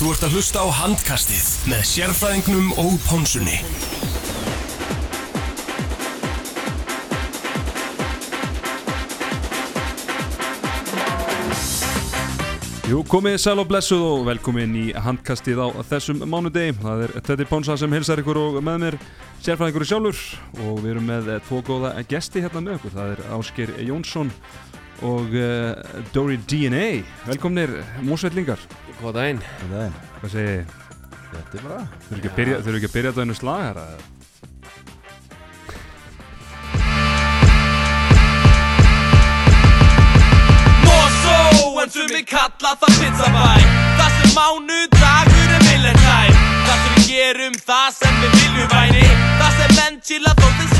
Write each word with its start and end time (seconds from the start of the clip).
Þú 0.00 0.14
ert 0.14 0.22
að 0.24 0.34
hlusta 0.38 0.62
á 0.64 0.68
handkastið 0.72 1.48
með 1.68 1.80
sérfræðingnum 1.84 2.70
og 2.80 2.94
pónsunni. 3.04 3.58
Jú, 12.88 13.02
komið 13.12 13.36
sæl 13.44 13.60
og 13.60 13.68
blessuð 13.68 14.06
og 14.06 14.24
velkomin 14.30 14.72
í 14.80 14.86
handkastið 14.96 15.60
á 15.60 15.68
þessum 15.92 16.24
mánudegi. 16.24 16.78
Það 16.80 17.04
er 17.04 17.14
Teddy 17.28 17.50
Ponsa 17.52 17.76
sem 17.76 17.92
hilsar 17.92 18.24
ykkur 18.24 18.40
og 18.40 18.58
með 18.64 18.80
mér 18.86 18.98
sérfræðingur 19.44 19.84
sjálfur 19.92 20.24
og 20.64 20.80
við 20.80 20.94
erum 20.94 21.12
með 21.12 21.28
tvo 21.44 21.60
góða 21.68 21.92
gesti 22.08 22.40
hérna 22.40 22.64
með 22.64 22.80
okkur. 22.80 22.96
Það 22.96 23.12
er 23.18 23.24
Ásker 23.36 23.76
Jónsson 23.84 24.32
og 25.06 25.32
uh, 25.32 26.02
Dory 26.14 26.36
DNA. 26.50 27.02
Velkomnir 27.26 27.72
músveitlingar. 28.04 28.60
Það 29.00 29.20
er, 29.24 29.42
Hvað 30.20 30.32
segir 30.34 30.50
þið? 30.52 30.78
þetta 31.30 31.56
er 31.56 31.62
bara 31.64 31.82
Þurfu 32.08 32.16
ekki 32.18 32.28
að 32.30 32.34
byrja, 32.40 32.56
þurfu 32.64 32.78
ekki 32.80 32.88
að 32.90 32.94
byrja 32.96 33.10
þetta 33.14 33.24
einu 33.24 33.36
slag 33.38 33.60
her? 33.64 33.78
eða? 33.80 34.08
Mosó, 40.84 41.38
en 41.82 41.90
sumi 41.94 42.22
kalla 42.32 42.72
það 42.80 42.94
pizzabæ 43.00 43.48
Það 43.98 44.10
sem 44.16 44.30
mánudagur 44.36 45.54
er 45.56 45.64
millendæm 45.68 46.38
Það 46.66 46.78
sem 46.84 46.94
við 46.96 47.08
gerum, 47.10 47.56
það 47.68 47.88
sem 47.98 48.20
við 48.22 48.36
viljum 48.38 48.70
væni 48.74 49.06
Það 49.40 49.58
sem 49.60 49.76
menn 49.80 50.00
chilla 50.08 50.34
þótt 50.40 50.56
þeir 50.60 50.70
séu 50.74 50.79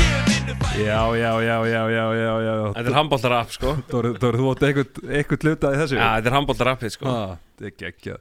Já, 0.71 1.15
já, 1.17 1.31
já, 1.41 1.57
já, 1.67 1.89
já, 1.89 2.05
já, 2.15 2.33
já. 2.41 2.55
Þetta 2.75 2.89
er 2.91 2.95
handbóltarapp 2.95 3.51
sko. 3.53 3.73
Dóri, 3.91 4.11
þú 4.19 4.45
átt 4.53 4.63
eitthvað, 4.67 5.01
eitthvað 5.17 5.43
hlutað 5.47 5.73
í 5.75 5.79
þessu? 5.81 5.97
Já, 5.99 6.05
þetta 6.17 6.29
er 6.31 6.35
handbóltarappið 6.37 6.93
sko. 6.95 7.09
Ah, 7.11 7.33
þetta 7.59 7.67
er 7.67 7.75
geggja 7.81 8.15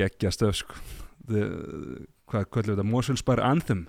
geggja 0.00 0.32
stöf 0.36 0.58
sko. 0.60 0.76
Þið- 1.30 2.04
hvað 2.30 2.44
kvöldum 2.52 2.76
þetta, 2.76 2.86
Mosulspær 2.92 3.42
Anthem? 3.46 3.80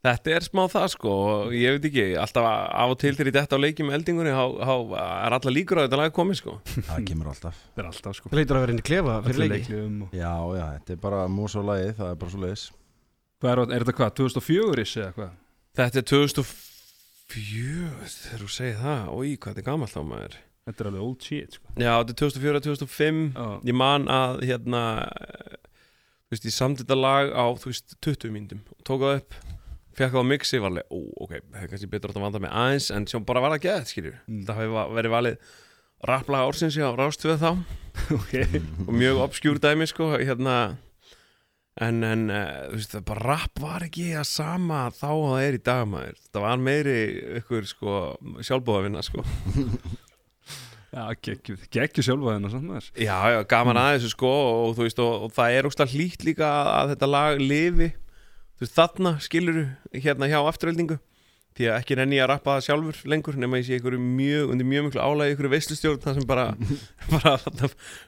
Þetta 0.00 0.32
er 0.32 0.44
smá 0.46 0.62
það 0.72 0.86
sko 0.94 1.10
og 1.12 1.50
Ég 1.52 1.74
veit 1.76 1.88
ekki, 1.90 2.04
alltaf 2.16 2.46
af 2.48 2.94
og 2.94 2.96
til 3.02 3.12
þegar 3.18 3.28
ég 3.28 3.34
detta 3.36 3.58
á 3.58 3.64
leikjum 3.66 3.90
eldingunni 3.92 4.32
þá 4.32 4.72
er 5.26 5.36
alla 5.36 5.52
líkur 5.52 5.82
á 5.82 5.84
þetta 5.84 5.98
lag 6.00 6.14
komið 6.16 6.38
sko. 6.40 6.54
Það 6.88 7.02
kemur 7.10 7.28
alltaf. 7.34 7.58
Þetta 7.66 7.82
er 7.84 7.90
alltaf 7.90 8.16
sko. 8.16 8.30
Það 8.32 8.40
leitur 8.40 8.56
að 8.60 8.64
vera 8.64 8.72
inn 8.76 8.80
í 8.80 8.86
klefa 8.88 9.18
fyrir 9.26 9.42
leiki. 9.50 9.82
og- 9.82 10.16
Já, 10.16 10.32
já, 10.56 10.64
þetta 10.78 10.96
er 10.96 11.02
bara 11.04 11.26
mús 11.28 11.58
og 11.60 11.66
lagið, 11.68 11.92
það 12.00 12.14
er 12.14 12.18
bara 12.22 12.32
svo 12.36 12.42
leiðis 12.46 12.64
hvað 13.40 13.52
er, 13.52 13.60
er 13.76 13.84
þetta 13.84 13.96
hvað, 14.00 14.16
2004 14.22 14.82
is 14.86 14.96
eða 15.02 15.12
hvað? 15.18 15.36
Þetta 15.80 16.00
er 16.00 16.08
2004 16.14 16.56
þegar 17.30 18.44
þú 18.44 18.48
segir 18.54 18.78
það 18.80 19.10
Í, 19.26 19.34
hvað 19.38 19.52
þetta 19.54 19.62
er 19.62 19.68
gamalt 19.70 19.94
þá 19.94 20.00
maður 20.10 20.36
þetta 20.70 20.84
er 20.84 20.88
alveg 20.90 21.02
old 21.06 21.24
shit 21.24 21.56
sko. 21.56 21.72
Já, 21.80 21.92
þetta 21.98 22.12
er 22.14 22.18
2004-2005 22.20 23.22
Já. 23.34 23.46
Ég 23.70 23.76
man 23.80 24.04
að 24.12 24.42
hérna 24.50 24.82
Þú 26.30 26.36
veist, 26.36 26.44
ég 26.46 26.54
samti 26.54 26.84
þetta 26.84 26.98
lag 27.00 27.32
á 27.34 27.44
þú 27.58 27.72
veist, 27.72 27.96
20 28.06 28.30
mínútum 28.34 28.60
og 28.70 28.84
tók 28.86 29.02
það 29.02 29.16
upp 29.22 29.38
fekk 29.98 30.12
það 30.14 30.22
á 30.22 30.30
mixi, 30.30 30.60
var 30.62 30.70
alveg, 30.70 30.86
ó, 30.94 30.98
ok 31.26 31.32
það 31.40 31.64
er 31.64 31.70
kannski 31.72 31.88
betur 31.90 32.12
átt 32.12 32.20
að 32.20 32.22
vanda 32.28 32.40
með 32.44 32.52
aðeins 32.60 32.86
en 32.94 33.06
sjá 33.10 33.18
bara 33.26 33.42
var 33.42 33.56
það 33.56 33.64
gett, 33.66 33.90
skiljur 33.90 34.14
Mm. 34.30 34.44
það 34.46 34.60
va- 34.76 34.86
verið 34.94 35.14
valið 35.16 35.48
rapplag 36.06 36.46
ársins 36.46 36.78
á 36.78 36.88
rástöðu 36.94 37.34
þá 37.42 37.50
okay. 38.20 38.46
og 38.86 38.94
mjög 38.94 39.18
obskjúr 39.26 39.58
dæmi, 39.60 39.88
sko 39.90 40.12
hérna 40.14 40.54
en, 41.78 42.02
en 42.06 42.26
uh, 42.32 42.44
þú 42.72 42.78
veist, 42.80 42.94
það 42.96 43.08
bara 43.12 43.26
rapp 43.30 43.62
var 43.62 43.86
ekki 43.86 44.06
að 44.18 44.28
sama 44.30 44.84
þá 44.96 45.08
og 45.12 45.26
það 45.30 45.46
er 45.46 45.58
í 45.58 45.64
dag, 45.70 45.82
maður. 45.92 46.22
Það 46.30 46.46
var 46.46 46.62
meiri 46.68 46.96
ykkur, 47.40 47.68
sko 47.70 47.98
sjálfbóðavinna, 48.46 49.04
sko. 49.06 49.24
Já, 50.90 51.04
geggju, 51.22 51.54
geggju 51.70 52.02
sjálfa 52.02 52.32
þennan 52.34 52.50
samt 52.50 52.66
maður. 52.66 52.86
Já, 52.98 53.14
já, 53.30 53.36
gaman 53.46 53.78
að 53.78 53.92
þessu 53.92 54.08
sko 54.16 54.30
og, 54.30 54.72
þú 54.74 54.86
veist, 54.88 55.02
og, 55.04 55.26
og 55.26 55.34
það 55.36 55.54
er 55.54 55.68
ógstað 55.68 55.92
hlýtt 55.94 56.24
líka 56.26 56.48
að, 56.50 56.70
að 56.74 56.90
þetta 56.94 57.08
lag 57.12 57.42
lifi. 57.44 57.88
Þú 58.58 58.64
veist, 58.64 58.74
þarna 58.74 59.12
skilur 59.22 59.60
hérna 59.94 60.30
hjá 60.32 60.40
afturöldingu 60.40 60.98
því 61.58 61.66
að 61.66 61.76
ekki 61.80 61.96
renni 61.98 62.18
að 62.22 62.28
rappa 62.30 62.54
það 62.56 62.66
sjálfur 62.66 62.98
lengur 63.10 63.36
nema 63.40 63.58
ég 63.58 63.66
sé 63.66 63.78
ykkur 63.80 63.96
mjög, 64.00 64.52
undir 64.54 64.68
mjög 64.70 64.86
miklu 64.86 65.02
álægi 65.02 65.34
ykkur 65.34 65.48
veistlustjórn 65.50 66.02
það 66.04 66.18
sem 66.18 66.26
bara, 66.30 66.46
bara 67.12 67.34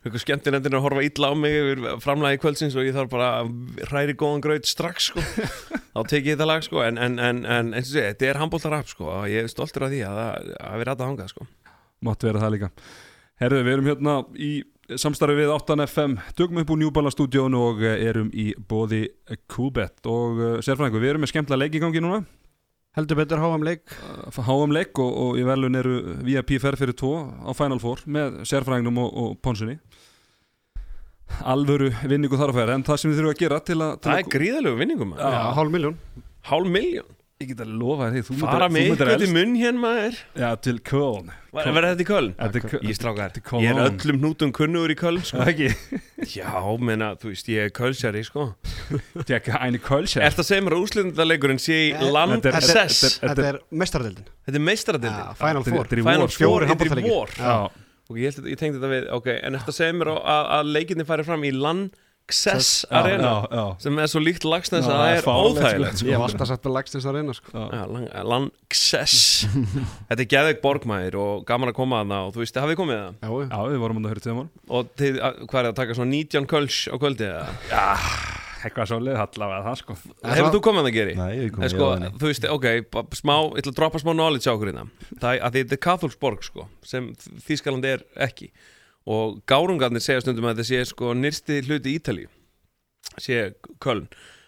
ykkur 0.07 0.23
skemmtinendir 0.23 0.77
að 0.79 0.85
horfa 0.87 1.05
illa 1.07 1.31
á 1.31 1.35
mig 1.37 1.57
yfir 1.59 1.83
framlægi 2.05 2.43
kvöldsins 2.43 2.77
og 2.79 2.87
ég 2.87 2.97
þarf 2.97 3.13
bara 3.13 3.31
að 3.41 3.53
hræri 3.91 4.17
góðan 4.19 4.45
gröð 4.45 4.69
strax 4.71 5.11
sko. 5.11 5.25
Þá 5.93 6.01
tek 6.09 6.29
ég 6.29 6.37
þetta 6.37 6.49
lag 6.49 6.65
sko. 6.65 6.83
En, 6.87 7.01
en, 7.03 7.19
en, 7.21 7.43
en 7.45 7.73
eins 7.75 7.91
og 7.91 7.97
sé, 7.97 8.05
þetta 8.13 8.29
er 8.31 8.41
handbóltarapp 8.41 8.93
sko 8.93 9.09
og 9.11 9.25
ég 9.31 9.45
er 9.45 9.53
stoltur 9.53 9.89
af 9.89 9.93
því 9.93 10.05
að 10.09 10.21
það 10.21 10.53
að 10.59 10.77
við 10.79 10.89
ræta 10.89 11.09
hangað 11.09 11.33
sko. 11.35 11.49
Mátti 12.03 12.31
vera 12.31 12.45
það 12.45 12.55
líka. 12.57 12.71
Herðu, 13.43 13.65
við 13.67 13.75
erum 13.77 13.91
hérna 13.91 14.15
í 14.39 14.53
samstarfi 14.99 15.35
við 15.39 15.51
8FM, 15.55 16.15
tökum 16.39 16.61
upp 16.63 16.71
úr 16.75 16.79
Njúbala 16.79 17.11
stúdíón 17.13 17.55
og 17.59 17.83
eh, 17.83 17.99
erum 18.07 18.31
í 18.35 18.53
bóði 18.55 19.07
Coolbet. 19.51 19.99
Og 20.11 20.39
uh, 20.39 20.55
sérfræðingur, 20.65 21.03
við 21.03 21.13
erum 21.15 21.25
með 21.25 21.33
skemmtilega 21.33 21.65
leik 21.65 21.79
í 21.79 21.83
gangi 21.83 22.03
núna 22.03 22.23
Heldur 22.93 23.17
betur 23.23 23.41
háam 23.41 23.63
leik? 23.65 23.89
HM 24.37 24.73
leik 24.77 24.99
og, 25.01 25.13
og 25.17 25.39
í 25.41 25.45
velun 25.49 25.79
eru 25.81 25.95
VIP 26.27 26.59
ferð 26.61 26.83
fyrir 26.83 26.97
tvo 26.99 27.13
á 27.41 27.51
Final 27.57 27.81
Four 27.81 28.03
með 28.05 28.43
sérfræðingnum 28.51 28.99
og, 29.01 29.15
og 29.23 29.39
ponsunni. 29.41 29.79
Alvöru 31.49 31.89
vinningu 32.05 32.37
þar 32.37 32.53
að 32.53 32.59
færa 32.61 32.77
en 32.77 32.85
það 32.85 33.01
sem 33.01 33.13
við 33.13 33.21
þurfum 33.23 33.33
að 33.33 33.41
gera 33.41 33.61
til 33.65 33.79
að, 33.79 33.95
til 33.97 34.11
Það 34.11 34.19
að 34.19 34.21
er 34.21 34.31
gríðalegu 34.35 34.81
vinningum 34.83 35.15
hálf 35.17 35.73
miljón 35.73 35.97
hálf 36.51 36.69
miljón 36.69 37.09
ég 37.43 37.49
get 37.53 37.61
að 37.65 37.73
lofa 37.81 38.09
því 38.15 38.23
þú 38.29 38.37
fara 38.41 38.69
myndir 38.73 38.93
ykkur 39.13 39.21
til 39.23 39.31
munn 39.35 39.55
hér 39.61 39.79
maður. 39.83 40.19
Já, 40.39 40.49
til 40.65 40.77
Köln. 40.89 41.31
Verður 41.53 41.87
þetta 41.91 42.05
í 42.05 42.07
Köln? 42.09 42.31
Þetta 42.39 42.59
er 42.63 42.65
Köln. 42.73 42.87
Ég 42.89 42.97
strákar, 42.97 43.33
Þetta 43.35 43.57
er 43.59 43.65
ég 43.67 43.73
er 43.75 43.81
öllum 43.91 44.21
hnútum 44.23 44.53
kunnugur 44.57 44.95
í 44.95 44.97
Köln 45.03 45.21
sko. 45.27 45.43
Það 45.43 45.51
ekki? 45.53 46.01
Já, 46.39 46.49
menna, 46.81 47.11
þú 47.21 47.33
veist, 47.35 47.51
ég 47.53 47.67
er 47.69 47.75
Kölsjari 47.77 48.23
sko. 48.25 48.47
Tjekka 49.29 49.61
einu 49.67 49.81
Kölsjær 49.83 50.25
Ertu 50.31 50.43
að 50.45 50.49
segja 50.49 50.65
mér 50.67 50.77
að 50.79 50.87
úslindaleikurinn 50.87 51.61
sé 51.63 51.77
í 51.89 51.93
Eh, 51.93 52.07
land 52.15 52.39
þetta 52.45 52.59
er- 52.63 52.67
sess 52.71 53.19
þetta 53.21 53.35
Þetta 53.35 53.49
er 53.53 53.59
mestaradildin 53.83 54.27
Þetta 54.49 54.59
er 54.61 54.65
meistaradildin 54.71 55.23
Já, 55.23 55.35
Final 55.43 55.67
Four. 55.69 55.85
Þetta 55.91 55.99
er 55.99 56.05
Final. 56.09 56.29
Four, 56.39 56.67
þetta 56.71 56.89
er 56.97 57.05
vor. 57.09 57.37
Ég, 58.13 58.35
ég 58.53 58.59
tengdi 58.61 58.77
þetta 58.77 58.89
við, 58.93 59.05
ok, 59.17 59.29
en 59.47 59.55
ertu 59.57 59.73
að 59.73 59.77
segja 59.79 59.95
mér 59.97 60.11
að, 60.13 60.49
að 60.59 60.73
leikinni 60.75 61.05
færi 61.09 61.25
fram 61.25 61.45
í 61.49 61.53
land 61.57 61.95
Já, 62.33 62.97
Arena 63.03 63.29
já, 63.29 63.49
já. 63.59 63.65
sem 63.83 63.99
er 63.99 64.07
svo 64.09 64.21
líkt 64.23 64.45
lagsnes 64.49 64.87
Já, 64.87 64.93
að 64.93 65.01
það 65.03 65.17
er 65.17 65.27
óþægilegt 65.33 65.99
sko. 66.01 66.07
Ég 66.09 66.15
hef 66.17 66.23
alltaf 66.29 66.49
sagt 66.49 66.65
með 66.69 66.75
lagstins 66.77 67.07
að 67.11 67.17
reyna 67.19 67.35
sko. 67.37 67.51
Já, 67.53 67.83
lang- 67.93 68.13
Lanxess 68.33 69.17
Þetta 70.09 70.21
er 70.23 70.31
geðveik 70.33 70.61
borgmæður 70.63 71.19
og 71.23 71.43
gaman 71.49 71.73
að 71.73 71.77
koma 71.81 72.01
að 72.05 72.13
það 72.15 72.29
og 72.29 72.33
þú 72.37 72.45
veist, 72.45 72.57
hafið 72.63 72.73
þið 72.73 72.81
komið 72.83 72.97
það? 73.03 73.13
Já, 73.13 73.29
já. 73.33 73.49
já, 73.53 73.59
við 73.73 73.83
vorum 73.85 73.99
að 74.03 74.09
höra 74.13 74.23
til 74.23 74.33
það 74.33 74.47
Og 74.79 74.93
þið, 75.03 75.19
að- 75.29 75.43
hvað 75.43 75.59
er 75.61 75.67
það 75.67 75.73
að 75.75 75.81
taka 75.83 75.99
svona 75.99 76.15
19 76.17 76.49
köls 76.55 76.79
á 76.89 76.95
kvöldi 77.03 77.29
eða? 77.29 77.47
eitthvað 78.63 78.87
svo 78.93 78.99
leið 79.03 79.17
allavega 79.19 79.63
það 79.67 79.77
sko 79.81 79.95
Hefur 80.23 80.53
þú 80.55 80.61
komið 80.63 80.81
að 80.81 80.87
það 80.87 80.95
geri? 80.95 81.15
Nei, 81.19 81.33
ég 81.35 81.49
kom 81.51 81.65
En 81.65 81.67
í 81.67 81.71
sko, 81.73 81.87
áðinni 81.91 82.11
þú 82.23 82.29
veist, 82.31 82.45
ok, 82.47 82.67
smá, 83.19 83.35
ég 83.43 83.57
ætla 83.59 83.73
að 83.73 83.79
droppa 83.81 83.99
smá 83.99 84.13
knowledge 84.15 84.47
á 84.47 84.55
okkur 84.55 84.71
hérna 84.71 84.85
Það 85.19 85.33
er 85.33 85.41
að 85.43 85.57
þetta 85.59 85.75
er 85.75 85.83
er 89.07 89.13
Og 89.13 89.41
gárungarnir 89.47 90.01
segja 90.01 90.21
stundum 90.23 90.45
að 90.45 90.57
þetta 90.61 90.65
sé, 90.69 90.85
sko, 90.87 91.13
nyrsti 91.15 91.63
hluti 91.67 91.99
Ítalíu. 91.99 92.29
Sé 93.19 93.55
Köln. 93.81 94.07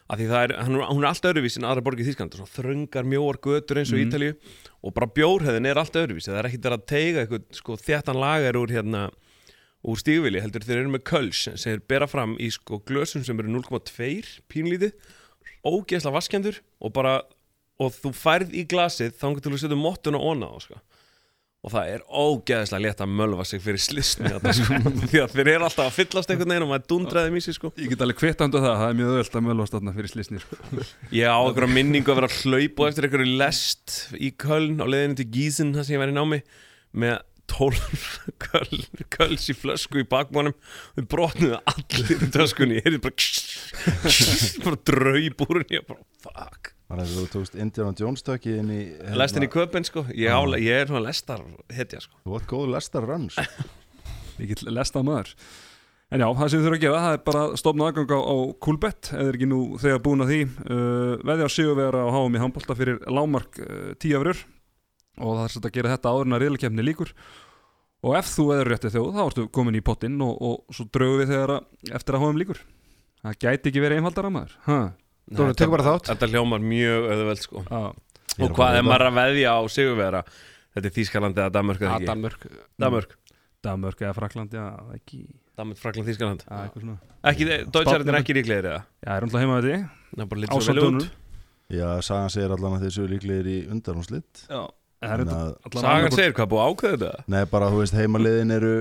Að 0.08 0.20
því 0.20 0.26
það 0.28 0.42
er, 0.44 0.52
hún 0.66 0.76
er- 0.76 0.88
hún 0.92 1.02
er 1.02 1.08
allt 1.08 1.22
öðruvísi 1.24 1.56
en 1.58 1.64
aðra 1.64 1.82
borgið 1.82 2.06
Þískaland 2.10 2.34
Svona 2.36 2.54
þröngar, 2.54 3.04
mjóar 3.08 3.38
götur 3.40 3.78
eins 3.80 3.90
og 3.92 3.98
Mhm. 3.98 4.10
Ítalíu. 4.10 4.36
Og 4.84 4.94
bara 4.94 5.06
bjórheðin 5.06 5.66
er 5.66 5.74
allt 5.78 5.92
öðruvísi. 5.94 6.28
Það 6.30 6.38
er 6.38 6.48
ekkit 6.50 6.62
verið 6.62 6.78
að 6.78 6.86
teiga 6.86 7.26
eitthvað, 7.26 7.44
sko, 7.52 7.76
þéttan 7.76 8.20
lagar 8.20 8.52
úr 8.54 8.68
hérna 8.68 9.10
úr 9.84 9.96
stígvili 9.96 10.40
heldur 10.40 10.60
þeir 10.64 10.80
eru 10.80 10.90
með 10.90 11.02
köls 11.04 11.42
sem 11.58 11.72
þeir 11.78 11.80
bera 11.88 12.06
fram 12.06 12.36
í 12.38 12.50
sko 12.52 12.78
glösum 12.86 13.24
sem 13.24 13.38
eru 13.38 13.48
0,2 13.48 14.40
pínlítið 14.48 14.92
ógeðslega 15.66 16.14
vaskjandur 16.14 16.60
og 16.80 16.92
bara 16.92 17.22
og 17.80 17.92
þú 17.92 18.12
færð 18.14 18.52
í 18.54 18.64
glasið 18.66 19.12
þá 19.18 19.40
til 19.42 19.52
þú 19.52 19.58
setur 19.60 19.76
mottuna 19.76 20.16
onna 20.20 20.46
á 20.46 20.56
sko. 20.62 20.78
Og 21.64 21.72
það 21.72 21.90
er 21.94 22.02
ógeðslega 22.12 22.84
létt 22.84 22.98
að 23.00 23.12
mölva 23.16 23.44
sig 23.48 23.62
fyrir 23.64 23.80
slisni 23.80 24.28
sko. 24.28 24.40
því 25.10 25.22
að 25.22 25.36
þeir 25.36 25.50
eru 25.54 25.66
alltaf 25.68 25.86
að 25.86 25.94
fyllast 25.96 26.32
einhvern 26.32 26.52
veginn 26.52 26.66
og 26.66 26.72
maður 26.74 26.88
dundraði 26.92 27.32
mísi 27.32 27.54
sko. 27.56 27.70
Ég 27.80 27.94
get 27.94 28.04
alveg 28.04 28.20
kvitt 28.20 28.44
andu 28.44 28.60
það, 28.60 28.74
það 28.82 28.90
er 28.90 28.98
mjög 29.00 29.14
öll 29.22 29.30
að 29.40 29.46
mölvast 29.48 29.76
þarna 29.76 29.94
fyrir 29.96 30.12
slisni 30.12 30.42
sko. 30.42 30.58
ég 31.22 31.32
á 31.32 31.40
einhverja 31.40 31.70
minningu 31.72 32.12
að 32.12 32.20
vera 32.20 32.30
að 32.30 32.40
hlaupa 32.42 32.90
eftir 32.90 33.08
einhverju 33.08 33.38
lest 33.40 33.96
í 34.20 34.32
Köln 34.44 34.76
á 34.84 34.86
leiðinu 34.86 35.20
til 35.22 35.28
Gísin 35.38 35.72
þar 35.76 35.88
sem 35.88 35.96
ég 35.96 36.04
var 36.04 36.12
í 36.12 36.18
námi 36.18 36.42
með 36.94 37.16
12 37.54 37.80
köl, 38.40 38.78
köls 39.12 39.48
í 39.52 39.56
flösku 39.56 40.00
í 40.00 40.06
bakmánum 40.08 40.54
við 40.96 41.08
brotnuðu 41.12 41.58
allir 41.70 42.24
í 42.24 42.30
töskunni 42.32 42.78
ég 42.78 42.86
heyrði 42.86 43.02
bara 43.04 44.14
bara 44.64 44.80
draug 44.90 45.44
úr 45.44 45.60
henni 45.60 45.82
og 45.82 45.90
bara 45.92 46.06
fuck 46.24 46.73
Var 46.94 47.02
það 47.02 47.12
þú 47.18 47.26
tókst 47.32 47.58
Indiana 47.58 47.94
Jones 47.98 48.22
tökki 48.22 48.56
inn 48.60 48.70
í 48.70 48.80
hérna- 48.94 49.18
lestin 49.18 49.46
í 49.46 49.50
köpinn 49.50 49.86
sko. 49.88 50.04
Ég, 50.14 50.30
á, 50.30 50.38
ég 50.62 50.80
er 50.84 50.90
svona 50.90 51.04
lestar 51.08 51.42
hetja 51.74 52.00
sko. 52.04 52.20
Þú 52.22 52.34
vart 52.36 52.50
góð 52.50 52.66
lestar 52.76 53.06
rönn 53.08 53.28
sko. 53.34 53.68
Ég 54.38 54.50
get 54.54 54.62
lestað 54.70 55.08
maður 55.10 55.36
En 56.14 56.20
já, 56.22 56.26
það 56.36 56.50
sem 56.52 56.60
við 56.60 56.66
þurfum 56.68 56.76
að 56.76 56.82
gera, 56.84 56.98
það 57.02 57.14
er 57.16 57.22
bara 57.26 57.40
að 57.42 57.54
stofna 57.58 57.86
aðgang 57.88 58.12
á, 58.14 58.20
á 58.22 58.36
Coolbet 58.62 59.08
eða 59.10 59.24
er 59.24 59.38
ekki 59.38 59.46
nú 59.50 59.60
þegar 59.82 60.02
búin 60.04 60.22
að 60.22 60.28
því. 60.30 60.40
Uh, 60.68 61.14
veðja 61.26 61.48
á 61.48 61.50
sigurvera 61.50 62.02
og 62.06 62.12
háum 62.14 62.36
í 62.36 62.42
handbolta 62.42 62.76
fyrir 62.78 63.00
lámark 63.10 63.58
uh, 63.64 63.94
10 63.98 64.14
afrur 64.20 64.42
og 65.18 65.32
það 65.32 65.42
er 65.46 65.54
svolítið 65.54 65.70
að 65.70 65.78
gera 65.78 65.94
þetta 65.94 66.12
áður 66.12 66.28
en 66.28 66.36
að 66.36 66.44
riðlakefni 66.44 66.86
líkur 66.86 67.12
og 68.04 68.16
ef 68.18 68.30
þú 68.34 68.46
veður 68.50 68.70
rétti 68.74 68.92
þjóð 68.94 69.10
þá 69.16 69.22
ertu 69.24 69.46
komin 69.58 69.78
í 69.78 69.82
pottinn 69.86 70.20
og, 70.22 70.34
og 70.38 70.76
svo 70.76 70.86
draugum 70.94 71.22
við 71.22 71.32
þegar 71.32 71.54
að, 71.56 71.68
eftir 71.98 72.18
að 72.18 72.24
háum 72.26 72.40
líkur 72.42 72.62
það 73.24 73.38
gæti 73.46 73.70
ekki 73.72 73.84
verið 73.84 74.02
einfaldar 74.02 74.30
Þetta- 75.30 75.54
tekur 75.56 75.74
bara 75.78 75.86
þátt. 75.88 76.10
Þetta 76.12 76.28
hljómar 76.32 76.60
mjög 76.60 77.06
auðveld 77.14 77.40
sko. 77.44 77.62
Er 77.64 78.44
Og 78.44 78.50
að 78.50 78.54
hvað 78.58 78.74
er 78.74 78.80
að 78.82 78.88
maður 78.88 79.06
að 79.08 79.16
veðja 79.20 79.50
á 79.54 79.60
sigurvera 79.70 80.20
Þetta 80.74 80.88
er 80.90 80.94
Þýskaland 80.96 81.36
eða 81.38 81.50
Danmörk 81.54 81.80
eða 81.84 81.90
Ja, 81.90 81.96
ekki? 82.00 82.06
Danmörk. 82.10 82.46
Danmörk, 82.82 83.10
Danmörk 83.62 84.00
eða 84.02 84.14
Frakland, 84.16 84.50
já, 84.50 84.64
ekki 84.96 85.20
Danmörk, 85.54 85.78
Frakland, 85.78 86.08
Þýskaland. 86.08 86.42
Já, 86.42 86.56
eitthvað 86.64 86.82
svona. 86.82 86.96
Ekki, 87.30 87.46
Deutschland 87.70 88.08
er 88.10 88.18
ekki 88.18 88.34
líklegir 88.34 88.66
eða? 88.72 88.80
Já, 89.06 89.10
er 89.14 89.22
Það 90.10 90.24
er 90.24 90.30
bara 90.32 90.40
lítið 90.42 90.50
svo 90.50 90.74
vel 90.74 90.82
Ásaldunur 90.82 91.04
út 91.04 91.20
Já, 91.74 91.88
sagan 92.04 92.28
segir 92.34 92.52
allan 92.56 92.74
að 92.76 92.82
þeir 92.84 92.94
séu 92.98 93.06
líklegir 93.08 93.46
í 93.48 93.58
allan 95.64 95.84
Sagan 95.86 96.16
segir 96.18 96.34
hvað 96.34 96.50
búið 96.50 96.64
að 96.64 96.74
ákveða 96.74 96.98
þetta? 96.98 97.24
Nei, 97.34 97.44
bara 97.54 97.70
þú 97.70 97.80
veist, 97.80 97.94
heimaliðin 97.94 98.52
eru 98.58 98.74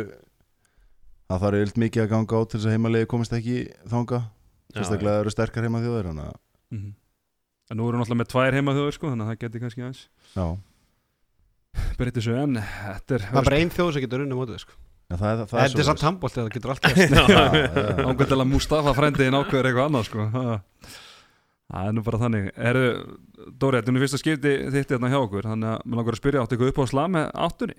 Það 1.30 1.46
þarf 1.46 1.60
eilt 1.62 1.78
mikið 1.86 2.04
að 2.04 2.10
ganga 2.12 2.36
á 2.36 2.42
til 2.44 2.58
þess 2.60 2.68
að 2.68 2.76
heimaliði 2.76 3.10
komist 3.14 3.38
ekki 3.38 3.58
þanga 3.94 4.20
Sérstaklega 4.74 5.22
eru 5.24 5.34
sterkar 5.34 5.64
heima 5.68 5.82
þjóðir 5.84 6.08
Þannig 6.12 6.30
að, 6.30 6.38
Mhm. 6.74 6.94
En 7.72 7.78
nú 7.80 7.86
erum 7.88 8.02
við 8.02 8.04
náttúrulega 8.04 8.22
með 8.24 8.32
tvær 8.34 8.54
heima 8.58 8.74
þjóður 8.76 8.94
sko, 8.98 9.10
þannig 9.14 9.24
að 9.26 9.30
það 9.34 9.40
geti 9.44 9.60
kannski 9.64 9.82
aðeins 9.84 10.02
já. 10.36 10.46
breytið 11.98 12.24
svo 12.26 12.34
en 12.44 12.58
þetta 12.60 13.16
er 13.16 13.24
Það 13.28 13.38
er 13.40 13.48
bara 13.48 13.60
ein 13.62 13.70
þjóð 13.74 13.92
sem 13.94 14.04
getur 14.04 14.24
unni 14.26 14.36
mótið 14.38 14.60
sko. 14.64 14.74
Já, 15.10 15.16
það, 15.20 15.30
er- 15.34 15.48
það, 15.54 15.78
er 15.80 15.88
samt 15.88 16.04
handbólt 16.08 16.34
það 16.38 16.50
getur 16.54 16.74
allt 16.74 16.84
gæst 16.84 17.14
Já, 17.18 17.24
já. 17.30 17.44
ángur 18.10 18.28
til 18.30 18.38
að 18.42 18.50
Mustafa 18.52 18.94
frendiðin 18.98 19.38
ákveður 19.40 19.70
eitthvað 19.70 19.88
annað 19.90 20.06
sko. 20.10 20.28
Ha. 20.34 20.58
Það 21.74 21.88
er 21.90 21.94
nú 21.98 22.04
bara 22.06 22.20
þannig. 22.22 22.50
Eru, 22.70 22.84
Dóri, 23.58 23.80
þetta 23.80 23.90
er 23.90 23.96
nú 23.96 24.02
fyrsta 24.04 24.20
skipti 24.22 24.54
þitt 24.76 24.92
hérna 24.94 25.10
hjá 25.14 25.20
okkur 25.24 25.48
þannig 25.50 25.70
að 25.74 25.86
mér 25.88 26.00
langar 26.02 26.14
að 26.18 26.22
spyrja 26.22 26.44
áttu 26.44 26.54
eitthvað 26.58 26.74
upp 26.74 26.82
á 26.84 26.86
slag 26.92 27.10
með 27.16 27.32
áttunni? 27.48 27.78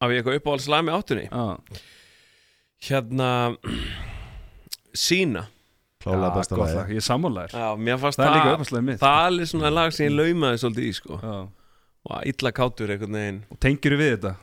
Af 0.00 0.10
ég 0.14 0.20
eitthvað 0.22 0.38
uppáhalds 0.40 0.68
lag 0.72 0.84
með 0.86 0.96
áttunni? 1.00 1.26
Já, 1.28 1.44
Hérna 2.88 3.30
Sína 5.04 5.44
Klálega 6.04 6.32
besta 6.36 6.58
gott 6.58 6.68
lagi 6.68 6.78
lag, 6.78 6.90
ég 6.92 6.98
er 7.00 8.00
fannst 8.02 8.20
Það 8.20 8.26
er 8.28 8.34
líka 8.36 8.66
slag 8.68 8.84
mitt. 8.84 9.00
Það 9.00 9.38
er 9.40 9.52
svona 9.52 9.70
lag 9.72 9.94
sem 9.96 10.06
ég 10.06 10.18
laumaði 10.18 10.60
svolítið 10.60 10.88
í 10.90 10.96
sko. 10.98 11.20
Og 12.04 12.28
illa 12.28 12.52
kátur 12.52 12.92
einhvern 12.92 13.16
veginn. 13.16 13.40
Og 13.48 13.60
tengir 13.64 13.96
við 13.96 14.12
þetta? 14.18 14.34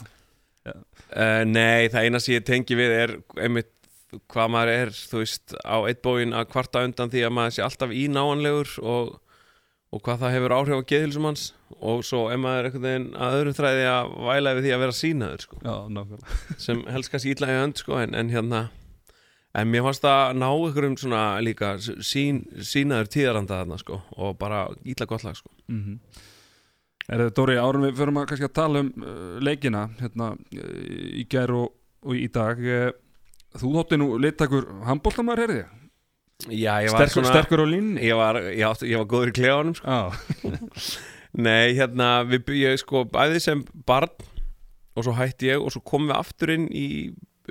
Uh, 0.66 1.44
Nei, 1.50 1.90
það 1.92 2.08
eina 2.08 2.22
sem 2.22 2.36
ég 2.38 2.46
tengi 2.48 2.78
við 2.78 2.96
er 2.98 3.14
einmitt 3.38 3.72
hvað 4.32 4.52
maður 4.52 4.72
er, 4.74 4.92
þú 5.12 5.22
veist, 5.22 5.54
á 5.64 5.78
eitt 5.88 6.02
bóin 6.04 6.36
að 6.36 6.50
kvarta 6.52 6.84
undan 6.86 7.12
því 7.12 7.26
að 7.28 7.36
maður 7.38 7.56
sé 7.56 7.64
alltaf 7.66 7.94
ínáanlegur 7.96 8.74
og, 8.84 9.14
og 9.92 10.04
hvað 10.04 10.26
það 10.26 10.36
hefur 10.36 10.56
áhrif 10.58 10.82
á 10.84 10.90
geðhilsum 10.92 11.28
hans 11.30 11.46
og 11.80 12.04
svo 12.08 12.26
er 12.34 12.42
maður 12.42 12.68
einhvern 12.70 12.88
veginn 12.88 13.08
að 13.16 13.38
öðrum 13.40 13.58
þræði 13.58 13.88
að 13.94 14.12
væla 14.28 14.54
við 14.58 14.68
því 14.68 14.74
að 14.76 14.84
vera 14.84 14.98
sínaður 15.00 15.46
sko, 15.46 15.62
Já, 15.64 15.74
nákvæmlega. 15.96 16.38
Sem 16.66 16.84
helst 16.92 17.14
kannski 17.14 17.36
illa 17.36 17.52
í 17.52 17.58
hönd 17.62 17.82
sko, 17.82 17.98
en, 18.04 18.18
en 18.20 18.34
hérna 18.36 18.62
en 19.54 19.72
mér 19.72 19.84
fannst 19.88 20.06
að 20.08 20.38
ná 20.40 20.48
einhverjum 20.50 20.98
svona 21.00 21.24
líka 21.44 21.74
sín, 21.82 22.46
sínaður 22.56 23.12
tíðaranda 23.16 23.62
þarna 23.62 23.80
sko, 23.82 24.02
og 24.18 24.38
bara 24.40 24.68
illa 24.84 25.08
gott 25.10 25.26
lag 25.28 25.36
sko. 25.36 25.52
mm 25.68 25.82
-hmm. 25.82 26.28
Er 27.12 27.18
þetta 27.18 27.36
Dóri, 27.36 27.58
árum 27.58 27.82
við 27.82 27.98
förum 27.98 28.18
að 28.22 28.28
kannski 28.30 28.46
að 28.46 28.54
tala 28.54 28.80
um 28.80 28.92
uh, 29.04 29.40
leikina 29.42 29.90
hérna 30.00 30.38
í 30.52 31.26
gær 31.28 31.52
og, 31.52 31.74
og 32.06 32.16
í 32.16 32.28
dag 32.32 32.60
uh, 32.60 32.92
Þú 33.52 33.72
þótti 33.76 33.98
nú 34.00 34.18
littakur 34.22 34.68
handbóltamæður, 34.88 35.40
heyrði 35.44 35.58
ég? 35.58 35.72
Já, 36.50 36.80
ég 36.82 36.94
var 36.94 37.10
Sterkur, 37.10 37.26
sterkur 37.28 37.62
á 37.62 37.68
línni 37.68 38.02
ég 38.02 38.16
var, 38.16 38.40
ég, 38.40 38.64
átti, 38.64 38.88
ég 38.88 38.98
var 38.98 39.10
góður 39.12 39.34
í 39.34 39.36
klefanum 39.36 39.76
sko. 39.76 39.88
Já, 39.88 40.02
Nei, 41.46 41.74
hérna, 41.76 42.24
við, 42.24 42.48
ég 42.56 42.80
sko 42.80 43.04
æði 43.12 43.40
sem 43.44 43.66
barn 43.86 44.10
og 44.96 45.04
svo 45.04 45.14
hætti 45.16 45.52
ég 45.52 45.62
og 45.62 45.72
svo 45.72 45.84
komum 45.84 46.10
við 46.12 46.18
aftur 46.18 46.54
inn 46.56 46.66
í 46.72 46.88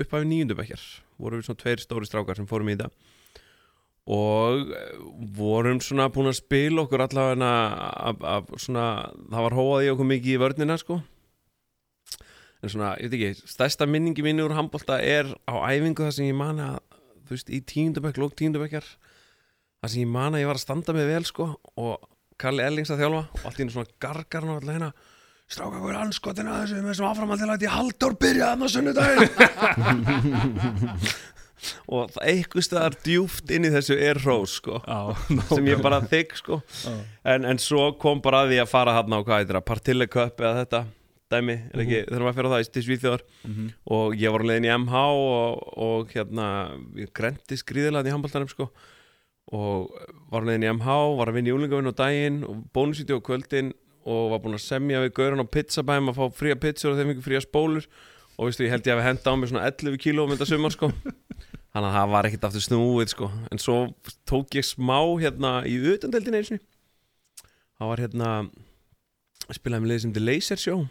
upphæfi 0.00 0.28
nýjundubekkjar 0.28 0.82
vorum 1.20 1.40
við 1.40 1.48
svona 1.48 1.62
tveir 1.62 1.82
stóri 1.84 2.08
strákar 2.08 2.38
sem 2.38 2.48
fórum 2.50 2.70
í 2.72 2.76
þetta. 2.76 2.90
Og 4.10 4.72
eh, 4.74 4.98
vorum 5.36 5.80
svona 5.84 6.08
búin 6.12 6.32
að 6.32 6.40
spila 6.40 6.84
okkur 6.86 7.04
allavega 7.06 7.50
af, 8.10 8.24
af 8.34 8.52
svona, 8.58 8.86
það 9.28 9.46
var 9.46 9.58
hóað 9.60 9.86
í 9.86 9.92
okkur 9.94 10.10
mikið 10.14 10.36
í 10.36 10.40
vörnina 10.42 10.78
sko. 10.80 11.00
En 12.60 12.72
svona, 12.72 12.94
ég 13.00 13.08
veit 13.08 13.20
ekki, 13.20 13.48
stærsta 13.48 13.88
minningi 13.88 14.24
minni 14.24 14.44
úr 14.44 14.56
handbólta 14.56 14.98
er 15.00 15.30
á 15.48 15.54
æfingu 15.70 16.04
það 16.04 16.16
sem 16.18 16.28
ég 16.28 16.36
man 16.36 16.60
að, 16.60 16.80
þú 17.28 17.36
veist, 17.36 17.52
í 17.52 17.60
tíundabekk 17.64 18.20
lók 18.20 18.34
tíundabekkjar 18.36 18.88
það 19.80 19.92
sem 19.92 20.02
ég 20.02 20.10
man 20.12 20.36
að 20.36 20.42
ég 20.42 20.50
var 20.50 20.60
að 20.60 20.64
standa 20.66 20.94
með 20.96 21.12
vel 21.14 21.22
sko 21.28 21.46
og 21.80 22.08
Kalli 22.40 22.64
Ellings 22.64 22.92
að 22.92 23.02
þjálfa 23.02 23.22
og 23.36 23.46
allt 23.48 23.60
í 23.60 23.66
svona 23.72 23.94
gargar 24.02 24.46
hann 24.46 24.54
alltaf 24.56 24.76
hérna 24.76 24.90
stráka 25.50 25.80
hver 25.82 25.98
anskotin 25.98 26.50
að 26.50 26.60
þessu? 26.62 26.78
Með 26.80 26.92
þessum 26.92 27.08
áframaldilæti 27.10 27.70
Halldór 27.74 28.14
byrjaði 28.20 28.50
hann 28.52 28.62
á 28.62 28.68
sunnudaginn. 28.74 29.28
Og 31.92 32.08
það 32.14 32.28
eitthvað 32.30 32.64
staðar 32.64 32.94
djúft 33.04 33.50
inn 33.52 33.66
í 33.68 33.72
þessu 33.74 33.96
er 34.00 34.16
hrós 34.22 34.54
sko 34.60 34.78
já, 34.80 35.00
sem 35.50 35.66
ég 35.68 35.82
bara 35.84 35.98
þykk 36.08 36.38
sko. 36.38 36.56
En, 37.28 37.44
en 37.44 37.60
svo 37.60 37.90
kom 38.00 38.22
bara 38.24 38.46
að 38.46 38.54
því 38.54 38.60
að 38.62 38.70
fara 38.70 38.94
hann 38.96 39.12
á 39.12 39.20
hvað 39.20 39.42
heitir 39.42 39.58
það, 39.58 39.66
Partille 39.68 40.06
Cup 40.08 40.40
eða 40.40 40.62
þetta 40.62 40.80
dæmi, 41.30 41.56
er 41.70 41.82
ekki, 41.84 41.98
þurfum 42.08 42.30
að 42.30 42.38
fyrir 42.38 42.50
það 42.54 42.62
í 42.62 42.84
Svíþjóðar. 42.86 43.26
Mhm. 43.46 43.66
og 43.96 44.16
ég 44.18 44.32
var 44.34 44.42
á 44.42 44.48
leiðin 44.48 44.66
í 44.70 44.72
MH 44.78 44.94
og, 45.18 45.68
og 45.84 46.16
hérna 46.16 46.46
ég 46.98 47.12
grendi 47.14 47.60
skriðilega 47.60 48.08
í 48.08 48.14
handbóltanum 48.16 48.50
sko. 48.50 48.70
Og 49.54 49.92
var 50.32 50.42
á 50.42 50.48
leiðin 50.48 50.66
í 50.66 50.72
MH 50.72 50.96
var 51.20 51.30
að 51.30 51.38
vinna 51.38 51.52
í 51.52 51.54
úlingavinn 51.58 51.92
á 51.92 52.00
daginn 52.00 52.40
og 52.48 52.64
bónusíti 52.74 53.14
á 53.14 53.20
kvöldin 53.20 53.74
og 54.08 54.30
var 54.32 54.40
búinn 54.42 54.56
að 54.56 54.64
semja 54.64 55.02
við 55.04 55.12
gauran 55.18 55.44
á 55.44 55.52
pizzabæm 55.52 56.10
að 56.12 56.20
fá 56.20 56.38
fría 56.38 56.56
pizzur 56.60 56.94
og 56.94 57.00
þeim 57.00 57.12
ekki 57.14 57.26
fría 57.26 57.42
spólur. 57.44 57.88
Og 58.38 58.48
veistu, 58.48 58.64
ég 58.64 58.72
held 58.72 58.86
ég 58.88 58.94
að 58.94 59.02
við 59.02 59.08
henda 59.10 59.32
á 59.32 59.34
mig 59.36 59.50
svona 59.50 59.66
11 59.68 60.00
kílóum 60.00 60.32
þetta 60.32 60.48
sumar 60.48 60.72
sko. 60.72 60.88
Þannig 61.74 61.88
að 61.90 61.96
það 61.98 62.12
var 62.14 62.28
ekkit 62.28 62.46
aftur 62.48 62.64
snúið 62.64 63.12
sko. 63.12 63.28
En 63.52 63.60
svo 63.60 63.76
tók 64.28 64.56
ég 64.56 64.66
smá 64.66 64.96
hérna 65.20 65.60
í 65.68 65.76
utandeldin 65.92 66.38
einu 66.38 66.48
sinni. 66.48 66.64
Það 67.76 67.92
var 67.92 68.02
hérna 68.04 68.30
spilaði 69.50 69.84
með 69.84 69.92
liðið 69.92 70.04
sem 70.04 70.14
The 70.16 70.24
Laser 70.24 70.60
Show 70.60 70.86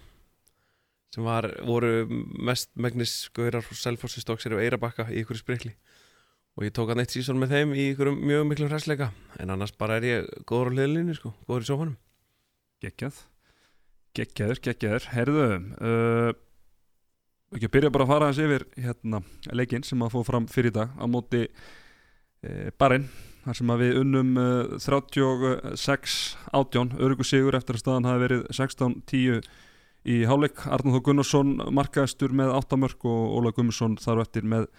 sem 1.10 1.26
var, 1.26 1.48
voru 1.66 2.06
mest 2.46 2.70
megnis 2.78 3.14
gaurar 3.34 3.66
og 3.66 3.78
selfossi 3.78 4.22
stóksir 4.22 4.54
og 4.54 4.62
eirabakka 4.62 5.08
í 5.10 5.24
ykkur 5.24 5.40
sprikli. 5.40 5.74
Og 6.54 6.68
ég 6.68 6.76
tók 6.76 6.92
að 6.92 7.00
neitt 7.00 7.16
sísón 7.16 7.40
með 7.42 7.56
þeim 7.56 7.74
í 7.74 7.88
ykkur 7.96 8.12
mjög 8.14 8.46
miklum 8.46 8.70
hræsleika 8.70 9.10
en 9.42 9.56
annars 9.56 9.74
bara 9.74 9.98
er 9.98 10.06
ég 10.06 10.30
góður 10.50 10.70
á 10.70 10.76
hliðlinni 10.76 11.16
sko, 11.18 11.34
góður 11.48 11.66
í 11.66 11.70
sófanum 11.72 11.98
geggjað 12.84 13.24
Geggjaður, 14.18 14.60
geggjaður 14.66 15.06
Herðu, 15.14 15.44
uh, 15.86 16.32
ekki 17.54 17.68
að 17.68 17.74
byrja 17.76 17.92
bara 17.94 18.06
að 18.08 18.12
fara 18.14 18.30
hans 18.30 18.42
yfir 18.42 18.66
hérna 18.82 19.22
leikinn 19.54 19.86
sem 19.86 20.02
að 20.02 20.16
fóð 20.16 20.26
fram 20.32 20.48
fyrir 20.50 20.74
dag 20.74 20.96
á 20.98 21.06
móti 21.06 21.44
uh, 21.46 22.70
barinn 22.82 23.06
þar 23.44 23.60
sem 23.60 23.74
að 23.74 23.84
við 23.84 24.00
unnum 24.02 24.32
uh, 24.42 24.80
36 24.82 26.18
átján 26.58 26.94
örugu 26.98 27.28
sigur 27.28 27.58
eftir 27.60 27.78
að 27.78 27.84
staðan 27.84 28.10
hafi 28.10 28.24
verið 28.26 28.44
16-10 28.58 29.52
í 30.10 30.22
hálfleik. 30.26 30.64
Arnur 30.72 30.98
Þó 30.98 31.06
Gunnarsson 31.06 31.56
markaðistur 31.76 32.34
með 32.34 32.56
8 32.58 32.80
mörg 32.82 33.06
og 33.06 33.38
Óla 33.38 33.54
Gummarsson 33.54 34.00
þar 34.02 34.24
eftir 34.24 34.48
með 34.50 34.70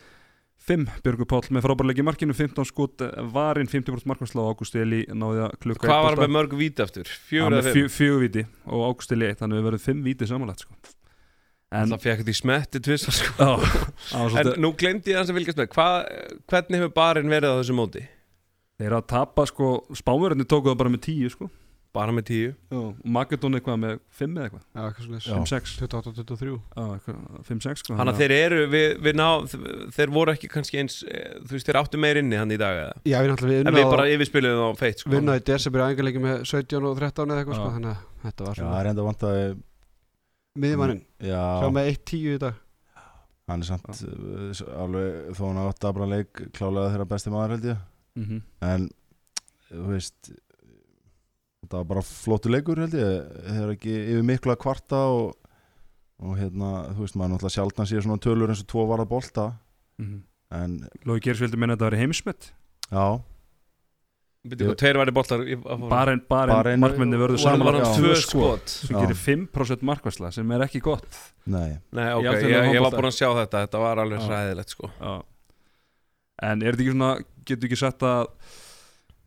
5 0.69 1.01
Björgur 1.05 1.27
Páll 1.31 1.49
með 1.57 1.65
frábærleiki 1.65 2.05
markinu 2.05 2.35
15 2.37 2.67
skot 2.69 3.03
varinn 3.33 3.69
50% 3.71 4.09
markværsla 4.11 4.43
og 4.45 4.53
Ágúst 4.55 4.77
Eli 4.77 5.03
náði 5.09 5.45
að 5.47 5.55
klukka 5.65 5.89
Hvað 5.89 6.07
var 6.07 6.21
með 6.21 6.33
mörg 6.37 6.57
víti 6.61 6.85
aftur? 6.85 7.09
Fjögur 7.31 7.69
fjö, 7.73 7.85
fjögur 7.97 8.25
víti 8.27 8.45
og 8.69 8.85
Ágúst 8.91 9.15
Eli 9.17 9.31
eitt 9.31 9.41
þannig 9.41 9.57
að 9.57 9.63
við 9.63 9.69
verðum 9.71 9.85
5 9.89 10.03
víti 10.11 10.29
samanlagt 10.31 10.65
sko. 10.67 10.77
en, 11.73 11.91
Það 11.95 12.05
fekk 12.05 12.23
þetta 12.23 12.35
í 12.35 12.39
smetti 12.43 12.83
tvisa 12.87 13.17
sko 13.17 13.51
En 14.41 14.53
nú 14.61 14.73
glemdi 14.77 15.15
ég 15.15 15.21
hans 15.23 15.33
að 15.33 15.41
fylgjast 15.41 15.63
með 15.63 15.73
Hva, 15.79 15.89
Hvernig 16.53 16.83
hefur 16.83 16.95
barinn 17.01 17.33
verið 17.33 17.57
á 17.57 17.59
þessu 17.63 17.77
móti? 17.81 18.05
þeir 18.81 18.95
að 18.97 19.09
tapa 19.13 19.45
sko, 19.49 19.67
spáverðinni 19.93 20.47
tóku 20.49 20.71
það 20.71 20.79
bara 20.81 20.93
með 20.95 21.03
10 21.05 21.33
sko. 21.35 21.51
Bara 21.91 22.13
með 22.15 22.27
tíu. 22.29 22.51
Og 22.71 22.99
Magadón 23.03 23.59
eitthvað 23.59 23.79
með 23.83 23.95
5 24.15 24.37
eða 24.37 24.45
eitthvað? 24.47 24.61
Já, 24.63 24.83
eitthvað 24.85 25.07
Já. 25.11 25.23
svona 25.25 25.47
5-6 25.49 25.73
28-23 25.81 26.53
Já, 26.53 26.83
eitthvað, 26.95 27.17
5-6 27.49 27.81
sko, 27.83 27.97
Þannig 27.99 28.13
að 28.13 28.21
þeir 28.21 28.35
eru, 28.37 28.59
við, 28.71 28.85
við 29.07 29.17
ná, 29.19 29.27
þeir 29.97 30.13
voru 30.15 30.35
ekki 30.37 30.51
kannski 30.53 30.79
eins, 30.85 31.01
eh, 31.11 31.33
þú 31.43 31.57
veist, 31.57 31.67
þeir 31.67 31.79
áttu 31.81 32.01
meir 32.05 32.21
inni 32.21 32.39
hann 32.39 32.55
í 32.55 32.59
dag 32.61 32.79
eða? 32.85 32.95
Já, 33.11 33.17
við 33.27 33.43
við 33.43 33.63
unnaði 33.65 33.89
bara 33.91 34.05
yfirspiluðum 34.13 34.71
á 34.71 34.79
feitt, 34.79 35.03
sko. 35.03 35.11
Vinnaði 35.17 35.43
desember 35.51 35.83
æfingarleiki 35.89 36.23
með 36.23 36.45
17 36.53 36.87
og 36.93 37.01
13 37.01 37.35
eða 37.35 37.43
eitthvað 37.43 37.59
sko, 37.59 37.73
þannig 37.75 37.91
að 37.91 38.05
þetta 38.27 38.47
var 38.47 38.55
Já, 38.55 38.61
það 38.61 38.61
svona 38.63 38.79
er 38.85 38.91
enda 38.93 39.07
vant 39.09 39.27
að 39.27 39.41
miðjumannin, 40.63 41.03
Já, 41.27 41.43
sjá 41.59 41.73
með 41.75 41.91
1-10 41.97 42.37
í 42.37 42.43
dag. 42.45 42.61
Hann 43.51 43.65
er 43.65 43.67
samt 43.67 43.91
uh, 43.91 44.63
alveg 44.79 45.35
þó 45.35 45.43
hann 45.49 45.61
átt 45.65 45.89
að 45.91 46.05
leik 46.07 46.45
klálega 46.55 46.93
þeirra 46.93 47.09
besti 47.11 47.33
maður 47.35 47.57
held 47.57 47.69
ég. 47.73 47.83
Mm 48.15 48.27
-hmm. 48.29 48.41
en 48.71 48.87
þú 49.71 49.89
veist 49.91 50.31
þetta 51.61 51.81
var 51.83 51.89
bara 51.93 52.03
flottu 52.07 52.51
leikur 52.53 52.81
held 52.81 52.95
ég 52.97 53.31
þeir 53.47 53.63
eru 53.67 53.75
ekki 53.77 53.95
yfir 54.15 54.27
miklu 54.31 54.55
að 54.55 54.61
kvarta 54.65 55.01
og, 55.13 55.35
og 56.25 56.39
hérna, 56.41 56.71
þú 56.95 57.05
veist 57.07 57.19
maður 57.21 57.35
náttúrulega 57.35 57.57
sjálfna 57.59 57.89
sér 57.91 58.05
svona 58.07 58.23
tölur 58.25 58.53
eins 58.53 58.63
og 58.65 58.71
tvo 58.73 58.87
varða 58.91 59.09
bolta 59.11 59.49
en 60.01 60.79
Lói 61.07 61.21
Gers 61.23 61.43
vildi 61.45 61.61
minna 61.61 61.77
að 61.77 61.83
þetta 61.83 61.91
væri 61.91 62.01
heimsmet 62.05 62.49
já, 62.91 63.05
Býttu, 64.41 64.71
hvað, 64.71 64.77
tveir 64.81 64.97
í- 64.97 65.57
að 65.61 65.83
fóra. 65.83 65.89
bara 65.91 66.13
en, 66.17 66.23
bara 66.33 66.55
Bara 66.57 66.71
en 66.73 66.79
en- 66.79 66.81
markmenni 66.81 67.19
vörðu 67.21 67.37
Voru 67.37 67.43
saman 67.45 67.77
tvö 67.93 68.15
skot. 68.17 68.69
sem 68.73 68.97
Já. 68.97 69.03
gerir 69.05 69.19
5% 69.21 69.83
markværsla 69.85 70.31
sem 70.33 70.51
er 70.57 70.65
ekki 70.65 70.81
gott 70.81 71.19
nei 71.45 71.77
Nei, 71.93 72.09
ok, 72.17 72.25
alþjóðlegum 72.25 72.71
ég, 72.71 72.73
ég 72.79 72.81
var 72.87 72.97
búin 72.97 73.11
að 73.11 73.19
sjá 73.21 73.29
þetta, 73.37 73.67
þetta 73.67 73.83
var 73.85 74.01
alveg 74.01 74.25
hræðilegt, 74.25 74.73
sko. 74.73 74.89
Já. 74.97 75.13
en 76.49 76.63
er 76.65 76.73
þetta 76.73 76.83
ekki 76.87 76.95
svona, 76.97 77.11
getur 77.45 77.69
ekki 77.69 77.81
sett 77.85 78.01
að 78.09 78.27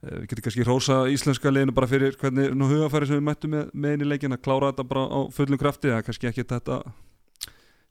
við 0.04 0.28
getum 0.30 0.46
kannski 0.48 0.68
rósa 0.68 1.00
íslenska 1.12 1.52
liðinu 1.52 1.76
bara 1.76 1.90
fyrir 1.90 2.18
hvernig 2.20 2.54
nú 2.58 2.68
hugafæri 2.70 3.10
sem 3.10 3.20
við 3.20 3.28
mættum 3.30 3.54
með, 3.56 3.70
með 3.74 3.96
inn 3.96 4.06
í 4.06 4.10
leikin 4.10 4.36
að 4.36 4.44
klára 4.46 4.72
þetta 4.72 4.88
bara 4.90 5.04
á 5.08 5.20
fullum 5.32 5.62
krafti 5.62 5.92
eða 5.92 6.06
kannski 6.08 6.30
ekki 6.30 6.48
þetta 6.50 6.80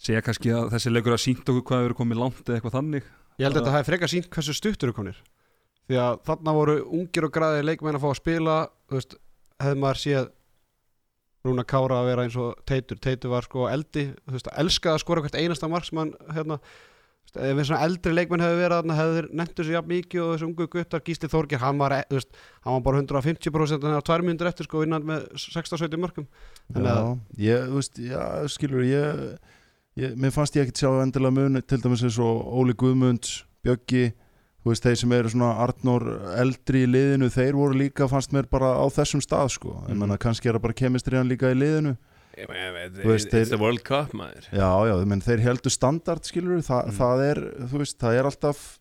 segja 0.02 0.24
kannski 0.26 0.52
að 0.52 0.72
þessi 0.74 0.92
leikur 0.92 1.16
að 1.16 1.22
sínt 1.24 1.46
okkur 1.46 1.64
hvað 1.70 1.86
erum 1.86 2.00
komið 2.02 2.20
langt 2.20 2.42
eða 2.44 2.58
eitthvað 2.58 2.76
þannig. 2.78 3.08
Ég 3.38 3.46
held 3.46 3.56
að 3.56 3.62
þetta 3.62 3.76
hafi 3.76 3.88
frekar 3.88 4.12
sínt 4.12 4.28
hversu 4.32 4.56
stuttur 4.56 4.90
eru 4.90 4.98
konir 4.98 5.22
því 5.88 5.98
að 5.98 6.20
þarna 6.28 6.54
voru 6.56 6.76
ungir 7.00 7.26
og 7.26 7.34
græðir 7.34 7.66
leikmenn 7.66 7.98
að 7.98 8.04
fá 8.04 8.08
að 8.12 8.20
spila 8.20 8.56
veist, 8.92 9.16
hefði 9.62 9.82
maður 9.82 10.02
séð 10.02 10.30
Rúna 11.42 11.64
Kára 11.66 11.98
að 11.98 12.08
vera 12.12 12.24
eins 12.26 12.36
og 12.38 12.60
Teitur. 12.70 13.00
Teitur 13.02 13.32
var 13.32 13.46
sko 13.48 13.66
eldi, 13.66 14.04
þú 14.28 14.36
veist, 14.36 14.50
elskaði 14.62 14.94
að 14.94 15.02
skora 15.02 15.24
hvert 15.24 15.38
einasta 15.40 15.70
mark 15.70 15.88
sem 15.88 15.98
hann 15.98 16.12
hérna, 16.36 16.58
ef 17.36 17.56
við 17.56 17.64
svona 17.68 17.84
eldri 17.86 18.12
leikmenn 18.12 18.42
hefði 18.44 18.58
verið 18.60 18.76
þarna 18.78 18.96
hefði 18.98 19.14
þeir 19.18 19.28
nefntu 19.40 19.64
sér 19.64 19.76
jafn 19.78 19.88
mikið 19.92 20.20
og 20.24 20.32
þessu 20.34 20.46
ungu 20.50 20.66
guttar 20.74 21.00
Gísli 21.06 21.28
Þorgir, 21.32 21.58
hann 21.62 21.78
var, 21.80 21.92
e- 21.96 22.06
þú 22.10 22.18
veist, 22.18 22.28
hann 22.66 22.74
var 22.76 22.82
bara 22.88 23.00
150% 23.02 23.72
en 23.78 23.88
það 23.88 23.96
var 23.96 24.06
tvær 24.08 24.24
mínútur 24.26 24.50
eftir 24.50 24.68
sko 24.68 24.82
innan 24.84 25.06
með 25.08 25.28
16-17 25.40 25.96
mörgum 26.02 26.26
Þannig 26.72 26.90
Já, 26.92 27.46
ég, 27.48 27.64
þú 27.70 27.78
veist, 27.80 28.02
já, 28.04 28.22
skilur 28.52 28.84
ég, 28.84 29.22
ég 30.02 30.16
mér 30.20 30.34
fannst 30.36 30.56
ég 30.56 30.66
ekkert 30.66 30.82
sjá 30.84 30.90
endilega 31.02 31.36
mun 31.38 31.62
til 31.62 31.80
dæmis 31.80 32.04
eins 32.04 32.18
og 32.20 32.44
Óli 32.60 32.76
Guðmunds 32.76 33.42
Bjöggi, 33.64 34.12
þú 34.62 34.70
veist, 34.74 34.84
þeir 34.84 34.96
sem 35.00 35.12
eru 35.16 35.32
svona 35.32 35.54
Arnór 35.64 36.04
eldri 36.38 36.84
í 36.84 36.90
liðinu 36.90 37.28
þeir 37.32 37.56
voru 37.56 37.78
líka, 37.80 38.08
fannst 38.10 38.32
mér 38.36 38.46
bara 38.50 38.74
á 38.76 38.84
þessum 38.92 39.22
stað 39.24 39.48
sko, 39.56 39.76
ég 39.88 39.94
Mhm. 39.94 39.98
menna 40.04 40.18
kannski 40.18 40.48
er 40.50 40.58
það 40.58 40.62
bara 40.68 40.80
kemistriðan 40.84 41.28
líka 41.32 41.50
í 41.50 41.56
liðinu 41.56 41.96
Ég 42.38 42.48
meina, 42.48 42.88
Þú 42.88 43.04
veist, 43.10 43.26
It's 43.28 43.34
þeir- 43.34 43.48
the 43.50 43.58
World 43.60 43.82
Cup 43.84 44.12
maður. 44.16 44.46
Já, 44.52 44.68
já, 44.88 45.04
menn 45.04 45.20
þeir 45.20 45.40
heldur 45.44 45.70
standard 45.74 46.22
skilur 46.24 46.62
Þa, 46.64 46.78
Mm. 46.86 46.96
það 46.96 47.24
er, 47.30 47.40
þú 47.68 47.78
veist, 47.82 47.98
það 47.98 48.18
er 48.18 48.24
alltaf 48.30 48.78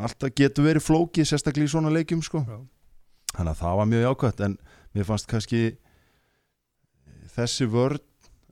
alltaf 0.00 0.34
getur 0.34 0.64
verið 0.64 0.86
flókið 0.86 1.26
sérstaklega 1.28 1.68
í 1.68 1.72
svona 1.74 1.90
leikjum 1.92 2.22
sko. 2.24 2.40
Já. 2.48 2.58
þannig 3.36 3.52
að 3.52 3.60
það 3.60 3.76
var 3.76 3.86
mjög 3.86 4.02
jákvæmt 4.08 4.40
en 4.44 4.58
mér 4.94 5.04
fannst 5.08 5.26
kannski 5.28 5.76
þessi 7.36 7.66
vörd 7.72 8.00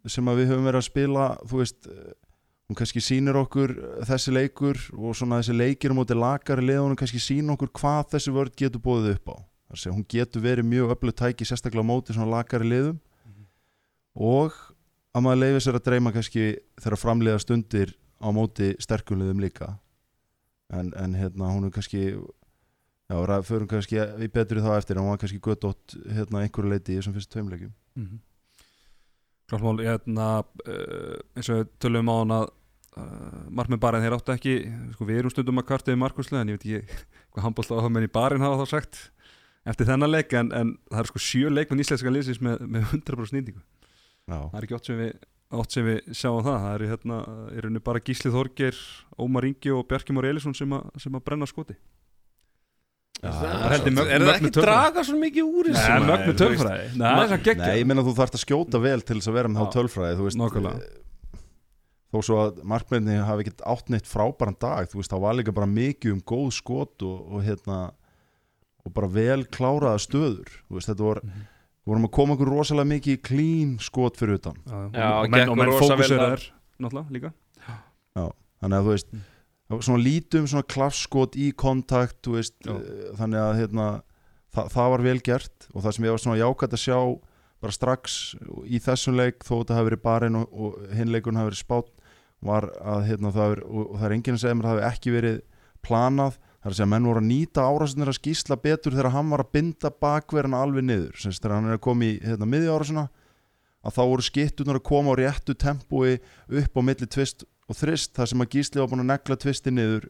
sem 0.08 0.24
að 0.30 0.38
við 0.40 0.48
höfum 0.52 0.68
verið 0.68 0.80
að 0.80 0.86
spila 0.88 1.24
þú 1.44 1.58
veist, 1.60 1.88
hún 2.70 2.78
kannski 2.78 3.02
sýnir 3.04 3.36
okkur 3.36 3.74
þessi 4.08 4.32
leikur 4.32 4.78
og 4.96 5.14
svona 5.18 5.40
þessi 5.42 5.56
leikir 5.58 5.92
á 5.92 5.98
móti 5.98 6.16
lakari 6.16 6.64
leðunum 6.64 6.96
kannski 6.96 7.20
sýnir 7.20 7.56
okkur 7.56 7.72
hvað 7.76 8.10
þessi 8.14 8.32
vörd 8.32 8.54
getur 8.56 8.80
bóðið 8.80 9.14
upp 9.18 9.28
á. 9.32 9.36
Þar 9.70 9.78
sem 9.78 9.92
hún 9.94 10.06
getur 10.08 10.42
verið 10.42 10.64
mjög 10.66 10.94
öflug 10.96 11.14
tæki 11.14 11.44
sérstaklega 11.46 11.84
á 11.84 11.90
móti 11.92 12.14
svona 12.16 12.30
lakari 12.38 12.64
leðum 12.72 13.00
og 14.14 14.54
að 15.14 15.24
maður 15.26 15.40
leifi 15.42 15.64
sér 15.64 15.78
að 15.78 15.86
dreyma 15.88 16.12
kannski 16.14 16.44
þegar 16.80 17.00
framleiða 17.00 17.42
stundir 17.42 17.94
á 18.20 18.28
móti 18.34 18.74
sterkulegum 18.82 19.40
líka. 19.42 19.74
En, 20.70 20.92
en 20.94 21.14
hérna 21.18 21.50
hún 21.50 21.66
er 21.66 21.74
kannski 21.74 22.02
já, 23.10 23.16
ræ- 23.26 23.42
förum 23.42 23.68
kannski 23.68 23.98
í 23.98 24.28
betri 24.30 24.62
þá 24.62 24.76
eftir 24.76 24.96
en 24.96 25.02
hún 25.04 25.14
var 25.14 25.18
kannski 25.22 25.40
göttótt 25.42 25.96
hérna 26.14 26.44
einhverju 26.44 26.70
leiti 26.70 26.94
í 26.94 27.00
þessum 27.00 27.16
fyrst 27.16 27.32
tveimleikjum 27.34 27.72
mm 27.96 28.06
-hmm. 28.06 28.20
Klármál, 29.50 29.82
hérna 29.82 30.26
uh, 30.44 31.16
eins 31.34 31.48
og 31.50 31.56
við 31.58 31.70
tölum 31.82 32.06
á 32.06 32.14
hann 32.20 32.34
að 32.36 32.44
uh, 33.02 33.40
markmið 33.50 33.80
barinn 33.82 34.04
þeir 34.04 34.14
áttu 34.14 34.32
ekki 34.32 34.54
sko, 34.94 35.04
við 35.08 35.18
erum 35.18 35.30
stundum 35.34 35.58
að 35.58 35.66
kvarta 35.66 35.90
við 35.90 35.98
markuslega 35.98 36.42
en 36.42 36.48
ég 36.48 36.60
veit 36.60 36.66
ekki 36.66 37.02
hvað 37.32 37.44
handbólt 37.44 37.72
á 37.74 37.82
það 37.82 37.90
menn 37.90 38.06
í 38.06 38.14
barinn 38.14 38.46
hafa 38.46 38.62
þá 38.62 38.66
sagt 38.70 39.10
eftir 39.66 39.86
þennan 39.90 40.10
leik 40.14 40.32
en, 40.32 40.52
en 40.52 40.78
það 40.90 41.00
er 41.02 41.10
sko 41.10 41.18
sjö 41.18 41.50
leikmenn 41.50 41.80
íslenska 41.82 42.10
liðsins 42.14 42.40
með, 42.40 42.62
með 42.62 42.86
100% 42.94 43.32
nýtingu 43.34 43.60
það 44.30 44.58
er 44.60 44.66
ekki 44.66 44.76
oft 44.78 44.86
sem 44.90 44.98
við, 45.00 45.12
oft 45.60 45.72
sem 45.76 45.86
við 45.90 46.00
sjáum 46.14 46.42
það. 46.46 46.58
Það 46.64 46.74
er 46.74 46.84
hérna, 46.94 47.20
er 47.58 47.70
bara 47.90 48.02
Gísli 48.06 48.30
Þorgir 48.34 48.82
Ómar 49.18 49.48
Ingi 49.50 49.72
og 49.74 49.86
Bjarki 49.90 50.14
Mór 50.16 50.28
Elísson 50.30 50.54
sem, 50.54 50.72
a, 50.72 50.82
sem 51.02 51.16
að 51.18 51.24
brenna 51.26 51.48
skoti. 51.50 51.76
Það 53.20 53.44
er 53.44 53.74
Er 54.00 54.22
það 54.24 54.30
ekki 54.38 54.50
draga 54.54 55.02
svo 55.04 55.18
mikið 55.20 55.48
úr 55.60 55.68
þessu? 55.68 55.90
Nei, 55.92 56.06
mögnu 56.08 56.34
tölfræði. 56.40 56.86
Nei, 56.96 57.10
er 57.68 57.76
ég 57.76 57.88
meina 57.90 58.04
þú 58.06 58.14
þarft 58.16 58.38
að 58.38 58.44
skjóta 58.46 58.80
vel 58.80 59.02
til 59.04 59.18
þess 59.18 59.28
að 59.28 59.36
vera 59.36 59.50
með 59.52 59.60
þá 59.60 59.74
tölfræði 59.76 60.16
þú 60.16 60.28
veist, 60.28 60.40
eh, 60.70 60.94
þó 62.10 62.18
svo 62.26 62.38
að 62.46 62.62
markmenni 62.72 63.18
hafi 63.28 63.44
ekkert 63.44 63.64
átt 63.74 63.92
neitt 63.92 64.08
frábæran 64.08 64.56
dag 64.62 64.88
þú 64.90 65.02
veist, 65.02 65.12
þá 65.12 65.20
var 65.26 65.36
líka 65.36 65.54
bara 65.54 65.68
mikið 65.68 66.14
um 66.16 66.22
góð 66.32 66.48
skot 66.56 67.04
og, 67.06 67.18
og 67.36 67.44
hérna 67.44 67.78
og 68.88 68.94
bara 68.96 69.10
vel 69.12 69.44
kláraða 69.52 70.00
stöður 70.00 70.48
þú 70.64 70.78
veist, 70.78 70.88
þetta 70.88 71.08
vor, 71.10 71.20
Mhm. 71.20 71.46
Vorum 71.86 72.04
að 72.06 72.12
koma 72.18 72.34
okkur 72.36 72.50
rosalega 72.52 72.90
mikið 72.92 73.16
í 73.16 73.20
klín 73.24 73.70
skot 73.80 74.18
fyrir 74.20 74.36
utan 74.40 74.58
Já, 74.66 75.06
og 75.22 75.30
menn, 75.30 75.40
gekk 75.40 75.50
og 75.50 75.56
menn 75.58 75.72
þar. 75.72 76.44
þær 76.44 76.46
náttúrulega 76.80 77.14
líka 77.16 77.32
þannig 78.60 78.76
að 78.76 78.84
þú 78.88 78.94
veist 78.96 79.12
Mm. 79.70 79.78
svona 79.86 80.02
lítum 80.02 80.46
svona 80.50 80.66
klaffskot 80.66 81.36
í 81.38 81.52
kontakt 81.54 82.26
veist, 82.26 82.56
Já. 82.66 82.72
eh, 82.74 83.12
þannig 83.14 83.38
að 83.38 83.52
hérna, 83.60 83.84
það, 84.52 84.70
það 84.74 84.88
var 84.90 85.02
vel 85.06 85.20
gert 85.20 85.66
og 85.74 85.82
það 85.84 85.92
sem 85.94 86.04
ég 86.04 86.10
var 86.10 86.18
svona 86.24 86.40
jákvæmt 86.40 86.74
að 86.74 86.82
sjá 86.82 86.98
bara 87.62 87.72
strax 87.76 88.16
í 88.66 88.80
þessum 88.82 89.14
leik 89.14 89.38
þó 89.46 89.52
þetta 89.62 89.76
hafi 89.78 89.88
verið 89.90 90.02
barinn 90.02 90.36
og, 90.40 90.48
og 90.50 90.90
hinleikun 90.98 91.38
hafi 91.38 91.50
verið 91.52 91.62
spátt 91.62 91.92
var 92.42 92.66
að 92.82 93.06
hérna, 93.06 93.30
það, 93.30 93.52
er, 93.54 93.62
og, 93.70 93.84
og 93.94 93.96
það 94.00 94.06
er 94.08 94.14
enginn 94.16 94.34
að 94.34 94.42
segja 94.42 94.54
mér 94.58 94.66
að 94.66 94.70
það 94.74 94.80
hafi 94.82 94.90
ekki 94.96 95.14
verið 95.14 95.40
planað 95.86 96.38
það 96.60 96.68
er 96.68 96.72
að 96.72 96.76
segja 96.76 96.86
að 96.86 96.92
menn 96.92 97.08
voru 97.08 97.20
að 97.22 97.28
nýta 97.30 97.64
árásinir 97.64 98.10
að 98.12 98.18
skýsla 98.20 98.56
betur 98.60 98.92
þegar 98.96 99.14
hann 99.14 99.30
var 99.32 99.42
að 99.44 99.52
binda 99.56 99.90
bakverðina 100.04 100.60
alveg 100.60 100.84
niður. 100.84 101.16
Semst 101.22 101.40
þegar 101.42 101.56
hann 101.56 101.70
er 101.70 101.78
að 101.78 101.84
koma 101.86 102.04
í 102.06 102.14
hérna, 102.20 102.48
miðjárásina 102.52 103.06
að 103.80 103.96
þá 103.96 104.00
voru 104.10 104.26
skittunar 104.26 104.76
að 104.80 104.86
koma 104.90 105.14
á 105.16 105.20
réttu 105.22 105.54
tempói 105.56 106.18
upp 106.60 106.76
á 106.76 106.80
milli 106.84 107.08
tvist 107.08 107.46
og 107.70 107.78
þrist 107.78 108.12
þar 108.18 108.28
sem 108.32 108.42
að 108.44 108.50
Gísli 108.56 108.82
var 108.82 108.90
búin 108.90 109.04
að 109.06 109.12
negla 109.14 109.38
tvisti 109.40 109.72
niður 109.72 110.08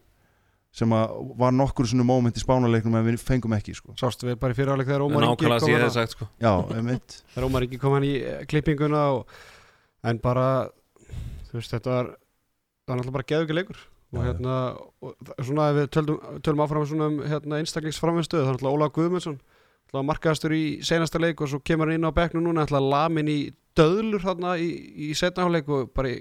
sem 0.75 0.91
að 0.95 1.13
var 1.39 1.51
nokkur 1.55 1.87
svona 1.87 2.03
moment 2.07 2.35
í 2.35 2.41
spánaleiknum 2.43 2.95
en 2.95 3.07
við 3.09 3.23
fengum 3.23 3.55
ekki 3.57 3.73
sko. 3.75 3.95
Sástu 3.99 4.27
við 4.29 4.37
bara 4.39 4.55
í 4.55 4.57
fyriráleik 4.59 4.87
þegar 4.87 5.03
Ómar 5.03 5.25
Ingi 5.27 5.47
kom 5.47 5.57
sé 5.59 5.71
hana- 5.73 5.87
það 5.89 5.95
sagt 5.97 6.15
sko. 6.15 6.27
Já, 6.39 6.51
þegar 7.35 7.47
Ómar 7.47 7.65
Ingi 7.67 7.79
kom 7.81 7.95
hann 7.97 8.07
í 8.07 8.13
eh, 8.23 8.43
klippinguna 8.47 9.01
og, 9.17 9.33
en 10.07 10.19
bara 10.23 10.45
þú 11.51 11.59
veist 11.59 11.75
þetta 11.75 11.91
var 11.95 12.11
það 12.11 12.91
var 12.93 13.01
náttúrulega 13.01 13.17
bara 13.19 13.29
geðugi 13.33 13.57
leikur 13.59 13.81
og 14.11 14.25
hérna 14.27 14.55
og, 15.01 15.13
svona 15.39 15.69
ef 15.71 15.77
við 15.79 15.87
tölum, 15.95 16.17
tölum 16.43 16.63
áfram 16.65 16.85
svona 16.89 17.07
um 17.11 17.19
hérna, 17.23 17.59
einstaklingsframvinstöðu 17.61 18.43
það 18.43 18.49
er 18.51 18.57
náttúrulega 18.57 18.75
Óla 18.77 18.89
Guðmundsson 18.97 19.37
náttúrulega 19.39 20.07
markaðastur 20.11 20.55
í 20.57 20.63
seinasta 20.83 21.19
leik 21.23 21.41
og 21.41 21.49
svo 21.51 21.59
kemur 21.63 21.87
hann 21.87 21.99
inn 22.01 22.09
á 22.09 22.11
bekknu 22.11 22.41
núna 22.43 22.65
náttúrulega 22.65 22.91
lamin 22.95 23.31
í 23.31 23.39
döðlur 23.77 24.21
þarna 24.25 24.57
í, 24.59 24.67
í 25.07 25.13
setnaháleik 25.15 25.69
og 25.71 25.93
bara 25.95 26.11
í, 26.11 26.17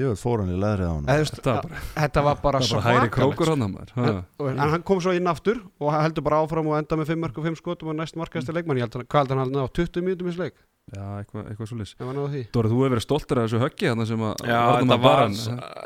ég 0.00 0.08
veit 0.10 0.18
fór 0.22 0.42
hann 0.42 0.50
í 0.50 0.58
leðrið 0.58 0.90
á 0.90 0.94
hann 0.96 1.06
Þetta 1.12 1.52
var 1.54 1.62
bara, 1.68 1.82
þetta 2.00 2.22
var 2.26 2.42
bara 2.42 2.62
það 2.64 2.74
var 2.74 2.82
bara 2.82 2.98
hæri 2.98 3.10
krókur 3.14 3.52
hann 3.52 3.62
maður. 3.76 3.92
En, 3.96 4.04
Ha. 4.04 4.24
og- 4.42 4.48
en 4.50 4.58
hann 4.74 4.82
kom 4.82 5.00
svo 5.04 5.12
inn 5.14 5.26
aftur 5.30 5.62
og 5.78 5.92
heldur 5.94 6.24
bara 6.26 6.42
áfram 6.42 6.66
og 6.66 6.78
enda 6.80 6.96
með 6.98 7.12
5 7.14 7.22
mörg 7.22 7.38
og 7.38 7.44
5 7.46 7.56
skotum 7.62 7.88
og 7.92 7.96
næst 8.00 8.16
markaðastur 8.18 8.54
leikmann 8.58 8.78
ég 8.82 8.88
held 8.88 9.06
að 9.06 9.28
hann 9.30 9.44
haldið 9.44 9.62
á 9.62 9.68
20 9.70 10.02
mínútum 10.02 10.26
í 10.26 10.32
þessu 10.32 10.42
leik 10.48 10.54
Já, 10.92 11.02
eitthvað, 11.22 11.44
eitthvað 11.52 11.68
svo 11.70 11.76
lis 11.78 11.92
ef 11.94 12.02
hann 12.04 12.16
náði 12.18 12.30
því. 12.32 12.40
Dóri, 12.52 12.68
þú 12.72 12.78
hefur 12.82 12.92
verið 12.92 13.04
stoltur 13.06 13.38
af 13.40 13.44
þessu 13.46 13.60
höggi 13.62 13.86
þarna 13.88 14.06
sem 14.10 14.24
að 14.28 14.42
Já, 14.50 14.58
þetta 14.76 14.96
var, 14.98 15.02
Baran- 15.04 15.36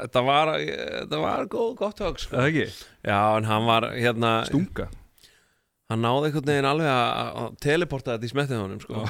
þetta 0.01 0.23
var, 0.27 0.53
þetta 0.57 1.21
var 1.27 1.49
góð, 1.53 1.69
gott 1.83 2.01
högg 2.07 2.23
sko. 2.25 2.37
Eða 2.41 2.49
ekki, 2.51 2.65
Já, 3.11 3.19
en 3.37 3.45
hann 3.51 3.67
var 3.69 3.87
hérna 3.93 4.31
stunga. 4.49 4.89
Hann 5.93 6.03
náði 6.03 6.31
einhvern 6.31 6.49
veginn 6.51 6.71
alveg 6.73 6.89
að 6.91 7.43
að 7.45 7.59
teleporta 7.63 8.17
þetta 8.17 8.27
í 8.27 8.33
smettið 8.33 8.63
honum 8.65 8.81
sko. 8.83 9.05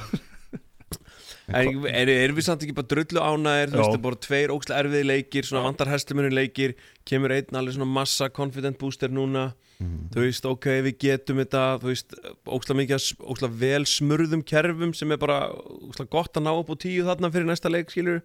En 1.47 1.85
er, 1.87 2.09
er 2.11 2.33
við 2.35 2.43
samt 2.43 2.63
ekki 2.67 2.75
bara 2.75 2.89
drullu 2.91 3.21
ánæðir 3.23 3.71
Þú 3.71 3.77
veist, 3.79 3.91
það 3.93 3.99
er 3.99 4.03
bara 4.07 4.19
tveir 4.27 4.53
ókslega 4.55 4.81
erfiði 4.83 5.07
leikir 5.07 5.47
Svona 5.47 5.63
vandar 5.69 5.91
hestlumunin 5.93 6.35
leikir 6.35 6.75
Kemur 7.07 7.35
einn 7.37 7.59
alveg 7.61 7.77
svona 7.77 7.87
massa 7.87 8.27
confident 8.35 8.79
booster 8.81 9.09
núna. 9.15 9.45
Mhm. 9.79 10.09
Þú 10.11 10.25
veist, 10.25 10.49
ok, 10.51 10.67
við 10.89 10.97
getum 11.05 11.39
þetta 11.45 11.63
Þú 11.85 11.93
veist, 11.93 12.17
ókslega 12.51 12.81
mikið 12.81 13.07
Ókslega 13.31 13.61
vel 13.63 13.85
smurðum 13.87 14.43
kerfum 14.43 14.95
Sem 14.99 15.13
er 15.15 15.23
bara 15.23 15.39
ókslega 15.55 16.11
gott 16.17 16.35
að 16.41 16.47
ná 16.49 16.53
upp 16.59 16.73
á 16.73 16.77
tíu 16.83 17.07
þarna 17.07 17.31
Fyrir 17.31 17.47
næsta 17.53 17.71
leik, 17.71 17.95
skilur 17.95 18.23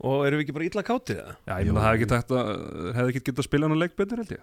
Og 0.00 0.26
erum 0.28 0.40
við 0.40 0.44
ekki 0.46 0.56
bara 0.56 0.68
illa 0.68 0.82
kátið 0.84 1.20
það? 1.20 1.36
Já, 1.48 1.54
ég 1.56 1.68
meina 1.72 1.80
það 1.80 1.86
hefði 1.88 2.00
ekki 2.00 2.10
tækt 2.12 2.32
að 2.36 2.50
hefði 2.96 3.12
ekki 3.12 3.22
getað 3.28 3.40
að 3.40 3.46
spila 3.48 3.64
hann 3.68 3.76
að 3.76 3.80
leik 3.80 3.94
betur 3.96 4.20
held 4.20 4.32
ég. 4.34 4.42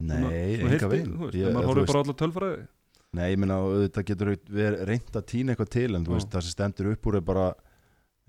Nei, 0.00 0.18
enga 0.60 0.88
veginn. 0.92 1.14
þú 1.16 1.28
veist, 1.30 1.54
maður 1.56 1.78
veist- 1.80 1.88
bara 1.88 2.00
á 2.00 2.04
alla 2.04 2.16
tölfræði 2.20 2.60
Nei, 3.16 3.32
ég 3.32 3.40
meina 3.42 3.56
auðvitað 3.58 4.06
getur 4.06 4.28
verið 4.46 4.84
reynd 4.86 5.16
að 5.18 5.26
týna 5.32 5.52
eitthvað 5.52 5.72
til 5.74 5.88
en 5.98 6.04
veist 6.06 6.30
það 6.30 6.44
sem 6.46 6.54
stendur 6.54 6.92
upp 6.92 7.08
úr 7.10 7.18
er 7.18 7.24
bara 7.26 7.46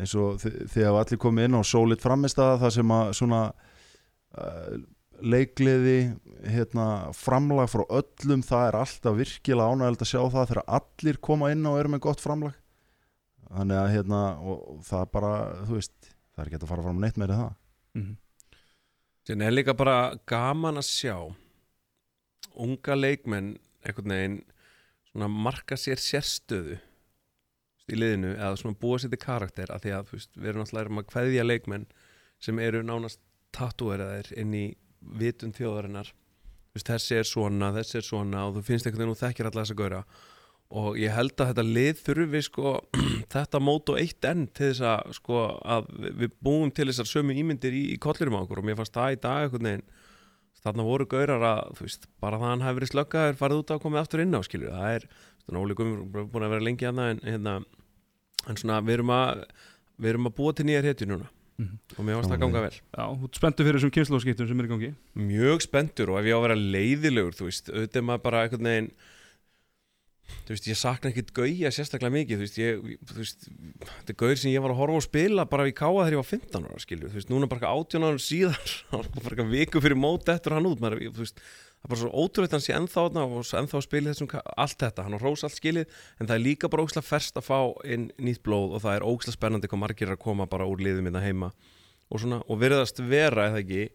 eins 0.01 0.15
og 0.17 0.41
hafa 0.41 1.03
allir 1.03 1.19
komið 1.21 1.47
inn 1.47 1.59
á 1.59 1.63
solid 1.67 2.01
framistæða 2.01 2.57
það 2.63 2.73
sem 2.77 2.93
að 2.95 3.11
svona 3.19 3.41
uh, 3.51 4.79
leikliði 5.21 5.97
hérna, 6.49 6.85
framlag 7.13 7.69
frá 7.69 7.83
öllum 7.99 8.41
það 8.45 8.67
er 8.67 8.77
alltaf 8.79 9.17
virkilega 9.19 9.75
ánægild 9.75 10.01
að 10.01 10.09
sjá 10.09 10.21
það 10.23 10.49
þegar 10.51 10.63
allir 10.79 11.19
koma 11.29 11.51
inn 11.53 11.67
og 11.69 11.77
eru 11.77 11.93
með 11.93 12.03
gott 12.07 12.23
framlag. 12.23 12.57
Þannig 13.51 13.81
að 13.81 13.93
hérna 13.95 14.21
og, 14.39 14.63
og 14.71 14.83
það 14.87 15.03
er 15.05 15.11
bara, 15.13 15.31
þú 15.67 15.77
veist 15.77 15.95
það 16.09 16.43
er 16.43 16.49
ekki 16.49 16.61
að 16.61 16.71
fara 16.71 16.85
fram 16.87 17.01
neitt 17.03 17.19
meira 17.21 17.39
það. 17.41 17.55
Mhm. 17.99 18.17
Sen 19.27 19.43
er 19.45 19.53
líka 19.53 19.75
bara 19.77 19.97
gaman 20.25 20.81
að 20.81 20.87
sjá 20.89 21.15
unga 22.57 22.95
leikmenn 22.97 23.53
einhvern 23.85 24.15
veginn 24.15 24.39
svona 25.11 25.27
marka 25.31 25.77
sér 25.79 25.99
sérstöðu 26.01 26.79
í 27.91 27.97
liðinu 27.97 28.35
eða 28.37 28.55
svona 28.59 28.79
búa 28.79 28.99
sér 29.01 29.11
til 29.11 29.21
karakter 29.21 29.71
af 29.73 29.83
því 29.83 29.93
að 29.97 30.13
veist, 30.13 30.31
við 30.37 30.51
erum 30.53 30.63
alltaf 30.63 30.81
erum 30.83 31.01
að 31.01 31.09
kveðja 31.11 31.45
leikmenn 31.45 31.87
sem 32.41 32.59
eru 32.63 32.81
nánast 32.85 33.19
tattúeraðir 33.55 34.31
inn 34.39 34.53
í 34.55 34.65
vitund 35.19 35.57
þjóðarinnar. 35.57 36.11
Veist, 36.71 36.87
þessi 36.87 37.17
er 37.19 37.27
svona, 37.27 37.71
þessi 37.75 37.97
er 37.99 38.05
svona 38.07 38.45
og 38.47 38.57
þú 38.57 38.67
finnst 38.69 38.87
einhvern 38.87 39.03
veginn 39.03 39.15
og 39.15 39.19
þekkir 39.19 39.49
alla 39.49 39.65
þessa 39.65 39.79
gauðra. 39.81 40.03
Og 40.81 40.95
ég 41.01 41.11
held 41.11 41.33
að 41.35 41.49
þetta 41.49 41.65
lið 41.67 42.03
þurfi 42.05 42.41
sko, 42.47 42.73
þetta 43.33 43.59
mót 43.59 43.91
og 43.91 43.99
eitt 43.99 44.27
enn 44.29 44.45
til 44.47 44.69
þess 44.69 44.85
að, 44.87 45.17
sko, 45.17 45.41
að 45.75 45.89
við 46.21 46.37
búum 46.39 46.71
til 46.71 46.87
þessar 46.87 47.09
sömu 47.11 47.35
ímyndir 47.41 47.75
í, 47.75 47.83
í 47.91 47.97
kollurum 47.99 48.39
á 48.39 48.43
okkur. 48.45 48.61
Og 48.61 48.69
mér 48.69 48.79
fannst 48.79 48.95
það 48.95 49.17
í 49.17 49.19
dag 49.25 49.47
einhvern 49.49 49.67
veginn 49.67 49.89
þarna 50.65 50.85
voru 50.87 51.07
gaurar 51.09 51.45
að, 51.47 51.61
þú 51.77 51.87
veist, 51.87 52.07
bara 52.21 52.39
það 52.41 52.53
hann 52.53 52.65
hafi 52.65 52.79
verið 52.79 52.93
slöggaður, 52.93 53.37
farið 53.39 53.61
út 53.61 53.73
á 53.73 53.75
og 53.75 53.83
komið 53.85 54.01
aftur 54.03 54.23
inn 54.23 54.37
á 54.37 54.41
skilju, 54.45 54.71
það 54.71 54.95
er, 54.95 55.05
þú 55.45 55.61
veist, 55.65 55.77
Guðmur 55.81 56.31
búin 56.31 56.47
að 56.47 56.55
vera 56.55 56.65
lengi 56.67 56.87
að 56.89 57.01
það 57.01 57.13
en, 57.15 57.21
hérna, 57.27 57.53
en 58.47 58.59
svona, 58.61 58.81
við 58.85 58.99
erum 58.99 59.13
að 59.15 59.45
við 60.01 60.13
erum 60.13 60.29
að 60.29 60.35
búa 60.37 60.55
til 60.57 60.67
nýjar 60.67 60.89
hetjur 60.91 61.11
núna. 61.13 61.29
Mhm. 61.61 61.77
og 61.97 62.05
mér 62.07 62.17
varst 62.17 62.31
það 62.31 62.39
ganga 62.41 62.61
vel. 62.63 62.73
Já, 62.73 63.03
þú 63.05 63.27
ert 63.27 63.37
spenntu 63.37 63.65
fyrir 63.65 63.77
þessum 63.77 63.91
kynnslóðskiptum 63.93 64.47
sem 64.49 64.61
er 64.61 64.65
í 64.65 64.71
gangi. 64.71 64.91
Mjög 65.29 65.61
spenntur 65.61 66.09
og 66.09 66.17
ef 66.21 66.25
ég 66.25 66.33
á 66.33 66.39
að 66.39 66.45
vera 66.47 66.57
leiðilegur 66.57 67.37
þú 67.37 67.47
veist, 67.49 67.69
auðvitað 67.69 68.05
maður 68.07 68.23
bara 68.25 68.41
einhvern 68.45 68.69
veginn 68.69 68.87
þú 70.45 70.53
veist, 70.53 70.67
ég 70.69 70.79
sakna 70.79 71.11
ekkit 71.11 71.33
gauja 71.37 71.71
sérstaklega 71.73 72.15
mikið, 72.15 72.37
þú 72.39 72.45
veist, 72.45 72.59
ég 72.61 72.85
þú 73.09 73.17
veist, 73.17 73.49
þetta 73.87 74.13
er 74.13 74.19
gauður 74.21 74.41
sem 74.41 74.53
ég 74.53 74.63
var 74.63 74.73
að 74.73 74.79
horfa 74.81 75.01
og 75.01 75.05
spila 75.07 75.47
bara 75.49 75.67
í 75.69 75.73
káa 75.75 75.91
þegar 75.97 76.15
ég 76.15 76.21
var 76.21 76.29
15 76.29 76.69
ára, 76.69 76.83
skilju. 76.83 77.09
Þú 77.11 77.19
veist, 77.19 77.31
núna 77.33 77.49
bara 77.51 77.73
18 77.73 78.07
ára 78.07 78.21
síðar 78.21 78.77
bara 78.91 79.03
eitthvað 79.21 79.51
viku 79.55 79.83
fyrir 79.83 79.99
mót 79.99 80.31
eftir 80.33 80.57
hann 80.57 80.69
út 80.69 80.83
maður, 80.83 81.03
þú 81.11 81.23
veist, 81.23 81.43
það 81.81 81.87
er 81.87 81.93
bara 81.93 82.01
svo 82.03 82.11
ótrúleitt 82.23 82.55
hann 82.55 82.61
sé 82.61 82.75
ennþá 82.77 83.05
þarna 83.07 83.25
og 83.25 83.53
ennþá 83.61 83.81
spila 83.81 84.11
þessum 84.13 84.29
allt 84.37 84.83
þetta, 84.83 85.05
hann 85.07 85.17
á 85.17 85.19
rós 85.23 85.45
allt 85.47 85.57
skilið 85.57 85.95
en 86.19 86.29
það 86.29 86.35
er 86.35 86.43
líka 86.45 86.69
bara 86.69 86.85
ógslag 86.85 87.07
ferst 87.07 87.39
að 87.41 87.47
fá 87.47 87.57
inn 87.89 88.11
nýtt 88.21 88.43
blóð 88.45 88.75
og 88.77 88.83
það 88.83 88.99
er 88.99 89.07
ógslag 89.07 89.37
spennandi 89.37 89.71
hvað 89.71 89.81
margir 89.81 90.13
að 90.13 90.21
koma 90.21 90.45
bara 90.51 90.67
úr 90.69 90.83
liðum 90.85 91.09
minna 91.09 91.23
heima 91.23 91.49
og 92.11 92.21
svona, 92.21 92.43
og 92.45 92.61
verðast 92.61 93.01
vera 93.01 93.49
eða 93.49 93.63
ekki? 93.63 93.89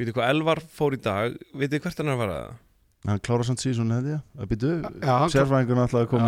Býtu 0.00 0.16
hvað 0.16 0.32
Elvar 0.32 0.62
fór 0.72 0.96
í 0.96 1.00
dag 1.04 1.36
Vitið 1.52 1.84
hvert 1.84 2.00
hann 2.00 2.10
er 2.10 2.16
að 2.16 2.22
fara? 2.24 2.36
það? 2.42 2.60
Hann 3.02 3.18
klára 3.18 3.42
samt 3.46 3.58
síðan 3.58 3.90
hefði 3.96 4.12
ég. 4.12 4.20
Að 4.38 5.16
hann- 5.22 5.32
sérfræðingur 5.32 5.78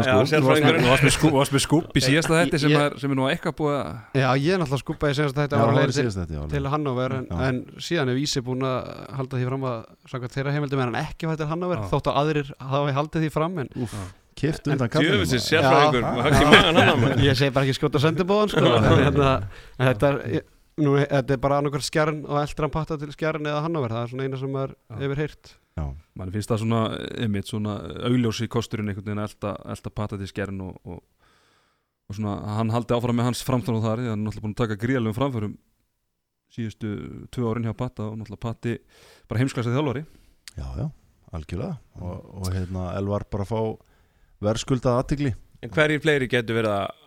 Já, 0.03 0.07
sko 0.09 0.19
já, 0.19 0.31
sérfræðingurinn. 0.33 0.83
Þú 0.85 0.91
varst 0.91 1.05
með 1.07 1.13
skúp, 1.15 1.31
þú 1.31 1.39
varst 1.39 1.55
með 1.55 1.63
skúp 1.65 1.95
í 1.95 2.03
síðasta 2.03 2.39
þetta 2.41 2.61
sem, 2.65 2.75
er, 2.81 2.97
sem 2.99 3.15
er 3.15 3.19
nú 3.21 3.29
eitthvað 3.31 3.55
búið 3.61 3.77
að 3.79 4.19
Já, 4.19 4.27
ég 4.35 4.51
er 4.57 4.59
náttúrulega 4.59 4.83
var 4.83 5.15
það 5.55 5.55
að 5.55 5.71
var 5.71 5.79
leiða 5.79 5.93
til, 5.95 6.67
Hannover 6.75 7.15
en, 7.21 7.29
en 7.47 7.61
síðan 7.79 8.11
er 8.11 8.19
Vísi 8.19 8.43
búin 8.43 8.67
að 8.67 8.91
halda 9.21 9.39
því 9.39 9.49
fram 9.53 9.69
að 9.71 9.79
þeirra 10.35 10.55
heimildum 10.57 10.83
er 10.83 10.91
hann 10.91 11.01
ekki 11.05 11.31
fættir 11.31 11.51
Hannover 11.55 11.87
þótt 11.95 12.11
að 12.11 12.21
aðrir 12.25 12.53
hafa 12.59 12.93
haldið 12.99 13.27
því 13.27 13.33
fram 13.39 13.59
en 13.63 13.71
kift 14.35 14.67
undan 14.67 14.91
Djöfisins 14.91 15.47
kallinu 15.47 15.95
sérfræðingur 15.95 17.23
í 17.23 17.27
ég 17.31 17.39
segi 17.39 17.55
bara 17.55 17.69
ekki 17.69 17.79
skjóta 17.79 18.03
sendibóðan 18.03 18.51
sko. 18.51 18.73
hérna, 18.99 19.29
er, 20.11 20.43
nú, 20.83 20.97
þetta 20.99 21.37
er 21.37 21.43
bara 21.45 21.61
annarkvært 21.63 21.87
skjærn 21.87 22.25
og 22.27 22.41
eldran 22.43 22.73
patta 22.75 22.99
til 22.99 23.13
skjærn 23.15 23.47
eða 23.47 23.63
Hannover, 23.63 23.95
það 23.95 24.03
er 24.03 24.11
svona 24.11 24.27
eina 24.27 24.41
sem 24.43 24.51
maður 24.51 24.75
Já. 24.75 24.97
Mann 25.81 26.33
finnst 26.35 26.53
það 26.53 26.63
svona, 26.63 26.81
einmitt, 27.25 27.51
svona 27.51 27.77
augljósi 28.09 28.49
kosturinn 28.51 28.91
einhvern 28.91 29.09
veginn 29.09 29.23
að 29.23 29.31
elda, 29.33 29.55
elda 29.75 29.93
pata 30.01 30.19
til 30.21 30.31
skerinn 30.31 30.63
og, 30.63 30.75
og, 30.87 31.01
og 32.09 32.19
svona, 32.19 32.35
hann 32.59 32.73
haldi 32.75 32.95
áfram 32.97 33.19
með 33.19 33.31
hans 33.31 33.45
framtánu 33.47 33.83
þar 33.83 34.03
því 34.03 34.11
að 34.11 34.15
hann 34.15 34.21
er 34.21 34.29
náttúrulega 34.29 34.47
búin 34.47 34.55
að 34.55 34.61
taka 34.63 34.81
gríðalum 34.85 35.17
framförum 35.17 35.57
síðustu 36.55 36.93
tvö 37.35 37.49
árin 37.51 37.67
hjá 37.67 37.75
Pata 37.75 38.11
og 38.11 38.21
náttúrulega 38.21 38.45
Patti 38.45 38.77
bara 39.27 39.41
heimsklæsað 39.43 39.75
þjálfari. 39.75 40.05
Já, 40.55 40.67
já, 40.79 40.87
algjörlega. 41.35 41.79
Og, 41.99 42.29
og 42.39 42.53
hérna, 42.55 42.93
Elvar 43.01 43.27
bara 43.33 43.49
fá 43.49 43.59
verðskuldað 44.45 45.01
aðtigli 45.01 45.33
En 45.65 45.73
hverjir 45.73 46.03
fleiri 46.05 46.27
getur 46.29 46.59
verið 46.59 46.75
að 46.77 47.04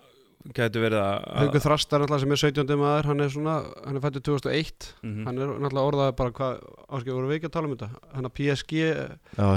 getur 0.56 0.84
verið 0.84 1.02
að 1.02 1.26
Haukur 1.42 1.64
Þrastar 1.66 2.04
náttúrulega 2.04 2.24
sem 2.24 2.34
er 2.36 2.42
17. 2.42 2.78
maður 2.80 3.10
hann 3.12 3.24
er 3.26 3.34
svona, 3.34 3.56
hann 3.84 4.00
er 4.00 4.04
fættur 4.06 4.24
2001 4.30 4.88
mm 5.04 5.28
hann 5.28 5.42
er 5.42 5.52
náttúrulega 5.52 5.92
orðað 5.92 6.14
bara 6.22 6.36
hvað 6.40 6.62
áskil 6.98 7.16
voru 7.18 7.30
við 7.32 7.40
ekki 7.40 7.50
að 7.50 7.56
tala 7.58 7.70
um 7.70 7.76
þetta? 7.76 7.90
Hann 8.16 8.30
að 8.30 8.36
PSG, 8.40 8.78
já, 8.78 9.50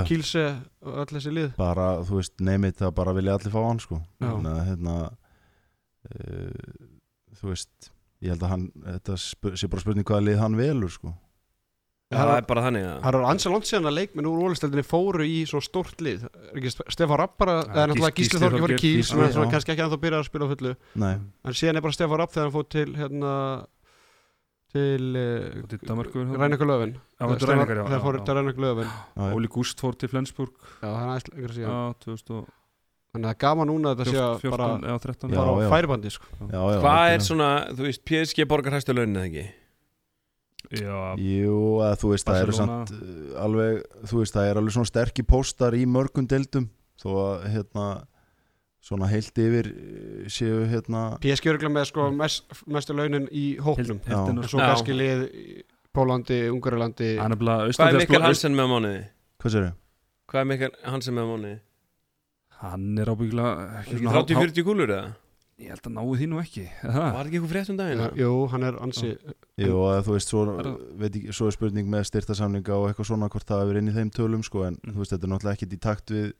og 0.80 1.00
öll 1.04 1.09
þessi 1.14 1.35
lið. 1.37 1.50
Bara, 1.61 1.88
þú 2.09 2.20
veist, 2.20 2.37
neymit 2.40 2.80
það 2.80 2.94
bara 2.99 3.16
vilja 3.16 3.38
allir 3.38 3.54
fá 3.54 3.61
hann 3.62 3.83
sko. 3.83 4.00
Þannig 4.24 4.53
að 4.53 4.68
hérna 4.70 4.98
uh, 6.11 6.85
þú 7.40 7.53
veist 7.53 7.90
ég 8.20 8.35
held 8.35 8.44
að 8.44 8.55
hann, 8.55 8.68
þetta 8.85 9.18
sé 9.20 9.68
bara 9.70 9.83
spurning 9.83 10.09
hvaða 10.09 10.26
lið 10.26 10.40
hann 10.42 10.59
velur 10.59 10.92
sko 10.92 11.14
það 12.11 12.33
er 12.37 12.46
bara 12.49 12.62
þannig 12.66 12.87
að 12.87 12.96
Það 13.05 13.11
eru 13.12 13.27
ansið 13.31 13.55
langt 13.55 13.68
síðan 13.70 13.90
að 13.90 13.96
leikminn 14.01 14.29
úr 14.31 14.40
ólisteldinni 14.46 14.87
fóru 14.87 15.27
í 15.27 15.40
svo 15.46 15.61
stórt 15.62 16.03
lið. 16.03 16.25
Er 16.51 16.70
Stefán 16.90 17.20
Rapp 17.23 17.37
bara, 17.38 17.59
Já, 17.61 17.70
eða 17.70 17.88
náttúrulega 17.92 18.16
Gísli 18.18 18.40
Þorki 18.42 18.62
fór 18.64 18.75
í 18.75 18.79
Gísli, 18.83 19.27
sem 19.31 19.44
er 19.44 19.53
kannski 19.55 19.75
ekki 19.75 19.85
ennþá 19.87 20.01
byrjað 20.05 20.25
að 20.25 20.31
spila 20.31 20.49
á 20.49 20.53
fullu. 20.55 20.73
Nei, 21.05 21.12
en 21.46 21.61
síðan 21.61 21.81
er 21.81 21.87
bara 21.87 21.99
Stefán 21.99 22.23
Rapp 22.23 22.35
þegar 22.35 22.49
hann 22.49 22.57
fór 22.57 22.70
til 22.75 22.88
hérna 22.99 23.35
til 24.70 25.18
er 25.18 25.59
Rænekar, 27.51 27.81
já, 27.81 27.85
þegar 27.90 28.03
fór 28.05 28.18
til 28.23 28.38
Löfin 28.38 28.87
já, 28.87 28.94
já. 29.18 29.25
Óli 29.35 29.51
Gúst 29.51 29.83
fór 29.83 29.96
til 29.99 30.11
Flensburg. 30.12 30.55
Já, 30.79 30.87
það 30.87 31.01
er 31.01 31.09
aðeins 31.11 31.27
lengra 31.31 31.51
já, 31.51 31.57
síðan 31.59 31.96
2014 32.07 32.57
Þannig 33.11 33.27
að 33.27 33.27
það 33.27 33.35
er 33.35 33.38
gaman 33.42 33.66
núna 33.66 33.90
að 33.90 34.01
þetta 34.01 34.12
sé 34.12 34.20
að 34.23 34.53
bara 34.55 34.66
já, 34.87 34.94
13 35.03 35.33
Já, 35.33 35.38
fara 35.40 35.51
á 35.51 35.55
já. 35.59 35.68
færibandi 35.73 36.11
sko. 36.14 36.29
já, 36.38 36.61
já, 36.62 36.77
Hvað 36.85 37.14
er 37.14 37.25
svona, 37.27 37.49
þú 37.75 37.83
veist, 37.88 38.03
PSG 38.07 38.46
borgar 38.46 38.77
hæstu 38.77 38.94
launin 38.94 39.18
eða 39.18 39.27
ekki? 39.27 39.42
Já, 40.68 40.96
Jú, 41.20 41.57
að 41.85 41.96
þú 42.03 42.12
veist, 42.12 42.27
það 42.29 42.40
eru 42.42 42.53
Barcelona. 42.53 42.79
samt 42.87 42.92
uh, 42.96 43.42
alveg, 43.44 43.81
þú 44.11 44.20
veist, 44.20 44.37
það 44.37 44.51
er 44.51 44.61
alveg 44.61 44.77
svona 44.77 44.90
sterkir 44.90 45.27
póstar 45.31 45.77
í 45.79 45.83
mörgum 45.88 46.29
deildum 46.31 46.68
þó 47.01 47.09
að, 47.25 47.46
hérna 47.55 47.87
svona 48.85 49.09
heilt 49.11 49.40
yfir 49.40 49.70
uh, 49.73 50.29
séu, 50.33 50.61
hérna 50.70 51.03
PSG 51.25 51.53
örugglega 51.53 51.75
með 51.75 51.88
sko 51.90 52.11
mest, 52.16 52.46
mestu 52.70 52.96
launin 52.96 53.27
í 53.33 53.46
hóknum 53.61 54.01
en 54.05 54.42
svo 54.49 54.61
kannski 54.62 54.96
lið 54.96 55.27
í 55.31 55.46
Pólandi, 55.90 56.44
bara 57.40 57.64
Hvað 57.66 57.88
er 57.90 57.99
Mikael 57.99 58.23
Hansen 58.23 58.29
Hansen 58.29 58.55
með 58.55 58.62
á 58.62 58.70
mánuði? 58.70 59.01
hvað 59.42 59.55
sér 59.57 59.64
Hvað 60.31 60.40
er 60.44 60.49
Mikael 60.53 60.73
Hansen 60.87 61.16
með 61.16 61.27
á 61.27 61.29
mánuði? 61.33 61.57
hann 62.61 62.99
er 63.01 63.09
há- 64.12 64.23
30-40 64.29 64.64
kúlur 64.66 64.92
eða? 64.92 65.11
Ég 65.61 65.68
held 65.75 65.87
að 65.90 65.92
náu 65.96 66.05
því 66.16 66.27
nú 66.31 66.38
ekki. 66.40 66.64
Það? 66.81 67.07
Var 67.14 67.29
ekki 67.29 67.37
eitthvað 67.38 67.53
frétt 67.53 67.70
um 67.73 67.79
daginn? 67.81 68.01
Já, 68.01 68.11
Jú, 68.23 68.31
hann 68.53 68.64
er 68.68 68.79
ansi 68.85 69.11
Jú, 69.61 69.75
að 69.90 70.01
þú 70.07 70.14
veist, 70.16 70.31
svo, 70.33 70.44
Er 70.57 71.07
ekki, 71.11 71.23
svo 71.37 71.49
er 71.51 71.57
spurning 71.57 71.90
með 71.92 72.07
styrtasamninga 72.11 72.77
og 72.79 72.87
eitthvað 72.90 73.11
svona 73.11 73.29
hvort 73.33 73.46
það 73.51 73.73
er 73.75 73.81
inn 73.83 73.90
í 73.92 73.96
þeim 73.99 74.11
tölum 74.16 74.42
sko, 74.46 74.64
en 74.68 74.79
Mm. 74.81 74.94
þú 74.94 75.03
veist, 75.05 75.12
þetta 75.14 75.29
er 75.29 75.33
náttúrulega 75.35 75.59
ekkit 75.59 75.77
í 75.77 75.81
takt 75.81 76.11
við 76.16 76.33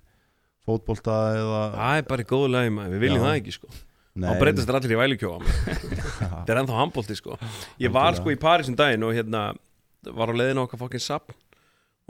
fótbolta 0.66 1.18
eða 1.37 1.61
Það 1.76 1.98
er 2.00 2.09
bara 2.11 2.22
í 2.24 2.28
góðu 2.30 2.50
lagi 2.54 2.70
maður, 2.74 2.94
við 2.96 3.04
viljum 3.06 3.20
Já. 3.22 3.26
það 3.28 3.38
ekki 3.40 3.54
sko. 3.56 3.68
Nei, 4.20 4.26
Þá 4.30 4.40
breytast 4.42 4.68
þér 4.68 4.78
allir 4.80 4.94
í 4.96 5.00
vælukjóa 5.00 5.37
Þetta 6.20 6.50
er 6.54 6.61
ennþá 6.64 6.78
handbólti 6.80 7.16
sko. 7.16 7.37
Ég 7.80 7.92
var 7.94 8.16
sko 8.18 8.33
í 8.35 8.38
París 8.40 8.68
um 8.68 8.76
daginn 8.76 9.04
og 9.06 9.14
hérna 9.14 9.44
var 10.16 10.33
á 10.33 10.35
leiðinu 10.35 10.64
okkar 10.64 10.80
fokkin 10.80 11.00
sapn 11.04 11.37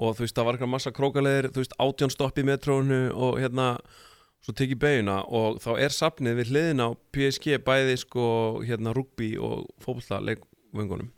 og 0.01 0.14
þú 0.16 0.25
veist 0.25 0.37
það 0.38 0.46
var 0.49 0.57
eitthvað 0.57 0.73
massa 0.73 0.92
krókaleðir 0.96 1.51
þú 1.53 1.61
veist 1.61 1.75
átján 1.77 2.12
stopp 2.14 2.38
í 2.40 2.44
metrónu 2.49 3.01
og 3.12 3.37
hérna 3.42 3.66
svo 4.44 4.55
tekið 4.57 4.81
beiguna 4.81 5.20
og 5.29 5.61
þá 5.62 5.70
er 5.85 5.94
sapnið 5.94 6.38
við 6.40 6.53
hliðina 6.53 6.88
á 6.88 6.90
PSG 7.12 7.61
bæði 7.64 7.96
sko 8.00 8.26
hérna 8.64 8.94
rugby 8.96 9.35
og 9.37 9.66
fótbolta 9.83 10.20
leikvöngunum 10.24 11.11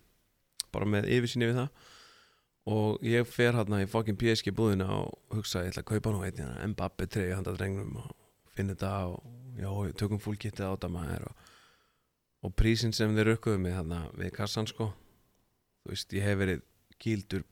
bara 0.73 0.89
með 0.89 1.11
yfirsýni 1.13 1.51
við 1.51 1.61
það. 1.61 1.89
Og 2.73 3.07
ég 3.07 3.27
fer 3.27 3.57
hérna 3.59 3.81
í 3.83 3.89
fokkin 3.91 4.19
PSG 4.19 4.53
búðina 4.55 4.87
og 4.95 5.35
hugsa 5.35 5.65
ég 5.65 5.73
ætla 5.73 5.83
að 5.83 5.89
kaupa 5.91 6.13
nú 6.15 6.23
eitt 6.23 6.39
hérna, 6.39 6.69
Mbappe 6.71 7.09
treyja 7.11 7.39
handa 7.39 7.55
drengnum 7.57 7.97
og 8.05 8.13
finna 8.55 8.77
þetta 8.77 8.93
og 9.11 9.25
já, 9.59 9.71
tökum 9.99 10.23
fúlkittið 10.23 10.69
á 10.71 10.75
þetta 10.75 10.93
maður 10.95 11.27
og, 11.31 11.49
og 12.47 12.55
prísin 12.59 12.95
sem 12.95 13.15
þeir 13.17 13.33
rukkuðu 13.33 13.63
mig 13.65 13.75
þarna 13.75 14.05
við 14.19 14.35
kassan 14.37 14.71
sko. 14.71 14.93
Þú 15.83 15.95
veist, 15.95 16.15
ég 16.15 16.27
hef 16.29 16.39
verið 16.39 16.63
gildur 17.03 17.47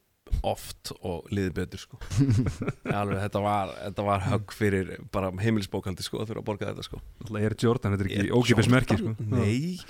oft 0.46 0.92
og 1.00 1.26
liðið 1.34 1.54
betur 1.58 1.82
sko 1.82 1.98
alveg, 3.00 3.18
þetta 3.26 3.42
var, 3.44 3.72
þetta 3.86 4.04
var 4.06 4.24
högg 4.28 4.54
fyrir 4.56 4.92
bara 5.14 5.30
heimilisbókaldi 5.42 6.06
sko 6.06 6.20
að 6.22 6.30
þurfa 6.32 6.42
að 6.44 6.48
borga 6.50 6.70
þetta 6.70 6.86
sko 6.86 7.00
Náttúrulega 7.20 7.50
er 7.50 7.56
Jordan, 7.64 7.94
þetta 7.96 8.06
er 8.06 8.10
ekki 8.10 8.20
Er 8.24 8.36
ókipis 8.38 8.70
merki 8.72 8.98
sko. 9.00 9.14
Nei 9.30 9.80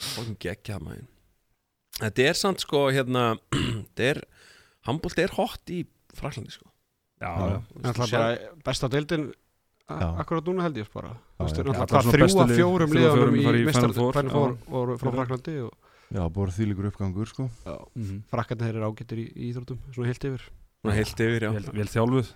Fókum 0.00 0.36
geggja 0.40 0.78
maður 0.82 1.06
Þetta 2.00 2.26
er 2.30 2.38
samt 2.40 2.62
sko 2.64 2.84
hérna 2.94 3.24
Þetta 3.92 4.08
er 4.14 4.22
er 5.26 5.34
hot 5.36 5.74
í 5.74 5.82
Fraklandi 6.16 6.54
sko 6.54 6.66
já, 7.20 7.28
Já. 7.28 7.46
já. 7.52 7.58
Það 7.84 7.90
er 7.90 8.00
bara 8.00 8.64
besta 8.64 8.88
deildin 8.90 9.26
akkurat 9.90 10.46
núna 10.46 10.62
held 10.68 10.78
ég 10.80 10.88
bara 10.94 11.10
Já, 11.10 11.20
Þú 11.40 11.44
veist, 11.44 11.56
já. 11.56 11.60
er 11.60 11.68
náttúrulega 11.74 12.14
þrjú 12.14 12.46
lið- 12.46 12.58
fjórum 12.60 12.94
liðanum 12.96 13.36
í 13.36 13.44
fara 13.44 13.58
í 13.60 13.64
mestar 13.66 13.82
Final 13.90 13.96
Four, 13.98 14.12
Final 14.16 14.30
já. 14.30 14.34
Four 14.38 14.56
voru 14.72 14.96
frá 15.02 15.12
Fraklandi 15.16 15.54
og 15.66 15.89
Já, 16.10 16.24
bara 16.34 16.50
þýlikur 16.50 16.88
uppgangur 16.90 17.28
sko 17.30 17.48
Mhm. 17.94 18.22
frakkarnir 18.30 18.66
þeir 18.66 18.76
eru 18.80 18.90
ágættir 18.90 19.18
í, 19.22 19.26
í 19.36 19.52
íþróttum 19.52 19.78
svona 19.94 20.06
heilt 20.10 20.24
yfir 20.24 20.42
Svona 20.82 20.94
heilt 20.96 21.20
yfir 21.20 21.40
já 21.46 21.52
vel, 21.54 21.66
vel 21.72 21.86
þjálfuð 21.92 22.32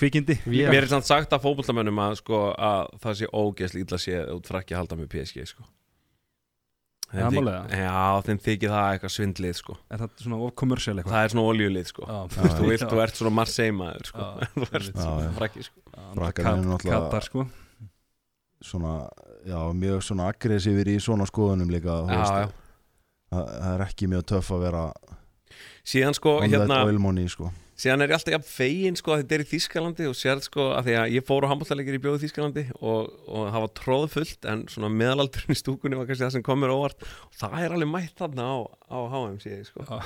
kvikindi 0.00 0.36
Mér 0.46 0.82
er 0.84 0.86
samt 0.86 1.04
sagt 1.08 1.30
að 1.32 1.42
fótboltamönnum 1.42 1.98
að, 1.98 2.16
sko, 2.22 2.54
að 2.54 2.94
það 3.02 3.18
sé 3.18 3.26
ógeðslega 3.34 3.84
illa 3.86 3.98
sé 3.98 4.14
út 4.36 4.46
frakki 4.48 4.72
að 4.74 4.80
halda 4.84 4.96
með 4.96 5.08
PSG 5.12 5.46
sko. 5.46 5.62
Þeim 7.10 7.18
Ja, 7.20 7.28
þyk- 7.30 7.42
málega. 7.42 7.62
Já, 7.74 8.22
þeim 8.22 8.38
þykir 8.38 8.70
það 8.70 8.88
eitthvað 8.94 9.12
svindlið 9.16 9.54
sko. 9.58 9.76
er 9.90 9.98
það 9.98 10.10
svona 10.22 10.36
of 10.46 10.54
kommersial 10.54 10.94
eitthvað 10.94 11.10
Það 11.16 11.24
er 11.24 11.28
svona 11.34 11.48
oljulið 11.50 11.86
sko. 11.90 12.02
Já, 12.06 12.18
Þú 12.30 12.68
vilt, 12.70 12.86
þú 12.86 13.02
ert 13.02 13.14
svona 13.18 13.32
Marseille 13.34 13.72
maður 13.74 14.06
sko. 14.06 14.18
Já, 14.18 14.46
Þú 14.54 14.68
ert. 14.70 14.86
Já, 14.94 15.02
svona 15.02 15.24
já. 15.26 15.32
frakki 15.40 15.64
sko. 15.66 15.80
Frakkarnir 16.14 16.62
eru 16.62 16.70
náttúrulega- 16.70 17.10
Katar 17.10 17.24
sko 17.26 17.46
Svona, 18.62 18.94
já, 19.48 19.58
mjög 19.72 20.02
svona 20.04 20.28
aggressífir 20.32 20.86
í 20.92 20.96
svona 21.00 21.24
skoðunum 21.26 21.70
líka 21.72 21.88
þú 22.04 22.08
Já, 22.12 22.16
veist, 22.20 22.32
já. 22.32 22.48
Það, 23.30 23.50
er 23.70 23.82
ekki 23.86 24.08
mjög 24.10 24.24
töff 24.32 24.48
að 24.54 24.64
vera 24.66 24.84
síðan 25.86 26.16
sko 26.18 26.38
on 26.40 26.48
hérna 26.50 26.66
that 26.66 26.90
oil 26.90 26.98
money 27.02 27.30
sko 27.30 27.52
síðan 27.80 28.04
er 28.04 28.10
ég 28.12 28.16
alltaf 28.18 28.34
jafn 28.34 28.46
fegin 28.50 28.96
sko 28.98 29.14
að 29.14 29.22
þetta 29.22 29.34
er 29.36 29.42
í 29.44 29.48
Þískalandi 29.50 30.06
og 30.10 30.16
sérð 30.18 30.44
sko 30.46 30.66
að 30.76 30.88
því 30.90 30.94
að 31.00 31.14
ég 31.16 31.24
fór 31.28 31.46
á 31.46 31.50
handbóltalegir 31.50 31.96
í 31.96 32.00
bjóðu 32.04 32.20
Þískalandi 32.24 32.64
og, 32.80 33.08
og 33.30 33.46
það 33.54 33.64
var 33.64 33.72
tróðfullt 33.80 34.48
en 34.52 34.64
svona 34.68 34.90
meðalaldurinn 34.92 35.54
í 35.54 35.58
stúkunni 35.58 35.96
var 35.98 36.06
kannski 36.10 36.26
það 36.26 36.34
sem 36.36 36.44
kom 36.44 36.60
mér 36.60 36.74
óvart. 36.74 37.00
Og 37.30 37.38
það 37.40 37.56
er 37.64 37.74
alveg 37.78 37.90
mætt 37.94 38.20
þarna 38.20 38.44
á, 38.52 38.56
á 38.92 38.98
HM 39.14 39.38
síði 39.40 39.64
sko. 39.70 39.86
Það 39.88 40.00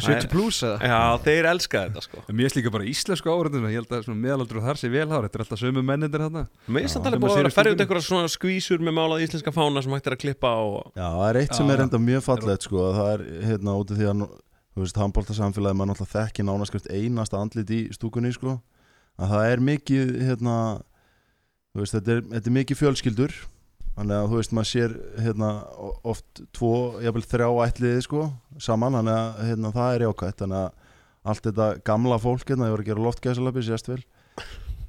70 0.00 0.16
er- 0.16 0.28
plus 0.34 0.60
eða? 0.66 0.78
Já, 0.90 1.00
þeir 1.28 1.50
elska 1.54 1.84
þetta 1.86 2.04
sko. 2.08 2.24
En 2.26 2.38
Mér 2.40 2.50
er 2.50 2.56
líka 2.58 2.74
bara 2.74 2.88
íslensku 2.90 3.30
áhörðin 3.30 3.68
Ég 3.70 3.78
held 3.80 3.94
að 3.94 4.04
svona 4.08 4.22
meðalaldur 4.26 4.64
þar 4.64 4.80
sé 4.80 4.90
velhár 4.90 5.26
Þetta 5.28 5.38
er 5.38 5.44
alltaf 5.46 5.60
sömu 5.62 5.82
mennindir 5.86 6.24
þarna. 6.26 6.44
Mér 6.66 6.86
er 6.88 6.90
Sem 6.90 7.02
búið 7.04 7.30
að 7.30 7.36
sér 7.38 7.54
ferja 7.60 7.74
út 7.76 7.84
einhverja 7.84 8.06
svona 8.08 8.30
skvísur 8.32 8.82
með 8.82 8.96
málað 8.98 9.24
íslenska 9.28 9.52
fána 9.54 9.82
sem 9.84 9.94
hægt 9.94 10.08
er 10.10 10.16
að 10.16 10.22
klippa 10.24 10.52
og 10.64 10.90
Já, 10.98 11.08
að 14.80 14.86
þú 14.86 14.88
veist, 14.88 15.00
handbóltasamfélagi 15.00 15.76
maður 15.76 15.92
náttúrulega 15.92 16.24
þekki 16.24 16.44
nánaskrift 16.46 16.90
einasta 16.90 17.40
andlit 17.40 17.70
í 17.70 17.80
stúkunni 17.92 18.32
sko, 18.32 18.56
að 19.20 19.34
það 19.34 19.48
er 19.52 19.62
mikið 19.68 20.12
hérna, 20.24 20.54
þú 21.74 21.82
veist, 21.82 21.96
þetta 21.96 22.14
er, 22.14 22.22
þetta 22.34 22.50
er 22.50 22.56
mikið 22.56 22.80
fjölskyldur. 22.80 23.34
Þannig 23.90 24.16
að 24.16 24.30
þú 24.30 24.38
veist, 24.38 24.52
maður 24.56 24.68
sér 24.70 24.92
hérna 25.20 25.48
oft 26.08 26.42
tvo, 26.56 26.72
jafnvel 27.04 27.24
þrjá 27.26 27.48
ætliði 27.66 28.04
sko, 28.06 28.24
saman, 28.62 28.96
þannig 28.96 29.18
að 29.18 29.44
hérna, 29.50 29.72
það 29.76 29.92
er 29.92 30.04
jákvætt, 30.06 30.38
þannig 30.40 30.60
að 30.62 30.96
allt 31.30 31.48
þetta 31.50 31.68
gamla 31.90 32.18
fólk, 32.22 32.46
hérna, 32.48 32.70
ég 32.70 32.76
var 32.76 32.84
að 32.84 32.90
gera 32.92 33.04
loftgæsalabbi 33.04 33.64
sérst 33.66 33.90
vel. 33.90 34.00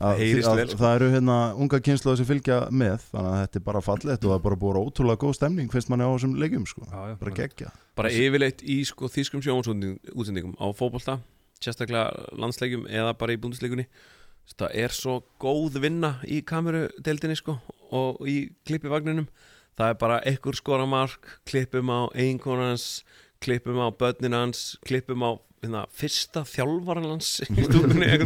Að, 0.01 0.21
að, 0.21 0.21
vel, 0.57 0.69
sko. 0.69 0.77
það 0.79 0.95
eru 0.95 1.09
hérna 1.11 1.37
unga 1.61 1.79
kynsluði 1.83 2.21
sem 2.21 2.29
fylgja 2.29 2.61
með. 2.73 3.03
Þannig 3.11 3.33
að 3.33 3.41
þetta 3.43 3.59
er 3.59 3.65
bara 3.67 3.81
fallegt 3.85 4.23
og 4.23 4.31
það 4.31 4.37
er 4.37 4.45
bara 4.47 4.59
búið 4.63 4.79
ótrúlega 4.81 5.21
góð 5.25 5.35
stemning 5.37 5.73
finnst 5.73 5.91
manni 5.91 6.07
á 6.07 6.13
þessum 6.13 6.37
leikjum 6.41 6.63
sko. 6.69 6.85
Já, 6.87 7.01
já, 7.11 7.17
bara 7.19 7.35
geggja 7.41 7.73
bara 7.97 8.13
yfirleitt 8.13 8.63
í 8.63 8.81
sko 8.87 9.09
þýskum 9.11 9.43
sjónvarsútsendingum 9.43 10.57
á 10.57 10.65
fótbolta 10.77 11.19
sérstaklega 11.61 12.31
landsleikjum 12.39 12.87
eða 12.89 13.13
bara 13.19 13.35
í 13.35 13.39
búndisleikunni 13.41 13.87
það 14.57 14.75
er 14.83 14.95
svo 14.95 15.19
góð 15.41 15.79
vinna 15.83 16.15
í 16.27 16.41
kamerudeldinni 16.47 17.37
sko 17.39 17.57
og 17.91 18.21
í 18.27 18.51
klippivagninum. 18.67 19.27
Það 19.77 19.93
er 19.93 19.99
bara 20.01 20.19
ekkur 20.27 20.57
skora 20.57 20.87
mark 20.89 21.39
klippum 21.47 21.91
á 21.91 22.11
einkonans 22.11 23.03
klippum 23.41 23.79
á 23.79 23.87
börnin 23.89 24.35
hans 24.35 24.75
klippum 24.85 25.23
á 25.23 25.31
hérna, 25.61 25.85
fyrsta 25.93 26.43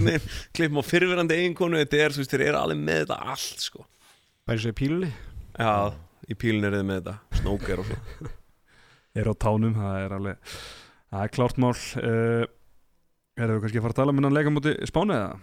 veginn 0.08 0.32
klippum 0.56 0.82
á 0.82 0.84
fyrirverandi 0.86 1.38
eiginkonu. 1.39 1.82
Þetta 1.84 2.01
er, 2.01 2.17
veist, 2.17 2.34
eru 2.34 2.60
alveg 2.60 2.82
með 2.82 3.04
þetta 3.04 3.19
allt 3.36 3.67
sko. 3.67 3.86
Bæri 4.45 4.63
svo 4.63 4.73
í 4.73 4.80
pílunni. 4.82 5.12
Já, 5.56 5.93
í 6.30 6.39
pílun 6.39 6.67
er 6.67 6.80
þið 6.80 6.89
með 6.89 6.99
þetta. 7.01 7.39
Snóker 7.41 7.84
og 7.84 7.91
svo 7.91 8.34
er 9.15 9.30
á 9.32 9.34
tánum, 9.36 9.75
það 9.78 9.97
er 10.04 10.15
alveg 10.19 10.56
það 11.15 11.23
er 11.23 11.34
klárt 11.36 11.60
mál. 11.62 11.73
Uh, 12.01 12.45
erum 13.36 13.58
við 13.58 13.65
kannski 13.65 13.82
að 13.82 13.86
fara 13.86 13.95
að 13.95 13.99
tala 14.01 14.13
um 14.13 14.21
innan 14.21 14.36
leika 14.36 14.54
múti 14.54 14.75
Spáni 14.88 15.15
eða? 15.17 15.36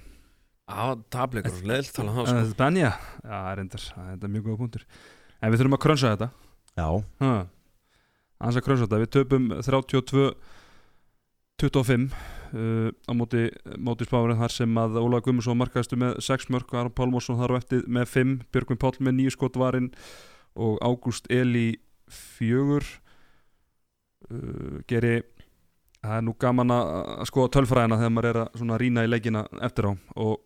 Já, 0.72 0.82
tableikur, 1.12 1.58
leðilt 1.68 1.92
tala 1.96 2.12
um 2.12 2.18
það 2.20 2.30
sko. 2.30 2.56
Benja, 2.60 2.92
já, 3.26 3.38
reyndar, 3.58 3.86
það 3.92 4.26
er 4.28 4.32
mjög 4.32 4.46
góða 4.48 4.60
punktur. 4.62 4.86
En 5.42 5.52
við 5.52 5.62
þurfum 5.62 5.76
að 5.76 5.82
krönsa 5.84 6.12
þetta. 6.14 6.28
Já, 6.78 6.86
ha. 7.24 7.32
aðeins 8.40 8.60
að 8.60 8.66
krönsa 8.68 8.86
þetta, 8.86 9.00
við 9.02 9.12
töpum 9.18 9.48
32 9.58 10.26
25 11.62 12.08
uh, 12.14 12.88
á 13.06 13.12
móti, 13.14 13.44
móti 13.78 14.08
Spáni 14.08 14.38
þar 14.40 14.54
sem 14.54 14.80
að 14.80 14.98
Óla 15.02 15.20
Guðmundsson 15.22 15.60
markaðistu 15.60 15.98
með 16.00 16.16
6 16.24 16.48
mörg, 16.54 16.72
Aron 16.74 16.94
Pálmarsson 16.96 17.38
þar 17.38 17.54
á 17.54 17.60
eftir 17.60 17.84
með 17.86 18.08
5, 18.14 18.34
Björgvin 18.54 18.80
Páll 18.82 18.96
með 18.98 19.18
9 19.20 19.34
skotvarinn 19.36 19.92
og 20.58 20.80
Ágúst 20.82 21.28
Eli 21.32 21.76
4 22.12 23.01
uh, 24.28 24.78
geri 24.90 25.16
það 26.02 26.16
er 26.16 26.24
nú 26.26 26.34
gaman 26.40 26.74
að 26.74 27.26
skoða 27.30 27.52
tölfræðina 27.56 27.98
þegar 28.00 28.14
maður 28.14 28.30
er 28.30 28.40
að 28.42 28.60
svona 28.60 28.78
rýna 28.82 29.04
í 29.06 29.10
leikina 29.10 29.44
eftir 29.62 29.88
á. 29.88 29.92
Og 30.18 30.40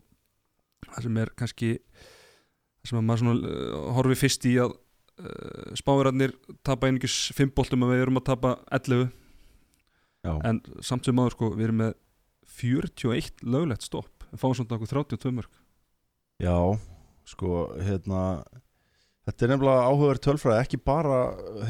það 0.86 1.06
sem 1.06 1.20
er 1.22 1.32
kannski 1.38 1.70
það 1.76 2.90
sem 2.90 3.00
að 3.00 3.06
maður 3.10 3.22
svona 3.24 3.52
uh, 3.52 3.76
horfi 3.98 4.18
fyrst 4.22 4.48
í 4.48 4.56
að 4.62 4.74
uh, 4.76 5.76
spáverarnir 5.80 6.34
tapa 6.66 6.90
einingis 6.90 7.20
5 7.36 7.54
boltum 7.56 7.86
og 7.86 7.94
við 7.94 8.04
erum 8.06 8.20
að 8.20 8.28
tapa 8.32 8.56
11 8.76 9.06
já. 10.26 10.34
en 10.34 10.60
samt 10.84 11.08
sem 11.08 11.16
maður 11.16 11.38
sko 11.38 11.52
við 11.54 11.70
erum 11.70 11.80
með 11.84 11.94
41 12.56 13.46
löglegt 13.46 13.84
stopp. 13.84 14.12
Við 14.30 14.42
fáum 14.42 14.54
svona 14.58 14.76
okkur 14.78 14.92
32 14.92 15.34
mörg 15.36 15.62
já 16.42 16.56
sko, 17.26 17.72
hérna 17.82 18.44
þetta 19.26 19.44
er 19.44 19.52
nefnilega 19.52 19.88
áhugaverð 19.90 20.22
tölfræði 20.26 20.62
ekki 20.62 20.80
bara 20.86 21.18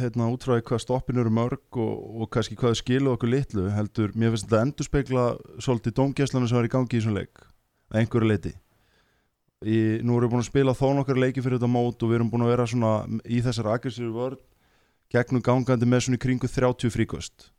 hérna 0.01 0.29
útráði 0.33 0.66
hvað 0.69 0.83
stoppin 0.85 1.23
eru 1.23 1.33
mörg 1.33 1.81
og, 1.81 1.95
og 2.23 2.31
kannski 2.33 2.59
hvað 2.61 2.79
skilu 2.83 3.14
okkur 3.14 3.33
litlu 3.33 3.71
heldur, 3.73 4.12
mér 4.14 4.35
finnst 4.35 4.49
þetta 4.51 4.62
endur 4.66 4.88
spekla 4.88 5.27
svolítið 5.59 5.97
dómgæslanu 6.01 6.51
sem 6.51 6.61
var 6.61 6.69
í 6.69 6.73
gangi 6.77 6.92
í 6.92 7.01
þessum 7.01 7.16
leik 7.16 7.47
að 7.92 8.03
einhverju 8.03 8.31
leiti 8.33 8.53
í, 9.64 9.79
nú 10.05 10.19
erum 10.19 10.29
við 10.29 10.35
búin 10.35 10.45
að 10.45 10.51
spila 10.51 10.77
þó 10.77 10.87
nokkar 10.99 11.21
leiki 11.21 11.45
fyrir 11.45 11.61
þetta 11.61 11.73
mót 11.73 12.03
og 12.03 12.12
við 12.12 12.21
erum 12.21 12.31
búin 12.33 12.45
að 12.45 12.53
vera 12.53 12.69
svona 12.69 12.92
í 13.25 13.40
þessar 13.45 13.73
aggressífu 13.73 14.12
vörð 14.14 14.45
gegnum 15.12 15.45
gangandi 15.45 15.88
með 15.88 16.07
svona 16.07 16.19
í 16.19 16.23
kringu 16.23 16.51
30 16.51 16.92
fríkost. 16.92 17.51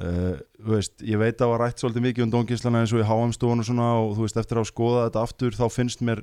Uh, 0.00 0.38
veist, 0.64 0.94
ég 1.04 1.18
veit 1.20 1.34
að 1.34 1.42
það 1.42 1.50
var 1.52 1.62
rætt 1.66 1.82
svolítið 1.82 2.04
mikið 2.06 2.24
um 2.24 2.30
dóngislana 2.32 2.80
eins 2.80 2.92
og 2.94 3.02
í 3.02 3.08
HM-stofun 3.08 3.60
og 3.60 3.66
svona 3.68 3.88
og 4.00 4.14
þú 4.16 4.24
veist, 4.24 4.38
eftir 4.40 4.60
að 4.60 4.70
skoða 4.70 5.02
þetta 5.08 5.24
aftur 5.26 5.58
þá 5.58 5.64
finnst 5.74 6.04
mér, 6.06 6.22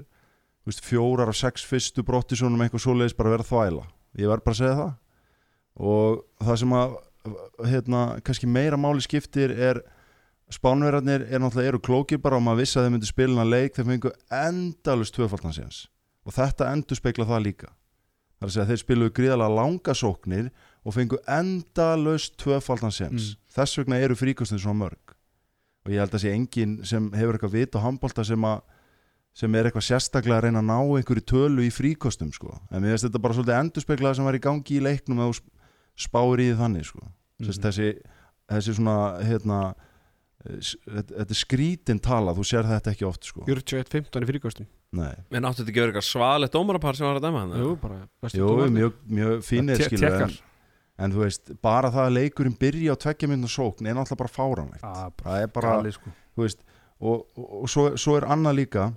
veist, 0.68 0.84
fjórar 0.86 1.32
af 1.32 1.38
sex 1.40 1.66
fyrstu 1.68 2.04
brottisónum 2.06 2.62
eitthvað 2.66 2.84
svoleiðis 2.86 3.18
bara 3.18 3.34
vera 3.36 3.48
þvæla, 3.48 3.84
ég 4.20 4.32
verð 4.32 4.44
bara 4.46 4.56
að 4.56 4.62
segja 4.62 4.80
það. 4.82 4.96
Og 5.78 6.24
það 6.44 6.60
sem 6.64 6.74
að 6.78 6.96
hérna, 7.68 8.02
kannski 8.26 8.50
meira 8.50 8.80
máli 8.80 9.04
skiptir 9.06 9.54
er 9.54 9.82
spánverðarnir 10.54 11.26
er 11.28 11.42
náttúrulega 11.44 11.74
eru 11.74 11.82
klókir 11.84 12.22
bara 12.24 12.38
og 12.40 12.46
maður 12.46 12.62
vissi 12.64 12.78
að 12.80 12.88
þeir 12.88 12.94
myndi 12.96 13.10
spilina 13.10 13.44
leik. 13.48 13.76
Þeir 13.76 13.90
fengu 13.90 14.12
endalust 14.32 15.16
tvöfaldansins 15.18 15.82
og 16.28 16.36
þetta 16.36 16.70
endur 16.72 17.00
spekla 17.00 17.28
það 17.28 17.44
líka. 17.46 17.70
Það 18.38 18.46
er 18.46 18.48
að 18.48 18.54
segja 18.54 18.64
að 18.66 18.72
þeir 18.72 18.82
spiluðu 18.84 19.14
gríðalega 19.18 19.56
langa 19.58 19.94
sóknir 19.98 20.50
og 20.86 20.96
fengu 20.96 21.20
endalaust 21.28 22.38
tvöfaldansins 22.40 23.34
Mm. 23.34 23.38
þess 23.58 23.78
vegna 23.80 24.00
eru 24.00 24.16
fríkostin 24.16 24.60
svona 24.60 24.80
mörg. 24.86 25.16
Og 25.86 25.92
ég 25.92 26.00
held 26.00 26.14
að 26.14 26.24
sé 26.24 26.34
enginn 26.34 26.86
sem 26.86 27.12
hefur 27.12 27.34
eitthvað 27.38 27.56
vit 27.56 27.76
á 27.76 27.80
handbólta 27.84 28.26
sem, 28.26 28.40
að, 28.42 28.62
sem 29.38 29.54
er 29.60 29.67
eitthvað 29.69 29.86
sérstaklega 29.86 30.39
að 30.39 30.45
reyna 30.47 30.62
að 30.63 30.69
ná 30.71 30.78
einhverju 30.97 31.26
tölu 31.30 31.65
í 31.67 31.71
fríkostum 31.73 32.32
sko. 32.34 32.56
en 32.71 32.82
mér 32.82 32.95
finnst 32.95 33.06
þetta 33.10 33.21
bara 33.21 33.38
svolítið 33.38 33.60
endurspeglaði 33.62 34.15
sem 34.19 34.26
var 34.26 34.38
í 34.39 34.41
gangi 34.47 34.78
í 34.80 34.82
leiknum 34.82 35.19
eða 35.21 35.34
þú 35.36 35.41
spáir 36.08 36.41
í 36.41 36.47
þannig 36.58 36.86
sko. 36.89 37.04
mm 37.04 37.45
Mhm. 37.45 37.62
þessi, 37.62 37.89
þessi 38.50 38.73
svona 38.73 38.95
hérna, 39.21 39.60
eh, 40.47 40.58
þetta 40.89 41.30
er 41.30 41.38
skrítin 41.38 42.00
tala, 42.02 42.34
þú 42.34 42.41
sér 42.50 42.65
þetta 42.65 42.91
ekki 42.95 43.06
oft 43.06 43.23
sko. 43.30 43.43
41-15 43.45 44.23
í 44.26 44.30
fríkostum 44.32 44.67
Nei. 44.97 45.13
En 45.36 45.43
áttu 45.43 45.62
þetta 45.62 45.69
ekki 45.69 45.82
verið 45.84 45.93
eitthvað 45.93 46.08
svaðalegt 46.10 46.54
dómarapar 46.56 46.95
sem 46.95 47.06
var 47.06 47.17
að 47.19 47.26
dæma 47.28 47.39
hann? 47.43 47.60
Jú, 47.62 47.76
bara 47.82 48.08
bestu 48.23 48.38
Jú, 48.39 48.50
mjög, 48.71 48.93
mjög 49.12 49.41
fínir 49.43 49.82
skilur 49.84 50.21
en, 50.23 50.32
en 50.97 51.12
þú 51.12 51.19
veist, 51.26 51.52
bara 51.62 51.91
það 51.91 52.06
að 52.08 52.15
leikurinn 52.17 52.58
byrja 52.58 52.95
á 52.95 53.02
tveggja 53.04 53.28
mynda 53.30 53.47
sókn 53.52 53.86
er 53.86 53.93
náttúrulega 54.00 54.17
bara 54.23 54.34
fáranlegt 54.34 54.84
Ah, 54.88 55.10
það 55.12 55.41
er 55.43 55.47
bara, 55.47 55.73
Gali, 55.78 55.91
sko. 55.91 56.10
þú 56.38 56.41
veist 56.47 56.63
og, 57.02 57.28
og, 57.38 57.50
og 57.62 57.67
svo, 57.69 57.84
svo 58.00 58.15
er 58.17 58.26
annað 58.32 58.56
líka 58.63 58.93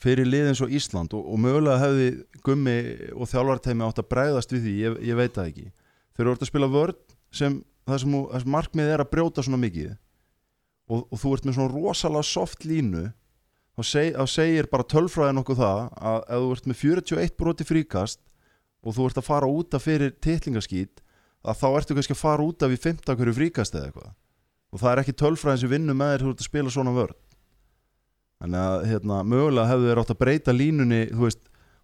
fyrir 0.00 0.28
liðin 0.28 0.56
svo 0.56 0.68
Ísland 0.72 1.14
og, 1.16 1.24
og 1.28 1.40
mögulega 1.40 1.80
hefði 1.82 2.08
gummi 2.46 2.76
og 3.12 3.28
þjálfartæmi 3.30 3.84
átt 3.86 4.00
að 4.00 4.08
bregðast 4.12 4.54
við 4.54 4.66
því, 4.66 4.74
ég, 4.80 5.00
ég 5.10 5.18
veit 5.18 5.34
það 5.36 5.50
ekki. 5.50 5.66
Þeir 6.14 6.24
eru 6.24 6.32
orðið 6.32 6.46
að 6.46 6.50
spila 6.52 6.70
vörn 6.72 7.00
sem 7.36 7.58
það 7.88 8.02
sem, 8.02 8.16
sem 8.42 8.54
markmið 8.56 8.92
er 8.94 9.04
að 9.04 9.10
brjóta 9.12 9.44
svona 9.44 9.60
mikið. 9.60 9.92
Og, 10.90 11.04
og 11.04 11.20
þú 11.22 11.34
ert 11.36 11.46
með 11.46 11.58
svona 11.58 11.74
rosalega 11.74 12.26
soft 12.26 12.66
línu 12.66 13.04
þá, 13.76 13.82
seg, 13.86 14.18
segir 14.32 14.70
bara 14.72 14.88
tölfræðin 14.90 15.42
okkur 15.42 15.60
það 15.60 15.82
að 16.00 16.18
ef 16.24 16.42
þú 16.42 16.50
ert 16.56 16.70
með 16.70 16.80
41 16.80 17.36
broti 17.38 17.68
fríkast 17.68 18.20
og 18.80 18.96
þú 18.96 19.06
ert 19.10 19.20
að 19.20 19.28
fara 19.28 19.50
út 19.52 19.76
af 19.76 19.84
fyrir 19.84 20.16
titlingaskít 20.24 21.04
að 21.40 21.60
þá 21.60 21.66
ertu 21.70 21.96
kannski 21.96 22.16
að 22.16 22.24
fara 22.24 22.44
út 22.44 22.64
af 22.64 22.72
í 22.72 22.80
15 22.80 23.20
hverju 23.20 23.36
fríkast 23.36 23.76
eða 23.76 23.90
eitthvað. 23.90 24.14
Og 24.70 24.80
það 24.80 24.92
er 24.92 25.02
ekki 25.02 25.18
tölfræðin 25.20 25.62
sem 25.62 25.72
vinnur 25.72 25.98
með 25.98 26.14
þér 26.14 26.24
þú 26.24 26.32
ert 26.32 26.42
að 26.42 26.48
spila 26.50 26.72
svona 26.74 26.96
vörn 26.96 27.18
þannig 28.40 28.60
að 28.64 28.86
hérna, 28.90 29.20
mögulega 29.28 29.70
hefðu 29.70 29.90
þeir 29.90 30.00
átt 30.02 30.12
að 30.14 30.20
breyta 30.22 30.54
línunni 30.56 31.00
þú 31.10 31.26
veist, 31.26 31.42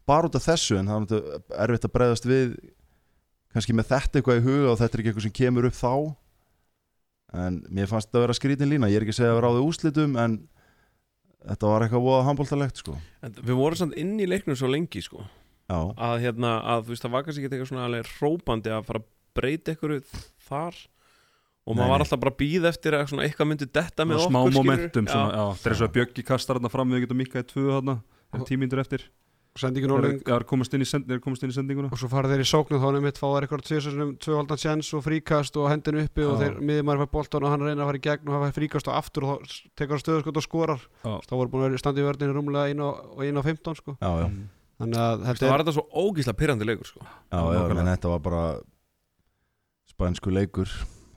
bara 0.08 0.30
út 0.30 0.38
af 0.38 0.46
þessu 0.46 0.78
en 0.80 0.90
það 0.90 1.14
er 1.16 1.64
erfitt 1.66 1.88
að 1.88 1.94
breyðast 1.96 2.28
við 2.30 2.56
kannski 3.56 3.76
með 3.76 3.90
þetta 3.92 4.20
eitthvað 4.20 4.40
í 4.40 4.44
huga 4.44 4.72
og 4.72 4.78
þetta 4.80 4.96
er 4.96 5.02
ekki 5.02 5.12
eitthvað 5.12 5.26
sem 5.26 5.36
kemur 5.36 5.68
upp 5.68 5.76
þá. 5.78 5.92
En 7.36 7.56
mér 7.72 7.88
fannst 7.90 8.10
þetta 8.10 8.20
að 8.20 8.26
vera 8.26 8.36
skrítin 8.36 8.70
lína. 8.70 8.90
Ég 8.92 9.00
er 9.00 9.06
ekki 9.06 9.16
að 9.16 9.20
segja 9.20 9.32
að 9.32 9.40
vera 9.40 9.50
á 9.50 9.56
þau 9.56 9.64
úslitum 9.66 10.18
en 10.20 10.36
þetta 11.46 11.70
var 11.72 11.84
eitthvað 11.86 12.04
voða 12.06 12.26
handbóltalegt 12.28 12.82
sko. 12.82 12.96
Við 13.24 13.56
vorum 13.56 13.80
samt 13.80 13.96
inn 14.00 14.14
í 14.20 14.28
leiknum 14.28 14.58
svo 14.58 14.70
lengi 14.70 15.02
sko. 15.04 15.24
Já, 15.66 15.78
að 15.98 16.20
hérna, 16.22 16.52
að 16.62 16.84
þú 16.86 16.92
veist, 16.92 17.04
það 17.04 17.14
var 17.16 17.24
kannski 17.26 17.42
ekki 17.42 17.56
eitthvað 17.56 17.70
svona 17.72 17.86
alveg 17.88 18.10
hrópandi 18.20 18.70
að 18.70 18.84
fara 18.86 19.02
að 19.02 19.08
breyta 19.36 19.72
eitthvað 19.72 20.20
þar 20.46 20.78
og 21.66 21.76
maður 21.76 21.92
var 21.92 22.04
alltaf 22.04 22.20
bara 22.22 22.32
að 22.32 22.40
býða 22.40 22.70
eftir 22.70 22.94
að 22.94 23.06
svona 23.10 23.26
eitthvað 23.26 23.48
myndi 23.50 23.66
detta 23.66 24.06
með 24.06 24.22
smá 24.22 24.38
okkur 24.40 24.52
skilurðu. 24.54 24.70
momentum 24.70 25.06
Já. 25.06 25.12
svona, 25.12 25.30
já, 25.34 25.44
það 25.62 25.70
er 25.72 25.78
svo 25.80 25.86
að 25.88 25.94
Bjöggi 25.96 26.26
kastar 26.30 26.60
þarna 26.60 26.70
fram 26.72 26.92
við 26.94 27.06
getum 27.06 27.18
mikkað 27.22 27.42
í 27.42 27.48
tvö 27.52 27.64
þarna 27.74 27.96
en 28.36 28.44
tímíndur 28.46 28.82
eftir. 28.84 29.06
Sendingin 29.56 29.88
er, 29.96 30.18
er 30.36 30.42
komast 30.44 30.74
inn 30.76 30.82
í, 30.84 30.86
send, 30.86 31.08
er 31.08 31.20
komast 31.24 31.40
inn 31.40 31.48
í 31.48 31.54
sendinguna. 31.56 31.88
Og 31.88 31.96
svo 31.96 32.10
fara 32.12 32.28
þeir 32.28 32.42
í 32.44 32.48
sóknu 32.48 32.76
þá 32.76 32.90
nefnitt 32.92 33.16
fá 33.16 33.24
þeir 33.24 33.46
eitthvað 33.46 33.62
tvisar 33.64 33.94
tvöhaldan 34.20 34.60
sjens 34.60 34.90
og 34.92 35.04
fríkast 35.06 35.56
og 35.56 35.70
hendin 35.72 36.00
uppi 36.02 36.26
og 36.28 36.34
þeir 36.42 36.58
miðjumæður 36.60 37.00
fær 37.06 37.12
boltan 37.14 37.46
og 37.46 37.54
hann 37.54 37.64
reynir 37.64 37.80
að 37.80 37.88
fara 37.88 37.96
í 37.96 38.04
gegn 38.04 38.28
og 38.28 38.36
hafa 38.36 38.50
fríkast 38.58 38.90
og 38.92 38.98
aftur 38.98 39.24
og 39.24 39.46
þá 39.48 39.54
tekur 39.80 39.96
hann 39.96 40.02
stöðuskot 40.04 40.40
og 40.42 40.44
skorar. 40.44 40.84
Þá 41.00 41.32
voru 41.32 41.48
búin 41.54 41.64
að 41.64 41.70
vera 41.70 41.80
standi 41.80 42.04
í 42.04 42.06
vörðinu 42.10 42.36
rúmlega 42.36 42.74
1 42.74 42.84
og 42.84 43.24
1 43.24 43.40
og 43.40 43.48
15 43.48 43.80
sko 43.80 43.96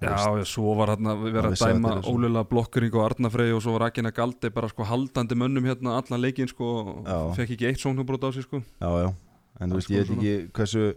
já, 0.02 0.14
já, 0.40 0.46
svo 0.48 0.76
var 0.80 0.94
hérna 0.94 1.16
við 1.20 1.36
verið 1.38 1.56
að 1.56 1.74
dæma 1.74 1.96
ólega 2.08 2.46
blokkering 2.50 2.96
og 2.96 3.06
Arnafrey 3.08 3.56
og 3.56 3.64
svo 3.66 3.76
var 3.76 3.90
Akina 3.90 4.14
Galdi 4.16 4.52
bara 4.56 4.70
sko 4.72 4.88
haldandi 4.88 5.38
mönnum 5.40 5.68
hérna 5.70 5.98
allan 6.00 6.24
leikinn 6.24 6.52
sko 6.52 6.72
og 7.04 7.36
fekk 7.38 7.58
ekki 7.58 7.70
eitt 7.72 7.84
sóknubrót 7.84 8.24
á 8.24 8.30
sig 8.36 8.48
sko. 8.48 8.64
Já, 8.80 8.90
já, 9.04 9.10
en 9.60 9.74
þú 9.74 9.82
veist, 9.82 9.94
ég 9.94 10.08
veit 10.08 10.18
ekki 10.18 10.36
hversu 10.56 10.88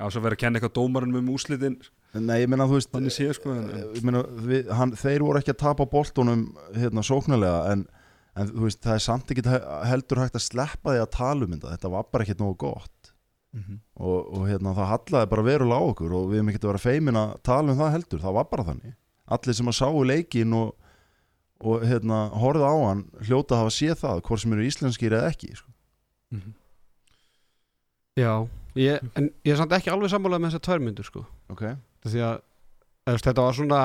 Já, 0.00 0.06
svo 0.08 0.22
verið 0.24 0.38
að 0.38 0.40
kenna 0.40 0.56
eitthvað 0.56 0.76
dómarinn 0.78 1.16
um 1.18 1.26
úslitin 1.34 1.74
nei, 2.16 2.38
ég 2.40 2.48
meina, 2.48 2.64
þú 2.64 2.78
veist 2.78 2.94
sé 3.12 3.26
sko 3.36 3.52
en, 3.52 3.66
ég 3.98 4.04
meina, 4.06 4.22
við, 4.48 4.70
hann, 4.72 4.94
þeir 4.96 5.24
voru 5.26 5.42
ekki 5.42 5.52
að 5.52 5.60
tapa 5.60 5.86
boltunum 5.92 6.46
hérna 6.72 7.04
sóknarlega 7.04 7.74
en, 7.74 7.82
en 8.32 8.48
þú 8.48 8.64
veist, 8.64 8.80
það 8.86 8.96
er 8.96 9.04
samt 9.04 9.34
ekki 9.34 9.44
heldur 9.90 10.22
hægt 10.22 10.38
að 10.40 10.46
sleppa 10.46 10.94
því 10.94 11.02
að 11.02 11.10
tala 11.18 11.44
um 11.44 11.52
þetta. 11.52 11.74
Þetta 11.74 11.92
var 11.92 12.08
bara 12.08 12.26
ekkert 12.26 12.40
nógu 12.40 12.56
gott 12.64 12.99
Mhm. 13.52 13.80
og, 13.98 14.18
og 14.36 14.44
hérna, 14.48 14.70
það 14.76 14.86
hallaði 14.92 15.28
bara 15.30 15.42
verulega 15.42 15.80
á 15.82 15.88
okkur 15.90 16.12
og 16.14 16.28
við 16.30 16.36
hefum 16.38 16.48
ekki 16.52 16.60
að 16.62 16.68
vera 16.70 16.82
feimin 16.84 17.16
að 17.18 17.30
tala 17.42 17.72
um 17.72 17.78
það 17.80 17.92
heldur 17.96 18.20
það 18.22 18.36
var 18.36 18.44
bara 18.52 18.64
þannig 18.68 18.92
allir 19.26 19.54
sem 19.58 19.66
að 19.72 19.76
sáu 19.80 20.04
leikin 20.06 20.52
og, 20.54 20.68
og 21.60 21.82
hérna, 21.82 22.20
horfðu 22.30 22.62
á 22.70 22.74
hann 22.86 23.02
hljóta 23.26 23.56
að 23.56 23.62
hafa 23.64 23.74
séð 23.74 23.96
það 24.04 24.22
hvort 24.28 24.40
sem 24.44 24.52
eru 24.54 24.66
íslenskir 24.68 25.12
eða 25.18 25.32
ekki 25.34 25.50
sko. 25.58 25.70
Mhm. 26.30 26.52
já, 28.20 28.32
ég, 28.78 29.00
en 29.16 29.30
ég 29.44 29.52
er 29.54 29.58
samt 29.58 29.72
ekki 29.76 29.90
alveg 29.92 30.10
sammálað 30.12 30.42
með 30.44 30.50
þessar 30.52 30.64
tværmyndur 30.68 31.06
sko 31.10 31.24
ok, 31.50 31.62
því 32.06 32.22
að 32.22 32.36
eða, 32.36 32.40
þú 33.10 33.14
veist, 33.16 33.26
þetta 33.30 33.44
var 33.46 33.56
svona 33.58 33.80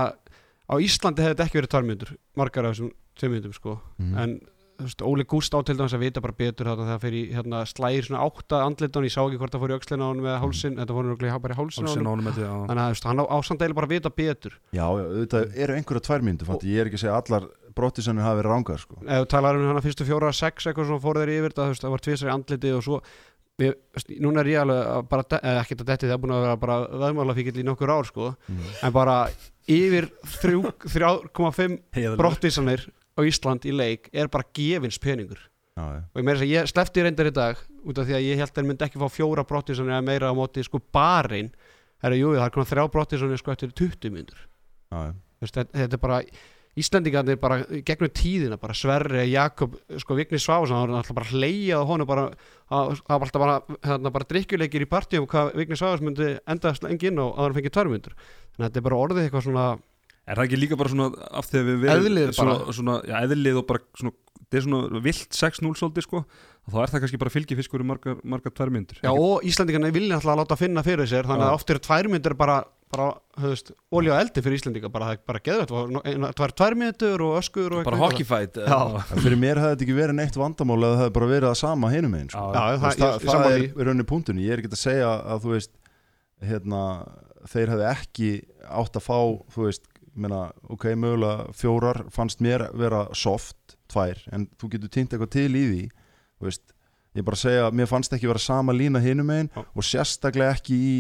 á 0.66 0.76
Íslandi 0.82 1.22
hefði 1.26 1.34
þetta 1.36 1.46
ekki 1.50 1.60
verið 1.62 1.74
tværmyndur 1.74 2.12
margar 2.38 2.66
af 2.70 2.76
þessum 2.76 2.92
tveimyndum 3.18 3.54
sko 3.58 3.80
Mhm. 3.98 4.18
en 4.18 4.40
þú 4.40 4.42
veist, 4.46 4.55
Óli 5.06 5.26
Gúst 5.30 5.54
á 5.56 5.60
til 5.66 5.76
dæmis 5.78 5.94
að 5.96 6.04
vita 6.06 6.22
bara 6.24 6.36
betur 6.38 6.68
þarna 6.70 6.88
þegar 6.90 7.02
fyrir 7.06 7.34
hérna, 7.36 7.62
slægir 7.70 8.08
svona 8.08 8.24
átta 8.26 8.62
andlitan 8.66 9.06
ég 9.08 9.14
sá 9.14 9.22
ekki 9.26 9.40
hvort 9.42 9.56
það 9.56 9.64
fór 9.66 9.74
í 9.74 9.78
öxlina 9.80 10.06
á 10.06 10.10
hann 10.12 10.24
með 10.26 10.40
hálsin 10.44 10.80
þetta 10.80 10.96
fór 10.98 11.08
nörgulega 11.10 11.42
bara 11.46 11.56
í 11.56 11.60
hálsin 11.60 11.86
á 11.86 11.92
hann 11.92 12.10
að 12.26 12.40
þannig 12.40 12.82
að 12.84 13.06
hann 13.10 13.22
á, 13.22 13.26
á 13.26 13.38
eiginlega 13.40 13.78
bara 13.80 13.88
að 13.90 13.94
vita 13.96 14.10
betur. 14.16 14.58
Já, 14.76 14.86
auðvitað 14.86 15.56
eru 15.66 15.78
einhverja 15.80 16.06
tvær 16.10 16.26
myndu 16.28 16.60
ég 16.66 16.82
er 16.82 16.90
ekki 16.90 17.00
að 17.00 17.06
segja 17.06 17.16
að 17.16 17.22
allar 17.24 17.48
brottisennir 17.76 18.24
hafi 18.26 18.40
verið 18.42 18.52
rángar 18.56 18.80
sko. 18.82 18.98
ef 19.04 19.24
þú 19.24 19.30
talar 19.32 19.58
um 19.60 19.68
hana 19.70 19.84
fyrstu 19.84 20.06
fjóra 20.08 20.34
sex 20.36 20.68
eitthvað 20.68 20.90
svona 20.92 21.04
fór 21.04 21.20
þeir 21.22 21.34
yfir 21.36 21.52
þetta, 21.56 21.70
veist, 21.72 21.84
það 21.84 21.96
var 21.96 22.04
tvisar 22.06 22.30
í 22.30 22.34
andliti 22.36 22.72
og 22.76 22.84
svo 22.86 23.00
veist, 23.60 24.12
núna 24.24 24.44
er 24.44 24.52
ég 24.52 24.62
alveg 24.62 24.92
að 24.96 25.10
bara, 25.12 25.26
að 25.42 25.74
detti 25.84 26.08
það 26.08 26.16
er 26.16 26.22
búin 26.24 26.36
að 26.36 26.46
vera 26.46 26.60
bara 26.62 26.78
veðmála 27.06 27.36
fíkil 27.36 27.60
í 27.60 27.66
nokkur 27.68 27.92
ár 27.92 28.08
sko. 28.08 28.30
Mhm. 28.48 28.72
en 28.84 28.94
bara 28.96 29.18
yfir 29.68 30.10
þrjú- 30.40 30.74
3,5 30.88 32.16
brottisanir 32.20 32.88
á 33.16 33.20
Ísland 33.24 33.66
í 33.68 33.74
leik 33.76 34.10
er 34.14 34.28
bara 34.32 34.48
gefins 34.56 35.00
peningur. 35.02 35.40
Já, 35.76 35.84
og 36.00 36.20
ég 36.20 36.24
meira 36.24 36.40
þess 36.40 36.48
að 36.48 36.54
ég 36.54 36.70
slefti 36.72 37.04
reyndar 37.04 37.28
í 37.28 37.36
dag 37.36 37.60
út 37.84 37.98
af 38.00 38.08
því 38.08 38.16
að 38.16 38.26
ég 38.30 38.40
held 38.40 38.52
að 38.52 38.60
þeir 38.60 38.68
myndi 38.70 38.86
ekki 38.88 39.02
fá 39.02 39.08
fjóra 39.12 39.44
brottisanir 39.48 39.96
eða 39.98 40.06
meira 40.08 40.32
á 40.32 40.34
móti 40.36 40.64
sko 40.64 40.80
barinn. 40.96 41.50
Herra 42.04 42.18
jú, 42.20 42.34
það 42.36 42.46
er 42.46 42.54
konar 42.56 42.70
þrjá 42.70 42.86
brottisanir 42.94 43.42
sko 43.42 43.54
eftir 43.56 43.72
20 43.76 44.14
myndur 44.14 44.44
Já, 44.92 45.00
já. 45.10 45.14
þetta, 45.48 45.96
er 45.96 46.02
bara 46.04 46.20
Íslendingarnir 46.76 47.38
bara 47.40 47.62
gegnum 47.88 48.12
tíðina 48.12 48.58
bara 48.60 48.76
Sverri, 48.76 49.22
Jakob, 49.32 49.78
sko 50.02 50.18
Vigni 50.18 50.40
Sváðsson 50.44 50.76
það 50.76 50.90
var 50.90 50.98
alltaf 51.00 51.16
bara 51.16 51.30
hleyjað 51.32 51.84
á 51.88 51.88
honum 51.88 52.10
bara 52.10 52.26
það 52.68 52.92
það 53.00 53.14
var 53.14 53.26
alltaf 53.28 53.44
bara, 53.46 53.56
hérna, 53.88 54.12
bara 54.18 54.28
drikkjuleikir 54.34 54.84
í 54.84 54.90
partíum 54.92 55.28
hvað 55.32 55.54
Vigni 55.56 55.80
Sváðs 55.80 56.04
myndi 56.04 56.34
endast 56.52 56.84
lengi 56.84 57.08
inn 57.08 57.22
og 57.24 57.32
að 57.32 57.48
hann 57.48 57.56
fengið 57.62 57.76
tværmyndur 57.78 58.18
þannig 58.20 58.60
að 58.60 58.68
þetta 58.68 58.82
er 58.82 58.88
bara 58.90 59.00
orðið 59.06 59.24
eitthvað 59.24 59.46
svona 59.48 59.66
Er 60.26 60.40
það 60.40 60.48
ekki 60.48 60.58
líka 60.62 60.78
bara 60.80 60.90
svona 60.90 61.10
af 61.38 61.50
því 61.52 61.60
að 61.62 61.68
við 61.70 61.90
Eðlið 61.96 62.30
svona, 62.34 62.56
bara. 62.58 62.74
svona, 62.80 62.96
já, 63.06 63.16
eðlið 63.28 63.60
og 63.62 63.68
bara 63.70 63.84
svona 64.00 64.16
þetta 64.46 64.60
er 64.60 64.66
svona 64.66 65.02
vilt 65.06 65.38
6-0 65.40 65.74
svolítið 65.80 66.06
sko. 66.06 66.22
Þá 66.66 66.78
er 66.82 66.92
það 66.94 67.04
kannski 67.04 67.20
bara 67.22 67.34
fylgifiskur 67.34 67.84
í 67.84 67.86
margar, 67.86 68.22
margar 68.26 68.54
tværmyndur 68.58 69.02
Já, 69.04 69.12
og 69.14 69.44
Íslendingarnir 69.46 69.94
vilja 69.94 70.18
alltaf 70.18 70.32
að 70.34 70.40
láta 70.42 70.58
finna 70.58 70.84
fyrir 70.86 71.10
sér 71.10 71.28
þannig 71.30 71.46
Já. 71.46 71.50
að 71.52 71.58
oft 71.60 71.74
eru 71.74 71.82
tværmyndur 71.86 72.36
bara, 72.40 72.56
bara 72.90 73.06
höfust, 73.44 73.70
olja 73.94 74.16
og 74.16 74.22
eldi 74.24 74.44
fyrir 74.46 74.58
Íslendinga 74.58 74.90
bara, 74.94 75.12
það 75.12 75.22
bara 75.30 75.44
geður 75.46 75.74
þetta 76.34 76.50
tværmyndur 76.62 77.24
og 77.28 77.38
öskur 77.38 77.76
og 77.78 77.86
Bara 77.86 78.02
hockeyfight 78.02 78.58
fyrir 79.22 79.38
mér 79.44 79.62
hefði 79.62 79.76
þetta 79.76 79.86
ekki 79.86 79.98
verið 80.00 80.18
neitt 80.24 80.40
vandamál 80.42 80.80
eða 80.80 80.96
það 80.96 81.04
hefði 81.04 81.16
bara 81.20 81.30
verið 81.36 81.50
það 81.52 81.62
sama 81.62 81.94
hinum 81.94 82.18
einn 82.18 82.34
sko. 82.34 82.48
Það, 82.58 83.46
er 83.54 83.90
raunni 83.92 84.10
punktunni 84.10 84.48
ég 84.48 84.56
er 84.58 84.64
ekki 84.64 84.74
að 84.74 84.82
segja 84.88 85.14
að 85.22 85.46
þú 85.46 85.54
veist 85.54 85.76
hérna, 86.50 86.82
þeir 87.54 87.76
hefði 87.76 87.90
ekki 87.94 88.32
átt 88.66 88.98
að 88.98 89.06
fá 89.06 89.20
þú 89.54 89.68
veist, 89.70 89.86
meina, 90.16 90.48
ok, 90.72 90.88
mögulega 91.00 91.50
fjórar 91.58 92.06
fannst 92.14 92.42
mér 92.44 92.70
vera 92.78 93.06
soft 93.18 93.78
tvær, 93.92 94.22
en 94.32 94.48
þú 94.60 94.72
getur 94.76 94.92
týnt 94.94 95.14
eitthvað 95.14 95.34
til 95.36 95.52
í 95.52 95.64
því 95.70 95.84
veist, 96.46 96.74
ég 97.16 97.26
bara 97.26 97.40
segja 97.40 97.70
mér 97.76 97.90
fannst 97.90 98.14
ekki 98.16 98.30
vera 98.30 98.42
sama 98.42 98.76
lína 98.76 99.02
hinum 99.04 99.32
einn 99.34 99.52
og 99.56 99.86
sérstaklega 99.86 100.58
ekki 100.58 100.76
í 100.76 100.96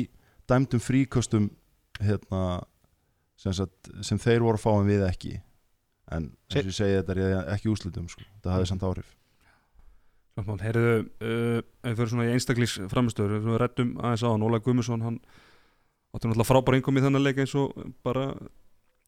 dæmdum 0.49 0.81
fríkostum 0.83 1.49
hérna, 2.01 2.61
sem, 3.39 3.53
sagt, 3.55 3.91
sem 4.05 4.19
þeir 4.21 4.43
voru 4.45 4.59
að 4.59 4.65
fá 4.65 4.71
en 4.75 4.89
við 4.89 5.05
ekki. 5.07 5.35
En 6.13 6.27
eins 6.51 6.59
og 6.61 6.69
ég 6.69 6.77
segi 6.77 6.97
þetta 6.99 7.15
er 7.15 7.53
ekki 7.55 7.71
úslitum 7.71 8.09
sko. 8.11 8.25
það 8.43 8.57
hafði 8.57 8.69
samt 8.71 8.85
áhrif. 8.85 9.13
Samtmál, 10.35 10.59
heyrðu, 10.59 10.95
uh, 11.23 11.59
ef 11.63 11.93
við 11.93 11.99
fyrir 12.01 12.11
svona 12.11 12.27
í 12.27 12.33
einstaklís 12.35 12.75
framistöður, 12.91 13.39
við 13.45 13.59
rettum 13.61 13.93
aðeins 14.01 14.25
á 14.27 14.29
hann, 14.33 14.43
Óla 14.43 14.59
Guðmusson, 14.59 15.05
hann 15.05 15.19
átti 16.11 16.27
náttúrulega 16.27 16.49
frábær 16.49 16.75
einkom 16.75 16.99
í 16.99 17.03
þennan 17.05 17.23
leik 17.23 17.39
eins 17.39 17.53
og 17.59 17.71
bara, 18.03 18.33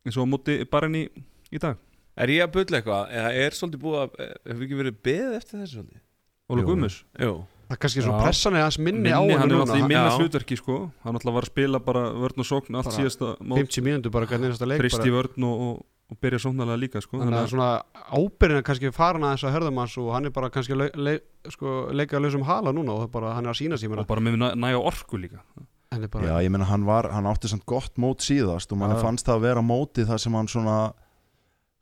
eins 0.08 0.18
og 0.18 0.26
á 0.26 0.32
móti 0.34 0.58
barinn 0.72 0.98
í, 0.98 1.04
í 1.52 1.62
dag. 1.62 1.78
Er 2.18 2.34
ég 2.34 2.48
að 2.48 2.56
bulla 2.56 2.80
eitthvað? 2.80 3.14
Eða 3.14 3.36
er 3.44 3.60
svolítið 3.60 3.84
búið 3.84 4.00
að 4.02 4.16
Hefur 4.48 4.66
ekki 4.66 4.80
verið 4.80 4.98
beðið 5.06 5.38
eftir 5.38 5.62
þessu 5.62 5.76
svolítið? 5.78 6.02
Óla. 6.48 6.66
Guðmus, 6.66 6.98
Jú 7.22 7.36
Það 7.68 7.76
er 7.76 7.80
kannski 7.84 8.04
svona 8.06 8.24
pressan 8.24 8.56
er 8.56 8.64
hans 8.64 8.78
minni, 8.80 9.02
minni, 9.04 9.12
á 9.12 9.20
hann 9.20 9.34
er 9.34 9.42
hennu 9.42 9.58
náttúrulega 9.60 9.84
í 9.84 9.88
minna 9.92 10.08
Já. 10.08 10.20
hlutverki 10.22 10.56
sko, 10.56 10.76
hann 11.04 11.18
náttúrulega 11.18 11.36
var 11.36 11.46
að 11.48 11.52
spila 11.52 11.82
bara 11.84 12.04
vörn 12.16 12.44
og 12.44 12.48
sókn 12.48 12.78
allt 12.80 12.88
Bara 12.88 12.96
síðasta 12.96 13.32
mót, 13.42 13.60
50 13.60 13.84
mínútur 13.84 14.14
bara 14.14 14.30
hvernig 14.30 14.48
einasta 14.48 14.70
leik 14.72 14.86
í 14.88 15.12
vörn 15.12 15.48
og, 15.50 15.66
og, 15.66 15.82
og 16.08 16.20
byrja 16.24 16.40
sóknarlega 16.46 16.80
líka 16.80 17.02
sko, 17.04 17.20
þannig 17.20 17.42
að 17.42 17.50
svona 17.52 17.68
ábyrðin 18.08 18.62
er 18.62 18.66
kannski 18.70 18.94
farin 18.96 19.28
aðeins 19.28 19.44
að 19.44 19.58
hörðum 19.58 19.82
hans 19.84 19.98
og 20.00 20.08
hann 20.16 20.30
er 20.30 20.36
bara 20.38 20.52
kannski 20.56 20.80
le, 20.80 20.88
le, 20.96 21.18
sko, 21.52 21.74
leika 21.92 22.16
að 22.22 22.30
lausum 22.30 22.48
hala 22.48 22.72
núna 22.72 22.96
og 22.96 23.10
er 23.10 23.12
bara, 23.18 23.36
hann 23.36 23.50
er 23.50 23.52
að 23.52 23.60
sína 23.60 23.82
sér 23.82 24.00
og 24.00 24.08
bara 24.08 24.24
með 24.24 24.40
næ, 24.40 24.48
næja 24.64 24.80
orku 24.80 25.20
líka. 25.20 25.44
Já, 25.92 26.36
ég 26.44 26.52
meina 26.52 26.68
hann 26.68 26.86
var, 26.88 27.08
hann 27.16 27.30
átti 27.30 27.50
samt 27.52 27.66
gott 27.70 27.96
mót 27.98 28.26
síðast 28.26 28.72
og 28.76 28.82
Já. 28.84 28.98
fannst 29.02 29.28
það 29.28 29.38
að 29.38 29.46
vera 29.48 29.64
mótið 29.64 30.10
þar 30.12 30.24
sem 30.24 30.36
hann 30.36 30.50
svona 30.52 30.80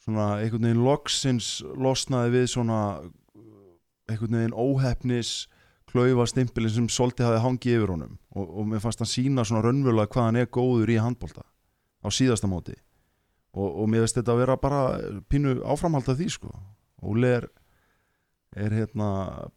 svona 0.06 0.38
einhvern 0.38 0.68
veginn 0.68 0.86
loksins 0.86 1.50
losnaði 1.74 2.34
við 2.36 2.48
svona 2.54 2.80
einhvern 4.06 4.38
veginn 4.38 4.54
óhefnis 4.54 5.34
klaufa 5.90 6.28
stimpilin 6.30 6.74
sem 6.74 6.90
svolítið 6.92 7.30
hafi 7.30 7.42
hangið 7.46 7.78
yfir 7.80 7.94
honum. 7.94 8.18
Og, 8.36 8.46
og 8.46 8.68
mér 8.70 8.84
fannst 8.84 9.02
hann 9.02 9.10
sína 9.10 9.46
svona 9.48 9.64
raunverulega 9.66 10.12
hvað 10.14 10.28
hann 10.30 10.42
er 10.42 10.52
góður 10.52 10.92
í 10.94 11.00
handbolta 11.02 11.46
á 12.06 12.08
síðasta 12.14 12.50
móti. 12.52 12.76
Og, 13.56 13.66
og 13.66 13.90
mér 13.90 14.04
veist 14.04 14.18
þetta 14.20 14.36
að 14.36 14.42
vera 14.44 14.58
bara 14.62 14.82
pínu 15.32 15.58
áframhald 15.64 16.10
af 16.12 16.20
því 16.20 16.30
sko. 16.36 16.52
Óli 17.06 17.32
er 17.40 17.48
er 18.56 18.72
hérna 18.72 19.08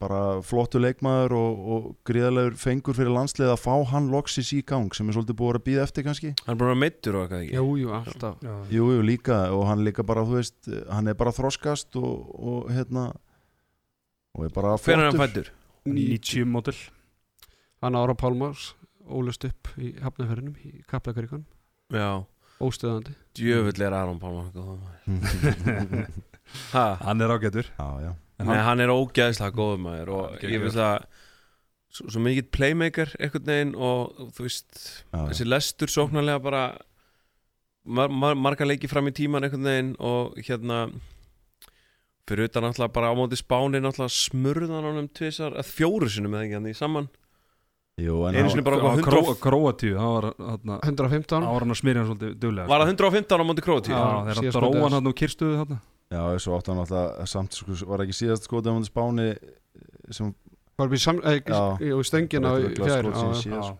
bara 0.02 0.20
flottu 0.42 0.80
leikmaður 0.82 1.34
og, 1.38 1.58
og 1.74 1.84
gríðalegur 2.08 2.56
fengur 2.58 2.96
fyrir 2.98 3.12
landslið 3.14 3.52
að 3.52 3.61
fá 3.62 3.74
hann 3.92 4.08
loksis 4.11 4.50
í 4.56 4.61
gang 4.66 4.90
sem 4.96 5.08
er 5.08 5.14
svolítið 5.16 5.38
búið 5.38 5.58
að 5.61 5.64
býða 5.68 5.84
eftir 5.87 6.06
kannski. 6.08 6.32
Hann 6.46 6.56
er 6.56 6.61
bara 6.64 6.74
meittur 6.78 7.18
og 7.20 7.26
eitthvað 7.28 7.44
ekki? 7.46 7.54
Jú, 7.61 7.68
jú, 7.84 7.92
alltaf. 7.94 8.40
Já, 8.42 8.54
Jú, 8.74 8.88
jú, 8.96 9.04
líka 9.06 9.38
og 9.54 9.64
hann 9.70 9.84
líka 9.87 10.02
bara, 10.06 10.24
þú 10.26 10.38
veist 10.40 10.70
hann 10.90 11.08
er 11.12 11.18
bara 11.20 11.34
þroskast 11.37 11.98
og, 12.02 12.34
og 12.38 12.72
hérna 12.74 13.06
og 14.34 14.44
er 14.48 14.52
bara 14.54 14.74
Hver 14.82 14.98
er 14.98 15.04
hann 15.08 15.16
flottur. 15.18 15.48
fættur? 15.52 15.54
90 15.88 16.44
mótil. 16.52 16.76
hann 17.80 17.94
ára 17.96 18.14
Pálmars 18.18 18.72
ólust 19.08 19.46
upp 19.48 19.70
í 19.80 19.94
hafnafjörnum 20.02 20.56
í 20.66 20.82
Kaplakaríkan, 20.90 21.46
Já. 21.94 22.24
Óstöðandi. 22.61 23.12
Djöfull 23.38 23.80
er 23.87 23.94
Aron 23.94 24.18
Pálmar 24.18 24.50
góður 24.50 24.82
Ha? 26.74 26.84
Hann 27.04 27.20
er 27.22 27.30
ágætur. 27.30 27.68
Já, 27.78 27.87
já, 28.02 28.12
Nei, 28.38 28.46
hann, 28.55 28.64
hann 28.68 28.81
er 28.85 28.92
ógæðislega 28.94 29.55
góður 29.57 29.81
maður 29.83 30.12
og 30.14 30.24
Hann 30.37 30.44
er 30.46 30.53
ég 30.55 30.62
finnst 30.62 30.79
það 30.79 31.07
svo, 31.98 32.05
svo 32.14 32.20
mikið 32.22 32.51
playmaker 32.55 33.14
einhvern 33.18 33.48
veginn 33.51 33.72
og 33.74 34.20
þú 34.37 34.44
veist 34.46 34.70
já, 34.79 35.16
já. 35.16 35.22
þessi 35.33 35.46
lestur 35.48 35.90
sóknarlega 35.90 36.42
bara 36.44 36.62
mar, 37.88 38.12
mar, 38.12 38.37
marga 38.38 38.68
leiki 38.68 38.90
fram 38.90 39.09
í 39.11 39.14
tíman 39.16 39.46
einhvern 39.48 39.66
veginn 39.66 39.94
og 39.98 40.38
hérna 40.46 40.85
fyrir 42.29 42.51
utan 42.51 42.66
náttúrulega 42.68 42.92
bara 42.92 43.11
á 43.11 43.14
móti 43.16 43.38
spáni 43.40 43.81
náttúrulega 43.81 44.12
smurðan 44.14 44.85
honum 44.87 45.09
tvisar 45.16 45.57
að 45.59 45.70
fjóru 45.74 46.11
sinum 46.12 46.37
eða 46.37 46.44
ekki 46.46 46.59
hann 46.61 46.70
í 46.70 46.77
saman 46.77 47.09
Jú, 47.98 48.20
en 48.29 48.37
einu 48.37 48.44
hann- 48.44 48.53
sinni 48.53 48.62
bara 48.62 48.79
á 48.79 48.87
á 48.87 49.03
Kró, 49.03 49.22
100 49.27 49.40
Króatíu, 49.42 49.94
það 49.98 50.11
var 50.14 50.27
þarna, 50.38 50.74
115 50.87 51.42
ára 51.42 51.59
hann 51.64 51.72
að 51.74 51.81
smyrja 51.81 52.03
hann 52.05 52.11
svolítið 52.12 52.35
duglega. 52.38 52.68
var 52.68 52.79
sko. 52.79 52.85
það 52.85 52.92
115 52.94 53.40
á 53.42 53.44
móti 53.48 53.64
króti 53.66 53.90
Já, 53.90 53.98
hann 53.98 54.29
síðast 54.38 54.55
dróð 54.61 54.68
mótið 54.70 54.83
hann 54.85 54.92
hann 55.01 55.09
og 55.11 55.16
kyrstuðu 55.18 55.57
þarna. 55.59 55.79
Já, 56.09 56.21
svo 56.40 56.57
átti 56.57 56.73
hann 56.73 56.81
alltaf 56.81 57.29
samt, 57.29 57.57
sko, 57.57 57.75
var 57.90 58.03
ekki 58.05 58.16
síðast 58.16 58.47
skotið 58.49 58.73
á 58.73 58.77
hann 58.79 58.87
spáni 58.88 59.27
sem 60.14 60.33
Var 60.79 60.90
við 60.92 61.01
sam, 61.03 61.16
eh, 61.27 61.40
er 62.47 62.62
í 62.62 62.68
örugglega 62.71 63.01
fjær. 63.42 63.71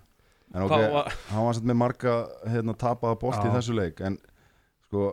En 0.49 0.65
ok, 0.65 0.73
var 0.73 1.13
hann 1.31 1.45
var 1.47 1.55
samt 1.55 1.69
með 1.71 1.79
marga 1.79 2.15
hérna, 2.51 2.75
tapaða 2.75 3.19
bolt 3.21 3.39
í 3.45 3.53
þessu 3.55 3.77
leik 3.77 4.01
en 4.03 4.17
sko 4.89 5.13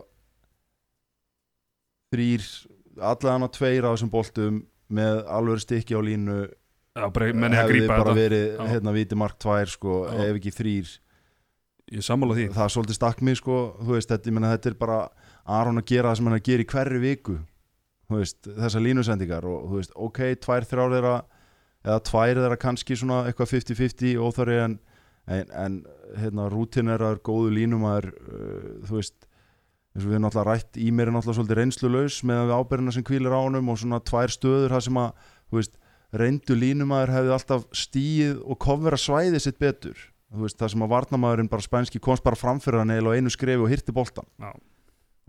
þrýr, 2.10 2.46
allan 2.98 3.46
á 3.46 3.48
tveir 3.54 3.86
á 3.86 3.94
þessum 3.94 4.10
boltum 4.10 4.64
með 4.90 5.22
alveg 5.30 5.62
stykki 5.62 5.94
á 5.94 6.00
línu. 6.02 6.38
Já, 6.96 7.06
bara 7.12 7.30
menni 7.36 7.60
að 7.60 7.70
hefði 7.70 7.88
bara 7.92 8.16
verið 8.16 8.46
Já. 8.56 8.66
hérna 8.72 8.96
viti 8.96 9.18
mark 9.20 9.38
tvær 9.38 9.70
sko, 9.70 10.04
ef 10.10 10.40
ekki 10.40 10.54
þrýr 10.58 10.94
Ég 11.94 12.02
sammála 12.02 12.34
því. 12.34 12.48
Það 12.50 12.64
er 12.64 12.72
svolítið 12.74 12.96
stakk 12.98 13.20
mig 13.22 13.36
sko, 13.38 13.56
þú 13.78 13.92
veist, 13.94 14.10
þetta, 14.10 14.26
ég 14.26 14.34
meina, 14.34 14.48
þetta 14.56 14.70
er 14.72 14.76
bara 14.80 14.96
Aron 15.46 15.80
að 15.80 15.88
gera 15.92 16.10
það 16.10 16.18
sem 16.18 16.28
hann 16.28 16.38
að 16.38 16.48
gera 16.48 16.64
í 16.64 16.70
hverju 16.72 17.02
viku 17.02 17.36
veist, 18.12 18.38
þessar 18.46 18.84
línusendingar 18.84 19.46
og 19.48 19.70
þú 19.70 19.80
veist, 19.80 19.94
ok, 20.08 20.20
tvær, 20.42 20.66
þrjár 20.68 20.94
þeirra 20.96 21.14
eða 21.86 22.02
tvær 22.08 22.40
þeirra 22.42 22.58
kannski 22.62 22.98
svona 22.98 23.22
eitthvað 23.26 23.52
50-50 23.54 24.20
óþarri 24.22 24.58
en, 24.62 24.76
en, 25.26 25.54
en 25.54 25.78
hérna, 26.18 26.48
rútin 26.52 26.90
er 26.92 27.02
að 27.06 27.22
góðu 27.26 27.54
línumæður 27.56 28.12
uh, 28.12 28.68
þú 28.86 29.00
veist 29.00 29.16
eins 29.96 30.04
og 30.04 30.10
við 30.10 30.18
erum 30.18 30.26
náttúrulega 30.26 30.52
rætt 30.52 30.78
í 30.78 30.90
mér 30.92 31.10
er 31.10 31.16
náttúrulega 31.16 31.40
svolítið 31.40 31.60
reynslulaus 31.60 32.20
með 32.28 32.42
við 32.44 32.54
ábyrðina 32.60 32.94
sem 32.94 33.06
kvílir 33.06 33.34
á 33.34 33.40
honum 33.40 33.72
og 33.72 33.80
svona 33.80 34.02
tvær 34.04 34.34
stöður 34.34 34.76
það 34.76 34.84
sem 34.86 35.00
að, 35.02 35.24
þú 35.48 35.60
veist, 35.60 35.78
reyndu 36.20 36.58
línumæður 36.58 37.14
hefði 37.16 37.34
alltaf 37.36 37.66
stíið 37.74 38.42
og 38.44 38.60
kofvera 38.62 39.00
svæðið 39.00 39.42
sitt 39.46 39.58
betur 39.62 39.96
þú 39.96 40.44
veist, 40.44 40.58
það 40.60 40.72
sem 40.74 40.84
að 40.84 40.92
varnamæðurinn 40.92 41.50
bara 41.50 41.64
spænski 41.64 42.02
komst 42.02 42.24
bara 42.26 42.38
framfyrir 42.38 42.82
hann 42.82 42.94
eða 42.94 43.16
einu 43.16 43.32
skrefi 43.32 43.62
og 43.62 43.72
hirti 43.72 43.94
boltan 43.96 44.28
Já. 44.42 44.52
Þú 44.52 44.75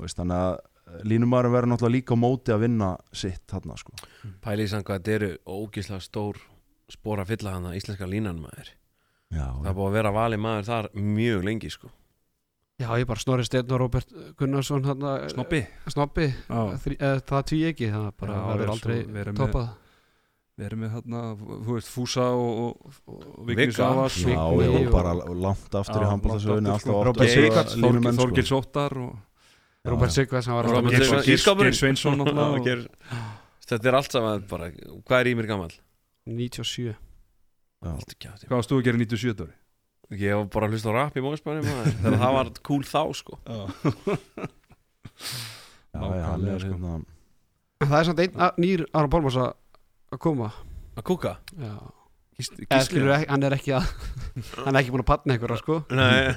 veist, 0.05 0.17
þannig 0.19 0.37
að 0.37 1.03
línumæðurinn 1.11 1.51
verður 1.57 1.71
náttúrulega 1.73 1.95
líka 1.97 2.15
á 2.15 2.23
móti 2.23 2.53
að 2.55 2.61
vinna 2.63 2.89
sitt 3.11 3.43
þarna 3.51 3.75
sko. 3.77 3.91
Samt 4.71 4.85
hvað 4.87 4.99
þetta 5.01 5.15
eru 5.17 5.29
ógíslega 5.47 6.03
stór 6.05 6.37
spór 6.87 7.19
að 7.23 7.33
fylla 7.33 7.55
hana 7.57 7.73
íslenska 7.75 8.07
línan 8.07 8.39
maður. 8.39 8.69
Já, 9.35 9.43
Það 9.65 9.73
búið 9.75 9.87
að 9.89 9.97
vera 9.97 10.11
valið 10.15 10.39
maður 10.45 10.67
þar 10.69 10.87
mjög 10.95 11.43
lengi 11.43 11.71
sko. 11.73 11.89
Já, 12.77 12.91
ég 13.01 13.07
bara 13.09 13.19
Snorri 13.19 13.43
Steinn 13.43 13.71
og 13.73 13.79
Róbert 13.81 14.11
Gunnarsson 14.37 14.85
hana, 14.85 15.15
Snoppi 15.33 15.63
Snobbi. 15.89 16.27
Já, 16.45 16.61
þrí, 16.85 16.95
eða, 17.01 17.21
Það 17.25 17.45
tví 17.49 17.61
ekki, 17.71 17.87
það 17.91 18.07
bara 18.21 18.35
Já, 18.37 18.41
verður 18.47 18.63
er 18.63 18.71
aldrei 18.75 18.97
toppað. 19.41 19.69
við 20.57 20.65
erum 20.69 20.83
með 20.85 20.91
hérna, 20.93 21.21
þú 21.65 21.73
veist, 21.73 21.89
Fúsa 21.91 22.27
og, 22.37 22.61
og, 22.61 22.99
og 23.17 23.47
Vigni 23.49 23.65
Vigga. 23.65 23.77
Savas 23.81 24.19
Já, 24.21 24.37
og- 24.45 24.91
bara 24.93 25.13
langt 25.17 25.75
aftur 25.81 26.05
í 26.05 26.07
alltaf 26.69 26.85
sko. 26.85 27.01
að 28.13 28.13
sko. 28.13 28.23
Þorgils 28.23 28.53
Óttar 28.61 28.97
og 29.03 29.15
Sigvars, 30.13 30.47
Robert 30.47 31.27
Ísskápurinn. 31.27 31.71
Geir 31.71 31.79
Sveinsson 31.79 32.19
Þetta 33.67 33.89
er 33.91 33.97
allt 33.99 34.11
saman 34.15 34.43
bara 34.49 34.69
Hvað 34.71 35.19
er 35.19 35.29
í 35.31 35.35
mér 35.39 35.47
gammal? 35.49 35.71
97 36.27 36.87
Já. 36.91 36.95
Allt 37.91 38.13
ekki 38.15 38.29
að 38.31 38.45
Hvað 38.47 38.55
varst 38.57 38.71
þú 38.73 38.79
að 38.79 38.85
gera 38.87 38.99
í 38.99 39.03
97 39.05 39.43
ári? 39.47 39.55
Ég 40.17 40.37
var 40.39 40.47
bara 40.53 40.69
að 40.69 40.75
hlusta 40.75 40.91
á 40.91 40.97
rap 40.97 41.17
í 41.19 41.23
móðspæni 41.25 41.65
Þegar 42.01 42.19
það 42.23 42.37
var 42.37 42.51
cool 42.69 42.83
þá 42.87 43.01
sko 43.19 43.37
sko. 45.97 46.07
hérna 46.63 46.97
Það 47.83 47.99
er 47.99 48.07
samt 48.09 48.23
einn 48.23 48.41
nýr 48.63 48.85
Aron 48.93 49.11
Pálmars 49.13 49.37
að 49.43 50.19
koma 50.23 50.51
Að 50.97 51.03
kúka? 51.11 51.37
Já 51.59 51.75
skilur, 52.37 53.13
hann 53.27 53.43
er 53.47 53.55
ekki 53.57 53.73
að 53.77 53.87
hann 54.65 54.75
er 54.75 54.81
ekki 54.83 54.93
búin 54.93 55.03
að 55.03 55.09
patna 55.09 55.35
einhverja 55.35 55.57
sko. 55.61 55.77
Nei. 55.97 56.27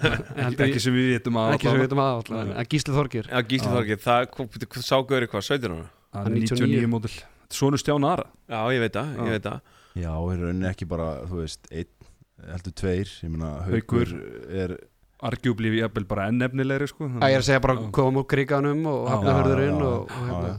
Ekki 0.47 0.69
ég- 0.71 0.81
sem 0.85 0.95
við 0.97 1.11
vitum 1.17 1.37
að 1.43 1.57
ekki 1.57 1.69
sem 1.69 1.77
við 1.77 1.85
veitum 1.85 2.01
að 2.05 2.13
alltaf 2.15 2.39
Nei. 2.39 2.55
en 2.63 2.69
Gísli 2.73 2.95
Þorgir. 2.97 3.29
Já, 3.29 3.43
Gísli. 3.51 3.73
Þorgir, 3.75 4.01
það 4.05 4.29
hvað- 4.37 4.87
sá 4.87 4.97
Gauri 5.11 5.29
hvað, 5.29 5.47
17 5.51 5.75
ára? 5.77 5.91
Það 6.11 6.31
er 6.31 6.37
99 6.39 6.71
99 6.71 6.91
mótil 6.95 7.13
Svonu 7.51 7.81
Stján 7.83 8.07
Ara. 8.07 8.25
Já, 8.49 8.61
ég 8.73 8.81
veit 8.87 8.97
það, 8.97 9.13
ég 9.21 9.35
veit 9.37 9.49
það. 9.51 9.61
Já, 10.01 10.13
í 10.15 10.39
rauninni 10.41 10.69
ekki 10.71 10.87
bara, 10.89 11.11
þú 11.27 11.43
veist, 11.43 11.69
einn 11.75 11.93
heldur 12.49 12.75
tveir, 12.81 13.13
ég 13.21 13.31
meina 13.35 13.51
Haukur. 13.67 14.07
Haukur 14.15 14.57
er 14.65 14.77
Argjúbli 15.21 15.69
við 15.75 15.83
jafnvel 15.83 16.07
bara 16.09 16.29
enn 16.31 16.39
nefnilegri 16.41 16.87
sko. 16.89 17.05
Það 17.21 17.35
er 17.35 17.43
að 17.43 17.49
segja 17.51 17.61
bara 17.61 17.75
koma 17.93 18.23
úr 18.23 18.29
kriganum 18.31 18.87
og 18.89 19.03
hafnahörðurinn 19.13 19.83
og, 19.85 20.15
hérna, 20.17 20.55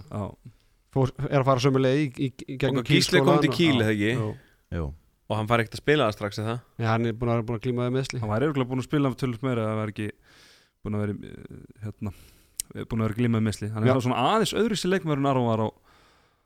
er 1.32 1.40
að 1.40 1.48
fara 1.48 1.64
sömu 1.64 1.82
leið 1.82 2.02
í, 2.04 2.10
í, 2.28 2.30
í 2.46 2.58
gegnum 2.62 2.84
Og 2.84 2.92
Gísli 2.92 3.24
kom 3.26 3.40
til 3.42 3.50
Kílskólann 3.56 4.36
Kíl, 4.70 4.92
og- 5.32 5.38
hann 5.40 5.48
fær 5.50 5.64
ekkert 5.64 5.78
að 5.80 5.84
spila 5.86 6.08
það 6.10 6.16
strax, 6.18 6.40
eða? 6.44 6.56
Já, 6.82 6.88
hann 6.92 7.06
er 7.10 7.16
búin 7.18 7.32
að, 7.34 7.44
búin 7.48 7.60
að 7.60 7.64
glíma 7.66 7.88
við 7.88 7.96
meðsli 7.98 8.20
hann 8.22 8.32
var 8.34 8.44
eiginlega 8.46 8.70
búin 8.72 8.84
að 8.84 8.90
spila 8.90 9.12
tölvöld 9.22 9.46
meira 9.48 9.64
að 9.64 9.72
það 9.72 9.80
var 9.82 9.94
ekki 9.96 10.10
búin 10.84 10.98
að 10.98 11.04
vera 11.06 11.16
eh, 11.32 11.62
hérna 11.86 12.14
búin 12.88 13.02
að 13.02 13.08
vera 13.08 13.18
glímað 13.22 13.46
misli 13.48 13.70
hann 13.72 13.88
Já. 13.88 13.94
er 13.96 14.04
svona 14.06 14.26
aðeins 14.32 14.54
öðru 14.62 14.78
sér 14.80 14.94
leikmæður 14.96 15.22
en 15.24 15.30
Aron 15.32 15.48
var 15.52 15.64
á 15.64 15.70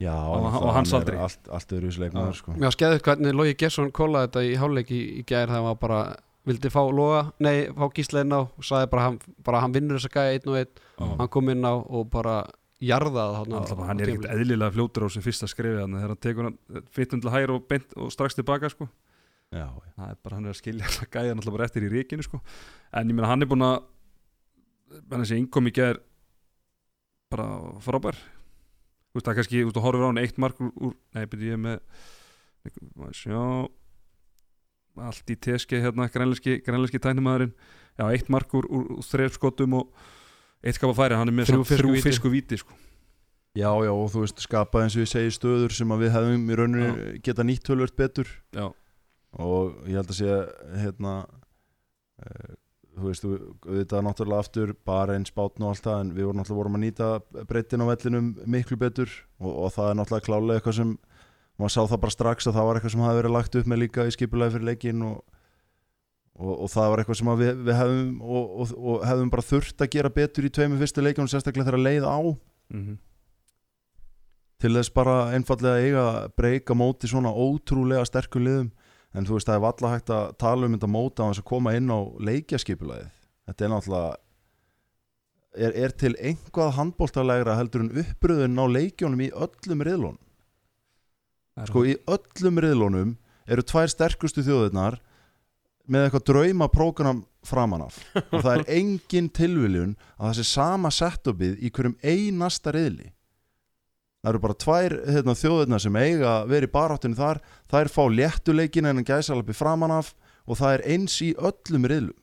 já, 0.01 0.13
Og- 0.13 0.43
náttúrulega 0.43 0.67
og 0.69 0.73
hans 0.75 0.91
hann 0.91 1.01
aldri. 1.01 1.17
Allt, 1.25 1.49
allt 1.55 1.73
öðru 1.77 1.89
í 1.91 1.99
leikmaður, 2.03 2.33
Já. 2.33 2.39
sko 2.41 2.55
var 2.65 2.75
skeðið 2.75 3.01
hvernig 3.05 3.35
Logi 3.39 3.53
Gesson 3.61 3.91
kólaði 3.95 4.27
þetta 4.27 4.45
í 4.49 4.55
hálfleik 4.59 4.89
í, 4.91 5.01
í 5.19 5.23
gær 5.25 5.47
þegar 5.47 5.69
hann 5.69 5.77
bara 5.79 5.99
vildi 6.45 6.69
fá 6.69 6.81
Loga, 6.93 7.21
nei, 7.39 7.69
fá 7.73 7.87
Gísli 7.95 8.21
inn 8.21 8.33
á 8.35 8.41
og 8.45 8.61
sagði 8.61 8.89
bara 8.91 9.01
hann, 9.07 9.19
bara 9.43 9.61
hann 9.63 9.73
vinnur 9.73 9.97
þessa 9.97 10.11
gæja 10.13 10.35
einn 10.35 10.49
og 10.51 10.57
einn, 10.59 11.17
hann 11.17 11.27
kom 11.33 11.49
inn 11.49 11.63
á 11.65 11.73
og 11.73 12.09
bara 12.13 12.35
á 13.15 13.39
hann 13.87 14.01
er 14.03 14.11
ekkert 14.11 14.31
eðlilega 14.33 14.73
fljótur 14.75 15.07
á 15.07 15.09
sem 15.13 15.23
fyrsta 15.23 15.47
skrifið 15.47 15.81
hann 15.85 15.95
þegar 15.95 16.11
hann 16.11 16.23
tekur 16.25 16.47
hann 16.49 16.87
fytum 16.91 17.21
til 17.23 17.31
hægri 17.31 17.55
og, 17.55 17.67
beint, 17.69 17.93
og 17.95 18.11
strax 18.11 18.35
tilbaka 18.35 18.69
sko. 18.73 18.89
Já, 19.55 19.69
það 19.95 20.09
er 20.09 20.17
bara 20.25 20.39
hann 20.39 20.49
er 20.49 20.55
að 20.55 20.59
skilja 20.59 20.89
alltaf 20.89 21.11
gæðan 21.13 21.39
alltaf 21.39 21.55
bara 21.55 21.67
eftir 21.69 21.85
í 21.87 21.91
ríkinu 21.93 22.25
sko. 22.25 22.41
en 22.91 23.09
ég 23.09 23.15
meina 23.15 23.29
hann 23.31 23.45
er 23.45 23.49
búin 23.51 23.63
að 23.63 23.77
hann 25.11 25.23
þessi 25.23 25.39
innkom 25.39 25.69
í 25.69 25.73
gær 25.75 26.01
bara 27.31 27.47
frábær. 27.83 28.19
Þú 28.19 29.19
veist 29.19 29.29
það 29.29 29.39
kannski, 29.39 29.61
þú 29.61 29.69
veist 29.69 29.77
þú 29.77 29.85
horfir 29.85 30.03
á 30.03 30.09
hann 30.09 30.21
eitt 30.21 30.37
mark 30.41 30.59
úr, 30.59 30.71
úr 30.75 30.93
nei, 31.15 31.25
byrju 31.31 31.55
ég 31.55 31.63
með 31.63 31.79
maður 32.99 33.17
sjá. 33.21 33.41
Allt 35.05 35.31
í 35.31 35.35
teski 35.47 35.79
hérna 35.83 36.07
grænleiski, 36.11 36.59
tæknumæðurinn 36.63 37.55
já, 37.99 38.05
eitt 38.09 38.29
mark 38.31 38.51
úr, 38.55 38.67
úr, 38.67 38.85
úr 38.99 39.07
þreif 39.07 39.35
skotum 39.39 39.79
og 39.79 40.05
eitt 40.65 40.79
skapa 40.79 40.95
færi, 40.97 41.15
hann 41.19 41.29
er 41.31 41.37
með 41.37 41.51
Þrjú 41.51 41.63
þrjú 41.69 41.93
fiskuvíti. 41.93 42.05
fisku 42.09 42.31
víti 42.33 42.59
sko. 42.61 42.73
já, 43.55 43.69
já, 43.85 43.91
og 43.93 44.09
þú 44.11 44.25
veist, 44.25 44.41
skapa 44.43 44.81
eins 44.83 44.97
og 44.97 45.05
ég 45.05 45.11
segi 45.13 45.31
stöður 45.37 45.71
sem 45.77 45.95
við 46.01 46.11
hefum 46.15 46.49
í 46.51 46.57
rauninni 46.59 47.19
geta 47.23 47.45
nýtt 47.47 47.63
tölvört 47.69 47.95
betur 47.99 48.27
já, 48.55 48.67
og 49.39 49.77
ég 49.87 49.95
held 50.01 50.11
að 50.11 50.19
sé 50.19 50.37
hérna 50.81 51.13
uh, 51.25 52.53
þú 52.95 53.09
veist, 53.09 53.25
þetta 53.67 53.97
er 53.99 54.05
náttúrulega 54.07 54.43
aftur 54.45 54.73
bara 54.87 55.15
einn 55.17 55.27
spátn 55.27 55.63
og 55.65 55.73
allt 55.73 55.83
það 55.87 56.01
en 56.03 56.13
við 56.15 56.27
vorum 56.29 56.39
náttúrulega 56.41 56.61
vorum 56.63 56.77
að 56.79 56.83
nýta 56.85 57.09
breytin 57.49 57.83
á 57.83 57.91
vellinum 57.91 58.29
miklu 58.47 58.77
betur 58.79 59.11
og, 59.39 59.51
og 59.65 59.73
það 59.75 59.89
er 59.91 59.97
náttúrulega 59.99 60.27
klálega 60.29 60.59
eitthvað 60.61 60.77
sem 60.79 60.93
maður 61.59 61.73
sá 61.75 61.81
það 61.87 62.01
bara 62.05 62.15
strax 62.15 62.47
að 62.49 62.55
það 62.57 62.67
var 62.69 62.79
eitthvað 62.79 62.93
sem 62.95 63.03
hafi 63.05 63.19
verið 63.21 63.35
lagt 63.35 63.57
upp 63.59 63.67
með 63.71 63.81
líka 63.85 64.05
í 64.07 64.13
skipulagi 64.15 64.55
fyrir 64.55 64.69
leikin 64.71 65.03
og, 65.07 65.19
og, 66.35 66.53
og 66.53 66.71
það 66.71 66.91
var 66.91 67.01
eitthvað 67.01 67.19
sem 67.21 67.33
við, 67.41 67.51
við 67.65 67.79
hefum 67.79 68.13
og, 68.21 68.53
og, 68.61 68.71
og 68.75 69.03
hefum 69.09 69.33
bara 69.33 69.49
þurft 69.49 69.83
að 69.85 69.91
gera 69.95 70.13
betur 70.13 70.47
í 70.47 70.53
tveimur 70.53 70.81
fyrstu 70.83 71.03
leikunum 71.03 71.31
sérstaklega 71.31 71.67
þegar 71.67 71.79
að 71.79 71.85
leið 71.89 72.07
á. 72.07 72.19
Mm 72.75 72.95
til 74.65 74.71
þess 74.71 74.93
bara 74.95 75.15
einfallega 75.35 75.81
eiga 75.83 76.03
breyka 76.39 76.73
móti 76.73 77.09
svona 77.11 77.29
ótrúlega 77.29 78.05
sterkur 78.07 78.41
liðum. 78.41 78.69
En 79.15 79.27
þú 79.27 79.35
veist 79.35 79.49
það 79.49 79.57
er 79.57 79.63
valla 79.65 79.89
hægt 79.91 80.11
að 80.15 80.29
tala 80.41 80.67
um 80.67 80.73
þetta 80.75 80.89
móta 80.89 81.27
á 81.27 81.29
þess 81.29 81.41
að 81.43 81.49
koma 81.51 81.73
inn 81.75 81.91
á 81.91 81.99
leikjaskipulaðið 82.19 83.11
þetta 83.45 83.65
er 83.65 83.71
náttúrulega 83.71 84.15
er, 85.55 85.75
er 85.85 85.93
til 85.95 86.13
einhvað 86.19 86.73
handbóltalegra 86.79 87.57
heldur 87.59 87.85
en 87.85 87.93
uppröðun 88.01 88.59
á 88.59 88.65
leikjónum 88.67 89.23
í 89.23 89.31
öllum 89.31 89.83
riðlunum? 89.87 90.21
Sko 91.69 91.85
í 91.87 91.95
öllum 92.11 92.59
riðlunum 92.65 93.15
eru 93.47 93.63
tvær 93.63 93.91
sterkustu 93.91 94.43
þjóðirnar 94.43 94.99
með 95.91 96.05
eitthvað 96.07 96.25
drauma 96.29 96.67
prógram 96.71 97.23
framan 97.45 97.85
af. 97.85 97.99
Og 98.31 98.39
það 98.41 98.51
er 98.55 98.63
engin 98.79 99.29
tilviljun 99.29 99.95
að 100.17 100.29
það 100.29 100.37
sé 100.39 100.47
sama 100.51 100.91
setupið 100.93 101.59
í 101.61 101.71
hverjum 101.73 101.97
einasta 102.03 102.73
riðli. 102.75 103.11
Það 104.25 104.31
eru 104.31 104.41
bara 104.41 104.57
tvær 104.65 104.95
hérna, 105.05 105.35
þjóðirnar 105.37 105.83
sem 105.83 105.97
eiga 106.01 106.29
að 106.39 106.53
vera 106.55 106.65
í 106.65 106.73
baráttinu 106.73 107.17
þar. 107.19 107.41
Þær 107.69 107.91
fá 107.93 108.03
léttuleikin 108.09 108.89
en 108.89 109.03
gæsalappi 109.05 109.53
framan 109.53 109.93
af 109.99 110.13
og 110.45 110.57
það 110.57 110.77
er 110.79 110.85
eins 110.95 111.19
í 111.21 111.33
öllum 111.37 111.85
riðlum. 111.89 112.17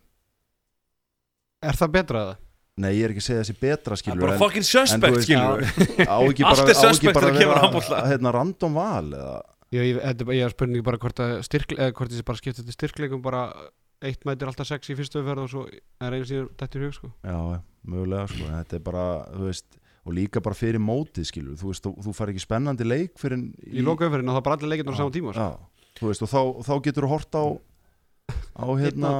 Er 1.62 1.78
það 1.78 1.94
betra 1.94 2.24
það? 2.26 2.40
nei 2.80 2.92
ég 2.96 3.04
er 3.04 3.12
ekki 3.12 3.20
að 3.20 3.26
segja 3.26 3.40
þessi 3.42 3.54
betra 3.60 3.92
Það 3.92 3.98
er 3.98 4.00
skilur 4.00 4.22
bara 4.24 4.34
en, 4.34 4.40
fucking 4.40 4.64
suspect, 4.66 5.16
veist- 5.16 5.26
skilur 5.28 5.64
á 6.08 6.16
ekki 6.24 6.44
Allt 6.48 6.62
bara, 6.62 6.72
er 6.72 6.72
á 6.72 6.88
ekki 6.88 6.88
suspect 6.88 7.16
bara 7.18 7.26
þegar 7.26 7.34
að 7.34 7.42
kemur 7.42 7.58
að 7.60 7.74
vera 7.76 8.06
hérna, 8.08 8.32
random 8.36 8.78
val 8.78 9.08
eða 9.18 9.34
Ég, 9.72 9.86
ég, 9.88 10.00
þetta 10.02 10.26
er 10.28 10.42
er 10.46 10.52
spurningi 10.52 10.84
bara 10.84 11.00
hvort 11.00 11.22
að 11.24 11.38
styrkle, 11.46 11.78
eða 11.80 11.94
hvort 11.96 12.12
þessi 12.12 12.26
bara 12.28 12.40
skipta 12.42 12.64
til 12.66 12.74
styrkleikum 12.76 13.22
bara 13.24 13.44
eitt 14.02 14.26
mætir 14.28 14.50
alltaf 14.50 14.68
sex 14.68 14.90
í 14.92 14.96
fyrstu 14.98 15.20
umferð 15.22 15.44
og 15.46 15.52
svo 15.52 15.62
er 15.70 16.16
einu 16.16 16.26
síður 16.28 16.50
dættur 16.58 16.82
í 16.82 16.88
hug 16.90 16.96
sko. 16.98 17.12
Já, 17.24 17.38
mögulega 17.88 18.26
sko, 18.28 18.48
en 18.50 18.58
þetta 18.58 18.78
er 18.78 18.84
bara, 18.90 19.06
þú 19.32 19.46
veist 19.48 19.78
og 20.02 20.16
líka 20.16 20.42
bara 20.42 20.58
fyrir 20.58 20.82
mótið 20.82 21.28
skilur 21.30 21.58
þú 21.60 21.70
veist, 21.70 21.84
þú, 21.86 21.92
þú 22.02 22.14
fær 22.18 22.32
ekki 22.32 22.42
spennandi 22.42 22.86
leik 22.86 23.14
fyrir 23.22 23.38
í, 23.38 23.76
í 23.78 23.84
loka 23.86 24.08
umferðin 24.08 24.32
og 24.32 24.34
það 24.34 24.40
er 24.42 24.46
bara 24.48 24.58
allir 24.58 24.72
leikinn 24.72 24.90
á 24.90 24.98
sama 24.98 25.14
tíma 25.14 25.34
sko. 25.36 25.46
Já, 25.46 25.92
þú 26.00 26.10
veist, 26.10 26.24
og 26.26 26.32
þá, 26.32 26.40
þá 26.66 26.72
getur 26.88 27.06
þú 27.06 27.12
hort 27.14 27.38
á 27.38 27.44
á 28.58 28.66
hérna 28.82 29.12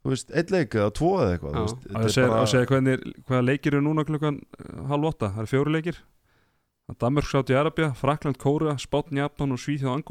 þú 0.00 0.14
veist, 0.14 0.32
eitt 0.34 0.52
leik 0.54 0.74
eða 0.76 0.92
tvo 0.96 1.10
eða 1.20 1.34
eitthvað 1.36 1.54
Já. 1.54 1.58
þú 1.60 1.64
veist, 1.66 1.80
að 1.80 1.90
þetta 1.94 2.04
er 2.10 2.14
segja, 2.16 2.30
bara- 2.32 2.42
að 2.42 2.52
segja 2.54 2.70
hvernig, 2.70 3.06
hvaða 3.28 3.46
leikir 3.46 3.76
eru 3.76 3.84
núna 3.86 4.06
klukkan 4.08 4.40
eh, 4.40 4.80
halv 4.90 5.10
åtta, 5.12 5.30
það 5.34 5.42
eru 5.44 5.52
fjóri 5.54 5.74
leikir 5.76 6.00
Danmörk, 6.98 7.28
Sáti 7.30 7.54
Arabia, 7.54 7.92
Frakland, 7.94 8.38
Kóra 8.40 8.76
Spátn, 8.80 9.16
Japan 9.20 9.52
og 9.52 9.58
Svíþjóð 9.62 10.02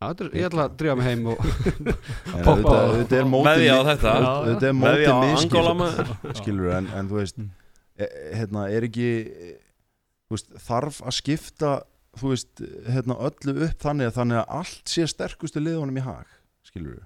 þetta 0.00 0.24
er- 0.24 0.36
Ég 0.40 0.46
ætla 0.48 0.64
að 0.68 0.76
drífa 0.80 0.96
mig 0.96 1.06
heim 1.06 1.26
og 1.28 1.36
Poppa 2.46 2.76
er 3.20 3.26
mótið 3.28 3.50
Veðja 3.60 3.74
á 3.76 3.82
þetta. 3.90 4.12
Er 4.16 4.60
Veðja 4.80 5.14
mótið 5.20 5.68
á 5.68 5.74
maður. 5.76 6.12
skilur 6.40 6.70
en, 6.78 6.86
en 6.96 7.10
þú 7.10 7.18
veist 7.20 7.36
Mm. 7.40 7.50
e, 8.00 8.06
hérna, 8.38 8.62
er 8.72 8.86
ekki 8.88 9.08
þú 10.30 10.36
veist, 10.38 10.50
þarf 10.64 11.02
að 11.04 11.14
skipta 11.18 11.72
þú 12.16 12.30
veist, 12.32 12.62
hérna, 12.88 13.16
öllu 13.28 13.54
upp 13.68 13.82
þannig 13.84 14.08
að 14.08 14.16
þannig 14.16 14.38
að 14.40 14.54
allt 14.60 14.88
sé 14.88 15.04
sterkustu 15.10 15.60
liðunum 15.60 16.00
í 16.00 16.04
hag 16.06 16.26
skilur 16.64 17.02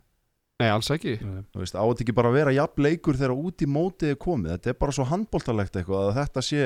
Nei, 0.63 0.69
alls 0.71 0.87
ekki. 0.95 1.17
Þú 1.19 1.59
veist, 1.65 1.75
á 1.75 1.83
þetta 1.83 2.05
ekki 2.05 2.15
bara 2.15 2.31
að 2.31 2.37
vera 2.39 2.53
jafn 2.55 2.85
leikur 2.87 3.17
þegar 3.19 3.33
út 3.35 3.59
í 3.59 3.67
mótið 3.67 4.13
er 4.15 4.19
komið? 4.23 4.53
Þetta 4.55 4.71
er 4.71 4.77
bara 4.85 4.93
svo 4.95 5.05
handbóltalegt 5.11 5.75
eitthvað 5.81 6.05
að 6.13 6.19
þetta 6.21 6.43
sé 6.47 6.61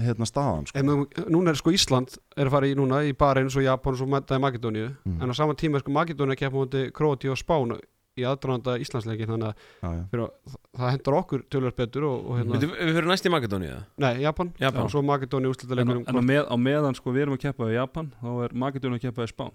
hérna 0.00 0.24
staðan 0.26 0.66
sko. 0.66 0.78
En 0.78 0.86
nú- 0.86 1.08
núna 1.28 1.50
er 1.50 1.54
sko 1.60 1.70
Ísland 1.70 2.16
er 2.36 2.46
að 2.46 2.50
fara 2.50 2.66
í 2.66 2.74
núna 2.74 3.02
í 3.04 3.12
bara 3.16 3.40
eins 3.42 3.56
og 3.56 3.62
Japan 3.62 3.94
og 3.94 4.08
Makedóníu 4.08 4.96
Mm. 5.04 5.22
en 5.22 5.28
á 5.30 5.34
sama 5.34 5.54
tíma 5.54 5.76
er 5.76 5.80
sko 5.80 5.92
Makedóníu 5.92 6.32
að 6.32 6.38
keppa 6.38 6.56
múti 6.56 6.90
Króti 6.92 7.28
og 7.30 7.36
Spán 7.36 7.78
í 8.16 8.22
aðdraðanda 8.28 8.76
Íslandsleiki 8.80 9.24
þannig 9.26 9.54
að 9.82 10.08
fyrir, 10.10 10.28
að- 10.28 10.56
það 10.76 10.90
hendur 10.92 11.14
okkur 11.16 11.42
tölvöld 11.48 11.76
betur 11.76 12.04
og, 12.04 12.26
og 12.30 12.38
hérna, 12.38 12.58
Við 12.60 12.68
við 12.76 12.94
fyrir 12.96 13.08
næst 13.08 13.24
í 13.24 13.30
Makedóníu 13.32 13.84
nei, 13.98 14.20
Japan, 14.20 14.52
Japan. 14.60 14.82
og 14.82 14.90
svo 14.90 15.02
Makedóníu 15.02 15.46
en, 15.48 15.52
úrslitaleikur 15.52 16.04
en 16.08 16.16
á, 16.16 16.20
með, 16.20 16.44
á 16.48 16.56
meðan 16.56 16.94
sko 16.94 17.10
við 17.12 17.22
erum 17.26 17.34
að 17.36 17.40
keppa 17.40 17.64
við 17.64 17.74
Japan 17.80 18.12
þá 18.22 18.44
er 18.44 18.48
Makedónu 18.54 18.96
að 18.96 19.00
keppa 19.00 19.22
við 19.24 19.32
Spán 19.32 19.52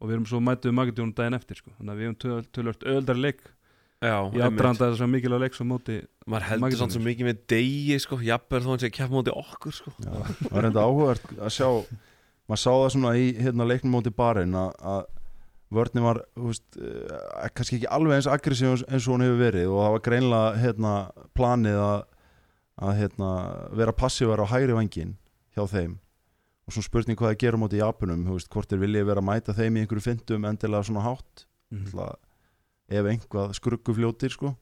og 0.00 0.08
við 0.08 0.12
erum 0.16 0.26
svo 0.26 0.40
mætuð 0.40 0.72
Makedónu 0.74 1.14
daginn 1.14 1.34
eftir 1.38 1.56
sko. 1.56 1.70
þannig 1.78 1.92
að 1.92 1.98
við 1.98 2.06
erum 2.06 2.44
tölvöld 2.50 2.82
öldar 2.86 3.16
leik 3.20 3.40
Já, 4.00 4.16
í 4.16 4.40
einmitt. 4.40 4.44
aðdraðanda 4.46 4.86
þess 4.94 5.04
að 5.04 5.10
mikilvæg 5.12 5.42
leik 5.44 5.56
sem 5.58 5.68
móti 5.68 5.96
Maður 6.24 6.44
heldur 6.48 6.78
samt 6.80 6.94
svo 6.94 7.00
mikið 7.04 7.26
með 7.26 7.40
degi 7.52 7.96
sko. 8.00 8.16
Jafnvel 8.24 8.60
þó 8.64 8.68
hann 8.70 8.80
sé 8.80 8.88
að 8.88 8.94
keppa 8.96 9.12
móti 9.12 9.32
okkur 9.36 9.74
sko. 9.76 9.92
Já, 10.00 10.14
það 10.38 10.54
var 10.54 10.64
reynda 10.64 10.84
áhugavert 10.86 11.34
að 11.36 11.52
sjá 11.52 11.68
maður 12.48 12.62
sá 12.62 12.70
það 12.70 12.86
svona 12.94 13.12
í 13.20 13.26
hérna, 13.36 13.66
leiknum 13.68 13.92
móti 13.94 14.12
barinn 14.16 14.56
að, 14.56 14.70
að 14.80 15.02
vörnum 15.76 16.06
var 16.08 16.22
veist, 16.46 16.64
uh, 16.80 17.50
kannski 17.54 17.78
ekki 17.78 17.90
alveg 17.92 18.16
eins 18.16 18.30
aggressív 18.30 18.72
eins- 18.88 19.04
og 19.04 19.14
hún 19.14 19.26
hefur 19.26 19.42
verið 19.44 19.68
og 19.68 19.82
það 19.84 19.94
var 19.96 20.04
greinlega 20.08 20.62
hérna, 20.64 20.94
planið 21.36 21.82
að, 21.84 22.00
að 22.88 22.96
hérna, 23.02 23.30
vera 23.82 23.96
passívar 24.00 24.42
á 24.42 24.50
hægri 24.50 24.80
vangin 24.80 25.14
hjá 25.54 25.66
þeim. 25.68 25.98
Og 26.64 26.74
svona 26.74 26.88
spurning 26.88 27.20
hvað 27.20 27.34
það 27.34 27.38
gerum 27.44 27.64
móti 27.66 27.84
Japunum 27.84 28.24
þú 28.24 28.40
veist, 28.40 28.50
hvort 28.50 28.72
er 28.72 28.80
viljið 28.80 29.08
vera 29.12 29.22
að 29.22 29.28
mæta 29.28 29.54
þeim 29.60 29.76
í 29.76 29.84
einhverju 29.84 30.08
fyndum 30.08 30.48
endilega 30.48 30.88
svona 30.88 31.04
hátt. 31.04 31.46
Mm. 31.70 31.86
Ef 32.90 33.06
einhvað 33.06 33.54
skruggufljótir 33.58 34.34
sko. 34.34 34.54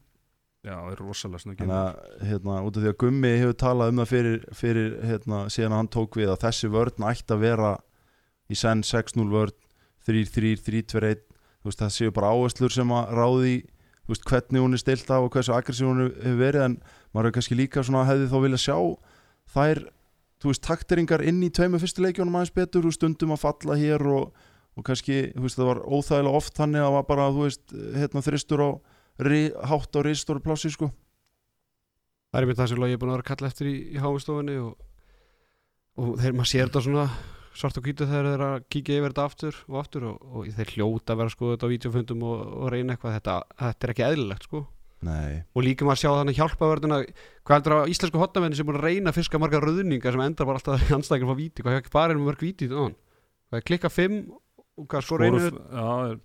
Já, 0.67 0.75
það 0.75 0.93
er 0.93 1.01
rosalega 1.01 1.41
snöggin 1.45 1.71
Þannig 1.71 1.79
að 1.79 2.29
hérna, 2.29 2.55
út 2.67 2.77
af 2.77 2.83
því 2.83 2.91
að 2.91 2.97
Gummi 2.99 3.31
hefur 3.39 3.57
talað 3.63 3.93
um 3.93 4.01
það 4.03 4.09
fyrir, 4.11 4.39
fyrir 4.59 4.97
hérna, 5.07 5.39
síðan 5.55 5.75
að 5.75 5.81
hann 5.81 5.91
tók 5.95 6.19
við 6.19 6.33
að 6.33 6.41
þessi 6.43 6.71
vörn 6.75 7.07
ætti 7.09 7.35
að 7.37 7.45
vera 7.45 7.71
í 8.51 8.59
senn 8.59 8.83
6-0 8.85 9.29
vörn 9.31 9.55
3-3, 10.09 10.55
3-2-1 10.67 11.23
þú 11.23 11.71
veist, 11.71 11.83
það 11.83 11.95
séu 11.95 12.15
bara 12.17 12.33
áherslur 12.35 12.75
sem 12.75 12.95
að 12.97 13.15
ráði 13.19 13.55
þú 14.09 14.15
veist, 14.15 14.27
hvernig 14.33 14.65
hún 14.65 14.75
er 14.75 14.83
stilt 14.83 15.15
af 15.15 15.29
og 15.29 15.33
hversu 15.37 15.55
aggressív 15.55 15.91
hún 15.91 16.05
hefur 16.09 16.39
verið 16.43 16.67
en 16.67 16.77
maður 17.15 17.31
er 17.31 17.37
kannski 17.39 17.59
líka 17.59 17.85
svona 17.87 18.07
hefði 18.09 18.29
þá 18.33 18.39
vilja 18.45 18.61
sjá 18.65 18.77
þær, 19.55 19.83
þú 20.43 20.53
veist, 20.53 20.65
takteringar 20.67 21.25
inn 21.29 21.43
í 21.45 21.53
tveimu 21.55 21.81
fyrstu 21.83 22.05
leikjónum 22.05 22.39
aðeins 22.41 22.55
betur 22.57 22.89
og 22.89 22.97
stundum 22.97 23.35
að 23.37 23.45
falla 23.45 23.79
hér 23.79 24.05
og, 24.11 24.33
og 24.79 24.87
kannski, 24.87 25.19
þú 25.35 25.45
veist, 25.45 25.59
það 25.59 25.71
var 25.73 25.81
óþægilega 25.85 26.39
oft 26.39 26.59
þannig 26.59 26.83
að 26.83 26.87
það 26.87 26.97
var 26.97 27.07
bara, 27.09 27.31
þú 27.35 27.47
veist, 27.47 27.77
hérna 27.99 28.25
þristur 28.25 28.63
á 28.63 28.71
hátt 29.73 29.99
á 29.99 30.01
ristóru 30.07 30.43
plássi, 30.45 30.71
sko. 30.71 30.93
Það 32.29 32.39
er 32.39 32.47
einmitt 32.47 32.61
það 32.61 32.71
sem 32.71 32.85
ég 32.87 32.95
er 32.95 33.01
búin 33.01 33.11
að 33.11 33.17
vera 33.17 33.25
að 33.25 33.31
kalla 33.33 33.51
eftir 33.51 33.71
í, 33.71 33.75
í 33.97 33.99
háfistofunni 34.03 34.57
og, 34.63 34.73
og 35.99 36.15
þeir 36.21 36.37
maður 36.37 36.51
sér 36.53 36.69
þetta 36.69 36.85
svona 36.85 37.07
svart 37.59 37.79
og 37.81 37.87
hvítu 37.89 38.07
þegar 38.07 38.27
þeir 38.29 38.35
eru 38.37 38.49
að 38.49 38.67
kíkja 38.71 38.99
yfir 38.99 39.15
þetta 39.15 39.25
aftur 39.27 39.61
og 39.67 39.79
aftur 39.81 40.05
og, 40.13 40.19
og 40.31 40.51
þeir 40.59 40.75
hljóta 40.77 41.15
að 41.15 41.21
vera 41.23 41.33
að 41.33 41.35
skoða 41.35 41.55
þetta 41.57 41.67
á 41.67 41.73
vídeofundum 41.73 42.27
og, 42.29 42.43
og 42.47 42.69
reyna 42.75 42.95
eitthvað. 42.95 43.17
Þetta, 43.19 43.39
þetta 43.65 43.89
er 43.89 43.95
ekki 43.95 44.07
eðlilegt 44.09 44.47
sko. 44.47 44.63
Nei, 45.09 45.41
og 45.55 45.63
líka 45.63 45.87
maður 45.87 46.01
sjá 46.03 46.09
þannig 46.11 46.39
hjálpaverðina 46.41 46.97
hvað 47.47 47.55
heldur 47.55 47.75
að 47.77 47.93
íslensku 47.93 48.19
hotnamenni 48.19 48.59
sem 48.59 48.67
búin 48.67 48.81
að 48.81 48.87
reyna 48.89 49.13
að 49.13 49.19
fiska 49.21 49.39
margar 49.39 49.63
röðningar 49.63 50.17
sem 50.17 50.23
endar 50.25 50.49
bara 50.49 50.59
alltaf 50.59 50.83
í 50.83 50.95
anstækjum 50.97 51.31
frá 51.31 51.39
víti, 51.39 51.63
hvað 51.63 51.77
hefur 51.77 51.85
ekki 51.85 51.95
bara 51.95 52.17
einu 52.17 52.25
mörg 52.25 52.43
víti 52.43 52.67
hvað 52.67 53.61
er 53.61 53.65
klikka 53.71 53.91
5 53.95 54.17
og 54.35 54.41
hvað 54.87 55.05
sko 55.07 55.19
reynir 55.21 55.47
er 55.49 56.19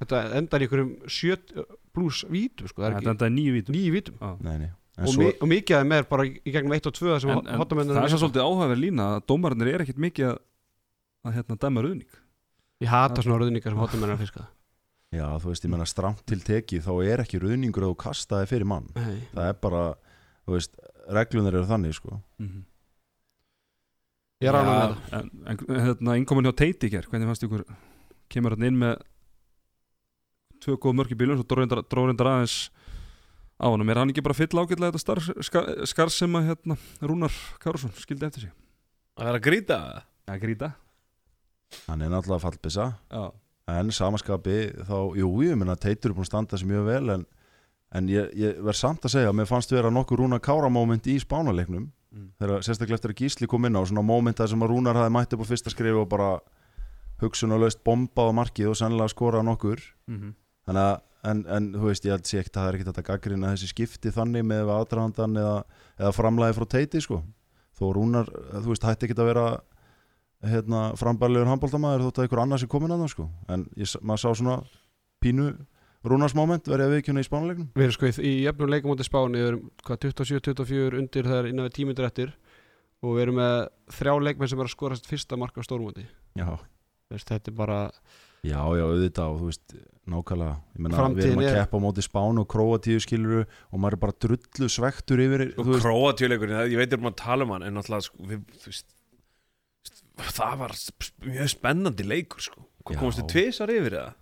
þetta 0.00 0.22
endar 0.40 0.64
í 0.64 0.66
einhverjum 0.68 0.94
7 1.08 1.66
pluss 1.94 2.24
vítum 2.30 2.70
sko, 2.70 2.82
það 2.82 2.88
er 2.88 2.96
þetta 2.96 3.02
ekki 3.02 3.12
endaði 3.14 3.34
nýju 3.36 3.54
vítum. 3.58 3.76
nýju 3.76 3.94
vítum. 3.94 4.18
Nei, 4.44 4.56
nei. 4.64 4.72
En 4.94 5.08
og, 5.08 5.14
svo, 5.14 5.24
mi 5.24 5.30
og 5.32 5.50
mikið 5.50 5.76
af 5.76 5.80
þeim 5.82 5.94
er 5.96 6.04
bara 6.10 6.26
í, 6.26 6.34
í 6.38 6.52
gegnum 6.54 6.74
1 6.76 6.88
og 6.90 6.94
2 6.94 7.14
sem 7.22 7.32
en, 7.34 7.48
en 7.50 7.62
það 7.64 8.02
er 8.04 8.12
svo 8.12 8.20
svolítið 8.22 8.44
áhugaverð 8.44 8.82
lína 8.84 9.06
að 9.16 9.24
dómarnir 9.30 9.70
er 9.72 9.82
ekkert 9.82 10.02
mikið 10.04 10.28
að, 10.28 10.36
að 11.26 11.38
hérna, 11.38 11.56
dæma 11.64 11.82
ruðning. 11.86 12.20
Ég 12.84 12.92
hata 12.92 13.24
svona 13.24 13.40
röðningar 13.42 13.74
sem 13.74 13.80
hotnamennin 13.80 14.12
er 14.12 14.18
að 14.18 14.22
fiska. 14.22 14.46
Já, 15.14 15.26
þú 15.42 15.50
veist, 15.50 15.66
ég 15.66 15.72
menna 15.72 15.86
stramt 15.86 16.22
til 16.26 16.40
teki 16.42 16.80
þá 16.82 16.92
er 17.06 17.22
ekki 17.24 17.40
ruðningur 17.42 17.86
að 17.86 17.92
þú 17.94 17.98
kastaði 18.04 18.50
fyrir 18.50 18.70
mann. 18.70 18.86
Nei. 18.94 19.26
það 19.34 19.50
er 19.50 19.58
bara, 19.62 19.82
þú 20.46 20.56
veist 20.56 20.78
reglunar 21.14 21.58
eru 21.58 21.68
þannig, 21.70 21.98
sko. 21.98 22.20
Mm 22.42 22.64
ég 24.44 24.50
er 24.50 24.58
ánað 24.60 24.78
með 24.78 24.94
þetta 24.94 25.18
en, 25.18 25.32
en 25.48 25.82
hérna, 25.88 26.16
innkomin 26.20 26.48
hjá 26.48 26.54
Teiti 26.60 26.92
ger 26.92 27.08
hvernig 27.10 27.30
fannst 27.30 27.46
ykkur 27.46 27.64
kemur 28.32 28.56
hann 28.56 28.68
inn 28.68 28.80
með 28.80 29.02
tvö 30.64 30.78
góð 30.80 30.98
mörki 31.00 31.18
bílum 31.18 31.40
svo 31.40 31.48
dróðrindar 31.48 32.30
aðeins 32.30 32.58
á 33.60 33.66
hann 33.66 33.88
er 33.88 34.00
hann 34.00 34.12
ekki 34.12 34.24
bara 34.24 34.36
fyll 34.36 34.52
ágætlega 34.52 34.92
þetta 34.92 35.02
star, 35.02 35.22
skar, 35.46 35.70
skar 35.88 36.12
sem 36.12 36.38
að 36.38 36.50
hérna, 36.50 36.78
Rúnar 37.04 37.34
Kárusson 37.62 37.92
skildi 37.96 38.26
eftir 38.28 38.48
sig? 38.48 38.54
Það 39.14 39.30
að 39.30 39.44
grýta. 39.46 39.78
Að 40.26 40.40
gríta 40.42 40.70
hann 41.88 42.02
er 42.04 42.12
náttúrulega 42.12 42.44
fallbissa. 42.44 42.90
Já, 43.10 43.24
en 43.74 43.92
samaskapi 43.94 44.58
þá, 44.86 44.96
jú, 45.18 45.30
ég 45.46 45.58
menna 45.58 45.76
Teitur 45.80 46.12
er 46.12 46.18
búin 46.18 46.26
að 46.26 46.30
standa 46.32 46.60
sig 46.60 46.70
mjög 46.70 46.88
vel 46.88 47.14
en, 47.16 47.26
en 47.94 48.10
ég, 48.12 48.32
ég 48.38 48.60
verð 48.64 48.80
samt 48.80 49.06
að 49.06 49.16
segja 49.16 49.32
að 49.32 49.38
mér 49.40 49.50
fannst 49.50 49.74
vera 49.74 49.92
nokkur 49.92 50.22
Rúnar 50.22 50.42
Kára 50.44 50.70
moment 50.72 51.08
í 51.10 51.16
spánaleiknum 51.22 51.88
Mm. 52.14 52.28
þegar 52.38 52.62
sérstaklega 52.62 52.98
eftir 53.00 53.10
að 53.10 53.20
Gísli 53.20 53.46
kom 53.50 53.64
inn 53.66 53.74
á 53.74 53.82
svona 53.82 54.04
momenta 54.06 54.46
sem 54.46 54.62
að 54.62 54.70
Rúnar 54.70 54.94
hafi 54.94 55.10
mætt 55.10 55.34
upp 55.34 55.42
á 55.42 55.50
fyrsta 55.50 55.72
skrifu 55.72 56.04
og 56.04 56.08
bara 56.12 56.28
hugsunarlaust 57.22 57.82
bombað 57.86 58.30
á 58.30 58.38
markið 58.38 58.70
og 58.70 58.78
sennilega 58.78 59.10
skorað 59.10 59.46
nokkur 59.48 59.82
mm 60.06 60.16
-hmm. 60.20 60.34
þannig 60.66 60.84
að 60.84 61.00
en, 61.30 61.44
en 61.48 61.68
þú 61.74 61.88
veist, 61.88 62.06
ég 62.06 62.14
held 62.14 62.28
sé 62.28 62.40
ekkert 62.40 62.56
að 62.56 62.62
það 62.62 62.68
er 62.68 62.78
ekkert 62.78 63.00
að 63.00 63.08
gaggrina 63.08 63.52
þessi 63.54 63.70
skipti 63.70 64.12
þannig 64.14 64.44
með 64.44 64.72
aðdraðandan 64.74 65.38
eða, 65.40 65.56
eða 65.98 66.12
framlæði 66.16 66.56
frá 66.58 66.66
teiti 66.76 67.00
sko. 67.04 67.22
þó 67.74 67.84
Rúnar, 67.96 68.28
þú 68.52 68.70
veist, 68.70 68.86
hætti 68.86 69.08
ekkert 69.08 69.22
að 69.24 69.30
vera 69.32 69.46
hérna, 70.44 70.82
frambærlegur 71.00 71.50
handbóltamæður 71.50 72.06
þótt 72.06 72.18
að 72.18 72.26
einhver 72.26 72.42
annar 72.44 72.60
sem 72.60 72.70
komin 72.70 72.94
að 72.94 73.04
það 73.04 73.12
sko. 73.14 73.28
en 73.48 73.66
ég, 73.80 73.94
maður 74.02 74.22
sá 74.24 74.30
svona 74.34 74.58
pínu 75.24 75.48
Rúnars 76.04 76.34
moment 76.36 76.66
verið 76.68 76.84
að 76.88 76.94
viðkjöna 76.98 77.22
í 77.22 77.26
spánuleiknum 77.28 77.68
við 77.74 77.84
erum 77.86 77.94
sko 77.96 78.08
í, 78.10 78.12
í 78.28 78.32
jöfnum 78.44 78.72
leikum 78.74 78.92
átti 78.92 79.06
spáni 79.08 79.40
við 79.40 79.48
erum 79.52 79.62
hvað 79.86 80.00
27-24 80.04 80.98
undir 81.00 81.28
það 81.30 81.38
er 81.40 81.48
innan 81.52 81.68
við 81.68 81.76
tímyndir 81.78 82.08
eftir. 82.10 82.34
Og 83.04 83.16
við 83.16 83.22
erum 83.26 83.38
með 83.40 83.54
þrjá 83.98 84.14
leikmenn 84.26 84.50
sem 84.52 84.60
er 84.60 84.68
að 84.68 84.74
skorast 84.74 85.08
fyrsta 85.08 85.38
marka 85.40 85.60
á 85.60 85.66
stórmóti. 85.66 86.04
Já, 86.36 86.48
Veist, 87.12 87.28
þetta 87.28 87.50
er 87.52 87.56
bara 87.56 87.78
já, 88.44 88.56
já, 88.56 88.84
auðvitað 88.84 89.32
og 89.34 89.40
þú 89.42 89.48
veist, 89.50 89.74
nákvæmlega 90.08 90.54
ég 90.76 90.80
menna, 90.84 91.04
við 91.16 91.26
erum 91.28 91.42
að 91.42 91.48
er- 91.50 91.58
keppa 91.60 91.76
á 91.80 91.84
móti 91.84 92.04
spánu 92.04 92.42
og 92.44 92.48
króatíu 92.52 93.00
skiluru 93.04 93.42
og 93.44 93.76
maður 93.80 93.96
er 93.98 94.02
bara 94.04 94.16
drullu 94.24 94.68
svektur 94.72 95.20
yfir 95.24 95.44
Og 95.52 95.60
þú 95.60 95.68
veist, 95.74 95.84
króatjuleikurinn, 95.84 96.56
ég 96.72 96.80
veit 96.80 96.92
er 96.96 97.00
maður 97.04 97.12
að 97.16 97.20
tala 97.24 97.44
um 97.48 97.52
hann 97.54 97.66
En 97.68 97.76
náttúrulega, 97.76 98.08
sko, 98.08 98.28
við, 98.32 98.44
þú 98.64 98.72
veist 98.72 98.94
Það 100.34 100.58
var 100.64 100.74
mjög 101.28 101.50
spennandi 101.52 102.04
leikur, 102.06 102.40
sko. 102.44 102.64
Þið 102.88 103.24
tvisar 103.32 103.72
yfir 103.74 103.96
það? 103.98 104.12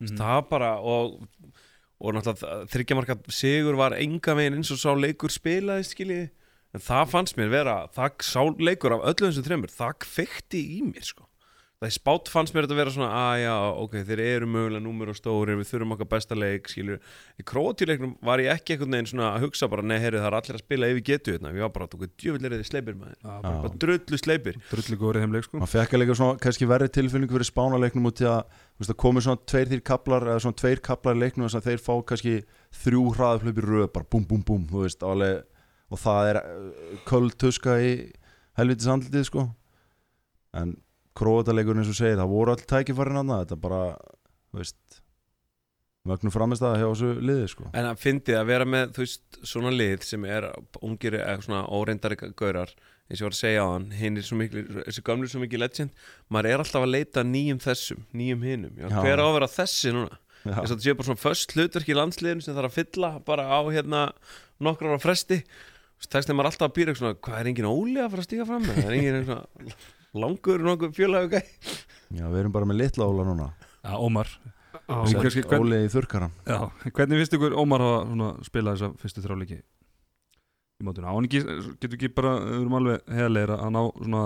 Mhm. 0.00 0.16
Það 0.18 0.34
var 0.34 0.48
bara, 0.50 0.72
og 0.80 1.22
Og 1.96 2.12
náttúrulega, 2.12 2.66
þryggjamarka 2.68 3.14
sigur 3.32 3.76
var 3.78 3.94
enga 3.96 4.34
veginn 4.36 4.58
eins 4.58 4.68
og 4.74 4.76
sá 4.76 4.90
leikur 4.92 5.32
spilaði, 5.32 5.86
skiljiði 5.88 6.26
En 6.76 6.82
það 6.84 7.06
fannst 7.08 7.38
mér 7.38 7.48
vera, 7.48 7.76
það 7.94 8.26
sá 8.26 8.42
leikur 8.60 8.92
af 8.92 9.06
öllu 9.08 9.30
þessum 9.30 9.46
þreymur, 9.46 9.72
það 9.72 9.94
kveikti 10.04 10.60
í 10.76 10.82
mér, 10.84 11.06
sko 11.08 11.24
Það 11.76 11.86
er 11.90 11.92
spátt 11.92 12.28
fannst 12.32 12.54
mér 12.56 12.64
þetta 12.64 12.76
vera 12.78 12.92
svona, 12.94 13.08
að 13.12 13.38
já, 13.42 13.54
ok, 13.82 13.94
þeir 14.08 14.20
eru 14.24 14.46
mögulega 14.48 14.80
númer 14.80 15.10
og 15.12 15.16
stórir, 15.18 15.58
við 15.60 15.66
þurfum 15.68 15.90
okkar 15.92 16.08
besta 16.14 16.38
leik, 16.38 16.70
skilur. 16.72 17.02
Í 17.36 17.44
króatíuleiknum 17.44 18.14
var 18.24 18.40
ég 18.40 18.48
ekki 18.54 18.72
einhvern 18.72 18.96
veginn 18.96 19.10
svona 19.10 19.26
að 19.34 19.44
hugsa 19.44 19.68
bara, 19.68 19.84
nei, 19.84 19.98
herri, 20.00 20.16
það 20.22 20.28
er 20.30 20.36
allir 20.38 20.56
að 20.56 20.62
spila 20.62 20.88
yfir 20.94 21.04
getu 21.04 21.34
hérna. 21.34 21.52
Ég 21.52 21.66
var 21.66 21.74
bara, 21.74 21.88
veist, 22.00 22.14
djöfull 22.16 22.48
er 22.48 22.54
þið 22.56 22.70
sleipir 22.70 22.96
maður. 22.96 23.18
Já, 23.20 23.28
Já. 23.28 23.50
Bara 23.66 23.72
drullu 23.84 24.20
sleipir. 24.22 24.56
drullu 24.70 24.98
góður 25.02 25.18
í 25.20 25.24
þeim 25.26 25.36
leik 25.36 25.44
sko 25.50 25.60
maður 25.60 25.72
fekk 25.74 25.92
að 25.92 26.02
leika 26.02 26.16
svona 26.22 26.40
kannski 26.46 26.70
verri 26.70 26.88
tilfinningu 26.96 27.36
fyrir 27.36 27.50
spánaleiknum 27.50 28.08
út 28.08 28.24
í 28.24 28.28
að 28.30 28.40
þú 28.56 28.80
veist, 28.80 28.90
það 28.94 28.98
komið 29.04 29.26
svona 29.28 29.42
tveir 29.52 29.70
þýr 29.74 29.84
kaplar 29.92 30.26
eða 30.30 30.42
svona 30.46 30.60
tveir 30.62 30.82
kaplar 30.88 31.20
í 31.20 31.22
leiknum 31.26 31.44
þess 31.44 31.60
að 31.60 31.68
þeir 31.68 31.84
fá 31.84 31.92
kannski 32.08 32.34
þrjú 32.86 33.04
hraðaflöp 33.18 33.60
í 33.60 33.66
röð 33.68 33.86
bara 33.92 34.10
búm 34.16 34.24
búm 34.32 34.42
búm 34.48 34.64
þú 34.72 34.86
veist, 34.86 35.04
alveg, 35.04 35.44
og 35.92 36.00
það 36.00 36.32
er 36.32 36.40
uh, 36.40 36.98
köld 37.04 37.36
tuska 37.36 37.76
í 37.84 37.92
helvitis 38.56 38.88
andlitið 38.96 39.28
sko 39.28 39.46
en 40.56 40.76
króataleikurinn 41.16 41.82
eins 41.82 41.92
og 41.92 41.98
segir 41.98 42.20
það 42.20 42.32
voru 42.32 42.54
all 42.54 42.68
tækifærin 42.72 43.20
annað 43.22 43.42
þetta 43.44 43.60
bara, 43.64 43.80
veist 44.56 45.00
mögnum 46.06 46.34
framist 46.34 46.62
að 46.62 46.76
hjá 46.80 46.86
þessu 46.86 47.08
liði 47.18 47.46
sko. 47.50 47.70
En 47.74 47.88
að 47.88 48.02
fyndi 48.02 48.36
að 48.38 48.50
vera 48.50 48.66
með, 48.68 48.92
þú 48.94 49.02
veist, 49.02 49.38
svona 49.42 49.72
lið 49.74 50.04
sem 50.06 50.26
er 50.28 50.46
ungir 50.84 51.16
eða 51.18 51.40
svona 51.42 51.64
óreindari 51.66 52.18
gaurar 52.38 52.70
eins 53.06 53.18
og 53.18 53.24
ég 53.24 53.26
var 53.26 53.34
að 53.34 53.40
segja 53.40 53.64
á 53.66 53.68
hann 53.70 53.88
hinn 53.94 54.18
er 54.18 54.26
svo 54.26 54.38
mikil, 54.38 54.62
þessi 54.86 55.02
gamlu 55.06 55.26
er 55.26 55.32
svo 55.32 55.42
mikil 55.42 55.62
legend 55.62 56.06
maður 56.32 56.48
er 56.50 56.62
alltaf 56.62 56.86
að 56.86 56.94
leita 56.94 57.22
nýjum 57.26 57.60
þessum 57.62 58.06
nýjum 58.18 58.46
hinnum, 58.46 58.78
hver 58.90 59.22
á 59.22 59.26
að 59.26 59.36
vera 59.36 59.50
þessi 59.50 59.92
núna? 59.94 60.18
Þess 60.46 60.58
að 60.62 60.72
þetta 60.72 60.84
sé 60.84 60.94
bara 60.94 61.08
svona 61.08 61.22
föst 61.22 61.54
hlutverk 61.56 61.88
í 61.90 61.96
landsliðinu 61.96 62.44
sem 62.44 62.54
þarf 62.54 62.70
að 62.70 62.76
fylla 62.76 63.10
bara 63.26 63.46
á 63.50 63.60
hérna 63.66 64.02
nokkrar 64.62 64.94
ára 64.94 65.02
fresti. 65.02 65.40
Þess 66.06 66.28
að 66.28 66.36
maður 66.38 66.50
alltaf 66.52 66.68
að 66.68 66.74
býra 66.76 66.92
eitthvað 66.92 67.02
svona 67.02 67.20
hvað 67.26 67.40
er 67.40 67.50
engin 67.50 67.68
óli 67.70 67.98
að 67.98 68.12
fara 68.12 68.22
að 68.22 68.28
stíga 68.28 68.46
fram? 68.46 68.66
Með 68.66 68.78
það 68.78 68.90
er 68.90 68.96
engin 68.98 69.26
svona 69.26 69.76
langur 70.14 70.62
nokkuð 70.66 70.94
fjölaðu 70.96 71.32
gæ 71.36 71.40
Já, 72.14 72.26
við 72.30 72.38
erum 72.40 72.54
bara 72.54 72.68
með 72.68 72.78
litla 72.84 73.08
óla 73.08 73.24
núna. 73.26 73.48
Já, 73.82 73.96
Ómar. 73.98 74.28
Já, 74.86 75.58
Óli 75.58 75.78
í 75.86 75.90
þurrkaran 75.90 76.34
Já, 76.46 76.68
hvernig 76.94 77.18
finnst 77.22 77.34
ykkur 77.34 77.56
Ómar 77.58 77.82
svona, 77.82 78.28
spilað 78.46 78.76
þessa 78.76 79.00
fyrstu 79.02 79.24
þráleiki 79.24 79.58
í 79.58 80.86
mótuna? 80.86 81.10
Á 81.10 81.16
hann 81.16 81.26
ekki, 81.26 81.42
getur 81.80 81.96
ekki 81.96 82.10
bara, 82.14 82.36
við 82.44 82.60
erum 82.60 82.76
alveg 82.78 83.14
heðleira 83.16 83.56
að 83.64 83.72
ná 83.74 83.80
svona 83.96 84.24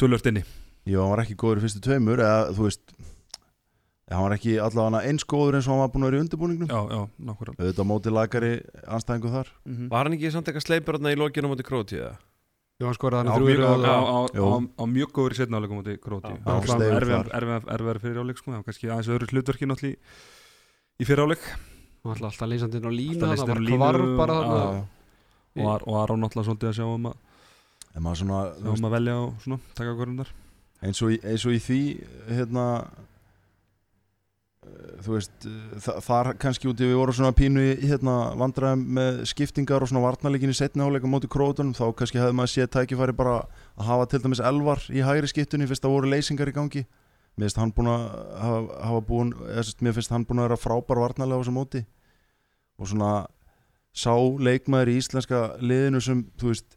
tölvört 0.00 0.30
inni? 0.30 0.44
Jú, 0.88 1.02
hann 1.02 1.12
var 1.12 1.24
ekki 1.24 1.36
góður 1.42 1.60
í 1.60 1.64
fyrstu 1.66 1.82
tveimur 1.84 2.22
eða 2.24 2.54
þú 2.56 2.68
veist 2.68 2.94
eða 2.96 4.16
hann 4.16 4.26
var 4.28 4.36
ekki 4.38 4.56
allavega 4.62 5.02
eins 5.10 5.26
góður 5.28 5.58
eins 5.58 5.68
og 5.68 5.74
hann 5.74 5.82
var 5.84 5.92
búin 5.92 6.06
að 6.06 6.10
vera 6.10 6.20
í 6.20 6.24
undirbúningnum. 6.24 6.70
Já, 6.70 6.80
já, 6.94 7.02
nákvæmlega. 7.28 7.58
Auðvitað 7.60 7.84
á 7.84 7.90
móti 7.90 8.14
lagari 8.14 8.52
anstæðingu 8.86 9.34
þar. 9.34 9.52
Mm 9.66 9.76
-hmm. 9.76 9.90
var 9.92 10.06
hann 10.06 10.16
ekki 10.16 10.32
samt 10.32 10.48
eitthvað 10.48 10.66
sleipur 10.66 10.98
þarna 10.98 11.12
í 11.12 11.20
lokinu 11.20 11.50
á 11.50 11.52
móti 11.52 11.66
krótíða 11.66 12.14
Já, 12.80 12.86
hann 12.88 12.96
skoraði 12.96 13.28
á, 13.28 13.30
hann 13.30 13.42
þrjú 13.42 13.48
í 13.50 13.54
mjög- 13.54 13.60
röð. 13.60 13.84
á, 14.80 14.84
mjög 14.88 15.10
góður 15.16 15.34
í 15.34 15.38
setna 15.40 15.58
áleikum 15.60 15.80
móti 15.82 15.96
Króti 16.00 16.30
erfiðar 17.76 17.98
fyrir 18.00 18.20
áleik 18.22 18.38
sko, 18.40 18.54
kannski 18.64 18.88
aðeins 18.88 19.10
öðru 19.12 19.28
hlutverki 19.34 19.68
náttúrulega 19.68 19.92
í, 19.92 19.98
í 21.00 21.08
fyrir 21.08 21.24
áleik 21.26 21.44
alltaf, 22.04 22.30
alltaf 22.30 22.48
leysandi 22.48 22.80
inn 22.80 22.88
á 22.88 22.92
Alltaf 23.28 23.44
það 23.44 23.52
var 23.52 23.60
kvarf 23.76 24.16
bara 24.16 24.38
og, 24.40 25.66
Ar, 25.74 25.82
og 25.84 25.98
Aron 26.00 26.22
náttúrulega 26.24 26.48
svolítið 26.48 26.70
að 26.70 26.76
sjá 26.78 26.86
um 26.88 27.10
að, 27.10 27.16
um 28.70 28.86
að 28.88 28.94
velja 28.96 29.16
og 29.20 29.32
svona, 29.44 29.58
taka 29.76 29.94
hverjum 29.98 30.18
þar 30.22 30.32
eins, 30.80 31.02
og 31.04 31.10
í, 31.12 31.18
eins 31.26 31.44
og 31.44 31.52
í 31.52 31.60
því 31.60 31.80
hérna 32.32 32.64
þú 34.60 35.14
veist 35.14 35.46
eh, 35.48 35.76
þa 35.80 35.92
þar 36.04 36.28
kannski 36.40 36.68
úti 36.68 36.84
við 36.84 36.98
vorum 37.00 37.16
svona 37.16 37.36
pínu 37.36 37.62
í 37.64 37.88
hérna 37.88 38.16
vandræðum 38.40 38.82
með 38.98 39.20
skiptingar 39.30 39.80
og 39.80 39.88
svona 39.88 40.02
varnarleikin 40.04 40.52
í 40.52 40.56
setni 40.58 40.84
áleika 40.84 41.08
móti 41.08 41.30
krótunum 41.32 41.72
þá 41.76 41.86
kannski 41.96 42.20
hefði 42.20 42.36
maður 42.36 42.52
séð 42.52 42.68
tækifæri 42.76 43.14
bara 43.16 43.38
að 43.40 43.88
hafa 43.88 44.08
til 44.12 44.20
dæmis 44.26 44.42
elvar 44.50 44.84
í 44.92 45.00
hægri 45.06 45.30
skiptunni 45.32 45.68
fyrst 45.70 45.86
það 45.86 45.94
voru 45.94 46.12
leysingar 46.12 46.52
í 46.52 46.56
gangi. 46.58 46.84
Mér 47.38 47.46
finnst 47.46 47.60
hann 47.62 47.72
búin 47.72 47.88
að 47.88 48.04
hafa, 48.42 48.60
hafa 48.90 49.02
búin 49.08 49.32
eða, 49.48 49.64
mér 49.80 49.96
finnst 49.96 50.12
hann 50.12 50.26
búin 50.28 50.42
að 50.42 50.50
vera 50.50 50.60
frábær 50.60 51.02
varnarlega 51.06 51.40
á 51.40 51.42
þessu 51.42 51.56
móti. 51.56 51.82
Og 52.76 52.90
svona 52.90 53.12
sá 53.96 54.12
leikmaður 54.12 54.92
í 54.92 54.98
íslenska 55.00 55.44
liðinu 55.64 56.04
sem 56.04 56.26
þú 56.36 56.52
veist 56.52 56.76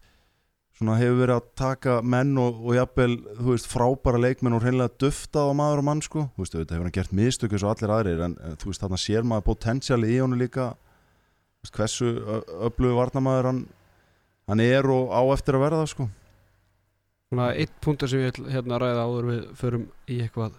svona 0.77 0.97
hefur 0.99 1.19
verið 1.21 1.35
að 1.37 1.51
taka 1.59 1.99
menn 2.01 2.33
og, 2.41 2.63
og 2.63 2.77
jafnvel, 2.77 3.19
þú 3.37 3.49
veist, 3.51 3.69
frábæra 3.69 4.23
leikmenn 4.23 4.57
og 4.57 4.65
hreinlega 4.65 4.95
duftað 5.03 5.51
á 5.51 5.59
maður 5.59 5.83
og 5.83 5.87
mann 5.89 6.01
sko. 6.05 6.25
Þú 6.33 6.43
veist, 6.43 6.57
auðvitað 6.57 6.75
hefur 6.77 6.89
hann 6.89 6.97
gert 6.97 7.15
mistök 7.19 7.53
eins 7.53 7.65
og 7.67 7.75
allir 7.75 7.93
aðrir 7.97 8.25
en, 8.25 8.35
en 8.41 8.59
þú 8.61 8.71
veist, 8.71 8.83
þarna 8.83 8.99
sér 9.03 9.29
maður 9.29 9.47
potensiali 9.51 10.11
í 10.15 10.19
honum 10.23 10.41
líka. 10.41 10.73
Þú 11.61 11.67
veist, 11.67 11.77
hversu 11.77 12.11
öflugu 12.69 12.97
varnamaður 12.97 13.51
hann 13.51 13.63
hann 14.47 14.63
er 14.63 14.87
og 14.91 15.11
á 15.11 15.21
eftir 15.33 15.57
að 15.57 15.65
verða 15.67 15.85
sko. 15.89 16.07
Svona 17.31 17.51
eitt 17.57 17.73
punktur 17.83 18.11
sem 18.11 18.23
ég 18.23 18.35
vil 18.37 18.51
hérna 18.53 18.79
ræða 18.81 19.05
áður 19.07 19.29
við 19.31 19.45
förum 19.57 19.85
í 20.11 20.19
eitthvað 20.25 20.57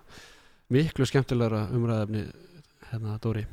miklu 0.75 1.07
skemmtilegra 1.07 1.67
umræðefni 1.75 2.25
hérna 2.91 3.19
Dóri. 3.23 3.45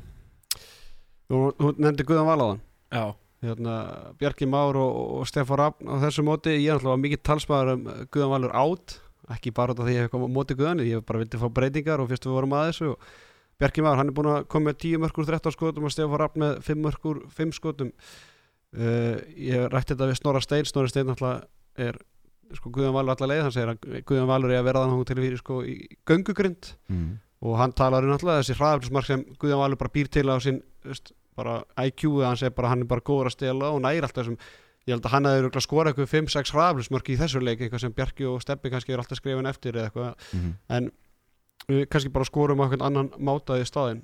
Þú, 1.28 1.42
þú 1.58 1.74
nefndi 1.78 2.06
Guðan 2.08 2.28
Valaðan 2.28 2.62
já, 2.92 3.04
hérna, 3.42 3.76
Bjarki 4.20 4.46
Már 4.46 4.78
og, 4.78 4.98
og 5.18 5.26
Stefán 5.30 5.58
Rafn 5.60 5.90
á 5.90 5.94
þessu 6.04 6.24
móti, 6.26 6.54
ég 6.56 6.70
er 6.70 6.78
alltaf 6.78 7.00
mikið 7.02 7.22
talsmaður 7.26 7.72
um 7.74 7.88
Guðan 8.14 8.32
Valur 8.36 8.54
átt 8.62 8.98
ekki 9.32 9.52
bara 9.54 9.74
því 9.76 9.84
að 9.86 9.92
ég 9.94 10.06
hef 10.06 10.12
komið 10.12 10.30
á 10.30 10.36
móti 10.36 10.56
Guðan 10.58 10.82
ég 10.82 10.98
hef 10.98 11.06
bara 11.08 11.22
vildi 11.22 11.40
fá 11.40 11.48
breytingar 11.54 12.02
og 12.02 12.10
fyrst 12.10 12.28
við 12.28 12.36
vorum 12.36 12.54
að 12.58 12.68
þessu 12.70 12.92
og 12.92 13.08
Bjarki 13.62 13.84
Már, 13.84 13.98
hann 14.00 14.10
er 14.10 14.16
búin 14.16 14.30
að 14.32 14.46
koma 14.50 14.70
með 14.70 14.78
10 14.82 15.02
mörkur 15.02 15.28
13 15.28 15.54
skotum 15.54 15.86
og 15.86 15.94
Stefán 15.94 16.22
Rafn 16.22 16.42
með 16.42 16.54
5 16.66 16.80
mörkur 16.82 17.18
5 17.30 17.52
skotum. 17.54 17.92
Uh, 18.72 19.20
ég 19.36 19.68
rætti 19.70 19.92
þetta 19.92 20.08
við 20.08 20.16
Snorra 20.18 20.40
Stein 20.42 20.64
Snorra 20.66 20.90
Stein 20.90 21.12
alltaf 21.12 21.44
er 21.76 21.98
sko 22.56 22.72
Guðan 22.72 22.96
Valur 22.96 23.14
allar 23.14 23.30
leið, 23.30 23.42
hann 23.44 23.54
segir 23.54 23.74
að 23.74 24.00
Guðan 24.08 24.30
Valur 24.30 24.54
er 24.54 24.62
að 24.62 24.66
vera 24.70 24.86
þannig 24.86 25.10
til 25.10 25.18
fyrir 25.20 25.42
sko 25.42 25.58
í 25.68 25.76
göngugrind. 26.08 26.72
Mm. 26.88 27.12
og 27.42 27.58
hann 27.58 27.74
talar 27.74 28.04
um 28.06 28.12
náttúrulega 28.12 28.42
þessi 28.42 28.54
hraðaflismark 28.58 29.08
sem 29.08 29.22
Guðjón 29.40 29.60
Valur 29.62 29.80
bara 29.80 29.92
býr 29.92 30.10
til 30.12 30.28
á 30.30 30.38
sín 30.42 30.60
bara 31.36 31.62
IQ-ið 31.86 32.24
hans 32.26 32.42
er 32.42 32.50
bara 32.50 32.68
hann 32.72 32.84
er 32.84 32.90
bara 32.90 33.00
góður 33.00 33.30
að 33.30 33.36
stela 33.38 33.70
og 33.72 33.80
næri 33.84 34.02
alltaf 34.04 34.24
sem 34.28 34.36
ég 34.86 34.92
held 34.96 35.04
að 35.06 35.12
hann 35.14 35.28
örugglega 35.30 35.62
skorað 35.64 35.92
eitthvað 35.94 36.12
5-6 36.12 36.52
hraðaflismark 36.56 37.08
í 37.14 37.18
þessu 37.20 37.40
leik 37.42 37.60
eitthvað 37.62 37.80
sem 37.86 37.92
Bjarki 37.96 38.26
og 38.26 38.40
Steppi 38.42 38.70
kannski 38.72 38.92
er 38.92 38.98
alltaf 39.04 39.20
skrifin 39.20 39.46
eftir 39.46 39.76
eða 39.78 39.90
eitthvað 39.90 40.14
Mm. 40.34 40.54
en 40.68 40.90
við 41.68 41.86
kannski 41.88 42.10
bara 42.12 42.24
skorum 42.26 42.58
á 42.58 42.64
einhvern 42.66 42.82
annan 42.88 43.10
mátaði 43.22 43.64
staðinn 43.68 44.02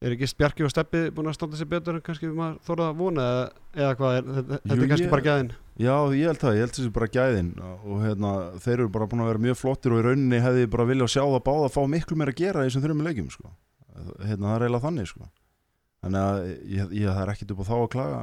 er 0.00 0.14
ekki 0.16 0.30
Bjarki 0.40 0.64
og 0.64 0.70
Steppi 0.72 1.02
búin 1.12 1.28
að 1.28 1.34
standa 1.36 1.58
sér 1.60 1.68
betur 1.68 1.98
en 1.98 2.04
kannski 2.06 2.30
maður 2.32 2.80
að 2.86 2.94
vona 2.96 3.20
eða, 3.20 3.42
eða 3.76 3.96
hvað 3.98 4.14
er, 4.16 4.30
þetta, 4.38 4.60
Jú, 4.64 4.78
er 4.80 4.88
kannski 4.94 5.04
ég- 5.06 5.10
bara 5.12 5.26
gæðin 5.28 5.50
Já, 5.80 5.94
ég 6.16 6.26
held 6.28 6.40
það, 6.40 6.54
ég 6.56 6.60
held 6.64 6.72
þessi 6.76 6.92
bara 6.96 7.06
gæðin 7.08 7.50
og 7.60 7.98
hérna, 8.04 8.30
þeir 8.64 8.74
eru 8.78 8.88
bara 8.96 9.06
búin 9.12 9.20
að 9.24 9.28
vera 9.30 9.44
mjög 9.44 9.58
flottir 9.60 9.92
og 9.92 10.00
í 10.00 10.06
rauninni 10.08 10.40
hefði 10.40 10.64
bara 10.72 10.84
viljað 10.88 11.12
sjá 11.12 11.22
það 11.24 11.44
báða 11.44 11.68
að 11.68 11.74
fá 11.76 11.82
miklu 11.88 12.16
meira 12.16 12.32
að 12.32 12.40
gera 12.40 12.64
í 12.64 12.68
þessum 12.70 12.84
þrjum 12.86 13.04
leikjum 13.04 13.30
sko. 13.30 13.52
hérna, 14.24 14.46
það 14.48 14.56
er 14.56 14.64
eiginlega 14.64 14.84
þannig 14.88 15.08
sko. 15.12 15.28
Þannig 16.04 16.20
að 16.26 16.38
ég, 16.76 16.92
ég, 17.00 17.08
það 17.10 17.22
er 17.26 17.32
ekkit 17.34 17.54
upp 17.56 17.60
á 17.60 17.68
þá 17.70 17.74
að 17.80 17.88
klaga 17.96 18.20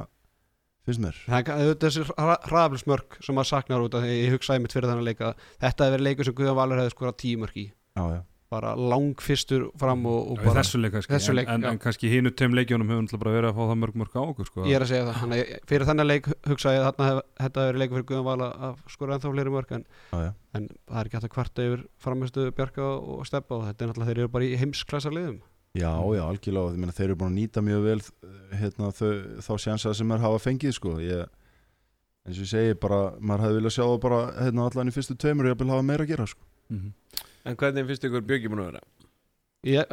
finnst 0.88 1.02
mér. 1.04 1.16
Það 1.28 1.38
er 1.52 1.66
auðvitað 1.66 1.90
þessi 1.92 2.48
hraðaflismörk 2.48 3.18
sem 3.24 3.36
maður 3.36 3.50
saknar 3.52 3.82
út 3.84 3.94
af 3.98 4.04
því 4.04 4.08
að 4.14 4.22
ég 4.22 4.34
hugsaði 4.38 4.62
mitt 4.64 4.72
fyrir 4.76 4.88
þannig 4.92 5.08
leika 5.10 5.34
þetta 5.60 5.84
hefði 5.84 5.94
verið 5.98 6.06
leikur 6.08 6.24
sem 6.30 6.36
Guðjón 6.38 6.56
Valur 6.58 6.80
hefði 6.80 6.94
skorað 6.94 7.16
10 7.24 7.42
mörk 7.42 7.56
í. 7.60 7.66
Já, 7.98 8.04
já, 8.14 8.20
bara 8.48 8.70
lang 8.80 9.20
fyrstur 9.20 9.66
fram 9.76 10.06
og, 10.08 10.20
og 10.32 10.38
Já, 10.40 10.44
bara 10.48 10.62
þessu 10.64 10.78
leik 10.80 10.92
kannski, 10.94 11.12
þessu 11.12 11.34
leik, 11.36 11.48
en, 11.52 11.60
en, 11.60 11.68
en 11.74 11.80
kannski 11.82 12.08
hínu 12.08 12.30
tveim 12.32 12.54
leikjónum 12.56 12.88
hefur 12.88 13.02
náttúrulega 13.04 13.20
bara 13.26 13.34
verið 13.36 13.50
að 13.50 13.58
fá 13.58 13.62
það 13.68 13.80
mörg 13.82 13.98
mörg 14.00 14.16
á 14.16 14.22
okkur 14.24 14.46
sko. 14.48 14.64
ég 14.64 14.78
er 14.78 14.84
að 14.86 14.90
segja 14.94 15.04
það, 15.10 15.18
þannig 15.20 15.38
að 15.42 15.68
fyrir 15.68 15.88
þannig 15.90 16.08
leik 16.08 16.24
hugsaði 16.48 16.78
ég 16.78 16.80
að 16.80 16.88
þarna 16.88 17.08
hef, 17.10 17.18
þetta 17.42 17.60
hefur 17.60 17.68
verið 17.68 17.82
leikur 17.84 17.96
fyrir 17.98 18.08
Guðjón 18.08 18.28
Val 18.30 18.40
að- 18.48 18.56
að 18.70 18.74
skora 18.94 19.12
ennþá 19.18 19.28
fleiri 19.36 19.52
mörk 19.58 19.70
en, 19.76 19.84
já, 19.84 20.18
já. 20.24 20.30
en 20.56 20.64
það 20.88 20.98
er 21.02 21.04
ekki 21.10 21.16
hægt 21.18 21.28
að 21.28 21.34
kvarta 21.36 21.60
yfir 21.68 21.80
er 25.74 25.82
heimsklassa 25.82 26.12
liðum 26.12 26.14
Já, 26.14 26.16
já, 26.16 26.22
algjörlega, 26.28 26.72
ég 26.72 26.78
meina 26.78 26.92
þeir 26.96 27.04
eru 27.08 27.16
búin 27.16 27.32
að 27.32 27.38
nýta 27.38 27.62
mjög 27.62 27.82
vel 27.84 28.00
hérna, 28.58 28.92
þau, 28.92 29.10
þá 29.44 29.52
sjansa 29.58 29.94
sem 29.94 30.08
þeir 30.08 30.24
hafa 30.24 30.38
fengið 30.38 30.74
sko. 30.74 30.94
ég, 31.00 31.26
eins 32.26 32.38
og 32.38 32.44
ég 32.44 32.50
segi 32.52 32.78
bara, 32.80 33.00
maður 33.20 33.44
hefði 33.46 33.58
viljað 33.58 33.74
sjá 33.76 33.84
það 33.84 34.00
bara 34.00 34.20
hérna, 34.38 34.66
allan 34.68 34.88
í 34.88 34.94
fyrstu 34.94 35.16
tveimur 35.16 35.44
og 35.44 35.52
ég 35.52 35.58
vil 35.58 35.72
hafa 35.74 35.82
meira 35.82 36.04
að 36.04 36.08
gera 36.08 36.26
sko. 36.26 36.40
Mhm. 36.70 36.92
en 37.44 37.56
hvernig 37.56 37.86
finnst 37.86 38.04
ykkur 38.04 38.26
Björki 38.28 38.48
búin 38.48 38.60
að 38.60 38.72
vera? 38.72 38.80
ég, 39.64 39.84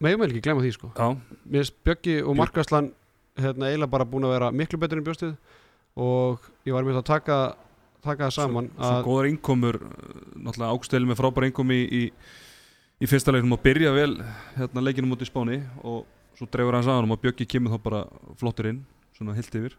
megum 0.00 0.20
vel 0.20 0.30
ekki 0.30 0.42
glemma 0.44 0.62
því 0.62 0.72
sko 0.74 0.92
Já, 0.96 1.16
mér 1.48 1.64
finnst 1.64 1.78
Björki 1.84 2.22
og 2.22 2.36
Markaslan 2.36 2.92
hérna, 3.38 3.70
eiginlega 3.70 3.90
bara 3.90 4.04
búin 4.04 4.24
að 4.24 4.34
vera 4.36 4.50
miklu 4.52 4.78
betur 4.78 4.98
en 4.98 5.04
bjóstið 5.06 5.36
og 5.96 6.44
ég 6.66 6.72
var 6.72 6.84
með 6.84 7.00
að 7.00 7.08
taka 7.08 7.38
taka 8.04 8.28
það 8.28 8.34
saman 8.36 8.68
svo 8.76 8.90
að 8.92 9.06
góðar 9.06 9.28
innkomur 9.32 9.78
uh, 9.80 9.88
náttúrulega 10.38 10.74
ákstæli 10.76 11.08
með 11.08 11.18
frábæra 11.18 11.48
innkomi 11.50 11.78
í, 11.78 11.88
í, 11.88 12.02
í 13.02 13.08
fyrsta 13.10 13.34
leiknum 13.34 13.54
og 13.56 13.62
byrja 13.64 13.92
vel 13.94 14.14
hérna 14.58 14.82
leikinum 14.84 15.12
út 15.14 15.22
í 15.22 15.28
Spáni 15.28 15.60
og 15.82 16.06
svo 16.38 16.46
dreifur 16.50 16.74
hans 16.78 16.86
að 16.90 17.00
hann 17.00 17.12
og 17.14 17.20
Bjöggi 17.22 17.46
kemur 17.50 17.74
þá 17.76 17.82
bara 17.82 18.00
flottur 18.38 18.70
inn, 18.70 18.80
svona 19.16 19.34
heilt 19.38 19.54
yfir. 19.54 19.74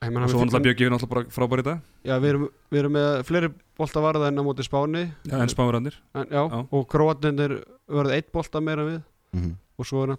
Ég 0.00 0.08
og 0.08 0.12
meina, 0.14 0.20
hann 0.24 0.32
svo 0.32 0.38
við- 0.40 0.46
náttúrulega 0.48 0.66
Bjöggi 0.68 0.86
er 0.86 0.92
náttúrulega 0.94 1.14
bara 1.14 1.34
frábær 1.36 1.60
í 1.60 1.66
dag. 1.66 1.80
Já, 2.04 2.14
við, 2.18 2.28
erum, 2.32 2.46
við 2.72 2.78
erum 2.82 2.94
með 2.96 3.24
fleiri 3.28 3.50
bolta 3.76 4.00
varða 4.04 4.28
enn 4.30 4.40
á 4.40 4.44
móti 4.44 4.64
Spáni. 4.64 5.02
Já, 5.28 5.36
en 5.40 5.52
spáverðanir 5.52 5.96
en, 6.14 6.26
já, 6.30 6.42
Já. 6.48 6.60
og 6.72 6.88
Króatnir 6.88 7.64
verða 7.88 8.16
eitt 8.16 8.32
bolta 8.32 8.60
meira 8.60 8.86
við. 8.88 9.02
Mm 9.36 9.56
og 9.80 9.86
svo 9.88 10.02
er 10.04 10.12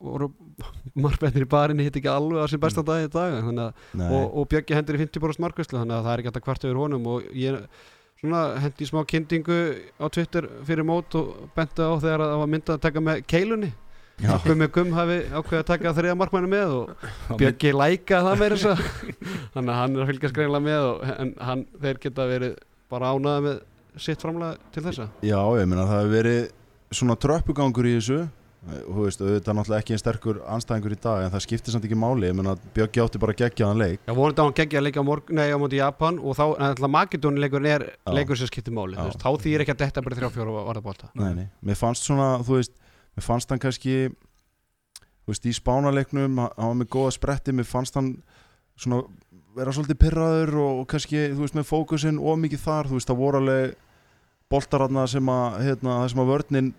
voru 0.00 0.28
margbennir 0.98 1.46
í 1.46 1.48
barinni 1.48 1.86
hitt 1.86 1.96
ekki 1.98 2.10
alveg 2.12 2.44
á 2.44 2.46
sin 2.50 2.60
besta 2.62 2.84
dag 2.86 3.06
í 3.06 3.10
dag 3.12 3.38
og, 3.40 4.26
og 4.36 4.44
Bjöggi 4.52 4.76
hendur 4.76 4.98
í 4.98 5.02
50% 5.06 5.42
markvæslu 5.42 5.80
þannig 5.80 5.96
að 5.96 6.04
það 6.06 6.12
er 6.12 6.22
ekki 6.22 6.30
hægt 6.30 6.40
að 6.40 6.46
kvart 6.46 6.66
yfir 6.68 6.80
honum 6.82 7.08
og 7.14 7.26
ég 7.32 7.58
hendi 8.22 8.86
smá 8.86 9.02
kyndingu 9.08 9.56
á 9.98 10.06
Twitter 10.06 10.46
fyrir 10.66 10.86
mót 10.86 11.14
og 11.18 11.48
benti 11.56 11.82
á 11.82 11.90
þegar 11.98 12.22
það 12.22 12.42
var 12.42 12.50
myndað 12.52 12.76
að 12.76 12.84
taka 12.84 13.02
með 13.02 13.24
keilunni. 13.26 13.72
Gummi 14.44 14.68
Gumm 14.70 14.92
hafi 14.94 15.16
ákveðið 15.32 15.58
að 15.58 15.66
taka 15.66 15.92
þriða 15.96 16.18
markmanni 16.20 16.50
með 16.52 16.74
og 16.76 17.06
Bjöggi 17.40 17.72
lækaði 17.74 18.22
það 18.28 18.44
að 18.44 18.82
þannig 19.54 19.72
að 19.72 19.80
hann 19.80 19.96
er 19.96 20.04
að 20.04 20.12
fylgjast 20.12 20.36
greinlega 20.36 20.66
með 20.68 20.86
og, 20.90 21.02
en 21.16 21.32
hann, 21.48 21.64
þeir 21.82 22.00
geta 22.04 22.28
verið 22.30 22.54
bara 22.92 23.10
ánaði 23.16 23.44
með 23.48 23.58
sitt 24.04 24.22
framlega 24.22 24.70
til 24.74 24.84
þessa. 24.86 25.08
Já, 25.26 25.40
ég 25.58 25.66
meina 25.66 25.88
það 25.88 25.98
hefur 26.04 26.14
verið 26.14 26.40
svona 26.92 27.18
tröppugangur 27.24 27.88
í 27.90 27.96
þessu 27.96 28.20
þú 28.62 29.04
veist, 29.04 29.22
auðvitað 29.22 29.56
náttúrulega 29.58 29.82
ekki 29.82 29.94
einn 29.96 30.00
sterkur 30.00 30.36
anstæðingur 30.54 30.94
í 30.94 30.98
dag 31.02 31.24
en 31.24 31.32
það 31.32 31.42
skiptir 31.42 31.74
samt 31.74 31.86
ekki 31.88 31.96
máli 31.98 32.28
ég 32.28 32.36
meina 32.38 32.52
Björki 32.76 33.02
átti 33.02 33.20
bara 33.22 33.34
geggjaðan 33.34 33.80
leik 33.80 34.04
Já, 34.06 34.12
vonandi 34.14 34.38
á 34.38 34.46
hann 34.46 34.54
geggja 34.60 34.78
að 34.78 34.86
leika 34.86 35.02
á 35.02 35.08
morgun, 35.08 35.38
nei, 35.40 35.48
á 35.50 35.58
móti 35.58 35.80
Japan 35.80 36.20
og 36.22 36.36
þá, 36.38 36.44
en 36.52 36.66
alltaf 36.68 36.92
Makedóni 36.94 37.42
leikurinn 37.42 37.72
er 37.72 37.84
Já. 37.90 38.12
leikur 38.14 38.38
sem 38.38 38.50
skiptir 38.52 38.76
máli, 38.76 38.94
Já. 38.94 39.02
þú 39.02 39.08
veist, 39.10 39.24
þá 39.24 39.30
þýr 39.42 39.64
ekki 39.64 39.74
að 39.74 39.82
þetta 39.82 40.04
bara 40.06 40.18
þrjá 40.20 40.30
fjóra 40.36 40.54
varðabólta. 40.68 41.10
nei, 41.18 41.32
nei. 41.40 41.48
mér 41.58 41.80
fannst 41.80 42.06
svona, 42.06 42.28
þú 42.46 42.60
veist 42.60 42.78
mér 43.16 43.26
fannst 43.26 43.50
hann 43.50 43.62
kannski 43.66 43.96
þú 44.12 45.34
veist, 45.34 45.50
í 45.50 45.56
spánaleiknum 45.58 46.38
hann 46.44 46.70
var 46.70 46.78
með 46.78 46.92
góða 46.94 47.16
spretti, 47.18 47.56
mér 47.56 47.66
fannst 47.66 47.98
hann 47.98 48.14
svona 48.78 49.02
vera 49.56 49.74
svolítið 49.74 49.98
pyrraður 50.00 50.54
og, 50.62 50.84
og 50.84 50.86
kannski, 50.94 51.26
þú 51.34 51.42
veist, 51.44 51.58
með 51.58 51.66
fókusin 51.68 52.22
og 52.22 52.38
mikið 52.40 52.62
þar, 52.62 52.88
þú 52.92 53.00
veist, 53.00 53.10
það 53.10 53.20
voru 53.20 53.42
alveg 53.42 53.74
boltaranna 54.52 55.04
sem 55.08 55.28
að, 55.32 55.58
hérna, 55.66 55.98
það 56.02 56.08
sem 56.12 56.22
að 56.22 56.30
vörnin 56.30 56.72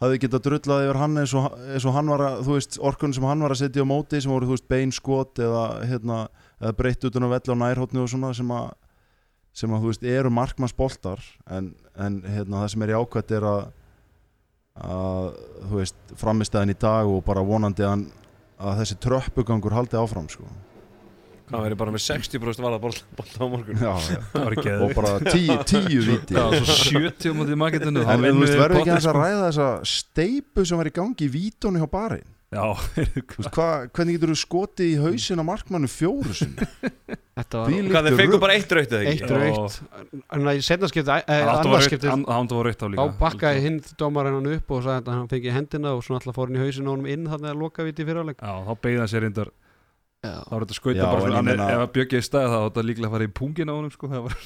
hafði 0.00 0.20
getað 0.22 0.44
drullað 0.46 0.84
yfir 0.86 0.98
hann 1.00 1.20
eins 1.20 1.32
og, 1.36 1.48
eins 1.74 1.86
og 1.88 1.96
hann 1.96 2.12
var 2.12 2.24
að, 2.24 2.38
þú 2.46 2.54
veist, 2.56 2.78
orkun 2.90 3.14
sem 3.16 3.26
hann 3.28 3.44
var 3.44 3.54
að 3.54 3.60
setja 3.60 3.84
á 3.84 3.90
móti 3.90 4.20
sem 4.22 4.32
voru, 4.32 4.48
þú 4.48 4.56
veist, 4.56 4.68
beinskot 4.70 5.42
eða, 5.44 5.64
hérna, 5.90 6.20
eða 6.60 6.76
breytt 6.78 7.04
utan 7.08 7.26
að 7.26 7.34
velli 7.34 7.56
á 7.56 7.62
nærhóttni 7.64 8.00
og 8.00 8.08
svona 8.12 8.30
sem 8.36 8.54
að, 8.56 8.70
sem 9.60 9.74
að, 9.74 9.84
þú 9.84 9.92
veist, 9.92 10.06
eru 10.16 10.32
markmannsboltar 10.32 11.26
en, 11.52 11.74
en 12.00 12.22
hérna, 12.24 12.62
það 12.62 12.72
sem 12.74 12.86
er 12.86 12.94
jákvætt 12.94 13.36
er 13.36 13.48
að, 13.50 13.60
að, 14.88 15.28
þú 15.66 15.82
veist, 15.82 16.00
framistæðin 16.22 16.74
í 16.74 16.80
dag 16.80 17.12
og 17.12 17.22
bara 17.28 17.44
vonandi 17.44 17.84
að, 17.84 18.08
að 18.56 18.80
þessi 18.80 19.00
tröppugangur 19.04 19.76
haldi 19.76 20.00
áfram, 20.00 20.32
sko. 20.32 20.48
Hvað 21.50 21.64
verður 21.66 21.78
bara 21.82 21.94
með 21.94 22.04
60% 22.06 22.64
varða 22.64 22.80
bolta 22.86 23.38
á 23.42 23.46
morgun. 23.50 23.80
Já, 23.82 23.94
já. 24.06 24.18
Það 24.32 24.68
og 24.86 24.92
bara 24.94 25.14
tíu, 25.26 25.56
tíu 25.66 26.02
viti 26.06 26.36
Það 26.36 26.52
var 26.54 26.68
svo 26.70 27.00
70 27.00 27.30
á 27.30 27.34
móti 27.34 27.56
magetinu 27.58 28.04
En 28.06 28.26
þú 28.26 28.34
veist, 28.44 28.58
verður 28.60 28.82
ekki 28.84 28.96
að 28.96 29.08
ræða 29.18 29.46
þessa 29.48 29.70
steipu 29.96 30.66
sem 30.68 30.80
var 30.80 30.90
í 30.90 30.94
gangi 31.00 31.26
í 31.26 31.32
vítónu 31.32 31.82
hjá 31.82 31.90
barinn 31.90 32.28
Já, 32.50 32.64
hva, 33.54 33.66
hvernig 33.94 34.16
getur 34.16 34.32
þú 34.32 34.36
skotið 34.40 34.88
í 34.88 34.94
hausin 34.98 35.38
á 35.38 35.44
markmannu 35.46 35.86
fjóru 35.86 36.32
sinni 36.34 36.66
Þetta 37.38 37.60
var 37.60 37.76
Hvað 37.92 38.08
þeir 38.08 38.16
fengu 38.18 38.40
bara 38.42 38.56
eitt 38.58 38.74
raukt 38.74 38.94
eða 38.96 39.04
eitt 39.06 39.22
í 39.22 40.64
skipti, 40.66 41.04
eh, 41.14 41.44
það 41.46 42.26
Hann 42.26 42.50
var 42.50 42.66
rautt 42.66 42.82
á 42.82 42.86
Þá 42.90 42.90
líka 42.90 43.06
bakkaði 43.22 43.62
hinn 43.68 43.78
dómarinn 44.02 44.40
hann 44.40 44.50
upp 44.56 44.74
og 44.74 44.82
sagði 44.82 44.98
að 44.98 45.14
hann 45.14 45.30
fengi 45.30 45.54
hendina 45.54 45.94
og 45.94 46.02
svona 46.02 46.18
alltaf 46.18 46.40
fór 46.40 46.50
hann 46.50 46.58
í 46.58 46.64
hausinu 46.64 46.90
honum 46.90 47.06
inn 47.14 47.30
þannig 47.30 47.52
að 47.54 47.62
loka 47.62 47.86
viti 47.86 48.08
fyrirháleik 48.10 48.42
Já, 48.42 48.54
þá 48.66 48.72
beigði 48.82 49.02
hann 49.04 49.12
sér 49.14 49.26
reyndar 49.28 49.54
Já, 50.20 50.34
þá 50.44 50.50
var 50.52 50.64
þetta 50.66 50.76
skauta 50.76 51.04
bara 51.06 51.20
en 51.20 51.24
svona 51.24 51.38
er- 51.38 51.46
meina- 51.48 51.66
ef 51.72 51.80
að 51.80 51.92
bjöggi 51.96 52.18
í 52.20 52.24
stað 52.26 52.48
þá 52.52 52.56
var 52.60 52.70
þetta 52.70 52.82
líklega 52.90 53.08
að 53.08 53.14
fara 53.16 53.24
í 53.24 53.32
pungin 53.40 53.70
á 53.70 53.74
honum 53.78 53.90
sko, 53.94 54.08
það 54.08 54.22
var, 54.26 54.36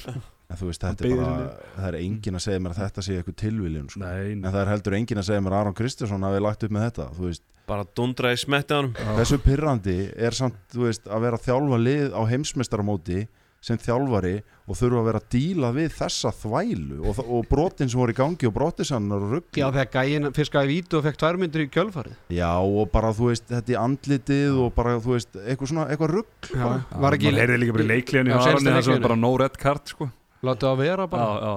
En 0.45 0.57
þú 0.59 0.67
veist, 0.69 0.83
er 0.85 0.95
bara 0.95 1.49
Það 1.75 1.87
er 1.89 1.95
engin 1.99 2.35
að 2.37 2.43
segja 2.45 2.59
mér 2.61 2.71
að 2.75 2.79
þetta 2.85 3.01
sé 3.03 3.15
eitthvað 3.17 3.35
tilviljun 3.41 3.89
sko. 3.89 3.99
nei, 3.99 4.31
En 4.31 4.41
það 4.45 4.59
er 4.61 4.69
heldur 4.71 4.93
engin 4.95 5.17
að 5.19 5.25
segja 5.27 5.41
mér 5.41 5.51
að 5.55 5.59
Aron 5.65 5.73
Kristjánsson 5.73 6.21
hafi 6.29 6.39
lagt 6.45 6.63
upp 6.63 6.71
með 6.71 6.85
þetta 6.91 7.39
Bara 7.65 7.83
dundraði 7.97 8.37
smetti 8.37 8.71
á 8.77 8.81
Já. 8.85 9.15
hversu 9.17 9.37
pyrrandi 9.41 9.97
er 10.15 10.31
samt, 10.37 10.55
þú 10.71 10.85
veist, 10.85 11.03
að 11.09 11.21
vera 11.25 11.35
að 11.39 11.45
þjálfa 11.49 11.79
lið 11.81 12.13
á 12.13 12.21
heimsmeistaramóti 12.29 13.27
sem 13.65 13.79
þjálfari 13.81 14.35
og 14.69 14.77
þurfa 14.77 14.99
að 14.99 15.07
vera 15.07 15.19
að 15.21 15.29
díla 15.33 15.69
við 15.73 15.93
þessa 15.97 16.31
þvælu 16.37 16.97
og, 17.09 17.19
og 17.25 17.47
brotin 17.49 17.89
sem 17.89 17.97
voru 18.01 18.13
í 18.13 18.17
gangi 18.17 18.49
og 18.49 18.53
brotisannar 18.53 19.23
og 19.25 19.31
rugg 19.35 19.57
Já 19.57 19.65
þegar 19.73 19.89
gæinn 19.95 20.29
fiskaði 20.37 20.69
vítu 20.69 20.99
og 20.99 21.05
fekk 21.07 21.17
tvær 21.21 21.39
myndir 21.41 21.63
í 21.65 21.67
kjölfarið 21.73 22.35
Já, 22.37 22.51
og 22.61 22.91
bara, 22.93 23.09
þú 23.17 23.31
veist, 23.31 23.47
þetta 23.49 23.73
í 23.73 23.77
andlitið 23.81 24.59
og 24.65 24.69
bara, 24.77 24.97
þú 25.01 25.15
veist, 25.15 25.39
eitthvað 25.41 25.71
svona, 25.71 25.87
eitthvað 25.89 26.13
rugg 26.13 26.49
Já, 26.51 26.65
Já, 26.65 26.99
var 27.05 27.17
ekki 27.17 27.31
maður 27.31 27.41
heyrði 27.41 27.61
líka 27.63 27.77
bara 27.77 27.87
í 27.87 27.89
leikliðinu 27.93 28.33
Já, 28.33 28.37
það 28.45 28.59
leikliðinu. 28.69 29.05
bara 29.07 29.17
no 29.23 29.31
red 29.41 29.57
card 29.65 29.95
sko. 29.95 30.09
Láttu 30.45 30.69
að 30.69 30.83
vera 30.83 31.07
já, 31.07 31.11
bara 31.15 31.31
já. 31.41 31.55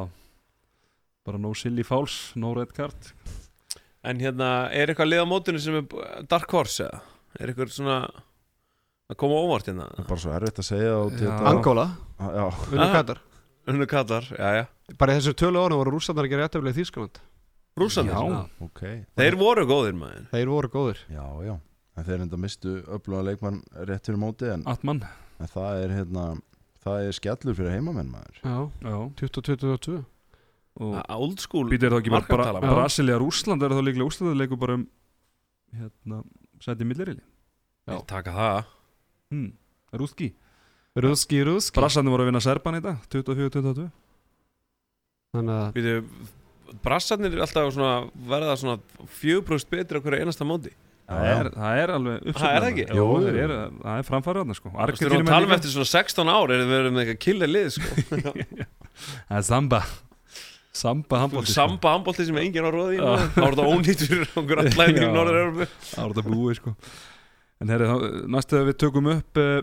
bara 1.29 1.43
no 1.45 1.53
silly 1.61 1.85
fouls, 1.85 2.17
no 2.41 2.55
red 2.57 2.73
card 2.77 3.13
En 4.09 4.21
hérna, 4.23 4.71
er 4.73 4.89
eitthvað 4.89 5.11
lið 5.13 5.25
á 5.25 5.27
mótinu 5.29 5.61
sem 5.61 5.77
er 5.83 6.25
Dark 6.31 6.49
Horse 6.55 6.87
eða? 6.87 7.03
Er 7.37 7.51
eitthvað 7.51 7.75
svona 7.75 7.99
að 9.09 9.17
koma 9.17 9.39
óvart 9.45 9.67
hérna? 9.71 9.87
bara 10.09 10.21
svo 10.21 10.33
erfitt 10.37 10.59
að 10.63 10.67
segja 10.69 10.93
og 10.99 11.13
Já. 11.17 11.33
Angola, 11.53 11.87
Já, 12.19 12.47
unnu 12.73 12.83
Ah. 12.85 12.93
kættar 12.95 13.19
Unnu 13.69 13.85
kallar, 13.87 14.23
já 14.25 14.49
já. 14.57 14.67
Bara 14.99 15.13
í 15.13 15.19
þessu 15.21 15.35
tölu 15.37 15.61
ára 15.61 15.77
voru 15.77 15.93
rússandar 15.93 16.25
að 16.25 16.31
gera 16.31 16.47
réttaflega 16.49 16.73
í 16.73 16.79
Þýskaland 16.83 17.19
Rússandir, 17.79 18.15
Já. 18.15 18.49
ok. 18.65 18.81
Þeir 19.17 19.37
voru 19.39 19.65
góðir 19.69 19.95
maður. 19.95 20.25
Þeir 20.33 20.49
voru 20.49 20.69
góðir. 20.69 20.99
Já, 21.13 21.27
já, 21.47 21.59
en 21.97 22.05
þeir 22.05 22.23
enda 22.25 22.37
mistu 22.37 22.83
öfluga 22.89 23.23
leikmann 23.29 23.63
rétt 23.87 24.07
fyrir 24.09 24.19
móti 24.19 24.49
en, 24.53 24.63
Atman. 24.67 25.03
en 25.39 25.47
það 25.47 25.85
er 25.85 25.89
hérna 25.99 26.41
það 26.85 27.07
er 27.09 27.13
skellur 27.13 27.55
fyrir 27.55 27.71
heimamenn 27.77 28.11
maður. 28.11 28.41
Já, 28.43 28.71
já. 28.83 29.13
2022 29.21 30.05
og 30.81 31.05
Old 31.11 31.41
school 31.41 31.69
býtir 31.69 31.91
þá 31.93 32.01
ekki 32.01 32.11
bara, 32.11 32.25
markatala. 32.27 32.61
bara 32.61 32.75
Brasilia 32.83 33.19
Rússland 33.19 33.63
er 33.63 33.69
þá 33.71 33.83
líklega 33.85 34.09
úrslutaleikur 34.09 34.59
bara 34.59 34.75
um 34.75 34.89
hérna, 35.77 36.25
sæti 36.61 36.85
millirili? 36.89 37.21
Þeir 37.87 38.07
Taka 38.07 38.33
það 38.33 38.65
hmm. 39.33 39.53
Rúðki 39.95 40.33
Ruski, 40.99 41.45
ruski 41.47 41.79
Brassandi 41.79 42.11
voru 42.11 42.25
að 42.25 42.33
vinna 42.33 42.43
Serban 42.43 42.79
í 42.81 42.83
dag 42.83 43.05
24-22 43.13 43.87
Þannig 45.37 45.55
að 45.55 45.71
Býtu, 45.77 45.95
Brassarnir 46.85 47.37
er 47.37 47.45
alltaf 47.45 47.71
svona 47.75 47.95
verða 48.29 48.57
svona 48.61 49.07
fjögbrúst 49.19 49.69
betri 49.73 50.01
okkur 50.01 50.19
einasta 50.19 50.47
móti. 50.47 50.73
Það 51.09 51.29
er, 51.33 51.49
það 51.55 51.79
er 51.83 51.93
alveg 51.95 52.19
uppsöfnað 52.19 52.43
Það 52.43 52.57
er 52.57 52.65
það 52.65 52.71
ekki? 52.73 52.85
Jú. 52.99 53.07
þeir 53.25 53.39
eru, 53.45 53.57
það 53.85 54.01
er 54.01 54.09
framfæraðna 54.09 54.57
sko. 54.59 54.73
Þú 54.75 54.89
veist, 54.91 55.01
við 55.05 55.09
erum 55.09 55.23
að 55.23 55.33
tala 55.33 55.49
um 55.49 55.55
eftir 55.57 55.73
svona 55.73 55.91
16 55.93 56.33
ár 56.35 56.53
er 56.53 56.65
við 56.69 56.91
með 56.93 57.01
eitthvað 57.05 57.21
killa 57.25 57.49
lið 57.49 57.71
sko. 57.79 58.05
Það 59.31 59.39
er 59.39 59.47
Samba. 59.49 59.83
Samba 60.79 61.23
handbólti 61.25 61.55
Samba 61.55 61.95
handbólti 61.95 62.27
sem 62.29 62.41
enginn 62.43 62.69
á 62.69 62.71
róði 62.71 62.99
þá 63.01 63.41
er 63.41 63.55
þetta 63.57 63.69
ónýtt 63.73 64.03
fyrir 64.05 64.35
okkur 64.43 64.61
allæðin 64.63 65.01
í. 65.01 65.09
Norður-Európu 65.17 65.69
Það 65.73 66.03
var 66.03 66.13
þetta 66.19 66.35
búið 66.35 66.59
sko 66.61 66.75
En 67.59 67.73
herri, 67.73 67.89
þá- 67.91 68.29
næstu 68.31 68.55
þegar 68.57 68.69
við 68.71 68.79
tökum 68.85 69.11
upp 69.17 69.41
uh, 69.43 69.59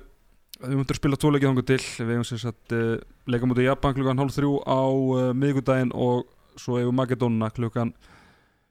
Við 0.56 0.78
möndum 0.80 0.96
spila 0.96 1.18
tóleikið 1.20 1.50
þangu 1.50 1.64
til. 1.68 1.82
Við 1.84 2.12
hefum 2.14 2.26
sem 2.30 2.40
sagt 2.40 2.74
uh, 2.76 2.96
leika 3.28 3.48
mútið 3.50 3.66
Japan 3.68 3.96
klukkan 3.98 4.22
hálf 4.24 4.36
þrjú 4.38 4.52
á 4.64 4.80
uh, 4.88 5.30
miðgudaginn 5.36 5.92
og 5.92 6.30
svo 6.56 6.78
hefur 6.80 6.96
Makedónuna 6.96 7.50
klukkan 7.52 7.92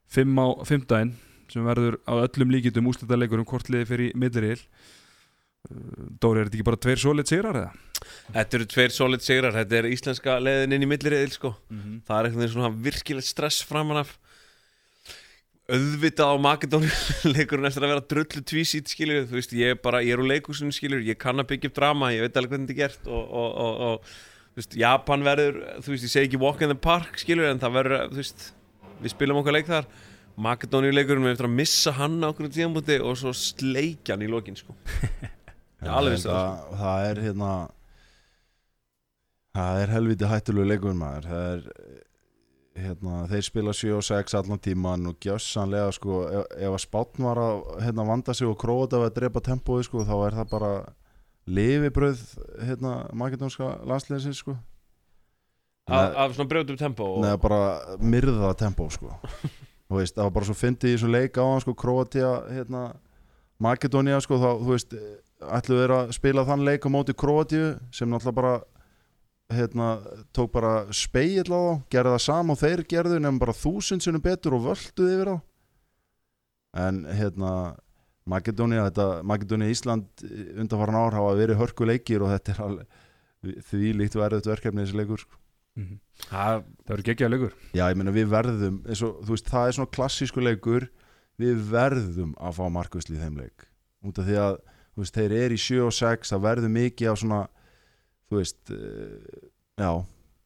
fimm 0.09 0.39
á 0.41 0.47
fimmdaginn 0.65 1.13
sem 1.53 1.65
verður 1.67 1.99
á 2.09 2.25
öllum 2.25 2.55
líkitum 2.55 2.89
úslita 2.89 3.19
leikurum 3.21 3.45
hvort 3.49 3.69
liði 3.69 3.89
fyrir 3.91 4.15
milliril 4.17 4.57
uh, 4.57 6.09
Dóri, 6.25 6.41
er 6.41 6.49
þetta 6.49 6.57
ekki 6.57 6.67
bara 6.71 6.81
tveir 6.87 7.03
svoleitt 7.05 7.29
sigrar 7.33 7.61
eða? 7.61 7.75
Þetta 8.33 8.59
eru 8.59 8.67
tveir 8.73 8.93
solid 8.93 9.25
sigrar, 9.25 9.55
þetta 9.57 9.79
er 9.83 9.91
íslenska 9.93 10.39
leiðin 10.41 10.75
inn 10.77 10.85
í 10.85 10.89
milliriðil 10.89 11.37
sko. 11.37 11.53
það 12.09 12.17
er 12.19 12.29
eitthvað 12.31 12.51
svona 12.53 12.73
virkilegt 12.89 13.29
stress 13.29 13.61
framan 13.65 14.01
af 15.65 15.79
auðvitað 15.79 16.29
á 16.29 16.37
Makedóni 16.45 16.91
leikurinn 17.35 17.69
eftir 17.69 17.87
að 17.87 17.93
vera 17.95 18.05
drullu 18.13 18.43
tvísít 18.45 18.91
skilur, 18.93 19.25
þú 19.29 19.39
veist, 19.39 19.55
ég 19.57 19.75
er 19.75 19.81
bara, 19.81 20.03
ég 20.05 20.17
er 20.17 20.21
úr 20.21 20.29
leikusinu 20.29 20.75
skilur, 20.75 21.05
ég 21.05 21.19
kann 21.21 21.41
að 21.41 21.55
byggja 21.55 21.71
upp 21.71 21.79
drama, 21.79 22.11
ég 22.13 22.27
veit 22.27 22.37
alveg 22.37 22.53
hvernig 22.53 22.69
þetta 22.69 22.75
er 22.75 22.81
gert 22.83 23.09
og, 23.09 23.23
og, 23.25 23.55
og, 23.65 23.85
og 23.89 24.53
þú 24.53 24.61
veist, 24.61 24.77
Japan 24.83 25.25
verður, 25.25 25.61
þú 25.81 25.95
veist, 25.95 26.05
ég 26.05 26.13
segi 26.13 26.29
ekki 26.29 26.43
walk 26.43 26.65
in 26.65 26.73
the 26.73 26.77
park 26.77 27.17
skilur, 27.21 27.49
en 27.49 27.63
það 27.63 27.79
verður, 27.79 28.05
þú 28.13 28.21
veist 28.21 28.51
við 29.01 29.15
spilum 29.15 29.41
okkar 29.41 29.57
leik 29.57 29.71
þar. 29.71 29.89
Makedóni 30.45 30.91
leikurinn, 30.91 31.25
við 31.25 31.37
eftir 31.37 31.47
að 31.47 31.57
missa 31.61 31.95
hann 31.95 32.19
á 32.21 32.29
okkur 32.33 32.51
tíðanbúti 32.51 32.99
og 33.01 33.17
svo 33.21 33.33
sleikja 33.39 34.17
hann 34.17 34.25
í 34.27 34.31
lokin 34.31 34.59
sko. 34.59 34.75
Alveg 35.95 36.21
það, 36.25 36.35
það, 36.35 36.79
það 36.81 37.09
er 37.09 37.21
hérna 37.23 37.51
það 39.55 39.83
er 39.83 39.93
helviti 39.95 40.31
hættulegu 40.31 40.71
leikur 40.73 40.97
maður. 40.99 41.29
Það 41.31 41.47
er 41.53 42.04
hérna, 42.75 43.23
þeir 43.31 43.47
spila 43.47 43.73
7 43.77 43.95
og 43.95 44.05
6 44.05 44.37
allan 44.39 44.61
tíman 44.63 45.07
og 45.11 45.19
gjössanlega 45.23 45.93
sko, 45.95 46.21
ef, 46.27 46.47
ef 46.59 46.75
að 46.75 46.83
spátn 46.83 47.27
var 47.27 47.41
að 47.41 47.63
hérna, 47.85 48.07
vanda 48.09 48.35
sig 48.35 48.51
og 48.51 48.59
króta 48.61 48.99
að 48.99 49.15
drepa 49.21 49.43
tempói 49.45 49.85
sko, 49.87 50.03
þá 50.07 50.15
er 50.27 50.39
það 50.41 50.51
bara 50.51 50.73
lifibröð 51.47 52.23
hérna, 52.65 52.95
makedónska 53.15 53.71
landsliðsins 53.87 54.43
sko. 54.43 54.57
af, 55.87 56.35
svona 56.35 56.49
brjótum 56.51 56.79
tempo 56.81 57.07
og, 57.17 57.23
neða 57.23 57.41
bara 57.43 57.63
myrða 58.01 58.55
tempó 58.59 58.89
sko. 58.91 59.13
Veist, 59.95 60.17
það 60.17 60.27
var 60.27 60.35
bara 60.39 60.49
svo 60.49 60.57
fyndið 60.59 60.91
í 60.91 60.95
þessum 60.97 61.13
leik 61.13 61.37
á 61.39 61.45
hann 61.45 61.63
sko, 61.63 61.75
Kroatia 61.79 62.31
hérna, 62.49 62.87
Makedónia 63.63 64.17
sko, 64.25 64.41
þá, 64.41 64.51
ætluðu 65.55 65.83
þeir 65.85 65.93
að 65.95 66.15
spila 66.17 66.45
þann 66.49 66.65
leik 66.67 66.89
á 66.89 66.91
móti 66.91 67.15
Kroatíu 67.15 67.75
sem 67.95 68.11
náttúrulega 68.11 68.39
bara 68.41 68.55
hérna, 69.53 69.89
tók 70.33 70.53
bara 70.55 70.87
speill 70.93 71.45
á 71.53 71.61
þá 71.61 71.83
gerði 71.93 72.13
það 72.15 72.23
sama 72.25 72.55
og 72.55 72.61
þeir 72.63 72.83
gerðu 72.89 73.19
nefnum 73.21 73.41
bara 73.43 73.57
þúsund 73.57 74.05
sinnum 74.05 74.23
betur 74.25 74.57
og 74.57 74.65
völduði 74.71 75.17
yfir 75.19 75.33
þá 75.33 75.41
en 76.85 77.05
hérna 77.15 77.51
Makedónia, 78.25 78.87
þetta, 78.89 79.07
Makedónia 79.29 79.69
Ísland 79.69 80.23
undanfaran 80.57 80.97
ár 80.97 81.13
hafa 81.19 81.35
verið 81.37 81.59
hörku 81.61 81.85
leikir 81.85 82.23
og 82.25 82.31
þetta 82.33 82.55
er 82.55 82.61
alveg 82.65 83.01
því 83.69 83.91
líkt 84.01 84.17
verðut 84.17 84.49
verkefni 84.49 84.81
þessi 84.87 84.97
leikur 84.97 85.21
sko. 85.21 85.37
Mhm. 85.77 85.99
það, 86.31 86.63
Það 86.87 86.93
verður 86.95 87.07
geggjaða 87.11 87.33
leikur 87.35 87.55
Já, 87.75 87.85
ég 87.91 87.99
meina 88.01 88.15
við 88.15 88.29
verðum 88.33 88.79
og, 88.87 89.19
veist, 89.29 89.51
það 89.51 89.67
er 89.69 89.77
svona 89.77 89.93
klassísku 89.99 90.41
leikur 90.41 90.89
við 91.43 91.65
verðum 91.69 92.33
að 92.39 92.57
fá 92.61 92.65
markvisli 92.71 93.19
í 93.19 93.21
þeim 93.21 93.41
leik 93.43 93.67
út 94.07 94.21
af 94.23 94.29
því 94.29 94.39
að 94.41 94.57
veist, 94.97 95.19
þeir 95.19 95.35
eru 95.43 95.59
í 95.59 95.63
7 95.67 95.81
og 95.85 95.93
6 95.99 96.33
það 96.33 96.45
verður 96.47 96.75
mikið 96.79 97.11
af 97.11 97.21
svona 97.21 97.41
þú 98.35 98.41
veist 98.43 98.75
uh, 98.75 99.49
já, 99.81 99.91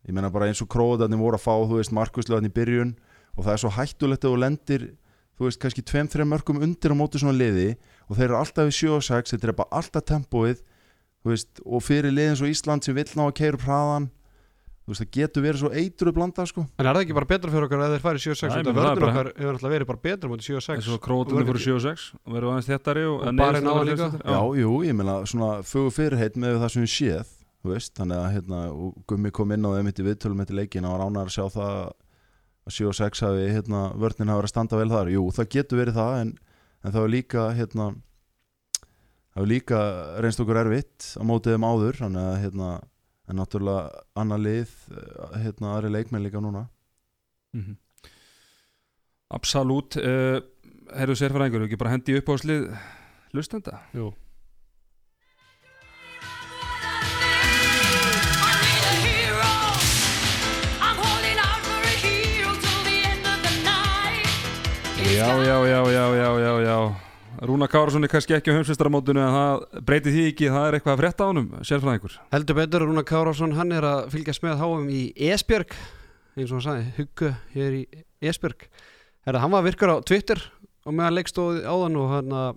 ég 0.08 0.14
meina 0.16 0.30
bara 0.32 0.48
eins 0.50 0.62
og 0.64 0.70
króðarnir 0.72 1.20
voru 1.20 1.38
að 1.40 1.44
fá 1.44 1.54
þú 1.64 1.80
veist, 1.80 1.94
markvisli 1.96 2.40
í 2.44 2.52
byrjun 2.54 2.94
og 3.38 3.44
það 3.46 3.54
er 3.54 3.62
svo 3.64 3.72
hættulegt 3.76 4.26
að 4.26 4.34
þú 4.34 4.42
lendir 4.44 4.84
þú 5.38 5.46
veist, 5.46 5.60
kannski 5.62 5.84
2-3 5.86 6.26
mörgum 6.28 6.60
undir 6.66 6.94
á 6.94 6.96
móti 6.98 7.20
svona 7.22 7.36
liði 7.38 7.72
og 8.08 8.18
þeir 8.18 8.28
eru 8.30 8.38
alltaf 8.40 8.70
í 8.70 8.74
7 8.74 8.94
og 8.98 9.04
6 9.06 9.34
þeir 9.34 9.48
eru 9.48 9.58
bara 9.62 9.80
alltaf 9.80 10.06
tempóið 10.10 10.62
þú 11.22 11.32
veist, 11.34 11.62
og 11.64 11.84
fyrir 11.86 12.14
liðin 12.14 12.38
svo 12.40 12.50
Ísland 12.50 12.86
sem 12.86 12.96
vill 12.98 13.10
ná 13.14 13.26
að 13.28 13.36
keira 13.38 13.58
upp 13.58 13.66
hraðan 13.68 14.08
þú 14.88 14.94
veist 14.94 15.02
það 15.04 15.10
getur 15.18 15.44
verið 15.44 15.60
svo 15.60 15.70
eitru 15.76 16.12
blanda 16.16 16.44
sko. 16.48 16.62
En 16.80 16.86
er 16.88 16.96
það 16.96 17.02
ekki 17.04 17.16
bara 17.18 17.28
betra 17.28 17.50
fyrir 17.52 17.66
okkar 17.66 17.82
að 17.84 17.90
þeir 17.94 18.04
færi 18.06 18.22
7-6 18.24 18.48
Nei, 18.48 18.54
Þetta 18.56 18.70
er 18.70 18.76
bara- 18.78 18.92
okkar 18.96 19.28
hefur 19.28 19.52
náttúrulega 19.52 19.74
verið 19.74 19.88
bara 19.90 20.00
betra 20.08 20.30
mútið 20.32 20.46
7-6 20.48 20.70
eins 20.74 20.88
og 20.88 21.02
krótunni 21.04 21.42
Og 21.44 21.50
fóru 21.50 21.60
7 21.66 21.74
og 21.76 21.82
6 21.84 22.06
og 22.24 22.32
verður 22.32 22.54
aðeins 22.54 22.70
þéttari 22.72 23.02
og, 23.04 23.18
Og 23.20 23.28
á 23.28 23.72
var 23.76 23.84
líka. 23.84 24.08
Já, 24.24 24.40
jú, 24.62 24.72
ég 24.88 24.96
meina 24.96 25.18
svona 25.28 25.50
fögur 25.60 25.92
fyrirheit 25.92 26.40
með 26.40 26.56
það 26.62 26.72
sem 26.72 26.86
við 26.86 26.94
séð 26.96 27.37
veist, 27.66 27.94
þannig 27.98 28.20
að 28.20 28.34
hérna, 28.36 28.58
og 28.70 28.98
Gummi 29.10 29.32
kom 29.34 29.52
inn 29.54 29.66
á 29.66 29.74
þeim 29.74 29.90
í 29.90 30.04
viðtölum 30.06 30.42
eftir 30.44 30.58
leikin 30.58 30.86
og 30.86 30.94
var 30.94 31.06
ánægður 31.06 31.30
að 31.30 31.34
sjá 31.34 31.56
það 31.56 31.78
að 32.68 32.76
7 32.76 32.90
og 32.90 32.98
6 32.98 33.24
hafi 33.24 33.48
hérna, 33.54 33.80
vörnin 33.96 34.30
hafi 34.30 34.42
verið 34.42 34.48
að 34.48 34.52
standa 34.52 34.78
vel 34.78 34.92
þar. 34.92 35.10
Jú, 35.14 35.22
það 35.34 35.50
getur 35.54 35.80
verið 35.80 35.98
það 35.98 36.18
en, 36.20 36.30
en 36.84 36.94
það 36.94 37.04
var 37.04 37.12
líka 37.14 37.46
hérna, 37.58 37.88
það 39.32 39.42
var 39.42 39.50
líka 39.54 39.80
reynst 40.24 40.44
okkur 40.44 40.60
erfitt 40.62 41.08
á 41.18 41.22
mótið 41.26 41.56
þeim 41.56 41.66
áður 41.68 42.00
þannig 42.02 42.28
að 42.28 42.38
hérna, 42.44 42.70
en 43.28 43.40
náttúrulega 43.40 44.04
annar 44.22 44.44
lið, 44.44 44.76
eh, 44.94 45.34
hérna, 45.46 45.74
aðri 45.74 45.92
leikmenn 45.96 46.24
líka 46.28 46.44
núna. 46.44 46.68
Mhm. 47.56 47.76
Absolutt 49.28 49.98
uh, 50.00 50.38
Herru 50.96 51.12
sérfæringur, 51.18 51.66
ekki 51.66 51.76
bara 51.76 51.90
hendi 51.92 52.14
upp 52.16 52.30
á 52.32 52.34
slið 52.40 52.70
hlustenda? 53.34 53.82
Jú 53.92 54.14
Já, 65.08 65.28
já, 65.44 65.66
já, 65.66 65.80
já, 65.90 66.06
já, 66.16 66.38
já, 66.38 66.60
já 66.60 66.96
Rúna 67.40 67.68
Kárasson 67.68 68.04
er 68.04 68.10
kannski 68.12 68.34
ekki 68.34 68.50
á 68.52 68.56
heimsvistaramótinu 68.58 69.22
en 69.22 69.30
það 69.32 69.82
breytir 69.86 70.12
því 70.12 70.24
ekki, 70.32 70.48
það 70.52 70.66
er 70.66 70.76
eitthvað 70.76 70.94
að 70.94 71.00
frétta 71.00 71.24
á 71.24 71.28
honum 71.30 71.46
sérfræðingur. 71.64 72.16
Heldur 72.34 72.58
betur 72.58 72.84
Rúna 72.84 73.04
Kárásson, 73.06 73.54
hann 73.54 73.72
er 73.72 73.86
að 73.86 74.08
fylgjast 74.12 74.42
með 74.42 74.58
háum 74.58 74.88
í 74.90 75.02
Esbjörg 75.30 75.72
eins 76.34 76.50
og 76.50 76.58
hann 76.58 76.66
sagði, 76.66 76.88
huggu 76.98 77.30
hér 77.54 77.76
í 77.78 77.82
Esbjörg. 78.20 78.66
Herra, 79.24 79.42
hann 79.44 79.54
var 79.54 79.64
virkur 79.64 79.94
á 79.94 79.96
Twitter 80.02 80.42
og 80.84 80.98
meðan 80.98 81.16
leikstóði 81.16 81.64
áðan 81.64 82.00
og 82.02 82.12
hann 82.16 82.36
að 82.42 82.50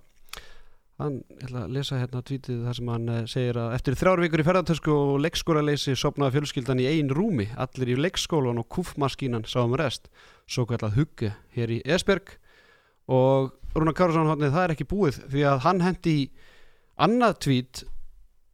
hann, 1.02 1.18
ég 1.30 1.47
ætla 1.47 1.64
að 1.64 1.78
lesa 1.78 2.02
hérna 2.02 2.26
tvítið 2.26 2.66
þar 2.66 2.78
sem 2.82 2.91
hann 2.95 3.08
eh, 3.10 3.24
segir 3.30 3.62
að 3.62 3.78
eftir 3.78 3.97
þrjár 4.02 4.26
vikur 4.26 4.43
í 4.43 4.49
ferðartösku 4.49 4.93
og 4.97 5.16
leikskólaleysi 5.26 5.95
sopnaði 5.97 6.39
fjölskyldan 6.39 6.82
í 6.84 6.89
ein 6.89 7.14
rúmi. 7.14 7.47
Allir 7.54 7.95
í 7.95 8.02
leikskólan 8.02 8.62
og 8.62 8.70
kúfmaskínan 8.74 9.47
sáum 9.49 9.78
rest 9.80 10.10
svo 10.49 10.68
kallað 10.70 10.97
huggu 10.99 11.34
hér 11.56 11.78
í 11.78 11.82
Esbjörg 11.86 12.38
og 13.08 13.52
Rúna 13.76 13.93
Kárásson 13.95 14.34
það 14.41 14.64
er 14.66 14.76
ekki 14.76 14.89
búið 14.91 15.22
því 15.32 15.45
að 15.47 15.64
hann 15.66 15.82
hendi 15.86 16.16
í 16.20 16.30
annað 17.02 17.38
tvít 17.47 17.84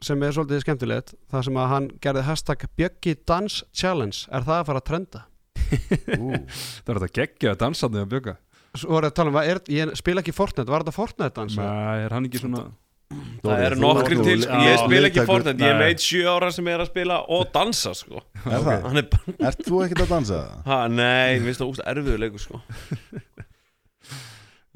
sem 0.04 0.22
er 0.24 0.36
svolítið 0.36 0.62
skemmtilegt 0.62 1.16
þar 1.32 1.48
sem 1.48 1.58
að 1.58 1.72
hann 1.74 1.88
gerði 2.04 2.26
hashtag 2.28 2.68
Bjöggi 2.78 3.16
Dans 3.28 3.64
Challenge 3.74 4.28
er 4.30 4.46
það 4.46 4.60
að 4.60 4.68
fara 4.70 4.84
að 4.84 4.90
trenda 4.92 5.24
Það 5.68 6.92
er 6.94 7.00
þetta 7.00 7.16
geggja 7.18 7.54
að 7.54 7.64
dansa 7.64 7.90
þig 7.92 8.04
að 8.04 8.12
bjöka 8.14 8.36
svo 8.78 8.94
voru 8.94 9.10
að 9.10 9.16
tala 9.18 9.32
um 9.32 9.40
er, 9.42 9.62
ég 9.74 9.94
spila 9.98 10.22
ekki 10.22 10.36
Fortnite 10.36 10.70
var 10.70 10.86
þetta 10.86 10.96
Fortnite 10.96 11.34
dans? 11.34 11.56
Nei, 11.58 12.04
er 12.06 12.14
hann 12.14 12.28
ekki 12.30 12.44
svona 12.44 12.68
Það 13.42 13.62
eru 13.64 13.78
nokkri 13.80 14.18
til, 14.20 14.42
sko. 14.44 14.62
ég 14.68 14.82
spila 14.84 15.10
ekki 15.10 15.26
Fortnite 15.26 15.64
Ég 15.64 15.74
er 15.74 15.82
meit 15.82 16.04
7 16.04 16.24
ára 16.30 16.52
sem 16.54 16.70
er 16.70 16.84
að 16.84 16.90
spila 16.92 17.20
og 17.34 17.46
dansa 17.56 17.94
sko. 17.96 18.22
Er 18.44 18.66
það? 18.66 18.88
Hann 18.90 19.02
er 19.02 19.60
þú 19.64 19.82
ekkert 19.86 20.04
að 20.04 20.12
dansa 20.12 20.42
ha, 20.68 20.80
nei, 20.92 21.40
mér 21.40 21.48
finnst 21.48 21.64
það 21.64 21.72
úst 21.72 21.86
erfiður 21.88 22.24
leikur 22.26 22.44
sko. 22.44 22.62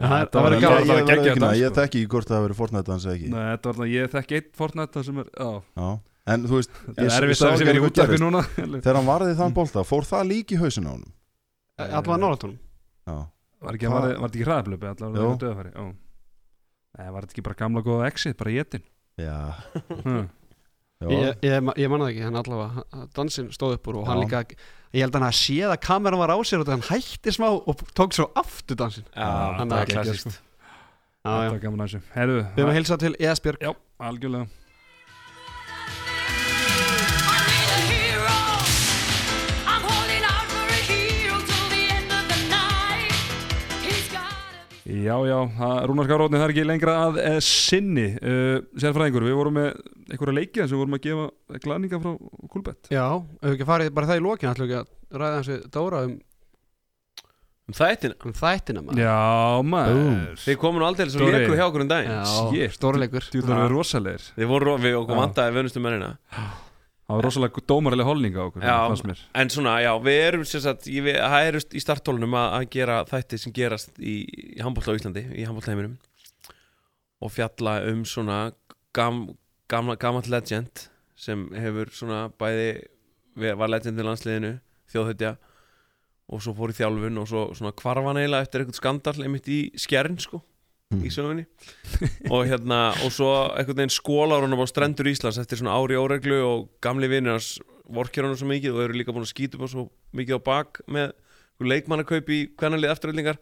Það- 0.01 0.21
þetta 0.21 0.35
það 0.37 0.45
var 0.45 0.55
ekki 0.57 0.67
að 0.67 0.77
Ég, 0.81 0.91
ég, 0.91 1.05
geggja 1.11 1.31
ég, 1.31 1.39
dans 1.41 1.57
ég 1.61 1.75
þekki 1.77 1.99
ekki 2.01 2.11
hvort 2.11 2.27
það 2.31 2.37
hafi 2.37 2.45
verið 2.47 2.59
Fortnite 2.61 2.87
dans 2.91 3.05
eða 3.05 3.15
ekki 3.17 3.29
Nei, 3.31 3.43
þetta 3.51 3.69
var 3.71 3.77
það, 3.81 3.91
ég 3.95 4.11
þekki 4.15 4.37
eitt 4.39 4.49
Fortnite 4.61 4.93
það 4.97 5.05
sem 5.09 5.21
er, 5.23 5.29
já 5.37 5.49
Já. 5.81 5.89
En 6.31 6.43
þú 6.45 6.57
veist, 6.59 6.71
Það 6.81 6.99
er 7.01 7.05
ég 7.05 7.15
erfitt 7.21 7.39
sá 7.41 7.45
að 7.45 7.51
ekki 7.51 7.61
sem 7.61 7.69
er 7.71 7.77
í 7.77 7.81
gerist. 7.97 8.23
núna 8.25 8.41
Þegar 8.85 8.99
hann 8.99 9.09
varði 9.09 9.35
þann 9.41 9.55
bolta, 9.57 9.83
fór 9.89 10.05
það 10.05 10.27
líki 10.31 10.57
í 10.57 10.61
hausin 10.61 10.85
á 10.87 10.91
honum 10.93 11.11
Allavega 11.81 12.17
nálatunum 12.21 12.57
Já, 13.09 13.15
Var 13.61 13.77
ekki, 13.77 13.89
var, 13.93 14.01
var 14.01 14.29
þetta 14.29 14.37
ekki 14.37 14.47
hraðablöpi 14.47 14.89
allavega 14.91 15.21
Jú. 15.21 15.25
var 15.25 15.33
þetta 15.35 15.45
döðafæri. 15.47 15.71
Nei, 16.91 17.07
var 17.15 17.21
þetta 17.25 17.33
ekki 17.35 17.43
bara 17.47 17.59
gamla 17.61 17.81
góða 17.85 18.07
exit, 18.11 18.37
bara 18.37 18.51
jetin 18.55 18.83
já, 19.21 19.35
hm. 20.01 20.17
já. 20.17 20.27
Ég, 21.01 21.41
ég, 21.41 21.69
ég 21.81 21.89
manna 21.89 22.05
það 22.05 22.11
ekki, 22.11 22.23
hann 22.27 22.37
allavega 22.37 23.07
dansin 23.17 23.49
stóð 23.55 23.79
upp 23.79 23.89
úr 23.89 23.99
og 24.01 24.07
hann 24.11 24.21
Já. 24.21 24.23
líka 24.27 24.41
ég 24.93 25.01
held 25.01 25.15
að 25.15 25.17
hann 25.17 25.27
að 25.31 25.37
séð 25.39 25.73
að 25.73 25.81
kameran 25.87 26.21
var 26.21 26.33
á 26.35 26.37
sér 26.45 26.61
og 26.61 26.69
hann 26.69 26.85
hætti 26.91 27.33
smá 27.33 27.47
og 27.49 27.83
tók 27.97 28.13
svo 28.13 28.27
aftur 28.37 28.77
dansin 28.77 29.07
Já, 29.15 29.29
það 29.57 29.77
er 29.79 29.93
er 30.05 30.19
sko. 30.19 30.33
Þetta 31.21 31.41
já. 31.45 31.51
var 31.53 31.61
gaman 31.65 31.83
að 31.83 31.87
þessu 31.89 32.15
Herru, 32.15 32.37
Við 32.41 32.61
erum 32.61 32.71
að 32.71 32.77
hilsa 32.79 32.97
til 33.01 33.13
Esbjörg 33.17 33.65
já, 33.65 33.71
algjörlega 34.01 34.60
Já, 44.81 45.13
já, 45.29 45.37
Rúnar 45.85 46.07
Skáróðni, 46.07 46.39
það 46.39 46.47
er 46.47 46.53
ekki 46.55 46.65
lengra 46.65 46.95
að 47.05 47.19
e, 47.21 47.33
sinni. 47.45 48.07
Uh, 48.17 48.63
Sérfræðingur, 48.81 49.27
við 49.27 49.37
vorum 49.37 49.57
með 49.59 49.69
einhverja 50.09 50.37
leikið 50.39 50.63
sem 50.65 50.73
við 50.73 50.81
vorum 50.81 50.97
að 50.97 51.05
gefa 51.05 51.61
glæninga 51.65 51.99
frá 52.01 52.15
Kulbett 52.51 52.89
Já, 52.91 53.05
ef 53.21 53.45
við 53.45 53.55
ekki 53.55 53.69
farið 53.69 53.93
bara 53.97 54.09
það 54.09 54.21
í 54.21 54.25
lokin 54.25 54.51
ætlum 54.51 54.67
ekki 54.67 54.79
að 54.81 55.21
ræða 55.21 55.37
hans 55.37 55.51
við 55.51 55.63
Dóra 55.77 56.03
um, 56.07 56.19
Um 57.69 57.75
þættina, 57.77 58.15
um 58.25 58.33
þættina 58.35 58.81
maður. 58.83 58.99
Já, 58.99 59.61
maður. 59.63 60.31
Þið 60.41 60.57
komu 60.59 60.81
nú 60.81 60.87
aldrei 60.89 61.11
svo 61.13 61.27
leikur 61.29 61.53
hjá 61.55 61.67
okkur 61.69 61.83
um 61.85 61.91
daginn. 61.91 62.17
Já, 62.57 62.71
stórleikur 62.73 63.27
Þú 63.29 63.43
ætlar 63.43 63.53
að 63.53 63.61
vera 63.61 63.71
rosalegir 63.71 64.25
Þið 64.33 64.49
voru, 64.49 64.73
við 64.81 64.97
okkur 64.97 65.15
Já. 65.15 65.19
vantaði 65.21 65.55
vönustum 65.59 65.85
mennina 65.85 66.09
Það 67.11 67.17
var 67.17 67.25
rosalega 67.27 67.61
dómarileg 67.67 68.07
holning 68.07 68.35
á 68.39 68.43
okkur 68.45 68.63
Já. 68.63 68.75
fannst 68.87 69.07
mér. 69.09 69.21
En 69.35 69.49
svona, 69.51 69.73
já, 69.83 69.91
við 69.99 70.19
erum 70.29 70.45
sagt, 70.47 70.85
ég, 70.87 71.03
við, 71.03 71.17
það 71.19 71.47
er 71.49 71.57
í 71.59 71.81
starttólunum 71.83 72.37
að, 72.39 72.45
að 72.55 72.67
gera 72.71 72.99
þætti 73.09 73.39
sem 73.41 73.55
gerast 73.57 73.99
í, 73.99 74.13
í 74.55 74.61
handbólta 74.63 74.95
á 74.95 74.97
Íslandi, 74.97 75.25
í 75.35 75.43
handbóltheiminum 75.43 75.97
og 77.21 77.33
fjalla 77.35 77.73
um 77.91 78.05
svona 78.07 78.37
gam, 78.95 79.25
gamla, 79.67 79.97
gamall 79.99 80.31
legend 80.31 80.85
sem 81.19 81.49
hefur 81.51 81.91
svona 81.93 82.29
bæði 82.39 82.71
var 83.59 83.71
legend 83.71 83.99
í 83.99 84.07
landsliðinu 84.07 84.53
þjóðhutja 84.91 85.35
og 86.31 86.43
svo 86.43 86.55
fór 86.55 86.71
í 86.71 86.77
þjálfun 86.79 87.19
og 87.19 87.27
svo 87.27 87.43
svona 87.57 87.75
kvarfan 87.75 88.21
eiginlega 88.21 88.47
eftir 88.47 88.63
eitthvað 88.63 88.79
skandal 88.79 89.17
einmitt 89.19 89.51
í 89.51 89.59
skjærn 89.79 90.15
sko 90.23 90.39
í 90.99 91.11
sögunni. 91.13 91.45
Og 92.29 92.45
hérna 92.49 92.91
og 93.05 93.13
svo 93.13 93.31
einhvern 93.55 93.79
veginn 93.81 93.93
skólar 93.93 94.43
hann 94.43 94.55
á 94.55 94.67
strendur 94.69 95.09
Íslands 95.11 95.39
eftir 95.41 95.61
svona 95.61 95.77
ári 95.77 95.97
óreglu 95.99 96.39
og 96.43 96.69
gamli 96.83 97.09
vinnir 97.11 97.37
hans 97.37 97.59
vorkjör 97.91 98.27
hann 98.27 98.37
svo 98.39 98.49
mikið 98.51 98.75
og 98.75 98.83
eru 98.85 98.99
líka 98.99 99.15
búin 99.15 99.25
að 99.25 99.33
skýta 99.33 99.59
upp 99.59 99.71
svo 99.71 99.87
mikið 100.15 100.39
á 100.39 100.41
bak 100.43 100.81
með 100.87 101.13
leikmannakaup 101.61 102.29
í 102.33 102.39
kvennalið 102.57 102.93
eftiröldingar 102.95 103.41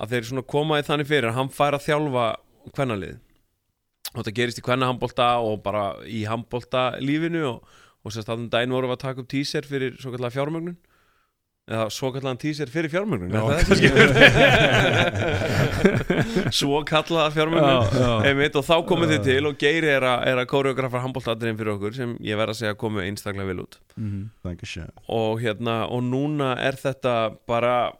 að 0.00 0.14
þeir 0.14 0.28
svona 0.28 0.46
komaði 0.54 0.88
þannig 0.88 1.10
fyrir 1.10 1.30
að 1.30 1.38
hann 1.38 1.52
fær 1.52 1.76
að 1.76 1.86
þjálfa 1.86 2.26
kvennalið. 2.76 3.18
Og 4.12 4.18
þetta 4.20 4.36
gerist 4.36 4.58
í 4.60 4.64
kvennahambolta 4.66 5.28
og 5.40 5.60
bara 5.64 5.84
í 6.04 6.24
hambolta 6.28 6.98
lífinu 7.00 7.44
og, 7.48 7.76
og 8.02 8.12
sérst 8.12 8.28
að 8.32 8.42
um 8.42 8.48
daginn 8.52 8.74
vorum 8.74 8.92
við 8.92 8.98
að 8.98 9.04
taka 9.06 9.22
upp 9.22 9.30
teaser 9.30 9.68
fyrir 9.68 9.96
svo 10.00 10.12
kallega 10.12 10.34
fjármögnun 10.34 10.76
eða 11.70 11.84
svo 11.94 12.08
kallega 12.14 12.40
teaser 12.42 12.66
fyrir 12.72 12.90
fjármögnun 12.90 13.30
er 13.38 13.42
það 13.62 13.70
svo 16.58 16.80
kallaða 16.88 17.30
fjármögnun 17.34 17.70
Já, 17.70 18.00
já. 18.02 18.08
Einmitt, 18.30 18.56
og 18.58 18.64
þá 18.66 18.74
komið 18.88 19.12
þið 19.14 19.22
til 19.28 19.42
og 19.50 19.58
Geiri 19.60 19.90
er 19.94 20.06
að, 20.08 20.24
er 20.32 20.40
að 20.42 20.48
koreografa 20.50 21.02
handbóltatriðin 21.04 21.58
fyrir 21.60 21.74
okkur 21.76 21.94
sem 21.96 22.14
ég 22.24 22.38
verð 22.40 22.54
að 22.54 22.60
segja 22.62 22.78
komu 22.82 23.04
einstaklega 23.04 23.48
vel 23.52 23.60
út 23.66 23.78
Mhm. 23.96 24.22
Thank 24.42 24.62
you, 24.64 24.66
shit. 24.70 24.90
og 25.08 25.40
hérna, 25.42 25.82
og 25.92 26.00
núna 26.06 26.54
er 26.58 26.78
þetta 26.80 27.36
bara, 27.46 27.92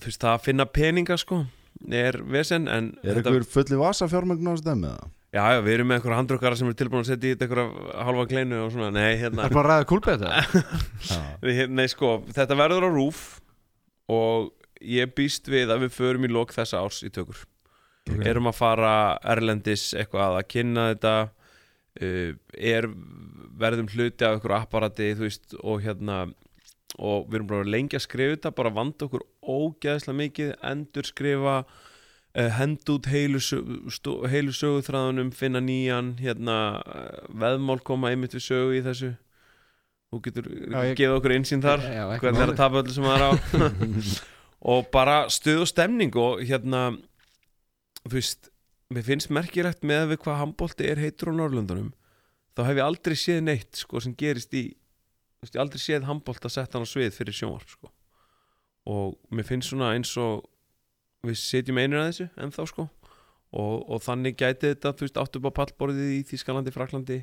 þú 0.00 0.08
veist, 0.08 0.20
það 0.24 0.34
að 0.34 0.44
finna 0.48 0.66
peninga 0.66 1.16
sko, 1.22 1.44
er 1.90 2.18
vesen 2.26 2.66
en 2.68 2.92
Er 3.04 3.14
þetta, 3.20 3.30
ykkur 3.30 3.46
fulli 3.46 3.78
vasa 3.78 4.08
fjármögn 4.10 4.44
á 4.44 4.52
þessu 4.56 4.66
dæmi 4.66 4.90
eða? 4.90 5.08
Já, 5.34 5.42
já, 5.54 5.60
við 5.64 5.74
erum 5.76 5.90
með 5.90 5.98
einhverja 6.00 6.20
handrukkara 6.20 6.58
sem 6.58 6.70
er 6.70 6.78
tilbúin 6.80 7.04
að 7.04 7.10
setja 7.12 7.28
í 7.30 7.34
þetta 7.34 7.46
einhverja 7.48 8.06
halva 8.08 8.26
kleinu 8.30 8.62
og 8.64 8.72
svona, 8.74 8.90
nei, 8.94 9.12
hérna 9.20 9.44
Það 9.44 9.50
er 9.50 9.58
bara 9.58 9.76
að 9.80 9.94
ræða. 10.08 10.42
Við, 11.44 11.54
hérna, 11.60 11.76
nei, 11.80 11.86
sko, 11.92 12.14
þetta 12.34 12.58
verður 12.58 12.88
á 12.88 12.90
rúf 12.94 13.20
og 14.10 14.50
ég 14.80 15.12
býst 15.14 15.48
við 15.52 15.70
að 15.70 15.84
við 15.86 15.94
förum 15.98 16.24
í 16.26 16.32
lok 16.32 16.54
þessa 16.56 16.80
árs 16.82 17.02
í 17.06 17.12
tökur 17.12 17.44
Ok. 18.10 18.22
erum 18.26 18.48
að 18.48 18.56
fara 18.56 18.92
erlendis 19.28 19.90
eitthvað 19.94 20.38
að 20.40 20.46
kynna 20.50 20.86
þetta 20.94 21.10
uh, 22.00 22.30
er 22.56 22.88
verðum 23.60 23.90
hluti 23.92 24.24
af 24.24 24.38
einhverju 24.38 24.56
apparati 24.56 25.10
þú 25.18 25.26
veist 25.26 25.54
og 25.60 25.84
hérna 25.84 26.16
og 26.98 27.28
við 27.28 27.36
erum 27.38 27.50
bara 27.52 27.68
lengi 27.70 27.98
að 28.00 28.06
skrifa 28.06 28.34
þetta 28.34 28.54
bara 28.56 28.72
vanda 28.80 29.06
okkur 29.06 29.22
ógeðslega 29.44 30.18
mikið 30.24 30.50
endur 30.72 31.06
skrifa 31.06 31.54
hend 32.34 32.92
út 32.92 33.08
heilu, 33.10 33.40
heilu 34.30 34.52
söguþræðunum 34.54 35.32
finna 35.34 35.60
nýjan 35.64 36.12
hérna, 36.20 36.56
uh, 36.78 37.24
veðmál 37.34 37.80
koma 37.82 38.12
einmitt 38.12 38.36
við 38.36 38.44
sögu 38.46 38.76
í 38.78 38.82
þessu 38.86 39.14
þú 40.10 40.20
getur 40.26 40.50
Já, 40.50 40.94
gefa 40.98 41.16
okkur 41.18 41.34
einsýn 41.36 41.62
þar 41.64 41.82
Já, 41.86 42.04
ekki 42.14 42.26
hvernig 42.26 42.42
er 42.42 42.46
máli. 42.46 42.54
að 42.54 42.60
tapa 42.60 42.82
öllu 42.82 42.94
sem 42.94 43.06
það 43.06 43.16
er 43.16 43.26
á 43.26 43.30
og 44.74 44.90
bara 44.94 45.16
stuð 45.32 45.64
og 45.64 45.70
stemning 45.70 46.16
og 46.20 46.42
hérna 46.46 46.82
þú 48.04 48.14
veist, 48.16 48.50
mér 48.90 49.06
finnst 49.06 49.32
merkilegt 49.34 49.86
með 49.86 50.12
við 50.12 50.22
hvað 50.24 50.40
handbólti 50.44 50.86
er 50.90 51.02
heitur 51.02 51.32
á 51.34 51.38
Norrlundunum 51.38 51.92
þá 52.58 52.64
hef 52.66 52.80
ég 52.80 52.84
aldrei 52.86 53.16
séð 53.18 53.42
neitt 53.46 53.82
sko 53.82 54.02
sem 54.02 54.14
gerist 54.18 54.54
í 54.54 54.68
þú 54.70 55.46
veist, 55.46 55.54
ég 55.54 55.62
aldrei 55.62 55.82
séð 55.82 56.06
handbólt 56.10 56.46
að 56.46 56.56
setja 56.56 56.78
hann 56.78 56.86
á 56.86 56.92
svið 56.94 57.14
fyrir 57.16 57.36
sjónvarp 57.36 57.70
sko. 57.74 57.90
og 58.90 59.18
mér 59.30 59.46
finnst 59.46 59.70
svona 59.70 59.94
eins 59.94 60.14
og 60.20 60.46
við 61.26 61.38
setjum 61.40 61.80
einir 61.80 62.00
að 62.00 62.08
þessu 62.10 62.28
ennþá 62.40 62.66
sko 62.70 62.86
og, 63.50 63.76
og 63.90 64.02
þannig 64.04 64.38
gæti 64.38 64.70
þetta, 64.70 64.94
þú 64.96 65.06
veist, 65.06 65.20
átt 65.20 65.38
upp 65.38 65.48
á 65.50 65.58
pallborðið 65.60 66.12
í 66.16 66.20
Þískalandi, 66.30 66.74
Fraklandi 66.74 67.20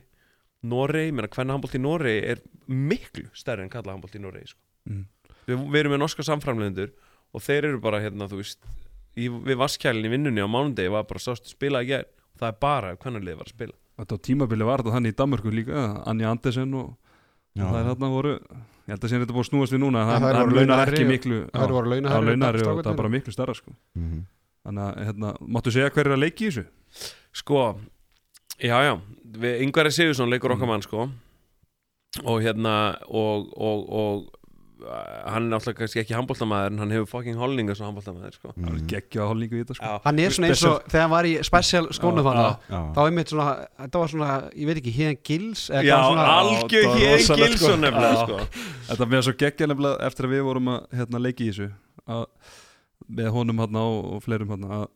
Norei, 0.67 1.11
mér 1.13 1.27
að 1.27 1.37
hvernig 1.37 1.55
handbólt 1.55 1.77
í 1.77 1.81
Norei 1.81 2.17
er 2.33 2.41
miklu 2.67 3.27
stærri 3.37 3.65
en 3.65 3.71
kalla 3.71 3.93
handbólt 3.93 4.17
í 4.17 4.21
Norei 4.21 4.43
sko. 4.49 4.59
Mm. 4.87 5.05
við, 5.47 5.63
við 5.73 5.79
erum 5.81 5.95
með 5.95 6.03
norska 6.03 6.23
samframlendur 6.23 6.93
og 7.35 7.43
þeir 7.43 7.69
eru 7.71 7.81
bara 7.83 7.99
hérna, 8.03 8.29
þú 8.31 8.39
veist 8.39 8.61
í, 9.17 9.27
við 9.27 9.59
vaskjælinn 9.59 10.07
í 10.07 10.13
vinnunni 10.13 10.43
á 10.43 10.49
mánundegi 10.49 10.93
var 10.93 11.07
bara 11.09 11.23
sástu 11.23 11.51
spila 11.51 11.83
í 11.83 11.89
gær 11.91 12.07
og 12.07 12.41
það 12.41 12.49
er 12.49 12.57
bara 12.63 12.95
hvernig 12.95 13.25
liðið 13.25 13.41
var 13.41 13.49
að 13.49 13.55
spila 13.55 13.77
Þetta 13.97 14.13
á 14.13 14.25
tímabili 14.27 14.65
var 14.67 14.83
þetta 14.83 14.93
þannig 14.93 15.13
í 15.13 15.17
Danmörku 15.17 15.51
líka 15.53 15.83
Anja 16.05 16.31
Andersen 16.31 16.73
og 16.77 16.89
Já. 17.57 17.63
það 17.65 17.79
er 17.79 17.87
þarna 17.89 18.09
voru 18.13 18.33
ég 18.87 18.95
held 18.95 19.03
að 19.03 19.11
sé 19.11 19.19
þetta 19.19 19.35
búið 19.35 19.43
að 19.45 19.49
snúast 19.51 19.75
við 19.75 19.83
núna 19.83 20.05
það, 20.07 20.25
það 20.25 20.39
voru 20.39 20.57
launar 20.57 20.91
ekki 20.93 21.05
miklu 21.09 21.39
á 21.51 21.59
en 21.59 21.91
launari 21.91 22.63
og 22.63 22.81
það 22.81 22.91
er 22.93 22.99
bara 23.01 23.11
miklu 23.11 23.35
starra 23.35 23.55
sko. 23.57 23.75
Mhm. 23.99 24.25
þannig 24.67 24.83
að 24.87 25.05
hérna, 25.09 25.33
máttu 25.57 25.73
segja 25.75 25.91
hver 25.91 26.07
er 26.07 26.15
að 26.17 26.23
leiki 26.23 26.47
í 26.47 26.51
þessu 26.51 26.65
Sko, 27.37 27.61
já, 28.63 28.77
já 28.81 28.93
við, 29.37 29.61
Ingvar 29.67 29.91
Sigursson 29.91 30.31
leikur 30.31 30.55
okkar 30.55 30.71
mann 30.71 30.81
sko 30.85 31.09
og 32.23 32.39
hérna 32.41 32.97
og, 33.07 33.51
og, 33.53 33.83
og 33.91 34.36
hann 34.77 35.47
er 35.47 35.49
náttúrulega 35.55 35.79
kannski 35.81 35.99
ekki 36.03 36.13
handbóltamæður 36.13 36.71
en 36.73 36.77
hann 36.83 36.91
hefur 36.93 37.07
fucking 37.09 37.37
holninga 37.39 37.75
sem 37.75 37.87
handbóltamæður 37.87 38.33
sko. 38.35 38.51
það 38.53 38.67
er 38.67 38.75
Mhm. 38.77 38.87
geggja 38.91 39.27
holningu 39.27 39.55
í 39.57 39.63
þetta 39.63 39.75
sko. 39.79 39.93
Hann 40.05 40.19
er 40.19 40.29
svona 40.35 40.47
eins 40.51 40.63
og 40.69 40.83
þegar 40.87 41.01
hann 41.01 41.09
var 41.15 41.23
í 41.25 41.33
special 41.43 41.87
Já. 42.69 42.81
þá 42.93 42.99
er 43.07 43.11
mitt 43.11 43.27
svona, 43.33 43.67
þetta 43.79 43.99
var 44.03 44.07
svona, 44.07 44.29
ég 44.53 44.65
veit 44.69 44.77
ekki, 44.83 44.93
hérna 44.99 45.17
gils 45.23 45.69
eða 45.69 45.83
já 45.83 45.97
algjör 45.97 46.85
það 46.87 47.15
rosalegt, 47.17 47.57
Gilson 47.57 47.79
sko. 47.81 48.37
sko. 48.37 48.37
Þetta 48.91 49.05
með 49.09 49.21
svo 49.27 49.33
geggja 49.37 49.67
nefnilega 49.67 50.01
eftir 50.07 50.25
að 50.25 50.33
við 50.37 50.43
vorum 50.51 50.67
að 50.75 50.87
hérna, 51.01 51.19
leiki 51.25 51.47
í 51.47 51.51
þessu 51.51 51.71
að, 52.07 52.25
með 53.09 53.29
honum 53.31 53.57
hérna 53.63 53.81
og, 53.87 54.13
og 54.13 54.23
fleirum 54.23 54.49
hérna 54.53 54.69
að 54.81 54.87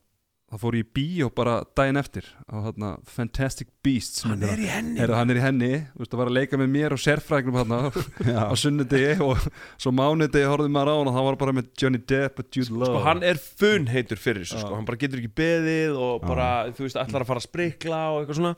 það 0.52 0.62
fór 0.66 0.76
í 0.76 0.82
bíó 0.98 1.28
bara 1.32 1.54
daginn 1.80 2.00
eftir 2.02 2.26
á 2.52 2.56
hérna 2.66 2.90
Fantastic 3.08 3.70
Beasts 3.86 4.26
Hann 4.28 4.42
er 4.44 4.60
í 4.60 4.68
henni. 4.68 4.98
Heyrðu, 5.00 5.16
hann 5.16 5.32
er 5.32 5.40
í 5.40 5.44
henni, 5.46 5.70
veist, 5.96 6.12
að 6.12 6.20
var 6.22 6.32
að 6.32 6.36
leika 6.38 6.60
með 6.60 6.72
mér 6.74 6.96
og 6.96 7.02
sérfræknum 7.02 7.60
hérna 7.62 7.80
á 7.88 7.90
Já. 8.28 8.42
sunnudegi 8.60 9.14
og 9.24 9.46
svo 9.80 9.94
mánudegi 9.96 10.50
horfðum 10.52 10.76
maður 10.76 10.92
á 10.92 10.96
hann 11.00 11.12
og 11.12 11.16
það 11.20 11.28
var 11.30 11.40
bara 11.46 11.56
með 11.60 11.70
Johnny 11.82 12.02
Depp 12.12 12.42
og 12.44 12.50
Jude 12.58 12.76
Law. 12.82 12.92
Sko 12.92 13.04
hann 13.08 13.24
er 13.32 13.40
fun 13.42 13.88
heitur 13.94 14.20
fyrir 14.22 14.44
þessu 14.44 14.60
Já. 14.60 14.66
sko. 14.66 14.76
Hann 14.76 14.90
bara 14.92 15.02
getur 15.06 15.22
ekki 15.24 15.34
beðið 15.42 16.02
og 16.04 16.28
bara, 16.28 16.50
þú 16.76 16.88
veist, 16.88 17.00
ætlar 17.00 17.24
að 17.26 17.32
fara 17.32 17.44
að 17.44 17.48
sprikla 17.48 18.02
og 18.12 18.20
eitthvað 18.26 18.42
svona. 18.42 18.56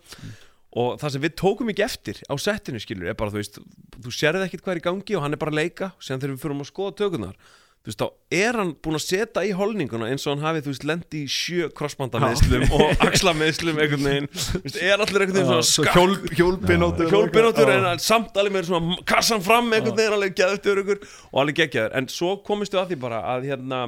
Og 0.74 0.96
það 0.98 1.12
sem 1.14 1.22
við 1.22 1.34
tókum 1.38 1.70
ekki 1.70 1.84
eftir 1.86 2.20
á 2.26 2.34
settinu 2.42 2.80
skilur 2.82 3.12
er 3.12 3.18
bara, 3.20 3.30
þú 3.30 3.38
veist, 3.44 3.60
þú 4.02 4.14
sérði 4.18 4.48
ekkit 4.48 4.64
hvað 4.66 4.74
er 4.74 4.80
í 4.82 4.86
gangi 4.88 5.18
og 5.20 5.22
hann 5.28 5.38
er 5.38 5.42
bara 5.44 5.54
að 5.54 5.60
leika. 5.62 5.92
Síðan 6.02 6.24
þegar 6.24 6.34
við 6.34 6.42
fyrir 6.48 6.64
að 6.64 6.70
skoða 6.72 6.96
tökurnar 7.04 7.36
Þú 7.84 7.92
veist, 7.92 8.00
þá 8.00 8.38
er 8.40 8.56
hann 8.62 8.70
búinn 8.80 8.96
að 8.96 9.02
setja 9.04 9.42
í 9.44 9.50
holninguna 9.60 10.08
eins 10.08 10.24
og 10.24 10.38
hann 10.38 10.46
hafi, 10.46 10.62
þú 10.64 10.72
veist, 10.72 10.86
lendi 10.88 11.24
í 11.26 11.32
sjö 11.32 11.66
krossbandameðslum 11.76 12.62
og 12.78 13.02
axlameðslum 13.04 13.82
einhvern 13.84 14.08
veginn. 14.08 14.30
Þú 14.32 14.62
veist, 14.64 14.78
er 14.80 15.04
allir 15.04 15.26
einhvern 15.26 15.36
veginn 15.36 15.50
svona 15.50 15.66
svo 15.68 15.84
skakk 15.84 15.98
hjól, 15.98 16.14
hjólpinótur 16.40 17.12
hjólbinóttur 17.12 17.74
en 17.74 18.00
samt 18.00 18.40
alveg 18.40 18.56
með 18.56 18.70
svona 18.70 18.96
kassan 19.12 19.44
fram 19.44 19.68
einhvern 19.68 20.00
veginn 20.00 20.16
alveg 20.16 20.38
geðutur 20.40 20.80
ykkur 20.86 21.04
og 21.04 21.42
alveg 21.44 21.60
geggjaður. 21.60 21.98
En 22.00 22.08
svo 22.14 22.38
komistu 22.48 22.80
að 22.80 22.94
því 22.94 23.00
bara 23.04 23.20
að 23.34 23.50
hérna 23.52 23.82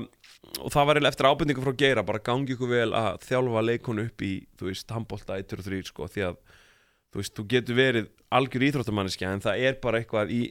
og 0.59 0.75
það 0.75 0.87
var 0.89 0.99
eiginlega 0.99 1.13
eftir 1.13 1.29
ábendingu 1.31 1.63
frá 1.63 1.73
Geira 1.79 2.03
bara 2.05 2.23
gangi 2.23 2.53
ykkur 2.55 2.71
vel 2.71 2.91
að 2.99 3.23
þjálfa 3.29 3.63
leikun 3.63 4.03
upp 4.03 4.27
í 4.27 4.33
þú 4.59 4.69
veist, 4.69 4.91
handbólta 4.91 5.39
1 5.39 5.55
og 5.55 5.65
3 5.65 5.81
sko 5.87 6.11
því 6.11 6.27
að 6.29 6.37
þú 7.15 7.21
veist, 7.21 7.35
þú 7.39 7.47
getur 7.55 7.79
verið 7.79 8.11
algjör 8.35 8.67
íþróttamanniski 8.69 9.27
en 9.27 9.43
það 9.43 9.65
er 9.69 9.79
bara 9.83 10.01
eitthvað 10.01 10.35
í 10.35 10.43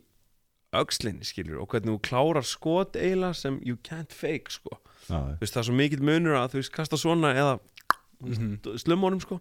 öxlinni 0.82 1.24
skilur 1.24 1.60
og 1.62 1.68
hvernig 1.72 1.94
þú 1.94 2.00
klárar 2.08 2.44
skot 2.46 2.96
eiginlega 2.96 3.34
sem 3.34 3.60
you 3.64 3.76
can't 3.86 4.12
fake 4.12 4.50
sko. 4.50 4.78
Þú 5.08 5.38
veist, 5.40 5.54
það 5.54 5.62
er 5.62 5.68
svo 5.68 5.74
mikill 5.78 6.00
munur 6.02 6.36
að 6.40 6.54
þú 6.54 6.60
veist, 6.62 6.72
kasta 6.72 6.96
svona 7.00 7.34
eða 7.34 7.60
Mhm. 8.24 8.60
slumónum 8.80 9.20
sko. 9.20 9.40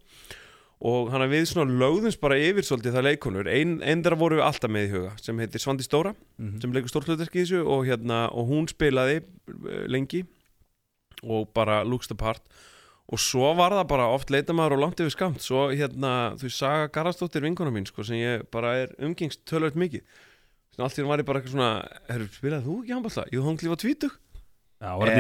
Og 0.83 1.11
hann 1.11 1.21
að 1.21 1.29
við 1.31 1.45
svona 1.47 1.71
lögðumst 1.79 2.19
bara 2.19 2.35
yfir 2.35 2.65
svolítið 2.67 2.91
það 2.97 3.05
leikonur, 3.07 3.47
einn 3.47 3.81
ein 3.81 4.01
þeirra 4.03 4.17
voru 4.19 4.35
við 4.41 4.43
alltaf 4.43 4.69
með 4.73 4.87
í 4.87 4.91
huga 4.91 5.11
sem 5.21 5.37
heitir 5.39 5.61
Svandi 5.63 5.85
Stóra 5.85 6.13
Mhm. 6.39 6.59
sem 6.61 6.73
leikur 6.73 6.89
stórhlutverki 6.91 7.39
í 7.39 7.45
þessu 7.45 7.61
og, 7.65 7.85
hérna, 7.87 8.27
og 8.33 8.49
hún 8.49 8.67
spilaði 8.67 9.21
eh, 9.23 9.87
lengi 9.87 10.25
og 11.23 11.53
bara 11.53 11.83
looks 11.85 12.07
the 12.07 12.15
part. 12.15 12.41
Og 13.11 13.19
svo 13.19 13.53
var 13.55 13.71
það 13.71 13.87
bara 13.87 14.07
oft 14.13 14.29
leitamaður 14.29 14.73
og 14.73 14.79
langt 14.79 14.99
yfir 14.99 15.11
skamt 15.15 15.39
svo 15.43 15.69
hérna, 15.71 16.35
þú 16.35 16.49
Saga 16.51 16.87
Garastóttir 16.89 17.41
vinkona 17.43 17.71
mín 17.71 17.85
sko, 17.87 18.03
sem 18.03 18.15
ég 18.17 18.49
bara 18.51 18.73
er 18.83 18.87
umgengst 18.99 19.45
tölvöld 19.45 19.75
mikið 19.75 20.01
sem 20.73 20.85
allt 20.85 20.99
í 20.99 21.03
hún 21.03 21.11
var 21.13 21.21
ég 21.23 21.29
bara 21.29 21.41
eitthvað 21.41 21.55
svona 21.55 21.71
herru, 22.09 22.29
spilaði 22.33 22.65
þú 22.67 22.77
ekki 22.81 22.95
handballa? 22.97 23.25
Jú, 23.33 23.47
hún 23.47 23.59
klífa 23.61 23.79
tvítug 23.83 24.19
Já, 24.83 24.93
var 24.99 25.11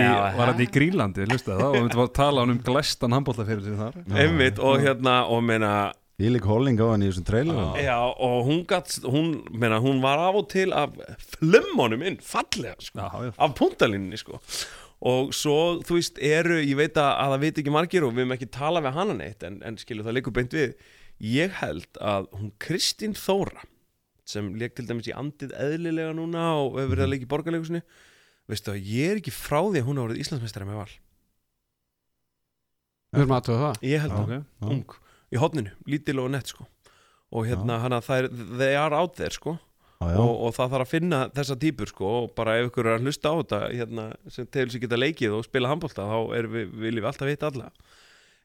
þetta 0.49 0.63
í, 0.65 0.69
Grínlandi, 0.75 1.25
hlustaði 1.29 1.61
það 1.61 1.67
og 1.69 1.75
við 1.77 1.83
myndum 1.85 2.01
að 2.03 2.15
tala 2.17 2.43
um 2.43 2.57
glæstan 2.67 3.13
handbóltafyrir 3.15 3.61
sem 3.63 3.77
þar 3.79 3.99
Já. 4.01 4.15
einmitt 4.25 4.57
og 4.59 4.81
hérna 4.83 5.19
og 5.31 5.43
meina 5.47 5.73
Ég 6.21 6.29
lík 6.29 6.45
holding 6.45 6.77
á 6.77 6.85
hann 6.91 7.01
í 7.05 7.07
þessum 7.09 7.25
trailer 7.25 7.79
Já, 7.81 7.95
og 7.97 8.43
hún 8.45 8.59
gat, 8.69 8.91
hún, 9.07 9.31
meina, 9.49 9.79
hún 9.81 10.01
var 10.03 10.19
af 10.27 10.41
og 10.43 10.49
til 10.51 10.69
af 10.75 10.93
flummonum 11.37 12.03
inn, 12.05 12.19
fallega, 12.21 12.75
sko, 12.83 12.99
Já, 12.99 13.23
já, 13.29 13.31
af 13.41 13.55
puntalinni, 13.57 14.19
sko. 14.21 14.37
Og 15.03 15.33
svo, 15.35 15.55
þú 15.83 15.97
veist, 15.97 16.19
eru, 16.23 16.59
ég 16.61 16.77
veit 16.79 16.99
að, 17.01 17.09
að 17.17 17.33
það 17.33 17.41
veit 17.47 17.63
ekki 17.63 17.73
margir 17.75 18.05
og 18.05 18.13
við 18.13 18.23
höfum 18.23 18.35
ekki 18.37 18.51
tala 18.53 18.83
við 18.85 18.95
hana 18.99 19.17
neitt, 19.17 19.43
en, 19.47 19.57
en 19.65 19.79
skilu, 19.81 20.05
það 20.05 20.19
leikur 20.19 20.35
beint 20.37 20.53
við. 20.55 20.77
Ég 21.33 21.57
held 21.63 21.99
að 21.99 22.29
hún 22.37 22.53
Kristín 22.61 23.17
Þóra, 23.17 23.65
sem 24.27 24.51
leik 24.59 24.75
til 24.77 24.85
dæmis 24.87 25.09
í 25.11 25.15
andið 25.15 25.55
eðlilega 25.59 26.13
núna 26.15 26.43
og 26.61 26.77
hefur 26.79 26.93
verið 26.93 27.05
að 27.05 27.11
leika 27.13 27.27
í 27.27 27.31
borgarleikusinu, 27.33 27.81
veistu 28.51 28.73
að 28.73 28.87
ég 28.93 29.11
er 29.13 29.21
ekki 29.21 29.33
frá 29.35 29.59
því 29.61 29.81
að 29.81 29.89
hún 29.89 29.99
hafa 29.99 30.11
verið 30.11 30.23
Íslandsmeistari 30.23 30.69
með 30.69 30.79
val. 30.81 30.93
við 33.13 33.25
erum 33.25 33.35
aðtöða 33.37 33.65
það. 33.67 33.83
Ég 33.89 34.03
held 34.03 34.15
það, 34.15 34.31
Já. 34.33 34.69
ung, 34.73 34.95
í 35.33 35.41
hotninu, 35.41 35.75
lítil 35.89 36.17
og 36.23 36.31
nett, 36.33 36.49
sko. 36.49 36.65
Og 37.33 37.47
hérna, 37.49 37.79
hana, 37.81 37.99
það 38.05 38.23
er, 38.23 38.27
they 38.57 38.77
are 38.77 38.97
out 38.97 39.15
there, 39.17 39.33
sko. 39.33 39.57
Já, 40.03 40.15
já. 40.15 40.19
og, 40.19 40.31
og 40.47 40.55
það 40.55 40.71
þarf 40.73 40.85
að 40.85 40.91
finna 40.91 41.19
þessa 41.33 41.55
típur 41.61 41.91
sko, 41.91 42.13
og 42.23 42.31
bara 42.37 42.57
ef 42.59 42.69
ykkur 42.69 42.89
er 42.89 42.97
að 42.97 43.05
hlusta 43.07 43.31
á 43.31 43.35
þetta 43.39 43.59
hérna, 43.71 44.05
sem 44.33 44.47
tegul 44.51 44.73
sér 44.73 44.83
geta 44.83 44.99
leikið 44.99 45.35
og 45.37 45.45
spila 45.47 45.69
handbólta 45.71 46.07
þá 46.09 46.17
við, 46.51 46.73
viljum 46.81 47.03
við 47.03 47.09
alltaf 47.11 47.29
vita 47.29 47.51
alla. 47.51 47.69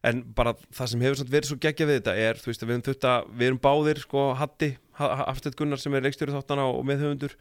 En 0.06 0.20
bara 0.36 0.52
það 0.70 0.90
sem 0.92 1.02
hefur 1.02 1.32
verið 1.32 1.50
svo 1.50 1.58
geggja 1.58 1.88
við 1.88 1.98
þetta 1.98 2.14
er, 2.28 2.38
þú 2.38 2.52
veist, 2.52 2.62
að 2.62 2.68
við 2.70 2.76
erum 2.78 2.84
að 3.10 3.32
við 3.40 3.48
erum 3.48 3.62
báðir, 3.64 4.02
sko, 4.04 4.26
Hatti 4.38 4.70
Hafstedt 4.98 5.56
Gunnar 5.58 5.80
sem 5.80 5.94
er 5.94 6.04
leikstjóri 6.06 6.34
þáttana 6.34 6.66
og 6.70 6.84
meðhöfundur 6.88 7.36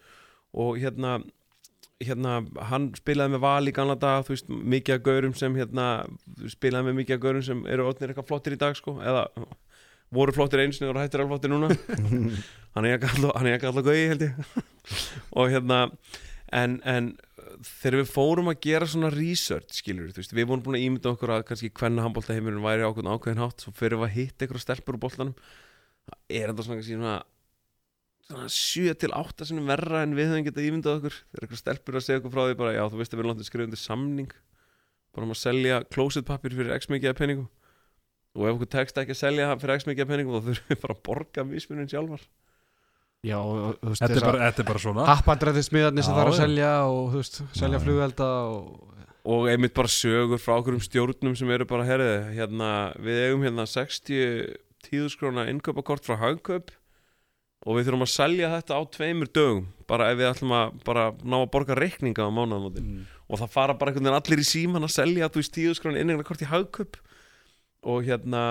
og 0.57 0.79
hérna 0.81 1.17
hérna, 2.03 2.41
hann 2.69 2.91
spilaði 2.97 3.33
með 3.33 3.41
val 3.41 3.69
í 3.69 3.73
gamla 3.73 3.95
dag, 3.97 4.25
þú 4.25 4.35
veist, 4.35 4.51
mikið 4.73 4.97
af 4.99 5.05
gaurum 5.07 5.33
sem 5.37 5.55
hérna, 5.57 5.87
spilaði 6.51 6.89
með 6.89 6.99
mikið 6.99 7.17
af 7.17 7.23
gaurum 7.23 7.45
sem 7.47 7.63
eru 7.73 7.87
orðnir 7.89 8.13
eitthvað 8.13 8.29
flottir 8.29 8.53
í 8.53 8.59
dag, 8.61 8.77
sko 8.77 8.99
eða 9.01 9.23
voru 10.13 10.35
flottir 10.35 10.61
einu 10.61 10.75
sinni 10.75 10.91
og 10.91 10.99
hættir 11.01 11.23
alveg 11.23 11.33
flottir 11.33 11.51
núna. 11.51 11.71
Hann 12.77 12.87
er 12.87 12.99
ekki 12.99 13.71
alltaf, 13.71 13.81
gauði 13.81 14.05
held 14.11 14.27
ég. 14.27 14.57
Og 15.41 15.49
hérna 15.51 15.87
en, 16.53 16.77
en 16.87 17.09
þegar 17.65 18.01
við 18.01 18.11
fórum 18.11 18.51
að 18.51 18.59
gera 18.63 18.87
svona 18.89 19.09
research 19.13 19.79
skilur 19.81 20.11
veist, 20.15 20.35
við 20.35 20.47
vorum 20.49 20.63
búin 20.65 20.77
að 20.77 20.85
ímynda 20.85 21.11
okkur 21.13 21.33
að 21.35 21.47
kannski 21.49 21.71
hvenna 21.75 22.05
handbólta 22.05 22.35
heimurinn 22.37 22.63
væri 22.63 22.85
ákveðin 22.85 23.11
ákveðin 23.11 23.41
hátt 23.41 23.63
svo 23.63 23.73
fyrir 23.75 23.99
við 23.99 24.07
að 24.07 24.15
hitta 24.17 24.45
eitthvað 24.45 24.63
stelpur 24.63 24.97
úr 24.97 25.01
boltanum 25.03 25.33
það 26.07 26.37
er 26.39 26.53
svona 26.61 26.85
svona 26.85 27.15
7 28.27 28.95
til 28.99 29.13
8 29.15 29.47
sinni 29.47 29.63
verra 29.67 30.01
en 30.03 30.15
við 30.17 30.31
höfum 30.31 30.47
getað 30.47 30.65
ímyndað 30.67 30.97
okkur. 30.99 31.19
Þegar 31.31 31.45
eitthvað 31.45 31.61
stelpur 31.61 31.97
að 31.97 32.05
segja 32.07 32.21
okkur 32.21 32.33
frá 32.33 32.41
því 32.43 32.57
bara 32.59 32.73
já 32.75 32.81
þú 32.83 32.99
veist 32.99 33.13
að 33.13 33.17
við 33.17 33.23
erum 33.23 33.31
látið 33.33 33.47
skrifa 33.47 33.67
undir 33.67 33.81
samning 33.81 34.33
bara 35.15 35.27
um 35.27 35.31
að 35.33 35.39
selja 35.39 35.77
closet 35.93 36.27
pappir 36.27 36.55
fyrir 36.57 36.75
x 36.75 36.89
mikið 36.91 37.13
af 37.13 37.21
penningum 37.21 37.47
og 38.37 38.43
ef 38.49 38.57
okkur 38.57 38.69
tekst 38.75 38.99
ekki 39.01 39.15
að 39.15 39.21
selja 39.21 39.53
fyrir 39.61 39.79
x 39.79 39.87
mikið 39.87 40.03
af 40.03 40.11
penningum 40.11 40.35
þá 40.35 40.49
þurfum 40.49 40.73
við 40.73 40.81
bara 40.83 40.97
að 40.97 41.01
borga 41.07 41.47
mismunin 41.47 41.89
sjálfar. 41.93 42.27
Já, 43.25 43.39
þú 43.41 43.93
veist 43.93 44.03
Þetta 44.03 44.11
er 44.11 44.19
þess 44.19 44.27
bara, 44.27 44.43
þetta 44.43 44.61
er 44.61 44.67
bara 44.67 44.81
svona. 44.83 45.05
Að 45.07 45.09
happandrætti 45.15 45.63
smiðarnir 45.65 46.05
sem 46.05 46.19
þarf 46.19 46.33
að 46.33 46.41
selja 46.43 46.73
og 46.85 46.99
þú 47.13 47.21
veist, 47.23 47.39
selja 47.57 47.79
Já. 47.79 47.83
flugelda 47.87 48.29
og 48.51 48.93
og 49.27 49.49
einmitt 49.51 49.73
bara 49.75 49.91
sögur 49.91 50.39
frá 50.39 50.53
okkur 50.55 50.77
um 50.77 50.83
stjórnum 50.83 51.33
sem 51.35 51.49
eru 51.51 51.65
bara, 51.67 51.83
herrið, 51.83 52.29
hérna 52.37 52.69
við 53.03 53.17
eigum 53.25 53.41
hérna 53.43 53.65
60 53.67 54.53
tíðuskrona 54.87 55.49
innkaupakort 55.51 56.05
frá 56.07 56.15
hagkaup 56.21 56.71
og 57.67 57.75
við 57.75 57.89
þurfum 57.89 58.05
að 58.05 58.11
selja 58.13 58.49
þetta 58.55 58.77
á 58.79 58.81
tveimur 58.95 59.29
dögum, 59.35 59.65
bara 59.91 60.07
ef 60.13 60.17
við 60.21 60.29
ætlum 60.31 60.53
að 60.55 60.77
bara 60.87 61.03
ná 61.27 61.35
að 61.41 61.49
borga 61.51 61.75
reikninga 61.75 62.23
á 62.23 62.31
mánuðamótin 62.31 62.85
Mm. 62.87 63.01
og 63.27 63.41
það 63.41 63.51
fara 63.51 63.73
bara 63.75 63.91
einhvern 63.91 64.07
veginn 64.07 64.19
allir 64.21 64.39
í 64.39 64.47
síman 64.47 64.87
að 64.87 64.93
selja 64.95 65.27
þú 65.27 65.41
veist 65.41 65.55
tíðuskrona 65.57 65.99
inneignarkort 65.99 66.41
í 66.45 66.47
hagkaup 66.47 66.95
og 67.87 68.03
hérna 68.07 68.43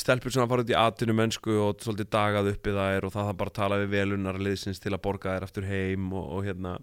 stelpur 0.00 0.32
sem 0.32 0.42
að 0.42 0.48
fara 0.54 0.64
út 0.64 0.72
í 0.72 0.76
atvinnu 0.76 1.14
mennsku 1.16 1.52
og 1.66 1.84
svolítið 1.84 2.08
dagað 2.12 2.48
uppi 2.54 2.72
þær 2.76 3.06
og 3.08 3.12
það 3.14 3.28
það 3.30 3.36
bara 3.42 3.54
tala 3.60 3.78
við 3.82 3.92
velunar 3.94 4.40
liðsins 4.40 4.80
til 4.82 4.92
að 4.96 5.02
borga 5.04 5.36
þær 5.36 5.46
aftur 5.46 5.68
heim 5.68 6.08
og, 6.12 6.24
og 6.38 6.44
hérna 6.48 6.74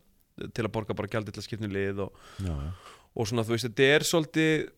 til 0.53 0.66
að 0.68 0.72
borga 0.78 0.93
bara 0.97 1.10
gjaldið 1.12 1.34
til 1.36 1.41
að 1.41 1.47
skipna 1.49 1.68
um 1.70 1.76
lið 1.76 2.01
og 2.05 2.24
Já, 2.45 2.53
já. 2.53 2.72
og 3.18 3.28
svona 3.32 3.45
þú 3.47 3.55
veist, 3.55 3.68
þetta 3.68 3.89
er 3.97 4.05
svolítið 4.05 4.70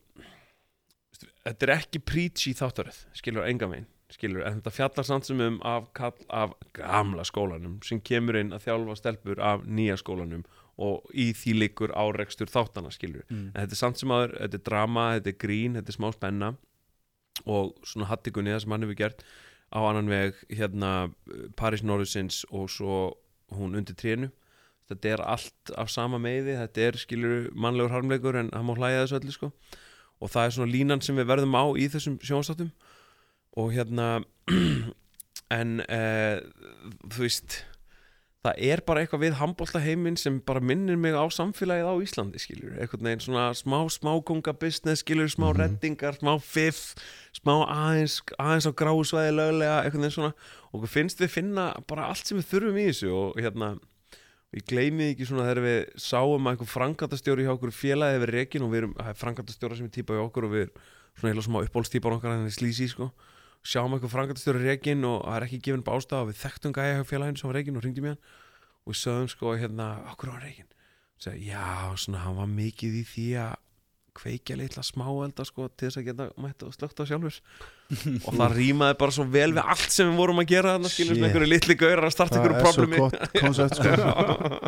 þetta 1.44 1.66
er 1.68 1.74
ekki 1.76 2.00
preachy 2.08 2.54
þáttaröð 2.56 3.00
skilur 3.20 3.48
enga 3.50 3.68
megin 3.72 3.88
skilur, 4.10 4.42
en 4.48 4.60
þetta 4.60 4.74
fjallar 4.74 5.06
samt 5.06 5.26
sem 5.28 5.42
um 5.46 5.60
af, 5.62 5.90
af 6.30 6.54
gamla 6.74 7.24
skólanum 7.28 7.78
sem 7.86 8.00
kemur 8.02 8.36
inn 8.40 8.54
að 8.56 8.66
þjálfa 8.68 8.96
stelpur 8.98 9.40
af 9.40 9.66
nýja 9.68 9.98
skólanum 10.02 10.44
og 10.80 11.10
í 11.14 11.34
því 11.36 11.54
liggur 11.60 11.92
árekstur 11.92 12.48
þáttana, 12.48 12.90
skilur 12.96 13.26
Mm. 13.30 13.52
en 13.54 13.62
þetta 13.68 13.76
er 13.76 13.82
samt 13.84 13.98
sem 14.00 14.10
aður, 14.16 14.34
þetta 14.40 14.58
er 14.58 14.66
drama, 14.70 15.06
þetta 15.20 15.28
er 15.34 15.40
grín 15.44 15.76
þetta 15.78 15.90
er 15.94 15.98
smá 15.98 16.10
spenna 16.16 16.56
og 17.46 17.76
svona 17.86 18.08
hattikunni 18.10 18.52
það 18.52 18.62
sem 18.64 18.72
hann 18.72 18.82
hefur 18.88 19.00
gert 19.00 19.24
á 19.70 19.80
annan 19.86 20.10
veg 20.10 20.36
hérna 20.50 21.14
Paris 21.56 21.84
Norðusins 21.86 22.42
og 22.50 22.70
svo 22.74 23.14
hún 23.54 23.76
undir 23.78 23.96
trénu. 23.96 24.32
Þetta 24.90 25.10
er 25.14 25.22
allt 25.22 25.72
af 25.78 25.92
sama 25.94 26.18
meiði 26.18 26.56
þetta 26.58 26.82
er 26.88 26.98
skilur 26.98 27.50
mannlegur 27.54 27.94
harmleikur 27.94 28.36
en 28.40 28.50
hann 28.54 28.66
má 28.66 28.74
hlæja 28.78 29.04
þessu 29.06 29.20
öllu 29.20 29.36
sko. 29.36 29.52
Og 30.20 30.32
það 30.34 30.46
er 30.46 30.56
svona 30.56 30.74
línan 30.74 31.02
sem 31.06 31.16
við 31.16 31.30
verðum 31.30 31.54
á 31.54 31.64
í 31.78 31.86
þessum 31.94 32.18
sjónstáttum 32.26 32.72
og 33.60 33.74
hérna 33.76 34.10
en 35.60 35.80
uh, 35.84 36.40
þú 37.10 37.26
veist 37.26 37.60
það 38.40 38.60
er 38.72 38.82
bara 38.88 39.02
eitthvað 39.04 39.24
við 39.26 39.34
handbólta 39.36 39.82
heiminn 39.84 40.16
sem 40.18 40.38
bara 40.48 40.62
minnir 40.64 40.96
mig 40.96 41.12
á 41.12 41.28
samfélagið 41.34 41.90
á 41.92 41.96
Íslandi 42.06 42.40
skilur, 42.40 42.78
eitthvað 42.80 43.02
neginn 43.04 43.24
svona 43.26 43.50
smá 43.58 43.82
smákonga 43.92 44.54
business 44.62 45.04
skilur, 45.04 45.28
smá 45.28 45.50
Mhm. 45.52 45.58
reddingar 45.60 46.16
smá 46.22 46.38
fiff, 46.40 46.94
smá 47.36 47.66
aðeins 47.68 48.22
aðeins 48.40 48.70
á 48.70 48.72
gráusvæði 48.80 49.34
löglega, 49.36 49.82
eitthvað 49.84 50.04
neginn 50.06 50.16
svona. 50.16 50.34
Og 50.72 50.88
finnst 50.88 51.20
við 51.20 51.34
finna 51.34 51.66
bara 51.90 52.08
allt 52.08 52.26
sem 52.30 52.40
við 52.40 52.48
þurfum 52.54 52.80
í 52.80 52.86
þessu 52.88 53.10
og 53.12 53.42
hérna 53.44 53.74
við 54.56 54.64
gleymið 54.72 55.12
ekki 55.14 55.28
svona 55.28 55.48
þegar 55.50 55.62
við 55.66 55.80
sáum 56.00 56.48
að 56.48 56.54
einhver 56.56 56.72
frangatastjóri 56.72 57.44
hjá 57.46 57.52
okkur 57.58 57.74
félagið 57.76 58.24
við 58.24 58.32
rekin 58.38 58.64
og 58.66 58.72
við 58.72 58.80
erum, 58.84 58.94
það 58.98 59.12
er 59.12 59.20
frangatastjóra 59.20 59.78
sem 59.78 59.90
er 59.90 59.94
típa 60.00 60.16
hjá 60.16 60.24
okkur 60.24 60.48
og 60.48 60.56
við 60.56 60.64
erum 60.64 60.80
svona 61.20 61.34
heila 61.34 61.44
smá 61.46 61.60
uppbólstípar 61.68 62.16
okkar 62.16 62.38
en 62.38 62.48
við 62.48 62.56
slísi 62.56 62.88
sko 62.90 63.12
sjáum 63.66 63.96
eitthvað 63.96 64.14
frangatastjóri 64.14 64.64
rekin 64.64 65.06
og 65.08 65.24
það 65.26 65.38
er 65.38 65.46
ekki 65.48 65.62
gefin 65.68 65.86
bástað 65.86 66.24
og 66.24 66.30
við 66.32 66.42
þekktum 66.44 66.76
gæja 66.76 67.00
hjá 67.00 67.08
félaginu 67.10 67.42
sem 67.42 67.50
var 67.50 67.58
rekin 67.60 67.80
og 67.80 67.86
ringdi 67.86 68.04
mér 68.06 68.20
og 68.20 68.94
við 68.94 69.00
sögum 69.02 69.32
sko 69.32 69.56
hérna, 69.60 69.90
okkur 70.14 70.34
var 70.36 70.46
rekin 70.48 70.70
Segja, 71.20 71.60
já, 71.60 71.98
svona 72.00 72.22
hann 72.24 72.38
var 72.38 72.48
mikið 72.48 73.02
í 73.02 73.04
því 73.04 73.26
að 73.44 73.58
kveikja 74.20 74.56
litla 74.60 74.84
smáelda 74.88 75.44
sko 75.48 75.68
til 75.68 75.90
þess 75.90 76.00
að 76.00 76.08
geta 76.08 76.30
mætt 76.40 76.64
og 76.64 76.76
slögt 76.76 77.02
á 77.04 77.04
sjálfur 77.10 77.42
og 77.90 78.36
það 78.38 78.52
rýmaði 78.54 78.96
bara 79.00 79.14
svo 79.16 79.24
vel 79.34 79.48
við 79.56 79.62
allt 79.74 79.94
sem 79.94 80.10
við 80.12 80.20
vorum 80.20 80.42
að 80.44 80.48
gera 80.52 80.74
þarna 80.76 80.90
skilur 80.94 81.16
Shit. 81.16 81.22
með 81.24 81.28
einhverju 81.30 81.50
litli 81.50 81.76
gaurar 81.80 82.06
að 82.06 82.14
starta 82.14 82.36
Það 82.36 82.44
einhverju 82.44 82.60
er 82.60 82.66
svo 82.70 82.84
problemi. 82.84 83.00
gott 83.02 83.40
koncept 83.40 83.80
sko. 83.80 83.94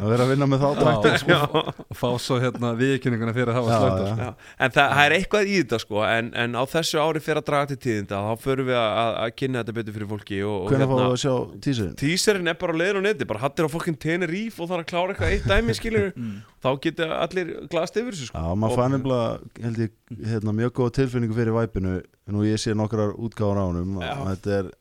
Að 0.02 0.08
vera 0.12 0.26
að 0.26 0.32
vinna 0.34 0.48
með 0.50 0.64
þá 0.64 0.70
taktik 0.82 1.20
sko. 1.22 1.38
Og 1.86 2.00
fá 2.02 2.08
svo 2.26 2.40
hérna 2.42 2.72
viðkynninguna 2.80 3.36
fyrir 3.36 3.52
að 3.54 3.60
hafa 3.60 3.78
slögt. 3.78 4.22
Já, 4.22 4.32
en 4.66 4.74
það, 4.78 4.96
það 4.96 5.04
er 5.06 5.16
eitthvað 5.20 5.52
í 5.52 5.58
þetta 5.62 5.80
sko 5.86 6.02
en, 6.08 6.32
en 6.46 6.58
á 6.58 6.64
þessu 6.74 7.02
ári 7.06 7.22
fyrir 7.22 7.42
að 7.44 7.48
draga 7.52 7.70
til 7.72 7.80
tíðinda 7.86 8.22
þá 8.26 8.46
förum 8.48 8.70
við 8.72 8.80
að, 8.82 9.14
að 9.22 9.36
kynna 9.42 9.62
þetta 9.62 9.78
betur 9.78 9.98
fyrir 10.00 10.12
fólki 10.16 10.42
og, 10.42 10.58
og 10.66 10.72
Hvernig 10.74 10.92
fáum 10.92 11.02
við 11.04 11.12
að 11.12 11.20
sjá 11.22 11.36
tísirinn? 11.68 11.96
Tíserinn 12.02 12.52
er 12.52 12.58
bara 12.62 12.74
á 12.74 12.80
leiðin 12.82 13.02
á 13.02 13.04
neti, 13.06 13.30
bara 13.30 13.44
hattir 13.46 13.70
á 13.70 13.74
fokkin 13.74 14.00
Tenerife 14.02 14.64
og 14.66 14.72
þarf 14.72 14.82
að 14.86 14.90
klára 14.96 15.14
eitthvað 15.14 15.36
eitt 15.38 15.50
dæmi 15.52 15.78
skilur 15.78 16.10
þá 16.64 16.70
geta 16.84 17.08
allir 17.24 17.54
glast 17.72 17.96
yfir 17.98 18.14
þessu 18.18 18.30
sko. 18.30 18.38
Já, 18.42 18.58
maður 18.62 18.78
fann 18.82 18.94
nefnilega, 18.96 19.30
held 19.66 19.80
ég, 19.82 19.94
hérna, 20.30 20.54
mjög 20.58 20.74
góð 20.78 20.92
tilfinningu 21.00 21.38
fyrir 21.38 21.56
væpinu 21.58 21.96
Nú 22.32 22.46
ég 22.48 22.62
sé 22.62 22.76
nokkrar 22.78 23.14
útgáðar 23.18 23.62
á 23.62 23.66
og 23.68 24.02
Þetta 24.32 24.58
er, 24.58 24.72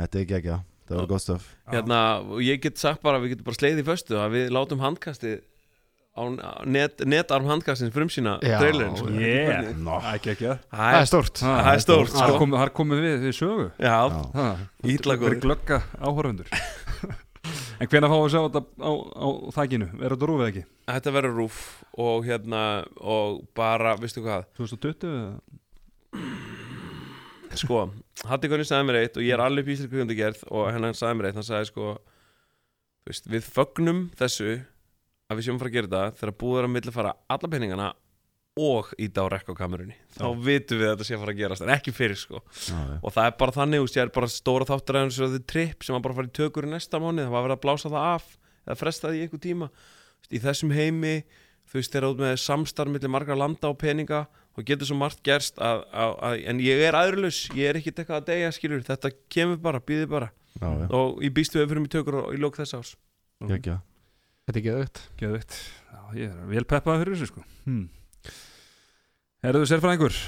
þetta 0.00 0.22
er 0.22 0.28
geggja 0.34 0.58
Það 0.88 0.98
var 0.98 1.08
gott 1.12 1.24
stöf 1.24 1.48
hérna, 1.72 1.98
og 2.26 2.42
ég 2.44 2.60
get 2.60 2.80
sagt 2.80 3.02
bara, 3.04 3.20
við 3.22 3.36
getum 3.36 3.46
bara 3.48 3.58
sleið 3.60 3.80
í 3.80 3.86
föstu 3.86 4.18
að 4.18 4.34
við 4.36 4.52
látum 4.52 4.82
handkasti 4.82 5.38
á 6.12 6.22
á 6.28 6.60
net, 6.68 7.00
netarm 7.08 7.46
handkastins 7.48 7.94
frumsýna 7.94 8.34
Já, 8.44 8.58
trailerin 8.60 8.98
sko. 8.98 9.08
Yeah, 9.16 9.70
ekki 10.12 10.34
ekki 10.34 10.50
að 10.50 10.66
Það 10.68 10.98
er 10.98 11.08
stórt. 11.08 11.40
Það 11.40 11.70
er 11.72 11.84
stórt 11.86 12.12
Það 12.12 12.28
sko. 12.28 12.40
kom, 12.42 12.56
þar 12.60 12.72
komum 12.76 13.00
við 13.00 13.14
við 13.22 13.36
sögu. 13.38 13.68
Verið 15.22 15.40
glögga 15.46 15.80
áhörfundur 16.02 16.52
En 17.82 17.88
hvenær 17.90 18.12
fáum 18.12 18.20
við 18.22 18.28
að 18.28 18.34
sjá 18.34 18.42
þetta 18.44 18.60
á, 18.86 18.90
á 18.92 19.28
þækinu? 19.56 19.88
Er 19.98 20.12
þetta 20.14 20.28
rúfið 20.30 20.50
ekki? 20.50 20.64
þetta 20.92 21.14
verður 21.16 21.38
rúf 21.40 21.56
og 22.02 22.28
hérna 22.28 22.60
og 23.00 23.40
bara, 23.56 23.96
veistu 23.98 24.22
hvað? 24.22 24.44
2020? 24.60 25.40
Sko, 27.60 27.84
Hatti 28.28 28.50
Gunni 28.50 28.66
sagði 28.68 28.88
mér 28.88 29.00
eitt 29.02 29.18
og 29.18 29.24
ég 29.26 29.34
er 29.36 29.42
alveg 29.44 29.66
písir 29.68 29.90
kvikundagerð 29.90 30.44
og 30.50 30.68
hennan 30.72 30.96
sagði 30.96 31.18
mér 31.18 31.30
eitt, 31.30 31.38
hann 31.40 31.46
sagði 31.48 31.70
sko 31.70 31.88
veist, 33.08 33.26
við 33.30 33.48
fögnum 33.48 34.04
þessu 34.18 34.52
að 35.30 35.38
við 35.38 35.46
séum 35.46 35.58
að 35.58 35.64
fara 35.64 35.72
að 35.72 35.76
gera 35.76 35.90
þetta 35.90 36.20
þegar 36.20 36.38
búið 36.42 36.60
er 36.60 36.68
að 36.68 36.74
milli 36.76 36.94
fara 36.94 37.14
alla 37.34 37.52
peningana 37.52 37.90
og 38.62 38.90
íta 39.00 39.24
á 39.24 39.32
rekka 39.32 39.54
á 39.56 39.60
kamerunni. 39.62 39.94
Þá 40.12 40.26
vitum 40.44 40.80
við 40.82 40.88
að 40.90 40.90
þetta 40.92 41.06
sé 41.08 41.14
að 41.16 41.22
fara 41.22 41.32
að 41.32 41.38
gerast 41.40 41.64
en 41.64 41.70
ekki 41.72 41.94
fyrir 41.96 42.18
sko. 42.20 42.42
Já, 42.52 42.76
já. 42.76 42.96
og 43.00 43.14
það 43.14 43.28
er 43.30 43.36
bara 43.40 43.54
þannig, 43.56 43.80
þú 43.80 43.86
veist, 43.86 43.96
ég 43.96 44.04
er 44.04 44.12
bara 44.12 44.28
stóra 44.28 44.66
þáttur 44.68 44.98
að 44.98 45.06
þessu 45.08 45.40
trip 45.48 45.86
sem 45.86 45.96
að 45.96 46.04
bara 46.04 46.18
fara 46.18 46.28
í 46.28 46.34
tökur 46.36 46.68
í 46.68 46.72
næsta 46.72 47.00
mánu 47.00 47.24
það 47.24 47.32
var 47.32 47.46
verið 47.46 47.56
að 47.56 47.62
blása 47.64 47.92
það 47.94 48.10
af 48.10 48.26
eða 48.66 48.76
fresta 48.82 49.08
því 49.08 49.22
í 49.22 49.24
einhver 49.24 49.42
tíma. 49.46 49.70
Í 50.28 50.42
þessum 50.44 50.74
heimi 50.76 51.14
þú 51.72 51.80
veist, 51.80 51.94
þegar 51.94 52.08
út 52.10 52.22
með 52.26 52.36
samstarf 52.44 52.92
millir 52.92 53.12
margra 53.12 53.38
landa 53.40 53.72
og 53.72 53.80
peninga 53.80 54.26
og 54.52 54.66
getur 54.68 54.88
svo 54.88 54.98
margt 55.00 55.22
gerst 55.24 55.60
að, 55.62 55.84
að, 55.92 56.14
að, 56.28 56.36
en 56.52 56.60
ég 56.62 56.82
er 56.88 56.98
aðurlaus 56.98 57.44
ég 57.56 57.70
er 57.70 57.78
ekkert 57.80 58.02
eitthvað 58.02 58.20
að 58.20 58.28
deyja, 58.28 58.52
skilur 58.56 58.84
þetta 58.86 59.12
kemur 59.32 59.60
bara, 59.62 59.80
býði 59.80 60.08
bara. 60.10 60.28
Já, 60.60 60.68
já, 60.68 60.86
og 60.92 61.22
ég 61.24 61.32
býst 61.34 61.56
við 61.56 61.64
að 61.64 61.70
fyrir 61.72 61.84
mig 61.84 61.92
tökur 61.94 62.18
í 62.34 62.40
lók 62.40 62.58
þess 62.60 62.76
árs. 62.76 62.94
Geggja 63.48 63.80
Þetta 64.46 64.58
er 64.58 64.64
geðugt 64.66 65.00
Geðvikt 65.18 65.54
Já, 65.88 66.00
ég 66.18 66.32
er 66.32 66.48
vel 66.50 66.64
peppaði 66.68 67.02
fyrir 67.02 67.16
þessu 67.16 67.30
sko. 67.30 67.44
Hmm. 67.66 67.86
Herðu 69.42 69.68
sérfræðingur. 69.70 70.18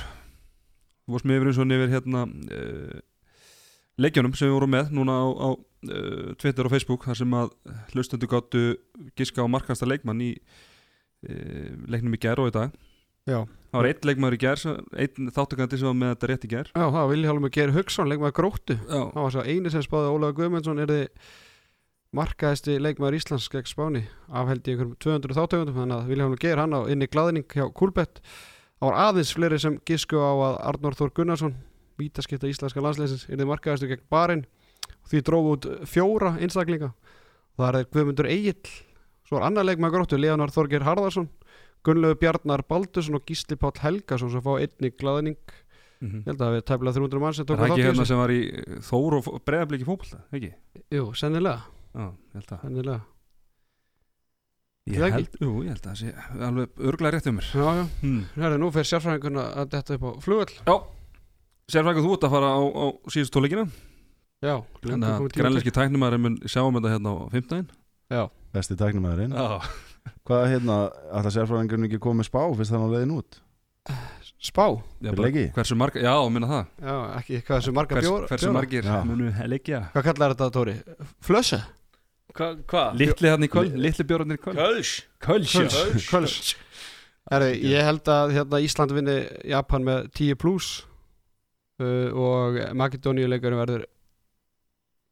Þú 1.04 1.14
varst 1.14 1.28
með 1.28 1.38
yfir 1.38 1.50
eins 1.50 1.60
og 1.60 1.74
yfir 1.76 1.92
hérna 1.92 2.22
uh, 2.26 3.02
leikjunum 4.00 4.34
sem 4.34 4.48
við 4.48 4.56
vorum 4.56 4.72
með 4.74 4.90
núna 4.96 5.18
á, 5.20 5.26
á 5.28 5.48
uh, 5.54 6.32
Twitter 6.40 6.66
og 6.66 6.74
Facebook 6.74 7.06
þar 7.06 7.20
sem 7.20 7.36
að 7.38 7.52
hlustundu 7.92 8.30
gáttu 8.30 8.64
giska 9.18 9.44
á 9.44 9.48
markasta 9.50 9.88
leikmann 9.88 10.24
í 10.24 10.32
uh, 10.34 11.70
leiknum 11.86 12.16
í 12.16 12.22
gær 12.24 12.42
og 12.42 12.50
í 12.50 12.56
dag 12.56 12.74
Já, 13.24 13.38
Það 13.74 13.80
var 13.80 13.86
einn 13.88 14.04
leikmaður 14.06 14.34
í 14.36 14.56
sem- 14.60 14.84
einn 15.02 15.30
þáttakandi 15.34 15.78
sem 15.80 15.86
var 15.88 15.94
með 15.98 16.10
þetta 16.14 16.28
rétt 16.30 16.44
í 16.44 16.48
gær. 16.52 16.68
Já 16.76 16.84
það 16.84 16.92
var 16.92 17.08
Viljálfur 17.10 17.50
Geir 17.50 17.70
Hugson, 17.72 18.08
leikmaður 18.08 18.34
gróttu. 18.36 18.76
Já, 18.86 19.00
Það 19.12 19.22
var 19.24 19.30
svo 19.34 19.42
eini 19.48 19.70
sem 19.72 19.82
spáði 19.82 20.06
að 20.06 20.14
Ólaður 20.14 20.36
Guðmundsson 20.38 20.78
er 20.78 20.86
þið 20.86 21.08
markaðasti 22.14 22.76
leikmaður 22.78 23.16
Íslands 23.18 23.48
gegn 23.50 23.66
Spáni 23.66 24.02
afheld 24.30 24.62
í 24.68 24.74
einhverjum 24.74 24.94
200 25.02 25.34
þáttöfundum 25.34 25.74
þannig 25.80 25.96
að 25.96 26.06
Viljálfur 26.12 26.38
Geir 26.44 26.60
hann 26.62 26.76
á 26.76 26.80
inni 26.92 27.08
glaðning 27.10 27.48
hjá 27.50 27.66
Kúlbett. 27.74 28.20
Það 28.78 28.90
var 28.90 29.00
aðeins 29.08 29.32
fleiri 29.34 29.58
sem 29.58 29.80
gisku 29.88 30.20
á 30.22 30.30
að 30.30 30.60
Arnór 30.70 30.94
Þór 30.94 31.14
Gunnarsson 31.16 31.54
vítaskipta 31.98 32.46
íslenska 32.50 32.82
landsleisins 32.84 33.26
er 33.30 33.38
þið 33.40 33.48
markaðastu 33.50 33.88
gegn 33.90 34.04
Barinn 34.10 34.44
og 35.02 35.08
því 35.10 35.22
drófu 35.26 35.52
út 35.56 35.68
fjóra 35.88 36.36
einstaklinga. 36.38 36.92
Það 37.58 37.78
er 37.80 37.84
Guðmundur 37.90 38.28
Egil 38.30 38.60
svo 39.24 39.38
er 39.40 39.46
annar 39.48 39.64
leikmaður 39.64 39.96
gróttu 40.04 40.18
Leonar 40.20 40.52
Þorgeir 40.54 40.84
Harðarsson 40.86 41.28
Gunnlegu 41.84 42.16
Bjarnar 42.22 42.62
Baldursson 42.68 43.18
og 43.18 43.24
Gísli 43.28 43.56
Páll 43.60 43.80
Helgason 43.82 44.32
sem 44.32 44.42
fá 44.44 44.52
einni 44.58 44.90
glaðning. 44.96 45.38
Mm 46.04 46.20
ég 46.20 46.26
held 46.28 46.42
að 46.44 46.54
við 46.56 46.62
tæfla 46.68 46.92
300 46.92 47.20
mann 47.22 47.32
sem 47.36 47.46
Það 47.46 47.48
tók 47.48 47.56
er 47.56 47.62
þátt 47.64 47.72
ekki 47.74 47.80
í 47.80 47.84
hérna 47.86 48.02
þessu. 48.02 48.10
sem 48.10 48.18
var 48.20 48.32
í 48.34 48.40
Þór 48.84 49.14
og 49.16 49.28
breyðabliki 49.46 49.86
fótbolta, 49.88 50.18
ekki? 50.36 50.50
Jú, 50.92 51.04
sennilega, 51.16 51.62
Já, 51.94 52.04
ég 52.10 52.34
held 52.40 52.50
að 52.56 52.64
sennilega. 52.66 53.00
Ég 54.84 54.98
Það 55.00 55.06
ekki? 55.06 55.16
held, 55.16 55.36
jú, 55.40 55.52
ég 55.64 55.70
held 55.72 55.86
að 55.86 55.88
það 55.88 56.00
sé 56.02 56.42
alveg 56.44 56.82
örglega 56.90 57.14
rétt 57.14 57.28
um 57.30 57.38
mér. 57.38 57.46
Já, 57.54 57.68
já, 57.78 57.84
hmm. 58.02 58.18
hérna 58.36 58.58
nú 58.60 58.68
fer 58.74 58.88
sérfræðingurna 58.90 59.44
að 59.62 59.70
detta 59.72 59.96
upp 59.96 60.04
á 60.04 60.10
flugöll 60.26 60.52
Já, 60.58 60.74
sérfræðingur 61.72 62.04
þú 62.04 62.12
ert 62.18 62.26
að 62.28 62.34
fara 62.34 62.50
á, 62.52 62.60
á 62.60 62.84
síðust 63.14 63.32
tóleikina 63.38 63.64
Já, 64.44 64.54
Þannig 64.84 65.08
að 65.08 65.28
grænleiski 65.38 65.72
tæknumæður 65.72 66.20
mun 66.20 66.36
sjáum 66.44 66.76
þetta 66.76 66.92
hérna 66.98 67.14
á 67.16 67.24
15 67.32 67.64
Já, 68.12 68.22
Besti 68.52 68.76
tæknumæðurinn 68.76 69.32
Já, 69.32 69.46
Hvað 70.24 70.44
hérna, 70.52 70.76
að 71.12 71.26
það 71.26 71.34
sérfræðingurinn 71.38 71.88
ekki 71.88 72.02
komið 72.04 72.28
spá 72.30 72.40
fyrst 72.56 72.72
þannig 72.74 72.86
að 72.88 72.94
leiðin 72.96 73.16
út? 73.18 73.40
Spá? 74.44 74.64
Já 75.00 75.12
bara, 75.16 75.30
hversu 75.56 75.76
marga, 75.80 76.00
já, 76.04 76.12
minna 76.32 76.48
það. 76.50 76.66
Já, 76.84 76.96
ekki 77.20 77.38
hvað 77.46 77.58
þessu 77.60 77.72
marga 77.76 77.96
Hvers, 77.96 78.06
bjóra 78.08 78.28
Hversu 78.28 78.52
margir 78.52 78.88
munu 79.08 79.32
leikja? 79.48 79.80
Hvað 79.94 80.06
kallar 80.10 80.34
þetta, 80.34 80.48
Tóri? 80.52 80.74
Flössa? 81.24 81.60
Hva, 82.34 82.50
Hva? 82.68 82.84
Litli 82.98 83.30
hann 83.30 83.46
í 83.46 83.48
köl, 83.52 83.66
litli 83.78 84.04
bjórnir 84.08 84.40
í 84.40 84.42
köl 84.42 84.56
Kölsch. 84.58 84.94
Köls, 85.24 85.54
Köls 85.54 86.08
Köls 86.10 86.54
Herri, 87.30 87.52
ég 87.70 87.86
held 87.86 88.08
að 88.12 88.34
hérna, 88.36 88.60
Ísland 88.64 88.92
vinni 88.92 89.16
Japan 89.48 89.86
með 89.86 90.10
10 90.18 90.40
plus 90.40 90.72
uh, 91.80 92.10
og 92.12 92.58
Makedóníu 92.76 93.30
leikurinn 93.30 93.62
verður 93.62 93.86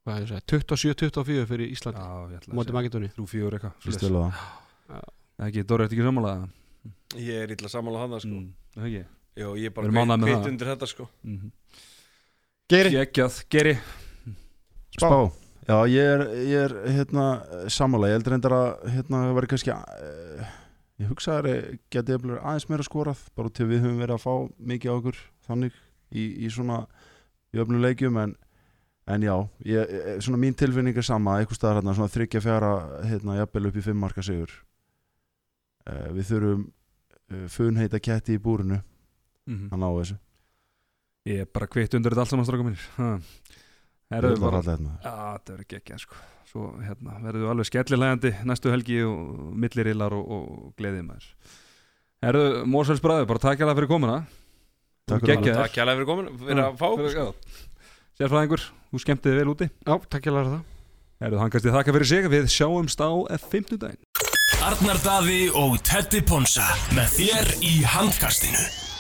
hvað 0.03 0.19
er 0.27 0.35
það, 0.35 0.43
27-24 0.53 1.47
fyrir 1.55 1.73
Ísland 1.73 2.01
Já, 2.01 2.11
ég 2.35 2.43
ætla 2.43 2.59
móti 2.59 2.67
að 2.67 2.69
segja 2.69 2.81
Makedóníu. 2.81 3.15
Þrjú, 3.17 3.31
fjögur 3.33 3.57
eitthvað 3.61 4.53
Það 4.93 5.47
Ekki, 5.49 5.65
Dóri, 5.67 5.85
ertu 5.89 5.97
ekki 5.97 6.07
sammálaða? 6.07 6.49
Ég 7.19 7.43
er 7.47 7.53
illa 7.57 7.69
sammála 7.73 8.03
hann 8.05 8.21
sko. 8.23 8.29
Mm, 8.37 8.49
það 8.77 8.89
ekki 8.91 9.03
Jó, 9.43 9.49
ég 9.57 9.65
er 9.71 9.75
bara 9.77 9.89
það. 10.43 10.49
undir 10.53 10.69
þetta 10.75 10.89
sko. 10.91 11.07
Mhm. 11.25 11.53
Geiri, 12.73 12.91
Gekjað, 12.97 13.39
geri 13.53 13.75
Spá. 14.93 15.07
Spá 15.09 15.21
Já, 15.63 15.77
ég 15.87 16.03
er, 16.11 16.23
ég 16.43 16.65
er 16.67 16.73
hérna, 16.91 17.25
sammála, 17.71 18.09
ég 18.11 18.17
heldur 18.19 18.33
reyndar 18.35 18.55
að 18.57 18.71
hérna, 18.91 19.21
það 19.29 19.37
væri 19.39 19.51
kannski 19.53 19.71
uh, 19.71 20.49
ég 20.99 21.07
hugsa 21.13 21.37
að 21.39 21.47
það 21.47 21.79
geti 21.95 22.15
eftir 22.17 22.33
aðeins 22.41 22.67
meira 22.73 22.87
skorað 22.89 23.21
bara 23.39 23.53
til 23.55 23.69
við 23.71 23.85
höfum 23.85 24.01
verið 24.03 24.17
að 24.17 24.25
fá 24.25 24.35
mikið 24.73 24.91
á 24.91 24.95
okkur 24.99 25.21
þannig 25.47 25.77
í, 26.11 26.25
í 26.43 26.51
svona 26.51 26.81
í 27.55 27.63
öfnum 27.63 27.79
leikjum 27.85 28.19
en, 28.25 28.35
en 29.07 29.23
já, 29.29 29.37
ég, 29.71 29.95
ég- 29.95 30.19
svona 30.27 30.43
mín 30.43 30.59
tilfinning 30.59 30.99
er 30.99 31.07
sama, 31.07 31.39
einhver 31.39 31.55
staðar 31.61 31.79
hérna 31.81 31.95
svona 31.95 32.11
þryggja 32.11 32.43
fjara, 32.43 32.73
hérna, 33.07 33.39
jafnvel 33.39 33.71
upp 33.71 33.79
í 33.79 33.87
fimm 33.87 34.03
marka 34.03 34.27
sigur 34.27 34.51
uh, 35.87 36.09
við 36.17 36.29
þurfum 36.31 36.67
uh, 36.67 37.47
funheita 37.53 38.01
ketti 38.03 38.37
í 38.39 38.43
búrinu. 38.43 38.83
Mhm. 39.49 39.73
að 39.75 39.81
ná 39.83 39.89
þessu. 39.91 40.19
Ég 41.27 41.45
er 41.45 41.49
bara 41.55 41.67
kvitt 41.71 41.95
undir 41.95 42.15
þetta 42.15 42.25
allt 42.25 42.31
saman 42.31 42.77
Ha. 42.99 43.11
Herðu 44.13 44.35
Þetta 44.35 44.43
var 44.43 44.51
bara 44.51 44.61
alltaf. 44.61 44.81
Já, 45.03 45.13
þetta 45.33 45.53
verður 45.55 45.69
geggja 45.73 45.99
sko. 46.03 46.17
Svo 46.53 46.69
hérna, 46.85 47.15
verður 47.23 47.53
alveg 47.53 47.69
skellilegandi 47.71 48.33
næstu 48.45 48.73
helgi 48.73 48.99
og 49.07 49.53
millirillar 49.57 50.13
og, 50.13 50.33
og 50.37 50.73
gleðið 50.77 51.07
maður. 51.07 51.29
Herðu, 52.23 52.43
Mósels 52.69 53.01
bræður, 53.03 53.29
bara 53.31 53.43
takk 53.43 53.63
hérlega 53.63 53.79
fyrir 53.81 53.91
komuna. 53.91 54.19
Takk 55.09 55.25
fyrir 55.25 55.41
kjærlega 55.73 55.97
fyrir 55.97 56.11
komin, 56.11 56.29
fyrir 56.43 56.63
að 56.67 56.77
fá. 56.83 56.91
Sérfræðingur, 58.21 58.67
þú 58.93 59.01
skemmtið 59.07 59.33
þig 59.33 59.41
vel 59.41 59.55
úti. 59.55 59.71
Já, 59.73 59.95
takk 60.13 60.29
ég 60.29 60.37
læra 60.37 60.53
það. 60.53 60.69
Herðu, 61.23 61.41
hann 61.41 61.55
kannski 61.55 61.73
þakka 61.79 61.97
fyrir 61.97 62.11
sig. 62.13 62.29
Við 62.35 62.53
sjáumst 62.53 63.01
á 63.01 63.11
F50 63.39 63.81
daginn 63.81 64.12
Arnar 64.63 64.99
Daði 65.03 65.49
og 65.59 65.81
Teddy 65.83 66.21
Ponsa 66.23 66.63
með 66.95 67.17
þér 67.17 67.49
í 67.67 67.73
handkastinu 67.83 68.92